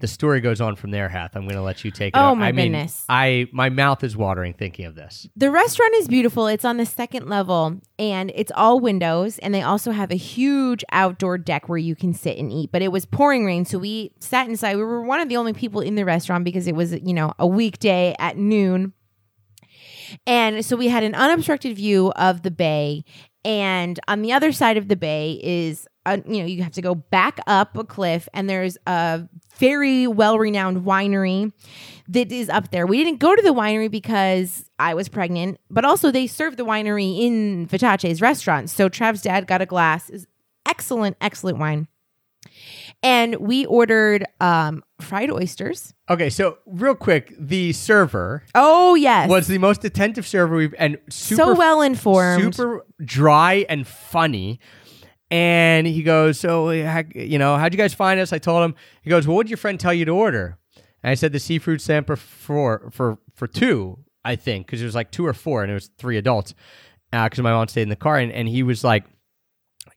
the 0.00 0.08
story 0.08 0.40
goes 0.40 0.60
on 0.60 0.76
from 0.76 0.90
there. 0.90 1.08
Hath, 1.08 1.36
I'm 1.36 1.42
going 1.42 1.56
to 1.56 1.62
let 1.62 1.84
you 1.84 1.90
take 1.90 2.16
it. 2.16 2.18
Oh, 2.18 2.34
my 2.34 2.48
I 2.48 2.52
mean, 2.52 2.72
goodness. 2.72 3.04
I 3.08 3.46
my 3.52 3.68
mouth 3.68 4.02
is 4.02 4.16
watering 4.16 4.54
thinking 4.54 4.86
of 4.86 4.94
this. 4.94 5.28
The 5.36 5.50
restaurant 5.50 5.94
is 5.96 6.08
beautiful. 6.08 6.46
It's 6.46 6.64
on 6.64 6.78
the 6.78 6.86
second 6.86 7.28
level 7.28 7.80
and 7.98 8.32
it's 8.34 8.50
all 8.54 8.80
windows. 8.80 9.38
And 9.38 9.54
they 9.54 9.62
also 9.62 9.92
have 9.92 10.10
a 10.10 10.16
huge 10.16 10.84
outdoor 10.90 11.38
deck 11.38 11.68
where 11.68 11.78
you 11.78 11.94
can 11.94 12.12
sit 12.12 12.38
and 12.38 12.50
eat. 12.50 12.72
But 12.72 12.82
it 12.82 12.90
was 12.90 13.04
pouring 13.04 13.44
rain. 13.44 13.64
So 13.64 13.78
we 13.78 14.12
sat 14.20 14.48
inside. 14.48 14.76
We 14.76 14.84
were 14.84 15.02
one 15.02 15.20
of 15.20 15.28
the 15.28 15.36
only 15.36 15.52
people 15.52 15.80
in 15.80 15.94
the 15.94 16.04
restaurant 16.04 16.44
because 16.44 16.66
it 16.66 16.74
was, 16.74 16.92
you 16.92 17.14
know, 17.14 17.32
a 17.38 17.46
weekday 17.46 18.16
at 18.18 18.36
noon. 18.36 18.94
And 20.26 20.64
so 20.64 20.76
we 20.76 20.88
had 20.88 21.04
an 21.04 21.14
unobstructed 21.14 21.76
view 21.76 22.10
of 22.12 22.42
the 22.42 22.50
bay 22.50 23.04
And 23.44 23.98
on 24.06 24.22
the 24.22 24.32
other 24.32 24.52
side 24.52 24.76
of 24.76 24.88
the 24.88 24.96
bay 24.96 25.40
is, 25.42 25.88
uh, 26.04 26.18
you 26.26 26.40
know, 26.40 26.46
you 26.46 26.62
have 26.62 26.72
to 26.72 26.82
go 26.82 26.94
back 26.94 27.40
up 27.46 27.76
a 27.76 27.84
cliff, 27.84 28.28
and 28.34 28.48
there's 28.50 28.76
a 28.86 29.26
very 29.56 30.06
well 30.06 30.38
renowned 30.38 30.84
winery 30.84 31.52
that 32.08 32.32
is 32.32 32.48
up 32.50 32.70
there. 32.70 32.86
We 32.86 33.02
didn't 33.02 33.20
go 33.20 33.34
to 33.34 33.42
the 33.42 33.54
winery 33.54 33.90
because 33.90 34.68
I 34.78 34.94
was 34.94 35.08
pregnant, 35.08 35.58
but 35.70 35.84
also 35.84 36.10
they 36.10 36.26
serve 36.26 36.56
the 36.56 36.64
winery 36.64 37.20
in 37.20 37.66
Vitace's 37.66 38.20
restaurant. 38.20 38.68
So 38.68 38.88
Trav's 38.88 39.22
dad 39.22 39.46
got 39.46 39.62
a 39.62 39.66
glass. 39.66 40.10
Is 40.10 40.26
excellent, 40.66 41.16
excellent 41.20 41.58
wine. 41.58 41.88
And 43.02 43.36
we 43.36 43.66
ordered 43.66 44.24
um, 44.40 44.82
fried 45.00 45.30
oysters. 45.30 45.94
Okay, 46.08 46.30
so 46.30 46.58
real 46.66 46.94
quick, 46.94 47.34
the 47.38 47.72
server 47.72 48.44
Oh 48.54 48.94
yes, 48.94 49.28
was 49.28 49.46
the 49.46 49.58
most 49.58 49.84
attentive 49.84 50.26
server 50.26 50.56
we've 50.56 50.74
and 50.78 50.98
super 51.08 51.42
so 51.42 51.54
well 51.54 51.82
informed. 51.82 52.54
super 52.54 52.84
dry 53.04 53.64
and 53.68 53.86
funny. 53.86 54.60
And 55.30 55.86
he 55.86 56.02
goes, 56.02 56.40
"So, 56.40 56.70
you 56.70 57.38
know, 57.38 57.56
how'd 57.56 57.72
you 57.72 57.78
guys 57.78 57.94
find 57.94 58.18
us?" 58.18 58.32
I 58.32 58.38
told 58.38 58.64
him. 58.64 58.74
He 59.02 59.10
goes, 59.10 59.26
"Well, 59.26 59.36
what 59.36 59.44
did 59.44 59.50
your 59.50 59.58
friend 59.58 59.78
tell 59.78 59.94
you 59.94 60.04
to 60.06 60.10
order?" 60.12 60.58
And 61.02 61.10
I 61.10 61.14
said 61.14 61.32
the 61.32 61.38
seafood 61.38 61.80
sampler 61.80 62.16
for 62.16 62.90
for 62.92 63.18
for 63.34 63.46
two, 63.46 63.98
I 64.24 64.34
think, 64.36 64.66
because 64.66 64.82
it 64.82 64.86
was 64.86 64.94
like 64.94 65.12
two 65.12 65.24
or 65.24 65.32
four, 65.32 65.62
and 65.62 65.70
it 65.70 65.74
was 65.74 65.90
three 65.98 66.16
adults. 66.16 66.54
Because 67.12 67.40
my 67.40 67.52
mom 67.52 67.66
stayed 67.68 67.82
in 67.82 67.88
the 67.88 67.96
car, 67.96 68.18
and, 68.18 68.30
and 68.32 68.48
he 68.48 68.62
was 68.62 68.84
like, 68.84 69.04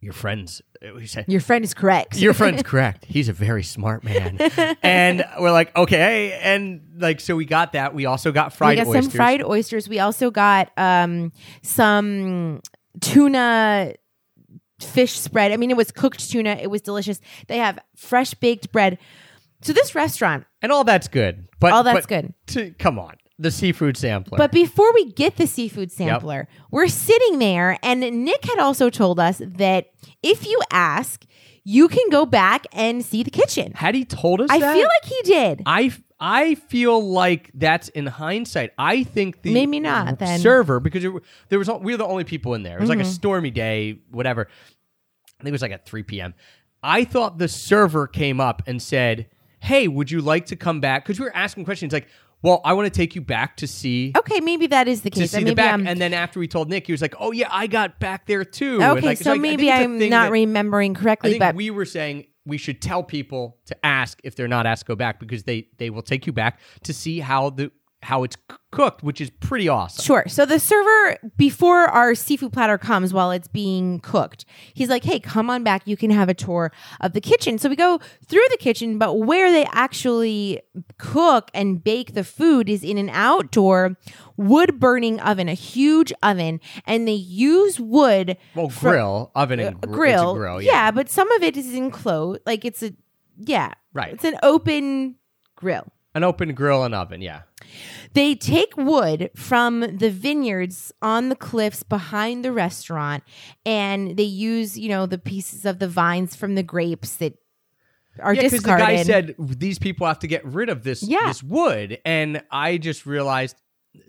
"Your 0.03 0.13
friend's," 0.13 0.61
he 0.99 1.07
said, 1.07 1.25
Your 1.27 1.41
friend 1.41 1.63
is 1.63 1.73
correct. 1.73 2.17
your 2.17 2.33
friend's 2.33 2.61
correct. 2.71 3.05
He's 3.05 3.29
a 3.29 3.33
very 3.33 3.63
smart 3.63 4.03
man. 4.03 4.37
and 4.83 5.25
we're 5.39 5.51
like, 5.51 5.75
okay. 5.75 6.37
And 6.41 6.81
like, 6.97 7.19
so 7.19 7.35
we 7.35 7.45
got 7.45 7.73
that. 7.73 7.93
We 7.93 8.05
also 8.05 8.31
got 8.31 8.53
fried 8.53 8.77
we 8.77 8.83
got 8.83 8.89
oysters. 8.89 9.05
some 9.05 9.11
fried 9.11 9.43
oysters. 9.43 9.89
We 9.89 9.99
also 9.99 10.29
got 10.29 10.71
um, 10.77 11.31
some 11.61 12.61
tuna 13.01 13.93
fish 14.79 15.13
spread. 15.13 15.51
I 15.51 15.57
mean, 15.57 15.71
it 15.71 15.77
was 15.77 15.91
cooked 15.91 16.29
tuna. 16.29 16.51
It 16.61 16.69
was 16.69 16.81
delicious. 16.81 17.19
They 17.47 17.57
have 17.57 17.79
fresh 17.95 18.33
baked 18.33 18.71
bread. 18.71 18.97
So 19.61 19.71
this 19.71 19.95
restaurant, 19.95 20.45
and 20.61 20.71
all 20.71 20.83
that's 20.83 21.07
good. 21.07 21.47
But 21.59 21.71
All 21.71 21.83
that's 21.83 22.05
but 22.05 22.09
good. 22.09 22.33
To, 22.47 22.71
come 22.71 22.99
on, 22.99 23.15
the 23.43 23.51
seafood 23.51 23.95
sampler. 23.97 24.37
but 24.37 24.51
before 24.51 24.91
we 24.93 25.11
get 25.11 25.37
the 25.37 25.45
seafood 25.45 25.91
sampler, 25.91 26.47
we're 26.71 26.87
sitting 26.87 27.39
there, 27.39 27.77
and 27.83 27.99
Nick 28.25 28.45
had 28.45 28.59
also 28.59 28.89
told 28.89 29.19
us 29.19 29.41
that 29.45 29.91
if 30.23 30.47
you 30.47 30.59
ask, 30.71 31.25
you 31.63 31.87
can 31.87 32.09
go 32.09 32.25
back 32.25 32.65
and 32.73 33.05
see 33.05 33.23
the 33.23 33.29
kitchen. 33.31 33.71
had 33.75 33.95
he 33.95 34.03
told 34.05 34.41
us 34.41 34.49
I 34.49 34.59
that? 34.59 34.73
feel 34.75 34.87
like 34.87 35.05
he 35.05 35.21
did. 35.23 35.61
I 35.65 35.91
I 36.19 36.55
feel 36.55 37.05
like 37.05 37.51
that's 37.53 37.89
in 37.89 38.05
hindsight. 38.05 38.71
I 38.77 39.03
think 39.03 39.41
the 39.41 39.53
Maybe 39.53 39.79
not, 39.81 40.19
then. 40.19 40.27
Mm-hmm. 40.27 40.41
server 40.41 40.79
because 40.79 41.03
it, 41.03 41.11
there 41.49 41.59
was 41.59 41.69
we 41.81 41.93
were 41.93 41.97
the 41.97 42.05
only 42.05 42.23
people 42.23 42.53
in 42.53 42.63
there. 42.63 42.77
It 42.77 42.81
was 42.81 42.89
like 42.89 42.99
a 42.99 43.05
stormy 43.05 43.51
day, 43.51 43.99
whatever. 44.09 44.47
I 45.39 45.43
think 45.43 45.49
it 45.49 45.51
was 45.51 45.61
like 45.61 45.71
at 45.73 45.85
three 45.85 46.03
p.m. 46.03 46.33
I 46.81 47.03
thought 47.03 47.37
the 47.37 47.47
server 47.49 48.07
came 48.07 48.39
up 48.39 48.61
and 48.67 48.81
said, 48.81 49.27
"Hey, 49.59 49.87
would 49.87 50.11
you 50.11 50.21
like 50.21 50.45
to 50.47 50.55
come 50.55 50.79
back?" 50.79 51.03
Because 51.03 51.19
we 51.19 51.25
were 51.25 51.35
asking 51.35 51.65
questions 51.65 51.91
like, 51.91 52.07
"Well, 52.43 52.61
I 52.63 52.73
want 52.73 52.85
to 52.85 52.95
take 52.95 53.15
you 53.15 53.21
back 53.21 53.57
to 53.57 53.67
see." 53.67 54.11
Okay, 54.15 54.39
maybe 54.39 54.67
that 54.67 54.87
is 54.87 55.01
the 55.01 55.09
To 55.09 55.19
case. 55.21 55.31
see 55.31 55.39
the 55.39 55.43
maybe 55.45 55.55
back, 55.55 55.71
I'm- 55.71 55.87
and 55.87 55.99
then 55.99 56.13
after 56.13 56.39
we 56.39 56.47
told 56.47 56.69
Nick, 56.69 56.85
he 56.85 56.91
was 56.93 57.01
like, 57.01 57.15
"Oh 57.19 57.31
yeah, 57.31 57.47
I 57.49 57.65
got 57.67 57.99
back 57.99 58.27
there 58.27 58.45
too." 58.45 58.75
okay, 58.75 58.85
And 58.97 59.03
like, 59.03 59.17
so 59.17 59.31
like, 59.31 59.39
I 59.39 59.41
maybe 59.41 59.63
think 59.63 59.73
it's 59.73 59.79
a 59.79 59.83
I'm 59.85 59.99
thing 59.99 60.09
not 60.11 60.25
that- 60.25 60.31
remembering 60.31 60.95
I 60.95 60.99
correctly, 60.99 61.29
think 61.31 61.39
but 61.39 61.55
we 61.55 61.71
were 61.71 61.85
saying 61.85 62.25
we 62.45 62.57
should 62.57 62.81
tell 62.81 63.01
people 63.03 63.57
to 63.67 63.85
ask 63.85 64.19
if 64.23 64.35
they're 64.35 64.49
not 64.49 64.65
asked 64.65 64.81
to 64.81 64.87
go 64.87 64.95
back 64.95 65.19
because 65.19 65.43
they 65.43 65.67
they 65.77 65.89
will 65.89 66.01
take 66.01 66.27
you 66.27 66.33
back 66.33 66.59
to 66.83 66.93
see 66.93 67.19
how 67.21 67.49
the 67.49 67.71
how 68.03 68.23
it's 68.23 68.35
cooked, 68.71 69.03
which 69.03 69.21
is 69.21 69.29
pretty 69.29 69.69
awesome. 69.69 70.03
Sure. 70.03 70.23
So 70.27 70.45
the 70.45 70.59
server, 70.59 71.17
before 71.37 71.85
our 71.85 72.15
seafood 72.15 72.53
platter 72.53 72.77
comes 72.77 73.13
while 73.13 73.31
it's 73.31 73.47
being 73.47 73.99
cooked, 73.99 74.45
he's 74.73 74.89
like, 74.89 75.03
hey, 75.03 75.19
come 75.19 75.49
on 75.49 75.63
back. 75.63 75.83
You 75.85 75.95
can 75.95 76.11
have 76.11 76.29
a 76.29 76.33
tour 76.33 76.71
of 77.01 77.13
the 77.13 77.21
kitchen. 77.21 77.57
So 77.57 77.69
we 77.69 77.75
go 77.75 77.99
through 78.27 78.45
the 78.51 78.57
kitchen, 78.57 78.97
but 78.97 79.19
where 79.19 79.51
they 79.51 79.65
actually 79.71 80.61
cook 80.97 81.49
and 81.53 81.83
bake 81.83 82.13
the 82.13 82.23
food 82.23 82.69
is 82.69 82.83
in 82.83 82.97
an 82.97 83.09
outdoor 83.09 83.97
wood 84.37 84.79
burning 84.79 85.19
oven, 85.19 85.47
a 85.47 85.53
huge 85.53 86.11
oven, 86.21 86.59
and 86.85 87.07
they 87.07 87.13
use 87.13 87.79
wood. 87.79 88.37
Well, 88.55 88.71
grill, 88.79 89.31
oven, 89.35 89.59
and 89.59 89.75
uh, 89.77 89.87
gr- 89.87 89.93
grill. 89.93 90.31
It's 90.31 90.35
a 90.35 90.39
grill, 90.39 90.61
yeah. 90.61 90.71
yeah. 90.71 90.91
but 90.91 91.09
some 91.09 91.31
of 91.31 91.43
it 91.43 91.55
is 91.57 91.73
enclosed. 91.73 92.41
Like 92.45 92.65
it's 92.65 92.83
a, 92.83 92.93
yeah. 93.37 93.73
Right. 93.93 94.13
It's 94.13 94.23
an 94.23 94.37
open 94.43 95.15
grill. 95.55 95.91
An 96.15 96.23
open 96.23 96.53
grill 96.53 96.83
and 96.83 96.93
oven, 96.93 97.21
yeah. 97.21 97.41
They 98.13 98.35
take 98.35 98.77
wood 98.77 99.31
from 99.35 99.79
the 99.97 100.11
vineyards 100.11 100.91
on 101.01 101.29
the 101.29 101.35
cliffs 101.35 101.81
behind 101.81 102.45
the 102.45 102.51
restaurant 102.51 103.23
and 103.65 104.15
they 104.15 104.23
use, 104.23 104.77
you 104.77 104.89
know, 104.89 105.07
the 105.07 105.17
pieces 105.17 105.65
of 105.65 105.79
the 105.79 105.87
vines 105.87 106.35
from 106.35 106.53
the 106.53 106.61
grapes 106.61 107.15
that 107.15 107.33
are 108.19 108.35
Yeah, 108.35 108.43
because 108.43 108.61
the 108.61 108.69
guy 108.69 109.01
said 109.01 109.33
these 109.39 109.79
people 109.79 110.05
have 110.05 110.19
to 110.19 110.27
get 110.27 110.45
rid 110.45 110.69
of 110.69 110.83
this 110.83 111.01
Yeah. 111.01 111.25
this 111.25 111.41
wood, 111.41 111.97
and 112.05 112.43
I 112.51 112.77
just 112.77 113.05
realized. 113.07 113.55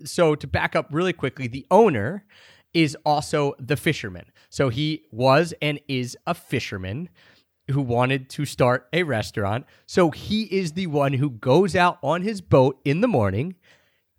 So 0.03 0.35
to 0.35 0.47
back 0.47 0.75
up 0.75 0.87
really 0.91 1.13
quickly, 1.13 1.47
the 1.47 1.65
owner 1.71 2.25
is 2.73 2.95
also 3.05 3.53
the 3.59 3.77
fisherman. 3.77 4.25
So 4.49 4.69
he 4.69 5.05
was 5.11 5.53
and 5.61 5.79
is 5.87 6.17
a 6.27 6.33
fisherman 6.33 7.09
who 7.71 7.81
wanted 7.81 8.29
to 8.29 8.45
start 8.45 8.87
a 8.93 9.03
restaurant. 9.03 9.65
So 9.85 10.11
he 10.11 10.43
is 10.43 10.73
the 10.73 10.87
one 10.87 11.13
who 11.13 11.29
goes 11.29 11.75
out 11.75 11.97
on 12.03 12.21
his 12.21 12.41
boat 12.41 12.79
in 12.85 13.01
the 13.01 13.07
morning, 13.07 13.55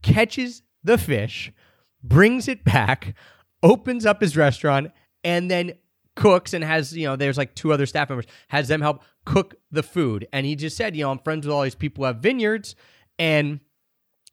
catches 0.03 0.63
the 0.83 0.99
fish, 0.99 1.53
brings 2.03 2.49
it 2.49 2.65
back, 2.65 3.15
opens 3.63 4.05
up 4.05 4.21
his 4.21 4.37
restaurant, 4.37 4.93
and 5.23 5.51
then 5.51 5.75
cooks 6.17 6.55
and 6.55 6.65
has, 6.65 6.97
you 6.97 7.07
know, 7.07 7.17
there's 7.17 7.39
like 7.39 7.55
two 7.55 7.73
other 7.73 7.87
staff 7.87 8.09
members, 8.09 8.27
has 8.49 8.69
them 8.69 8.81
help 8.81 9.03
cook 9.25 9.55
the 9.71 9.83
food. 9.83 10.27
And 10.33 10.47
he 10.47 10.57
just 10.57 10.77
said, 10.77 10.97
you 10.97 11.05
know, 11.05 11.11
I'm 11.11 11.19
friends 11.19 11.47
with 11.47 11.55
all 11.55 11.63
these 11.63 11.75
people 11.75 12.03
who 12.03 12.07
have 12.07 12.17
vineyards 12.17 12.75
and 13.19 13.61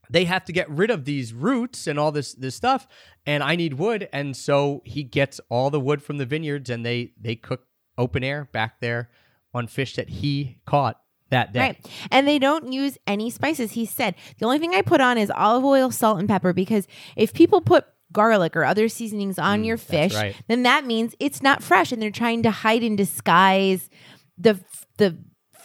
they 0.10 0.26
have 0.26 0.46
to 0.46 0.54
get 0.54 0.70
rid 0.70 0.92
of 0.92 1.06
these 1.06 1.34
roots 1.34 1.88
and 1.88 1.98
all 2.00 2.12
this 2.12 2.34
this 2.34 2.56
stuff 2.56 2.88
and 3.26 3.42
I 3.42 3.56
need 3.56 3.76
wood 3.76 4.10
and 4.12 4.36
so 4.36 4.82
he 4.86 5.04
gets 5.04 5.40
all 5.50 5.70
the 5.70 5.80
wood 5.80 6.04
from 6.04 6.18
the 6.18 6.26
vineyards 6.26 6.70
and 6.70 6.86
they 6.86 7.14
they 7.20 7.36
cook 7.36 7.66
open 7.98 8.24
air 8.24 8.50
back 8.52 8.80
there 8.80 9.10
on 9.54 9.68
fish 9.68 9.96
that 9.96 10.10
he 10.10 10.58
caught 10.66 11.00
that 11.30 11.54
day. 11.54 11.60
Right. 11.60 11.90
And 12.12 12.28
they 12.28 12.40
don't 12.40 12.72
use 12.72 12.98
any 13.08 13.30
spices. 13.30 13.72
He 13.72 13.86
said, 13.86 14.16
the 14.40 14.46
only 14.46 14.60
thing 14.60 14.74
I 14.76 14.82
put 14.82 15.02
on 15.02 15.18
is 15.18 15.32
olive 15.32 15.64
oil, 15.64 15.90
salt, 15.92 16.20
and 16.20 16.28
pepper 16.28 16.54
because 16.54 16.88
if 17.16 17.34
people 17.34 17.62
put 17.62 17.86
garlic 18.12 18.56
or 18.56 18.64
other 18.66 18.88
seasonings 18.88 19.40
on 19.40 19.64
your 19.64 19.78
fish, 19.78 20.14
Mm, 20.14 20.22
right. 20.22 20.36
then 20.48 20.64
that 20.64 20.86
means 20.86 21.16
it's 21.20 21.42
not 21.42 21.64
fresh 21.64 21.92
and 21.92 22.00
they're 22.02 22.12
trying 22.12 22.44
to 22.44 22.52
hide 22.52 22.84
and 22.84 22.98
disguise 22.98 23.90
the 24.38 24.60
the 24.98 25.18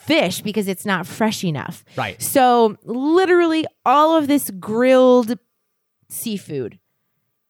fish 0.06 0.40
because 0.40 0.68
it's 0.68 0.86
not 0.86 1.06
fresh 1.06 1.44
enough. 1.44 1.84
Right. 1.96 2.20
So 2.22 2.76
literally 2.84 3.66
all 3.84 4.16
of 4.16 4.26
this 4.26 4.50
grilled 4.50 5.38
seafood 6.08 6.78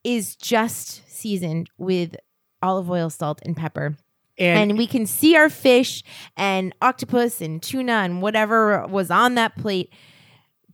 is 0.02 0.34
just 0.36 1.08
seasoned 1.08 1.70
with 1.78 2.16
olive 2.62 2.90
oil, 2.90 3.10
salt, 3.10 3.40
and 3.44 3.56
pepper 3.56 3.96
And, 4.38 4.70
and 4.70 4.78
we 4.78 4.86
can 4.86 5.06
see 5.06 5.36
our 5.36 5.48
fish 5.50 6.02
and 6.36 6.74
octopus 6.80 7.40
and 7.40 7.62
tuna 7.62 7.92
and 7.92 8.22
whatever 8.22 8.86
was 8.86 9.10
on 9.10 9.34
that 9.34 9.56
plate 9.56 9.92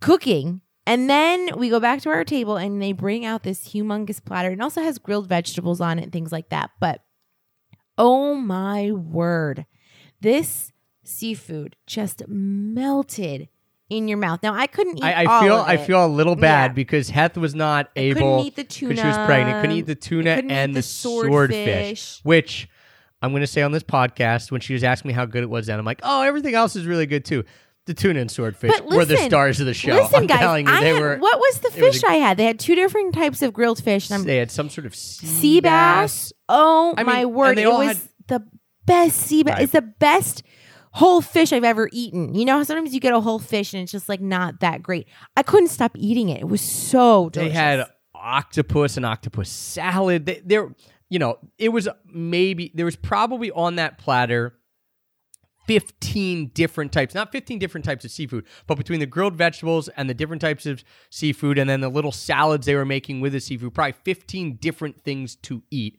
cooking. 0.00 0.60
And 0.86 1.08
then 1.08 1.48
we 1.56 1.70
go 1.70 1.80
back 1.80 2.02
to 2.02 2.10
our 2.10 2.24
table 2.24 2.56
and 2.56 2.80
they 2.82 2.92
bring 2.92 3.24
out 3.24 3.42
this 3.42 3.68
humongous 3.68 4.22
platter. 4.22 4.50
and 4.50 4.62
also 4.62 4.82
has 4.82 4.98
grilled 4.98 5.28
vegetables 5.28 5.80
on 5.80 5.98
it 5.98 6.02
and 6.02 6.12
things 6.12 6.30
like 6.30 6.50
that. 6.50 6.70
But 6.78 7.00
oh 7.96 8.34
my 8.34 8.90
word, 8.90 9.64
this 10.20 10.72
seafood 11.02 11.76
just 11.86 12.22
melted 12.28 13.48
in 13.88 14.08
your 14.08 14.18
mouth. 14.18 14.42
Now 14.42 14.54
I 14.54 14.66
couldn't 14.66 14.98
eat. 14.98 15.04
I, 15.04 15.24
all 15.24 15.32
I 15.32 15.42
feel 15.44 15.56
I 15.56 15.76
feel 15.76 16.04
a 16.04 16.08
little 16.08 16.36
bad 16.36 16.70
Yeah. 16.70 16.74
because 16.74 17.08
Heth 17.10 17.36
was 17.36 17.54
not 17.54 17.90
I 17.96 18.08
couldn't 18.08 18.16
able 18.18 18.44
eat 18.44 18.56
the 18.56 18.64
tuna 18.64 18.90
because 18.94 19.02
she 19.02 19.06
was 19.18 19.26
pregnant. 19.26 19.60
Couldn't 19.60 19.76
eat 19.76 19.86
the 19.86 19.94
tuna 19.94 20.30
and 20.48 20.74
the 20.74 20.78
the, 20.78 20.82
swordfish. 20.82 22.00
swordfish, 22.02 22.20
which 22.24 22.68
I'm 23.24 23.30
going 23.32 23.40
to 23.40 23.46
say 23.46 23.62
on 23.62 23.72
this 23.72 23.82
podcast 23.82 24.50
when 24.52 24.60
she 24.60 24.72
was 24.74 24.84
asking 24.84 25.08
me 25.08 25.14
how 25.14 25.24
good 25.26 25.42
it 25.42 25.50
was, 25.50 25.68
and 25.68 25.78
I'm 25.78 25.84
like, 25.84 26.00
oh, 26.02 26.22
everything 26.22 26.54
else 26.54 26.76
is 26.76 26.86
really 26.86 27.06
good 27.06 27.24
too. 27.24 27.44
The 27.86 27.92
tuna 27.94 28.20
and 28.20 28.30
swordfish 28.30 28.70
But 28.70 28.86
were 28.86 29.04
the 29.04 29.18
stars 29.18 29.60
of 29.60 29.66
the 29.66 29.74
show. 29.74 29.94
Listen, 29.94 30.20
I'm 30.20 30.26
guys, 30.26 30.38
telling 30.38 30.66
you, 30.66 30.72
I 30.72 30.80
they 30.80 30.88
had, 30.94 31.00
were. 31.02 31.16
what 31.18 31.38
was 31.38 31.58
the 31.60 31.68
it 31.68 31.82
was 31.82 31.94
fish 31.96 32.02
a- 32.02 32.06
I 32.08 32.14
had? 32.14 32.38
They 32.38 32.44
had 32.46 32.58
two 32.58 32.74
different 32.74 33.14
types 33.14 33.42
of 33.42 33.52
grilled 33.52 33.82
fish. 33.82 34.08
And 34.08 34.20
I'm 34.20 34.24
They 34.26 34.38
had 34.38 34.50
some 34.50 34.70
sort 34.70 34.86
of 34.86 34.94
sea, 34.94 35.26
sea 35.26 35.60
bass. 35.60 36.32
Oh 36.48 36.94
I 36.96 37.02
mean, 37.02 37.14
my 37.14 37.24
word! 37.26 37.58
It 37.58 37.66
was 37.66 37.86
had- 37.88 37.98
the 38.28 38.46
best 38.86 39.16
sea 39.18 39.42
bass. 39.42 39.52
Right. 39.54 39.62
It's 39.64 39.72
the 39.72 39.82
best 39.82 40.42
whole 40.92 41.20
fish 41.20 41.52
I've 41.52 41.62
ever 41.64 41.90
eaten. 41.92 42.34
You 42.34 42.46
know, 42.46 42.62
sometimes 42.62 42.94
you 42.94 43.00
get 43.00 43.12
a 43.12 43.20
whole 43.20 43.38
fish 43.38 43.74
and 43.74 43.82
it's 43.82 43.92
just 43.92 44.08
like 44.08 44.20
not 44.22 44.60
that 44.60 44.82
great. 44.82 45.06
I 45.36 45.42
couldn't 45.42 45.68
stop 45.68 45.92
eating 45.96 46.30
it. 46.30 46.40
It 46.40 46.48
was 46.48 46.62
so 46.62 47.28
delicious. 47.28 47.52
They 47.52 47.58
had 47.58 47.86
octopus 48.14 48.96
and 48.96 49.04
octopus 49.04 49.50
salad. 49.50 50.24
They, 50.24 50.40
there, 50.44 50.70
you 51.14 51.20
know, 51.20 51.38
it 51.58 51.68
was 51.68 51.88
maybe 52.12 52.72
there 52.74 52.84
was 52.84 52.96
probably 52.96 53.52
on 53.52 53.76
that 53.76 53.98
platter. 53.98 54.54
15 55.66 56.48
different 56.52 56.92
types, 56.92 57.14
not 57.14 57.32
15 57.32 57.58
different 57.58 57.86
types 57.86 58.04
of 58.04 58.10
seafood, 58.10 58.44
but 58.66 58.76
between 58.76 59.00
the 59.00 59.06
grilled 59.06 59.34
vegetables 59.34 59.88
and 59.96 60.10
the 60.10 60.14
different 60.14 60.42
types 60.42 60.66
of 60.66 60.84
seafood 61.08 61.56
and 61.56 61.70
then 61.70 61.80
the 61.80 61.88
little 61.88 62.12
salads 62.12 62.66
they 62.66 62.74
were 62.74 62.84
making 62.84 63.22
with 63.22 63.32
the 63.32 63.40
seafood, 63.40 63.72
probably 63.72 63.94
15 64.02 64.56
different 64.56 65.02
things 65.04 65.36
to 65.36 65.62
eat. 65.70 65.98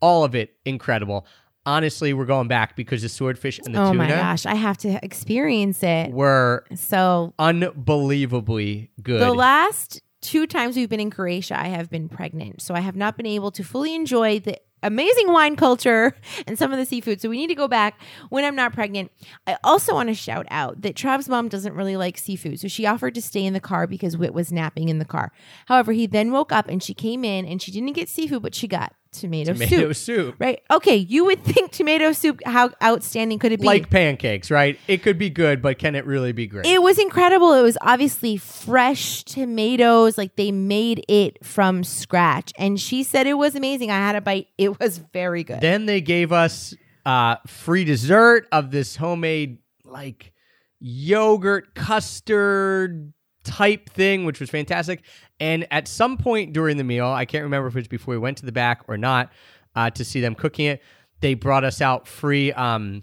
all 0.00 0.24
of 0.24 0.34
it 0.34 0.56
incredible. 0.64 1.26
Honestly, 1.66 2.12
we're 2.12 2.24
going 2.24 2.48
back 2.48 2.74
because 2.74 3.02
the 3.02 3.08
swordfish 3.08 3.60
and 3.64 3.72
the 3.74 3.80
oh 3.80 3.92
tuna 3.92 3.98
my 3.98 4.08
gosh, 4.08 4.46
I 4.46 4.54
have 4.54 4.78
to 4.78 4.98
experience 5.04 5.82
it. 5.84 6.10
were 6.10 6.64
So 6.74 7.34
unbelievably 7.38 8.90
good. 9.02 9.20
the 9.20 9.32
last 9.32 10.00
two 10.20 10.46
times 10.46 10.76
we've 10.76 10.88
been 10.88 11.00
in 11.00 11.10
Croatia, 11.10 11.58
I 11.58 11.68
have 11.68 11.90
been 11.90 12.08
pregnant. 12.08 12.62
So 12.62 12.74
I 12.74 12.80
have 12.80 12.96
not 12.96 13.16
been 13.16 13.26
able 13.26 13.50
to 13.52 13.62
fully 13.62 13.94
enjoy 13.94 14.40
the 14.40 14.58
amazing 14.82 15.32
wine 15.32 15.56
culture 15.56 16.14
and 16.46 16.58
some 16.58 16.72
of 16.72 16.78
the 16.78 16.86
seafood. 16.86 17.20
So 17.20 17.28
we 17.28 17.38
need 17.38 17.48
to 17.48 17.54
go 17.54 17.68
back 17.68 18.00
when 18.28 18.44
I'm 18.44 18.56
not 18.56 18.72
pregnant. 18.72 19.10
I 19.46 19.56
also 19.64 19.94
want 19.94 20.08
to 20.08 20.14
shout 20.14 20.46
out 20.50 20.82
that 20.82 20.94
Trav's 20.94 21.28
mom 21.28 21.48
doesn't 21.48 21.74
really 21.74 21.96
like 21.96 22.18
seafood. 22.18 22.60
So 22.60 22.68
she 22.68 22.86
offered 22.86 23.14
to 23.14 23.22
stay 23.22 23.44
in 23.44 23.54
the 23.54 23.60
car 23.60 23.86
because 23.86 24.16
Whit 24.16 24.34
was 24.34 24.52
napping 24.52 24.88
in 24.88 24.98
the 24.98 25.04
car. 25.04 25.32
However, 25.66 25.92
he 25.92 26.06
then 26.06 26.32
woke 26.32 26.52
up 26.52 26.68
and 26.68 26.82
she 26.82 26.94
came 26.94 27.24
in 27.24 27.44
and 27.44 27.60
she 27.60 27.72
didn't 27.72 27.92
get 27.92 28.08
seafood, 28.08 28.42
but 28.42 28.54
she 28.54 28.68
got 28.68 28.94
tomato, 29.12 29.52
Tomato 29.52 29.92
soup. 29.92 29.96
soup. 29.96 30.34
Right. 30.38 30.62
Okay. 30.70 30.96
You 30.96 31.24
would 31.26 31.42
think 31.44 31.70
tomato 31.72 32.12
soup, 32.12 32.40
how 32.44 32.70
outstanding 32.82 33.38
could 33.38 33.52
it 33.52 33.60
be? 33.60 33.66
Like 33.66 33.90
pancakes, 33.90 34.50
right? 34.50 34.78
It 34.86 35.02
could 35.02 35.18
be 35.18 35.30
good, 35.30 35.60
but 35.62 35.78
can 35.78 35.94
it 35.94 36.04
really 36.06 36.32
be 36.32 36.46
great? 36.46 36.66
It 36.66 36.82
was 36.82 36.98
incredible. 36.98 37.52
It 37.54 37.62
was 37.62 37.78
obviously 37.80 38.36
fresh 38.36 39.24
tomatoes, 39.24 40.16
like 40.18 40.36
they 40.36 40.52
made 40.52 41.04
it 41.08 41.44
from 41.44 41.84
scratch. 41.84 42.52
And 42.58 42.80
she 42.80 43.02
said 43.02 43.26
it 43.26 43.34
was 43.34 43.54
amazing. 43.54 43.90
I 43.90 43.96
had 43.98 44.16
a 44.16 44.20
bite. 44.20 44.48
It 44.58 44.78
was 44.80 44.98
very 44.98 45.44
good. 45.44 45.60
Then 45.60 45.86
they 45.86 46.00
gave 46.00 46.32
us 46.32 46.74
uh, 47.06 47.36
free 47.46 47.84
dessert 47.84 48.46
of 48.52 48.70
this 48.70 48.96
homemade 48.96 49.58
like 49.84 50.32
yogurt 50.80 51.74
custard 51.74 53.12
type 53.44 53.88
thing, 53.90 54.24
which 54.24 54.40
was 54.40 54.50
fantastic. 54.50 55.02
And 55.40 55.66
at 55.70 55.88
some 55.88 56.16
point 56.16 56.52
during 56.52 56.76
the 56.76 56.84
meal, 56.84 57.06
I 57.06 57.24
can't 57.24 57.44
remember 57.44 57.68
if 57.68 57.76
it 57.76 57.80
was 57.80 57.88
before 57.88 58.12
we 58.12 58.18
went 58.18 58.38
to 58.38 58.46
the 58.46 58.52
back 58.52 58.82
or 58.88 58.96
not, 58.96 59.32
uh, 59.74 59.90
to 59.90 60.04
see 60.04 60.20
them 60.20 60.34
cooking 60.34 60.66
it. 60.66 60.82
They 61.20 61.34
brought 61.34 61.64
us 61.64 61.80
out 61.80 62.06
free. 62.08 62.52
Um, 62.52 63.02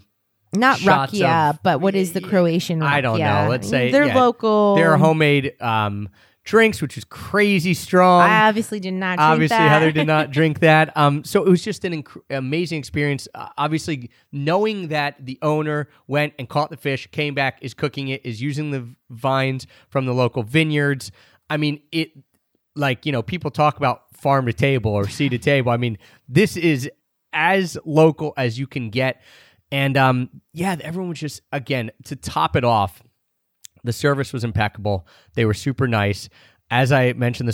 Not 0.54 0.78
shots 0.78 1.12
rakia, 1.12 1.50
of- 1.50 1.62
but 1.62 1.80
what 1.80 1.94
is 1.94 2.12
the 2.12 2.20
Croatian? 2.20 2.80
Rakia? 2.80 2.86
I 2.86 3.00
don't 3.00 3.18
know. 3.18 3.46
Let's 3.48 3.68
say 3.68 3.90
they're 3.90 4.06
yeah, 4.06 4.20
local. 4.20 4.76
They're 4.76 4.96
homemade 4.96 5.60
um, 5.60 6.08
drinks, 6.44 6.80
which 6.80 6.96
is 6.96 7.04
crazy 7.04 7.74
strong. 7.74 8.22
I 8.22 8.48
obviously 8.48 8.80
did 8.80 8.94
not. 8.94 9.16
drink 9.18 9.20
obviously 9.20 9.56
that. 9.58 9.68
heather 9.68 9.92
did 9.92 10.06
not 10.06 10.30
drink 10.36 10.60
that 10.60 10.96
um 10.96 11.24
so 11.24 11.42
it 11.44 11.48
was 11.48 11.62
just 11.62 11.84
an 11.84 12.02
inc- 12.02 12.20
amazing 12.30 12.78
experience 12.78 13.26
uh, 13.34 13.48
obviously 13.58 14.10
knowing 14.32 14.88
that 14.88 15.16
the 15.24 15.38
owner 15.42 15.88
went 16.06 16.32
and 16.38 16.48
caught 16.48 16.70
the 16.70 16.76
fish 16.76 17.08
came 17.10 17.34
back 17.34 17.58
is 17.62 17.74
cooking 17.74 18.08
it 18.08 18.24
is 18.24 18.40
using 18.40 18.70
the 18.70 18.86
vines 19.10 19.66
from 19.88 20.06
the 20.06 20.14
local 20.14 20.42
vineyards 20.44 21.10
i 21.50 21.56
mean 21.56 21.80
it 21.92 22.10
like 22.74 23.06
you 23.06 23.12
know 23.12 23.22
people 23.22 23.50
talk 23.50 23.76
about 23.76 24.02
farm 24.14 24.46
to 24.46 24.52
table 24.52 24.92
or 24.92 25.08
sea 25.08 25.28
to 25.28 25.38
table 25.38 25.70
i 25.70 25.76
mean 25.76 25.98
this 26.28 26.56
is 26.56 26.90
as 27.32 27.76
local 27.84 28.32
as 28.36 28.58
you 28.58 28.66
can 28.66 28.90
get 28.90 29.20
and 29.70 29.96
um 29.96 30.30
yeah 30.52 30.76
everyone 30.80 31.10
was 31.10 31.20
just 31.20 31.42
again 31.52 31.90
to 32.04 32.16
top 32.16 32.56
it 32.56 32.64
off 32.64 33.02
the 33.86 33.92
service 33.92 34.32
was 34.32 34.44
impeccable. 34.44 35.06
They 35.34 35.44
were 35.44 35.54
super 35.54 35.86
nice. 35.86 36.28
As 36.70 36.92
I 36.92 37.12
mentioned, 37.12 37.48
the 37.48 37.52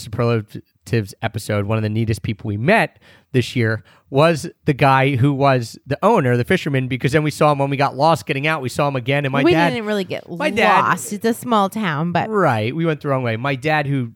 episode, 1.23 1.67
one 1.67 1.79
of 1.79 1.83
the 1.83 1.89
neatest 1.89 2.23
people 2.23 2.49
we 2.49 2.57
met 2.57 2.99
this 3.33 3.55
year 3.57 3.83
was 4.11 4.49
the 4.65 4.75
guy 4.75 5.17
who 5.17 5.33
was 5.33 5.79
the 5.87 5.99
owner, 6.03 6.37
the 6.37 6.45
fisherman, 6.45 6.89
because 6.89 7.13
then 7.13 7.23
we 7.23 7.31
saw 7.31 7.53
him 7.53 7.59
when 7.59 7.71
we 7.71 7.77
got 7.77 7.97
lost 7.97 8.27
getting 8.27 8.47
out. 8.47 8.61
We 8.63 8.69
saw 8.69 8.89
him 8.89 8.97
again, 8.97 9.25
and 9.25 9.33
my 9.33 9.43
we 9.43 9.53
dad. 9.53 9.71
didn't 9.71 9.87
really 9.87 10.05
get 10.05 10.29
my 10.29 10.51
dad- 10.51 10.99
It's 11.13 11.25
a 11.25 11.35
small 11.35 11.69
town, 11.69 12.13
but 12.13 12.29
Right. 12.29 12.75
We 12.75 12.85
went 12.85 13.01
the 13.01 13.09
wrong 13.09 13.23
way. 13.23 13.37
My 13.37 13.55
dad, 13.55 13.87
who, 13.87 14.13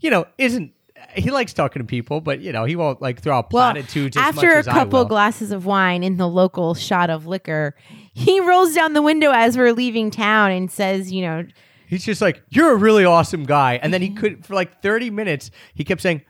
you 0.00 0.10
know, 0.10 0.26
isn't. 0.38 0.72
He 1.16 1.32
likes 1.32 1.52
talking 1.52 1.82
to 1.82 1.86
people, 1.86 2.20
but 2.20 2.40
you 2.40 2.52
know 2.52 2.64
he 2.64 2.76
won't 2.76 3.02
like 3.02 3.20
throw 3.20 3.36
out 3.36 3.52
well, 3.52 3.72
platitudes. 3.72 4.16
as 4.16 4.22
after 4.22 4.54
much 4.54 4.66
a 4.68 4.70
couple 4.70 5.04
glasses 5.04 5.50
of 5.50 5.66
wine 5.66 6.04
in 6.04 6.16
the 6.16 6.28
local 6.28 6.74
shot 6.74 7.10
of 7.10 7.26
liquor, 7.26 7.74
he 8.12 8.38
rolls 8.38 8.72
down 8.72 8.92
the 8.92 9.02
window 9.02 9.32
as 9.32 9.58
we're 9.58 9.72
leaving 9.72 10.12
town 10.12 10.52
and 10.52 10.70
says, 10.70 11.10
"You 11.10 11.22
know, 11.22 11.44
He's 11.92 12.06
just 12.06 12.22
like, 12.22 12.42
"You're 12.48 12.72
a 12.72 12.76
really 12.76 13.04
awesome 13.04 13.44
guy," 13.44 13.78
and 13.82 13.92
then 13.92 14.00
he 14.00 14.08
could 14.08 14.46
for 14.46 14.54
like 14.54 14.80
30 14.80 15.10
minutes. 15.10 15.50
He 15.74 15.84
kept 15.84 16.00
saying, 16.00 16.22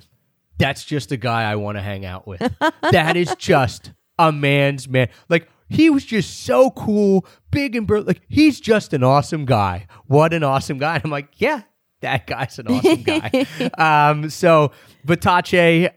"That's 0.59 0.85
just 0.85 1.13
a 1.13 1.17
guy 1.17 1.49
I 1.49 1.55
want 1.55 1.79
to 1.79 1.83
hang 1.83 2.05
out 2.05 2.27
with. 2.27 2.41
that 2.91 3.17
is 3.17 3.33
just 3.39 3.93
a 4.19 4.33
man's 4.33 4.89
man." 4.89 5.09
Like 5.29 5.49
he 5.69 5.89
was 5.89 6.05
just 6.05 6.41
so 6.41 6.73
cool, 6.73 7.25
big 7.53 7.77
and 7.77 7.87
bur- 7.87 8.01
like 8.01 8.23
he's 8.29 8.59
just 8.59 8.93
an 8.93 9.05
awesome 9.05 9.45
guy. 9.45 9.87
What 10.07 10.35
an 10.35 10.43
awesome 10.43 10.79
guy! 10.79 10.97
And 10.97 11.05
I'm 11.05 11.13
like, 11.13 11.29
yeah, 11.37 11.63
that 12.01 12.27
guy's 12.27 12.59
an 12.59 12.67
awesome 12.67 13.05
guy. 13.05 13.47
um, 14.11 14.31
so 14.31 14.73
Vitace 15.07 15.91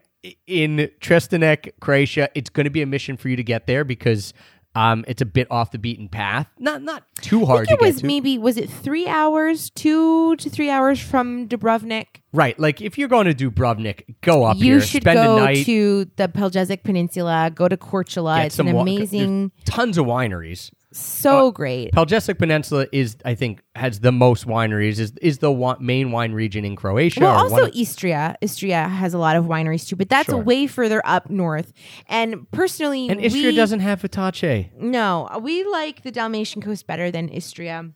in 0.46 0.88
Trstenik, 1.00 1.72
Croatia. 1.80 2.28
It's 2.36 2.50
going 2.50 2.66
to 2.66 2.70
be 2.70 2.82
a 2.82 2.86
mission 2.86 3.16
for 3.16 3.28
you 3.28 3.34
to 3.34 3.42
get 3.42 3.66
there 3.66 3.82
because. 3.82 4.32
Um, 4.76 5.04
it's 5.08 5.22
a 5.22 5.26
bit 5.26 5.46
off 5.50 5.70
the 5.70 5.78
beaten 5.78 6.08
path. 6.08 6.46
Not 6.58 6.82
not 6.82 7.04
too 7.22 7.46
hard 7.46 7.62
I 7.62 7.64
think 7.64 7.68
to 7.80 7.84
it 7.84 7.88
get 7.88 7.94
was 7.94 8.00
to. 8.02 8.06
maybe 8.06 8.36
was 8.36 8.58
it 8.58 8.68
three 8.68 9.08
hours, 9.08 9.70
two 9.70 10.36
to 10.36 10.50
three 10.50 10.68
hours 10.68 11.00
from 11.00 11.48
Dubrovnik. 11.48 12.06
Right. 12.34 12.58
Like 12.60 12.82
if 12.82 12.98
you're 12.98 13.08
going 13.08 13.32
to 13.32 13.34
Dubrovnik, 13.34 14.16
go 14.20 14.44
up 14.44 14.58
you 14.58 14.64
here, 14.74 14.80
should 14.82 15.02
spend 15.02 15.16
go 15.16 15.38
a 15.38 15.40
night, 15.40 15.64
to 15.64 16.04
the 16.16 16.28
Pelješac 16.28 16.82
Peninsula, 16.82 17.50
go 17.54 17.68
to 17.68 17.76
Korčula. 17.78 18.44
It's 18.44 18.58
an 18.58 18.68
amazing, 18.68 19.50
tons 19.64 19.96
of 19.96 20.04
wineries. 20.04 20.70
So 20.96 21.50
great. 21.50 21.92
Pelješac 21.92 22.38
Peninsula 22.38 22.86
is, 22.92 23.16
I 23.24 23.34
think, 23.34 23.62
has 23.74 24.00
the 24.00 24.12
most 24.12 24.46
wineries. 24.46 24.98
is 24.98 25.12
is 25.20 25.38
the 25.38 25.50
wa- 25.52 25.76
main 25.80 26.10
wine 26.12 26.32
region 26.32 26.64
in 26.64 26.76
Croatia. 26.76 27.20
Well, 27.20 27.36
also 27.38 27.66
of- 27.66 27.74
Istria. 27.74 28.36
Istria 28.42 28.88
has 28.88 29.12
a 29.14 29.18
lot 29.18 29.36
of 29.36 29.44
wineries 29.46 29.86
too, 29.88 29.96
but 29.96 30.08
that's 30.08 30.28
Sure. 30.30 30.38
way 30.42 30.66
further 30.66 31.02
up 31.04 31.28
north. 31.30 31.72
And 32.08 32.50
personally, 32.50 33.08
and 33.08 33.20
Istria 33.20 33.50
we, 33.50 33.56
doesn't 33.56 33.80
have 33.80 34.00
Vitace. 34.02 34.70
No, 34.80 35.28
we 35.42 35.64
like 35.64 36.02
the 36.02 36.10
Dalmatian 36.10 36.62
coast 36.62 36.86
better 36.86 37.10
than 37.10 37.28
Istria. 37.28 37.90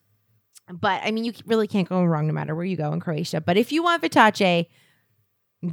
But 0.72 1.00
I 1.04 1.10
mean, 1.10 1.24
you 1.24 1.32
really 1.46 1.66
can't 1.66 1.88
go 1.88 2.04
wrong 2.04 2.26
no 2.26 2.32
matter 2.32 2.54
where 2.54 2.64
you 2.64 2.76
go 2.76 2.92
in 2.92 3.00
Croatia. 3.00 3.40
But 3.40 3.56
if 3.56 3.72
you 3.72 3.82
want 3.82 4.02
Vitace, 4.02 4.66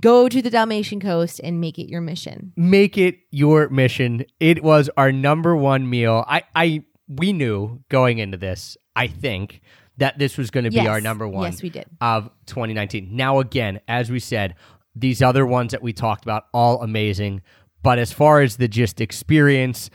go 0.02 0.28
to 0.28 0.42
the 0.42 0.50
Dalmatian 0.50 1.00
coast 1.00 1.40
and 1.44 1.62
make 1.62 1.78
it 1.80 1.90
your 1.90 2.02
mission. 2.02 2.52
Make 2.58 2.98
it 2.98 3.20
your 3.32 3.70
mission. 3.70 4.26
It 4.40 4.64
was 4.64 4.90
our 4.98 5.12
number 5.12 5.56
one 5.56 5.90
meal. 5.90 6.26
I, 6.28 6.44
I, 6.56 6.84
we 7.08 7.34
knew 7.34 7.82
going 7.90 8.20
into 8.20 8.38
this. 8.38 8.78
I 8.96 9.08
think 9.08 9.62
that 9.98 10.20
this 10.20 10.38
was 10.38 10.52
going 10.52 10.64
to 10.66 10.70
be 10.70 10.76
Yes. 10.78 10.88
our 10.88 11.02
number 11.02 11.28
one. 11.28 11.52
Yes, 11.52 11.62
we 11.62 11.70
did. 11.70 11.86
of 12.02 12.30
2019. 12.46 13.10
Now, 13.16 13.40
again, 13.40 13.80
as 13.88 14.12
we 14.12 14.20
said, 14.20 14.56
these 14.96 15.22
other 15.22 15.46
ones 15.46 15.72
that 15.72 15.82
we 15.82 15.94
talked 15.94 16.24
about, 16.24 16.46
all 16.54 16.82
amazing. 16.82 17.42
But 17.84 18.00
as 18.00 18.12
far 18.12 18.42
as 18.42 18.58
the 18.58 18.68
just 18.68 19.00
experience, 19.00 19.90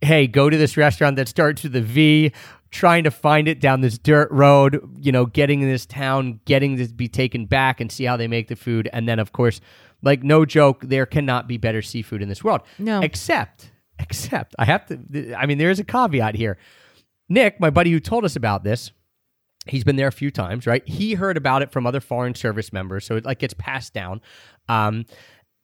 hey, 0.00 0.26
go 0.26 0.48
to 0.50 0.56
this 0.56 0.76
restaurant 0.76 1.16
that 1.16 1.28
starts 1.28 1.62
with 1.62 1.74
a 1.76 1.80
V, 1.80 2.32
trying 2.70 3.04
to 3.04 3.10
find 3.10 3.46
it 3.46 3.60
down 3.60 3.80
this 3.80 3.98
dirt 3.98 4.28
road, 4.32 4.80
you 4.98 5.12
know, 5.12 5.26
getting 5.26 5.60
in 5.62 5.68
this 5.68 5.86
town, 5.86 6.40
getting 6.44 6.76
this 6.76 6.90
be 6.92 7.08
taken 7.08 7.46
back 7.46 7.80
and 7.80 7.90
see 7.90 8.04
how 8.04 8.16
they 8.16 8.26
make 8.28 8.48
the 8.48 8.56
food. 8.56 8.88
And 8.92 9.08
then, 9.08 9.18
of 9.18 9.32
course, 9.32 9.60
like 10.02 10.22
no 10.22 10.44
joke, 10.44 10.82
there 10.86 11.06
cannot 11.06 11.46
be 11.48 11.56
better 11.56 11.82
seafood 11.82 12.20
in 12.22 12.28
this 12.28 12.42
world. 12.42 12.62
No. 12.78 13.00
Except, 13.00 13.70
except, 13.98 14.54
I 14.58 14.64
have 14.64 14.86
to, 14.86 15.34
I 15.34 15.46
mean, 15.46 15.58
there 15.58 15.70
is 15.70 15.78
a 15.78 15.84
caveat 15.84 16.34
here. 16.34 16.58
Nick, 17.28 17.60
my 17.60 17.70
buddy 17.70 17.90
who 17.90 18.00
told 18.00 18.24
us 18.24 18.36
about 18.36 18.64
this, 18.64 18.92
he's 19.66 19.84
been 19.84 19.96
there 19.96 20.08
a 20.08 20.12
few 20.12 20.30
times, 20.30 20.66
right? 20.66 20.86
He 20.86 21.14
heard 21.14 21.36
about 21.36 21.62
it 21.62 21.72
from 21.72 21.86
other 21.86 22.00
foreign 22.00 22.34
service 22.34 22.72
members, 22.72 23.04
so 23.06 23.16
it 23.16 23.24
like 23.24 23.38
gets 23.38 23.54
passed 23.54 23.94
down. 23.94 24.20
Um, 24.68 25.06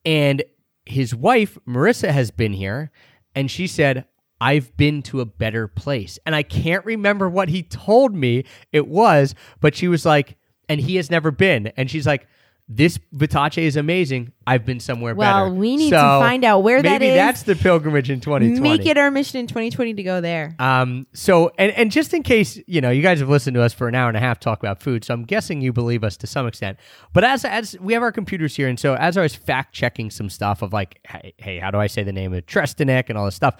and 0.04 0.42
his 0.86 1.14
wife 1.14 1.58
Marissa 1.68 2.10
has 2.10 2.30
been 2.30 2.54
here, 2.54 2.90
and 3.34 3.50
she 3.50 3.66
said, 3.66 4.06
"I've 4.40 4.74
been 4.76 5.02
to 5.02 5.20
a 5.20 5.26
better 5.26 5.68
place." 5.68 6.18
And 6.24 6.34
I 6.34 6.42
can't 6.42 6.84
remember 6.86 7.28
what 7.28 7.50
he 7.50 7.62
told 7.62 8.14
me 8.14 8.44
it 8.72 8.88
was, 8.88 9.34
but 9.60 9.74
she 9.76 9.86
was 9.86 10.06
like, 10.06 10.38
"And 10.68 10.80
he 10.80 10.96
has 10.96 11.10
never 11.10 11.30
been," 11.30 11.68
and 11.76 11.90
she's 11.90 12.06
like. 12.06 12.26
This 12.72 13.00
Vitace 13.12 13.58
is 13.58 13.76
amazing. 13.76 14.32
I've 14.46 14.64
been 14.64 14.78
somewhere 14.78 15.12
Well, 15.12 15.28
better. 15.28 15.50
Well, 15.50 15.58
we 15.58 15.76
need 15.76 15.90
to 15.90 15.96
find 15.96 16.44
out 16.44 16.60
where 16.60 16.80
that 16.80 16.86
is. 16.86 17.00
maybe 17.00 17.14
that's 17.16 17.42
the 17.42 17.56
pilgrimage 17.56 18.10
in 18.10 18.20
2020. 18.20 18.60
Make 18.60 18.86
it 18.86 18.96
our 18.96 19.10
mission 19.10 19.40
in 19.40 19.48
2020 19.48 19.94
to 19.94 20.02
go 20.04 20.20
there. 20.20 20.54
Um, 20.60 21.08
so 21.12 21.50
and 21.58 21.72
and 21.72 21.90
just 21.90 22.14
in 22.14 22.22
case 22.22 22.60
you 22.68 22.80
know, 22.80 22.90
you 22.90 23.02
guys 23.02 23.18
have 23.18 23.28
listened 23.28 23.54
to 23.54 23.62
us 23.62 23.74
for 23.74 23.88
an 23.88 23.96
hour 23.96 24.06
and 24.06 24.16
a 24.16 24.20
half 24.20 24.38
talk 24.38 24.60
about 24.60 24.80
food, 24.80 25.04
so 25.04 25.12
I'm 25.12 25.24
guessing 25.24 25.60
you 25.60 25.72
believe 25.72 26.04
us 26.04 26.16
to 26.18 26.28
some 26.28 26.46
extent. 26.46 26.78
But 27.12 27.24
as 27.24 27.44
as 27.44 27.76
we 27.80 27.92
have 27.92 28.04
our 28.04 28.12
computers 28.12 28.54
here, 28.54 28.68
and 28.68 28.78
so 28.78 28.94
as 28.94 29.16
I 29.16 29.22
was 29.22 29.34
fact 29.34 29.74
checking 29.74 30.08
some 30.08 30.30
stuff 30.30 30.62
of 30.62 30.72
like, 30.72 31.00
hey, 31.08 31.34
hey, 31.38 31.58
how 31.58 31.72
do 31.72 31.78
I 31.78 31.88
say 31.88 32.04
the 32.04 32.12
name 32.12 32.32
of 32.32 32.46
Trstenik 32.46 33.08
and 33.08 33.18
all 33.18 33.24
this 33.24 33.34
stuff, 33.34 33.56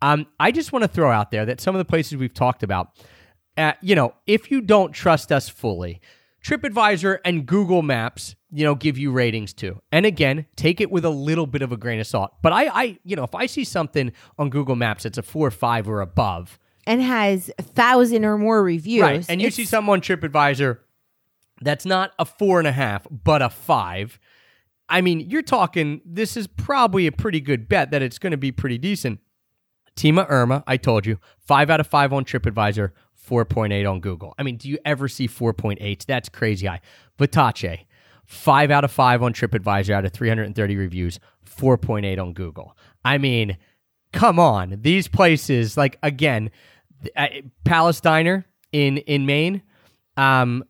um, 0.00 0.26
I 0.40 0.50
just 0.50 0.72
want 0.72 0.84
to 0.84 0.88
throw 0.88 1.10
out 1.10 1.30
there 1.30 1.44
that 1.44 1.60
some 1.60 1.74
of 1.74 1.80
the 1.80 1.84
places 1.84 2.16
we've 2.16 2.32
talked 2.32 2.62
about, 2.62 2.92
uh, 3.58 3.74
you 3.82 3.94
know, 3.94 4.14
if 4.26 4.50
you 4.50 4.62
don't 4.62 4.92
trust 4.92 5.30
us 5.30 5.50
fully. 5.50 6.00
TripAdvisor 6.44 7.20
and 7.24 7.46
Google 7.46 7.80
Maps, 7.80 8.36
you 8.54 8.64
know, 8.64 8.76
give 8.76 8.96
you 8.96 9.10
ratings 9.10 9.52
too. 9.52 9.80
And 9.90 10.06
again, 10.06 10.46
take 10.54 10.80
it 10.80 10.90
with 10.90 11.04
a 11.04 11.10
little 11.10 11.46
bit 11.46 11.60
of 11.60 11.72
a 11.72 11.76
grain 11.76 11.98
of 11.98 12.06
salt. 12.06 12.34
But 12.40 12.52
I, 12.52 12.66
I, 12.66 12.98
you 13.02 13.16
know, 13.16 13.24
if 13.24 13.34
I 13.34 13.46
see 13.46 13.64
something 13.64 14.12
on 14.38 14.48
Google 14.48 14.76
Maps 14.76 15.02
that's 15.02 15.18
a 15.18 15.22
four 15.22 15.48
or 15.48 15.50
five 15.50 15.88
or 15.88 16.00
above, 16.00 16.58
And 16.86 17.02
has 17.02 17.50
a 17.58 17.62
thousand 17.62 18.24
or 18.24 18.38
more 18.38 18.62
reviews. 18.62 19.02
Right. 19.02 19.26
And 19.28 19.42
you 19.42 19.50
see 19.50 19.64
someone 19.64 19.98
on 19.98 20.02
TripAdvisor 20.02 20.78
that's 21.62 21.84
not 21.84 22.12
a 22.18 22.24
four 22.24 22.60
and 22.60 22.68
a 22.68 22.72
half, 22.72 23.06
but 23.10 23.42
a 23.42 23.50
five. 23.50 24.20
I 24.88 25.00
mean, 25.00 25.20
you're 25.20 25.42
talking, 25.42 26.00
this 26.04 26.36
is 26.36 26.46
probably 26.46 27.08
a 27.08 27.12
pretty 27.12 27.40
good 27.40 27.68
bet 27.68 27.90
that 27.90 28.02
it's 28.02 28.18
going 28.18 28.32
to 28.32 28.36
be 28.36 28.52
pretty 28.52 28.78
decent. 28.78 29.18
Tima 29.96 30.26
Irma, 30.28 30.62
I 30.66 30.76
told 30.76 31.06
you, 31.06 31.18
five 31.38 31.70
out 31.70 31.80
of 31.80 31.86
five 31.86 32.12
on 32.12 32.24
TripAdvisor, 32.24 32.90
4.8 33.28 33.90
on 33.90 34.00
Google. 34.00 34.34
I 34.38 34.42
mean, 34.42 34.56
do 34.56 34.68
you 34.68 34.78
ever 34.84 35.08
see 35.08 35.26
4.8? 35.26 36.04
That's 36.06 36.28
crazy 36.28 36.66
high. 36.66 36.80
Vitace, 37.18 37.86
five 38.26 38.70
out 38.70 38.84
of 38.84 38.90
five 38.90 39.22
on 39.22 39.32
TripAdvisor 39.32 39.90
out 39.92 40.04
of 40.04 40.12
330 40.12 40.76
reviews, 40.76 41.20
4.8 41.46 42.20
on 42.20 42.32
Google. 42.32 42.76
I 43.04 43.18
mean, 43.18 43.56
come 44.12 44.38
on. 44.38 44.78
These 44.80 45.08
places, 45.08 45.76
like, 45.76 45.98
again, 46.02 46.50
uh, 47.16 47.26
Palace 47.64 48.00
Diner 48.00 48.46
in, 48.72 48.98
in 48.98 49.26
Maine, 49.26 49.62
um, 50.16 50.64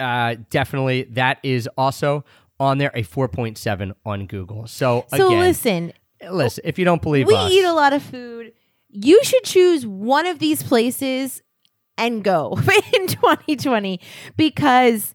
uh, 0.00 0.36
definitely 0.50 1.04
that 1.12 1.38
is 1.42 1.68
also 1.76 2.24
on 2.60 2.78
there, 2.78 2.90
a 2.94 3.02
4.7 3.02 3.94
on 4.04 4.26
Google. 4.26 4.66
So, 4.66 5.06
So 5.08 5.26
again, 5.26 5.40
listen, 5.40 5.92
listen, 6.30 6.62
if 6.66 6.78
you 6.78 6.84
don't 6.84 7.02
believe 7.02 7.26
we 7.26 7.34
us, 7.34 7.50
eat 7.50 7.64
a 7.64 7.72
lot 7.72 7.92
of 7.92 8.02
food. 8.02 8.52
You 8.88 9.22
should 9.24 9.42
choose 9.44 9.86
one 9.86 10.26
of 10.26 10.38
these 10.38 10.62
places 10.62 11.42
and 11.98 12.22
go 12.22 12.56
in 12.92 13.06
2020 13.08 14.00
because 14.36 15.14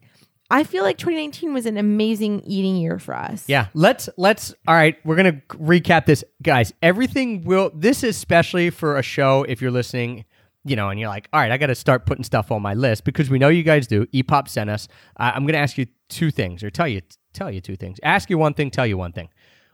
I 0.52 0.64
feel 0.64 0.84
like 0.84 0.98
2019 0.98 1.54
was 1.54 1.66
an 1.66 1.78
amazing 1.78 2.42
eating 2.42 2.76
year 2.76 2.98
for 2.98 3.16
us. 3.16 3.48
Yeah, 3.48 3.68
let's 3.74 4.10
let's 4.18 4.54
all 4.68 4.76
right, 4.76 4.98
we're 5.06 5.16
going 5.16 5.34
to 5.36 5.58
recap 5.58 6.06
this 6.06 6.24
guys. 6.42 6.74
Everything 6.82 7.44
will 7.44 7.72
this 7.76 8.04
is 8.04 8.16
especially 8.16 8.70
for 8.72 8.98
a 8.98 9.04
show 9.04 9.44
if 9.44 9.62
you're 9.62 9.72
listening, 9.72 10.26
you 10.66 10.76
know, 10.76 10.90
and 10.90 11.00
you're 11.00 11.10
like, 11.10 11.30
"All 11.32 11.40
right, 11.40 11.52
I 11.52 11.58
got 11.58 11.68
to 11.68 11.76
start 11.76 12.06
putting 12.08 12.24
stuff 12.24 12.52
on 12.52 12.62
my 12.64 12.74
list 12.74 13.04
because 13.04 13.30
we 13.30 13.38
know 13.38 13.50
you 13.50 13.64
guys 13.64 13.86
do. 13.86 14.08
EPOP 14.08 14.48
sent 14.48 14.70
us. 14.70 14.88
Uh, 15.20 15.32
I'm 15.36 15.44
going 15.44 15.54
to 15.54 15.60
ask 15.60 15.78
you 15.78 15.86
two 16.10 16.32
things 16.32 16.64
or 16.64 16.72
tell 16.72 16.88
you 16.88 17.02
tell 17.34 17.52
you 17.52 17.62
two 17.62 17.76
things. 17.76 18.00
Ask 18.02 18.30
you 18.30 18.38
one 18.38 18.56
thing, 18.56 18.72
tell 18.72 18.88
you 18.88 18.98
one 18.98 19.12
thing. 19.12 19.30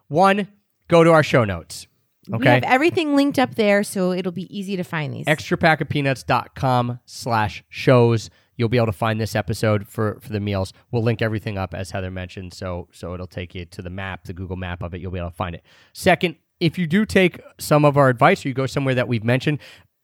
One, 0.10 0.48
go 0.90 1.04
to 1.04 1.12
our 1.12 1.24
show 1.24 1.46
notes. 1.46 1.88
Okay, 2.34 2.40
we 2.40 2.48
have 2.48 2.64
everything 2.64 3.16
linked 3.16 3.38
up 3.40 3.56
there, 3.56 3.84
so 3.84 4.12
it'll 4.12 4.32
be 4.32 4.58
easy 4.58 4.76
to 4.76 4.84
find 4.84 5.14
these. 5.14 5.26
extrapackofpeanuts.com 5.28 7.00
slash 7.06 7.64
shows 7.70 8.30
you'll 8.57 8.69
be 8.69 8.77
able 8.77 8.88
to 8.88 8.94
find 8.94 9.19
this 9.19 9.36
episode 9.36 9.88
for 9.88 10.19
for 10.22 10.30
the 10.30 10.40
meals. 10.40 10.73
We'll 10.91 11.03
link 11.03 11.22
everything 11.22 11.57
up 11.57 11.73
as 11.73 11.91
heather 11.91 12.11
mentioned 12.11 12.53
so 12.53 12.88
so 12.91 13.14
it'll 13.14 13.27
take 13.27 13.56
you 13.56 13.65
to 13.65 13.82
the 13.82 13.90
map 13.90 14.26
the 14.26 14.34
google 14.34 14.57
map 14.57 14.82
of 14.82 14.94
it. 14.94 15.02
You'll 15.02 15.11
be 15.11 15.19
able 15.19 15.32
to 15.32 15.36
find 15.36 15.56
it. 15.56 15.64
Second 15.94 16.36
if 16.60 16.77
you 16.77 16.88
do 16.88 17.06
take 17.06 17.41
some 17.60 17.84
of 17.84 17.98
our 17.98 18.10
advice 18.10 18.45
or 18.45 18.48
you 18.48 18.53
go 18.53 18.65
somewhere 18.65 18.95
that 18.95 19.07
we've 19.07 19.23
mentioned 19.23 19.60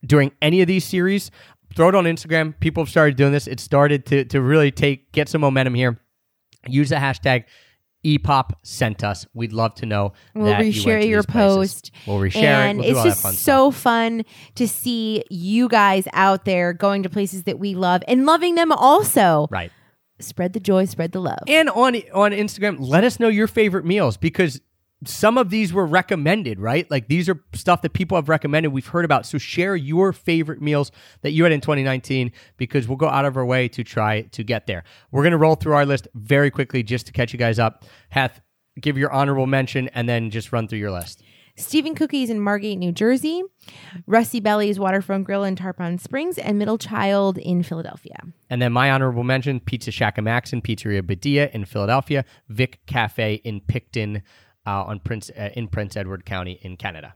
during 0.06 0.32
any 0.42 0.62
of 0.62 0.68
these 0.68 0.84
series 0.84 1.32
throw 1.76 1.90
it 1.90 1.96
on 1.96 2.06
instagram. 2.06 2.60
People 2.60 2.84
have 2.84 2.90
started 2.90 3.16
doing 3.16 3.32
this. 3.32 3.48
It 3.48 3.60
started 3.60 4.06
to 4.08 4.26
to 4.26 4.42
really 4.42 4.72
take 4.72 5.12
get 5.12 5.30
some 5.30 5.42
momentum 5.42 5.74
here. 5.74 6.00
Use 6.68 6.90
the 6.90 6.96
hashtag 6.96 7.46
epop 8.04 8.52
sent 8.64 9.04
us 9.04 9.28
we'd 9.34 9.54
love 9.54 9.76
to 9.76 9.86
know 9.86 10.12
We'll 10.34 10.60
you 10.64 10.72
reshare 10.72 11.02
to 11.02 11.08
your 11.08 11.24
post. 11.24 11.92
we'll 12.08 12.18
reshare 12.18 12.42
and 12.44 12.84
it 12.84 12.94
we'll 12.94 13.06
it's 13.06 13.16
just 13.16 13.22
fun 13.24 13.34
stuff. 13.34 13.44
so 13.44 13.72
fun 13.72 14.24
to 14.56 14.68
see 14.68 15.24
you 15.30 15.68
guys 15.70 16.08
out 16.14 16.46
there 16.46 16.74
going 16.74 17.04
to 17.04 17.10
places 17.10 17.44
that 17.44 17.60
we 17.60 17.76
love 17.76 18.02
and 18.08 18.26
loving 18.26 18.56
them 18.56 18.72
also. 18.72 19.48
right 19.52 19.72
Spread 20.20 20.54
the 20.54 20.60
joy, 20.60 20.86
spread 20.86 21.14
the 21.14 21.20
love. 21.20 21.40
And 21.48 21.68
on 21.72 21.96
on 22.14 22.32
Instagram, 22.32 22.78
let 22.80 23.04
us 23.04 23.20
know 23.20 23.28
your 23.28 23.48
favorite 23.48 23.86
meals 23.86 24.18
because 24.18 24.62
some 25.06 25.38
of 25.38 25.50
these 25.50 25.74
were 25.74 25.86
recommended, 25.86 26.60
right? 26.60 26.90
Like 26.92 27.08
these 27.08 27.28
are 27.28 27.44
stuff 27.54 27.82
that 27.82 27.94
people 27.94 28.18
have 28.18 28.30
recommended, 28.30 28.70
we've 28.70 28.88
heard 28.88 29.06
about. 29.06 29.26
So 29.26 29.38
share 29.38 29.76
your 29.76 30.14
favorite 30.14 30.62
meals 30.62 30.92
that 31.22 31.32
you 31.32 31.44
had 31.44 31.52
in 31.52 31.62
2019 31.62 32.32
because 32.58 32.88
we'll 32.88 32.98
go 32.98 33.10
out 33.10 33.26
of 33.26 33.36
our 33.36 33.46
way 33.46 33.68
to 33.70 33.84
try 33.84 34.22
to 34.22 34.44
get 34.44 34.68
there. 34.68 34.84
We're 35.12 35.24
going 35.24 35.32
to 35.32 35.38
roll 35.38 35.56
through 35.56 35.74
our 35.74 35.86
list 35.86 36.08
very 36.14 36.52
quickly 36.52 36.84
just 36.84 37.08
to 37.08 37.14
catch 37.14 37.34
you 37.34 37.40
guys 37.40 37.58
up. 37.58 37.84
Heth, 38.10 38.42
give 38.80 38.98
your 38.98 39.12
honorable 39.12 39.48
mention 39.48 39.88
and 39.90 40.08
then 40.08 40.30
just 40.30 40.52
run 40.52 40.68
through 40.68 40.80
your 40.80 40.92
list. 40.92 41.24
Stephen 41.58 41.96
Cookies 41.96 42.30
in 42.30 42.40
Margate, 42.40 42.78
New 42.78 42.92
Jersey, 42.92 43.44
Rusty 44.08 44.40
Belly's 44.40 44.80
Waterfront 44.80 45.26
Grill 45.26 45.44
in 45.44 45.56
Tarpon 45.56 45.98
Springs, 45.98 46.38
and 46.38 46.58
Middle 46.58 46.78
Child 46.78 47.38
in 47.38 47.62
Philadelphia. 47.62 48.16
And 48.50 48.62
then 48.62 48.72
my 48.72 48.90
honorable 48.90 49.24
mention, 49.24 49.60
Pizza 49.60 49.92
Shackamaxon 49.92 50.54
and 50.54 50.64
Pizzeria 50.64 51.02
Beddia 51.02 51.52
in 51.52 51.66
Philadelphia, 51.66 52.24
Vic 52.48 52.80
Cafe 52.86 53.36
in 53.44 53.60
Picton 53.62 54.24
uh, 54.66 54.84
on 54.84 55.00
Prince 55.00 55.30
uh, 55.38 55.50
in 55.54 55.68
Prince 55.68 55.96
Edward 55.96 56.26
County 56.26 56.60
in 56.62 56.78
Canada. 56.78 57.16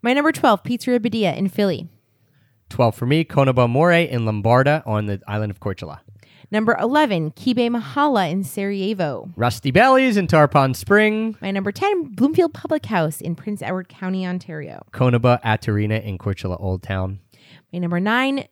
My 0.00 0.12
number 0.12 0.32
12, 0.32 0.62
Pizzeria 0.62 0.98
Beddia 0.98 1.36
in 1.36 1.48
Philly. 1.48 1.88
12 2.70 2.94
for 2.94 3.06
me, 3.06 3.24
Konoba 3.24 3.68
More 3.68 3.92
in 3.92 4.22
Lumbarda 4.22 4.82
on 4.86 5.06
the 5.06 5.20
island 5.28 5.50
of 5.50 5.60
Korčula. 5.60 6.00
Number 6.50 6.76
11, 6.78 7.30
Kibe 7.32 7.70
Mahala 7.70 8.30
in 8.30 8.44
Sarajevo. 8.44 9.30
Rusty 9.36 9.70
Bellies 9.70 10.16
in 10.16 10.26
Tarpon 10.26 10.74
Spring, 10.74 11.36
My 11.40 11.50
number 11.50 11.72
10, 11.72 12.14
Bloomfield 12.14 12.52
Public 12.52 12.86
House 12.86 13.20
in 13.20 13.34
Prince 13.34 13.62
Edward 13.62 13.88
County, 13.88 14.26
Ontario. 14.26 14.82
Konoba 14.92 15.40
Aterina 15.42 16.02
in 16.02 16.18
Korčula 16.18 16.60
Old 16.60 16.82
Town. 16.82 17.20
My 17.72 17.78
number 17.78 18.00
9, 18.00 18.44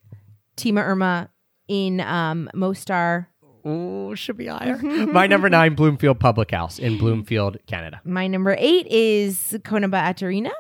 Tima 0.57 0.83
Irma 0.83 1.31
in 1.69 2.01
um, 2.01 2.51
Mostar. 2.55 3.30
Ooh, 3.67 4.15
should 4.17 4.37
be 4.37 4.47
higher. 4.47 4.77
Mm-hmm. 4.77 5.13
My 5.13 5.27
number 5.27 5.49
nine, 5.49 5.75
Bloomfield 5.77 6.21
Public 6.21 6.51
House 6.51 6.79
in 6.79 6.99
Bloomfield, 6.99 7.59
Canada. 7.67 8.01
My 8.05 8.27
number 8.27 8.57
8 8.59 8.87
is 8.89 9.59
Konoba 9.65 10.03
Aterina. 10.03 10.53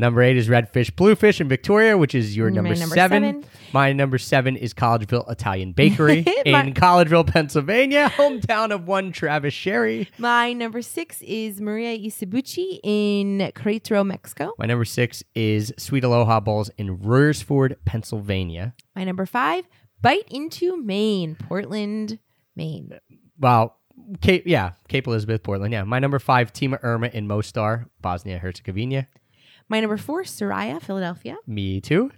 Number 0.00 0.22
eight 0.22 0.38
is 0.38 0.48
Redfish 0.48 0.96
Bluefish 0.96 1.42
in 1.42 1.48
Victoria, 1.48 1.98
which 1.98 2.14
is 2.14 2.34
your 2.34 2.48
number, 2.48 2.74
number 2.74 2.94
seven. 2.94 3.22
seven. 3.22 3.44
My 3.74 3.92
number 3.92 4.16
seven 4.16 4.56
is 4.56 4.72
Collegeville 4.72 5.30
Italian 5.30 5.72
Bakery 5.72 6.20
in 6.46 6.72
Collegeville, 6.72 7.26
Pennsylvania, 7.26 8.08
hometown 8.16 8.72
of 8.72 8.88
one 8.88 9.12
Travis 9.12 9.52
Sherry. 9.52 10.08
My 10.16 10.54
number 10.54 10.80
6 10.80 11.20
is 11.20 11.60
Maria 11.60 11.98
y 11.98 12.08
su 12.08 12.24
Bici 12.24 12.80
in 12.82 13.52
Querétaro, 13.54 14.06
Mexico. 14.06 14.54
My 14.56 14.64
number 14.64 14.86
six 14.86 15.22
is 15.34 15.70
Sweet 15.76 16.02
Aloha 16.02 16.40
Bowls 16.40 16.70
in 16.78 16.96
Royersford, 16.96 17.76
Pennsylvania. 17.84 18.74
My 18.96 19.04
number 19.04 19.26
5, 19.26 19.68
Bite 20.00 20.28
into 20.30 20.82
Maine, 20.82 21.34
Portland, 21.34 22.18
Maine. 22.56 22.98
Well, 23.38 23.76
Cape, 24.20 24.44
yeah, 24.46 24.72
Cape 24.88 25.06
Elizabeth, 25.06 25.42
Portland. 25.42 25.72
Yeah, 25.72 25.84
my 25.84 25.98
number 25.98 26.18
five, 26.18 26.52
Tima 26.52 26.78
Irma 26.82 27.08
in 27.08 27.26
Mostar, 27.26 27.88
Bosnia 28.00 28.38
Herzegovina. 28.38 29.06
My 29.70 29.78
number 29.78 29.96
4, 29.96 30.24
Suraya, 30.24 30.82
Philadelphia. 30.82 31.36
Me 31.46 31.80
too. 31.80 32.10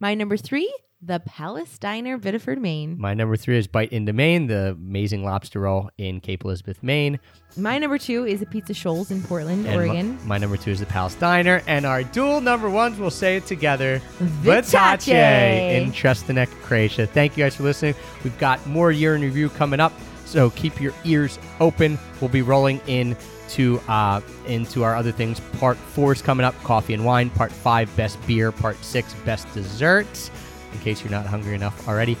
My 0.00 0.14
number 0.14 0.36
3, 0.36 0.68
The 1.06 1.20
Palace 1.20 1.76
Diner, 1.78 2.16
Biddeford, 2.16 2.58
Maine. 2.58 2.96
My 2.98 3.12
number 3.12 3.36
three 3.36 3.58
is 3.58 3.66
Bite 3.66 3.92
into 3.92 4.14
Maine, 4.14 4.46
the 4.46 4.70
amazing 4.70 5.22
lobster 5.22 5.60
roll 5.60 5.90
in 5.98 6.18
Cape 6.20 6.46
Elizabeth, 6.46 6.82
Maine. 6.82 7.20
My 7.58 7.76
number 7.76 7.98
2 7.98 8.24
is 8.24 8.40
Apizza 8.40 8.74
Scholls 8.74 9.10
in 9.10 9.22
Portland, 9.22 9.66
And 9.66 9.76
Oregon. 9.76 10.16
My, 10.20 10.24
my 10.24 10.38
number 10.38 10.56
two 10.56 10.70
is 10.70 10.80
the 10.80 10.86
Palace 10.86 11.14
Diner. 11.14 11.62
And 11.66 11.84
our 11.84 12.02
dual 12.04 12.40
number 12.40 12.70
ones, 12.70 12.98
we'll 12.98 13.10
say 13.10 13.36
it 13.36 13.44
together. 13.44 14.00
Vitace. 14.18 15.06
in 15.08 15.92
Trstenik, 15.92 16.48
Croatia. 16.62 17.06
Thank 17.06 17.36
you 17.36 17.44
guys 17.44 17.54
for 17.54 17.64
listening. 17.64 17.94
We've 18.24 18.36
got 18.38 18.66
more 18.66 18.90
year 18.90 19.14
in 19.14 19.20
review 19.20 19.50
coming 19.50 19.80
up, 19.80 19.92
so 20.24 20.50
keep 20.50 20.80
your 20.80 20.94
ears 21.04 21.38
open. 21.60 21.98
We'll 22.20 22.30
be 22.30 22.42
rolling 22.42 22.80
in 22.86 23.14
to 23.50 23.78
uh, 23.88 24.20
into 24.46 24.82
our 24.82 24.96
other 24.96 25.12
things. 25.12 25.38
Part 25.60 25.76
four 25.76 26.12
is 26.12 26.22
coming 26.22 26.46
up, 26.46 26.60
coffee 26.64 26.94
and 26.94 27.04
wine. 27.04 27.28
Part 27.30 27.52
five, 27.52 27.94
best 27.94 28.24
beer. 28.26 28.50
Part 28.50 28.82
six, 28.82 29.12
best 29.26 29.52
desserts. 29.52 30.30
In 30.74 30.80
case 30.80 31.02
you're 31.02 31.10
not 31.10 31.26
hungry 31.26 31.54
enough 31.54 31.88
already. 31.88 32.16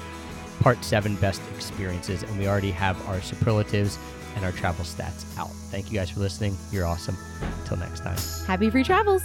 Part 0.60 0.82
seven, 0.84 1.16
best 1.16 1.42
experiences, 1.54 2.22
and 2.22 2.38
we 2.38 2.46
already 2.46 2.70
have 2.70 3.06
our 3.08 3.20
superlatives 3.20 3.98
and 4.36 4.44
our 4.44 4.52
travel 4.52 4.84
stats 4.84 5.24
out. 5.38 5.50
Thank 5.70 5.90
you 5.90 5.98
guys 5.98 6.10
for 6.10 6.20
listening. 6.20 6.56
You're 6.70 6.86
awesome. 6.86 7.16
Until 7.60 7.78
next 7.78 8.00
time. 8.00 8.16
Happy 8.46 8.70
free 8.70 8.84
travels. 8.84 9.22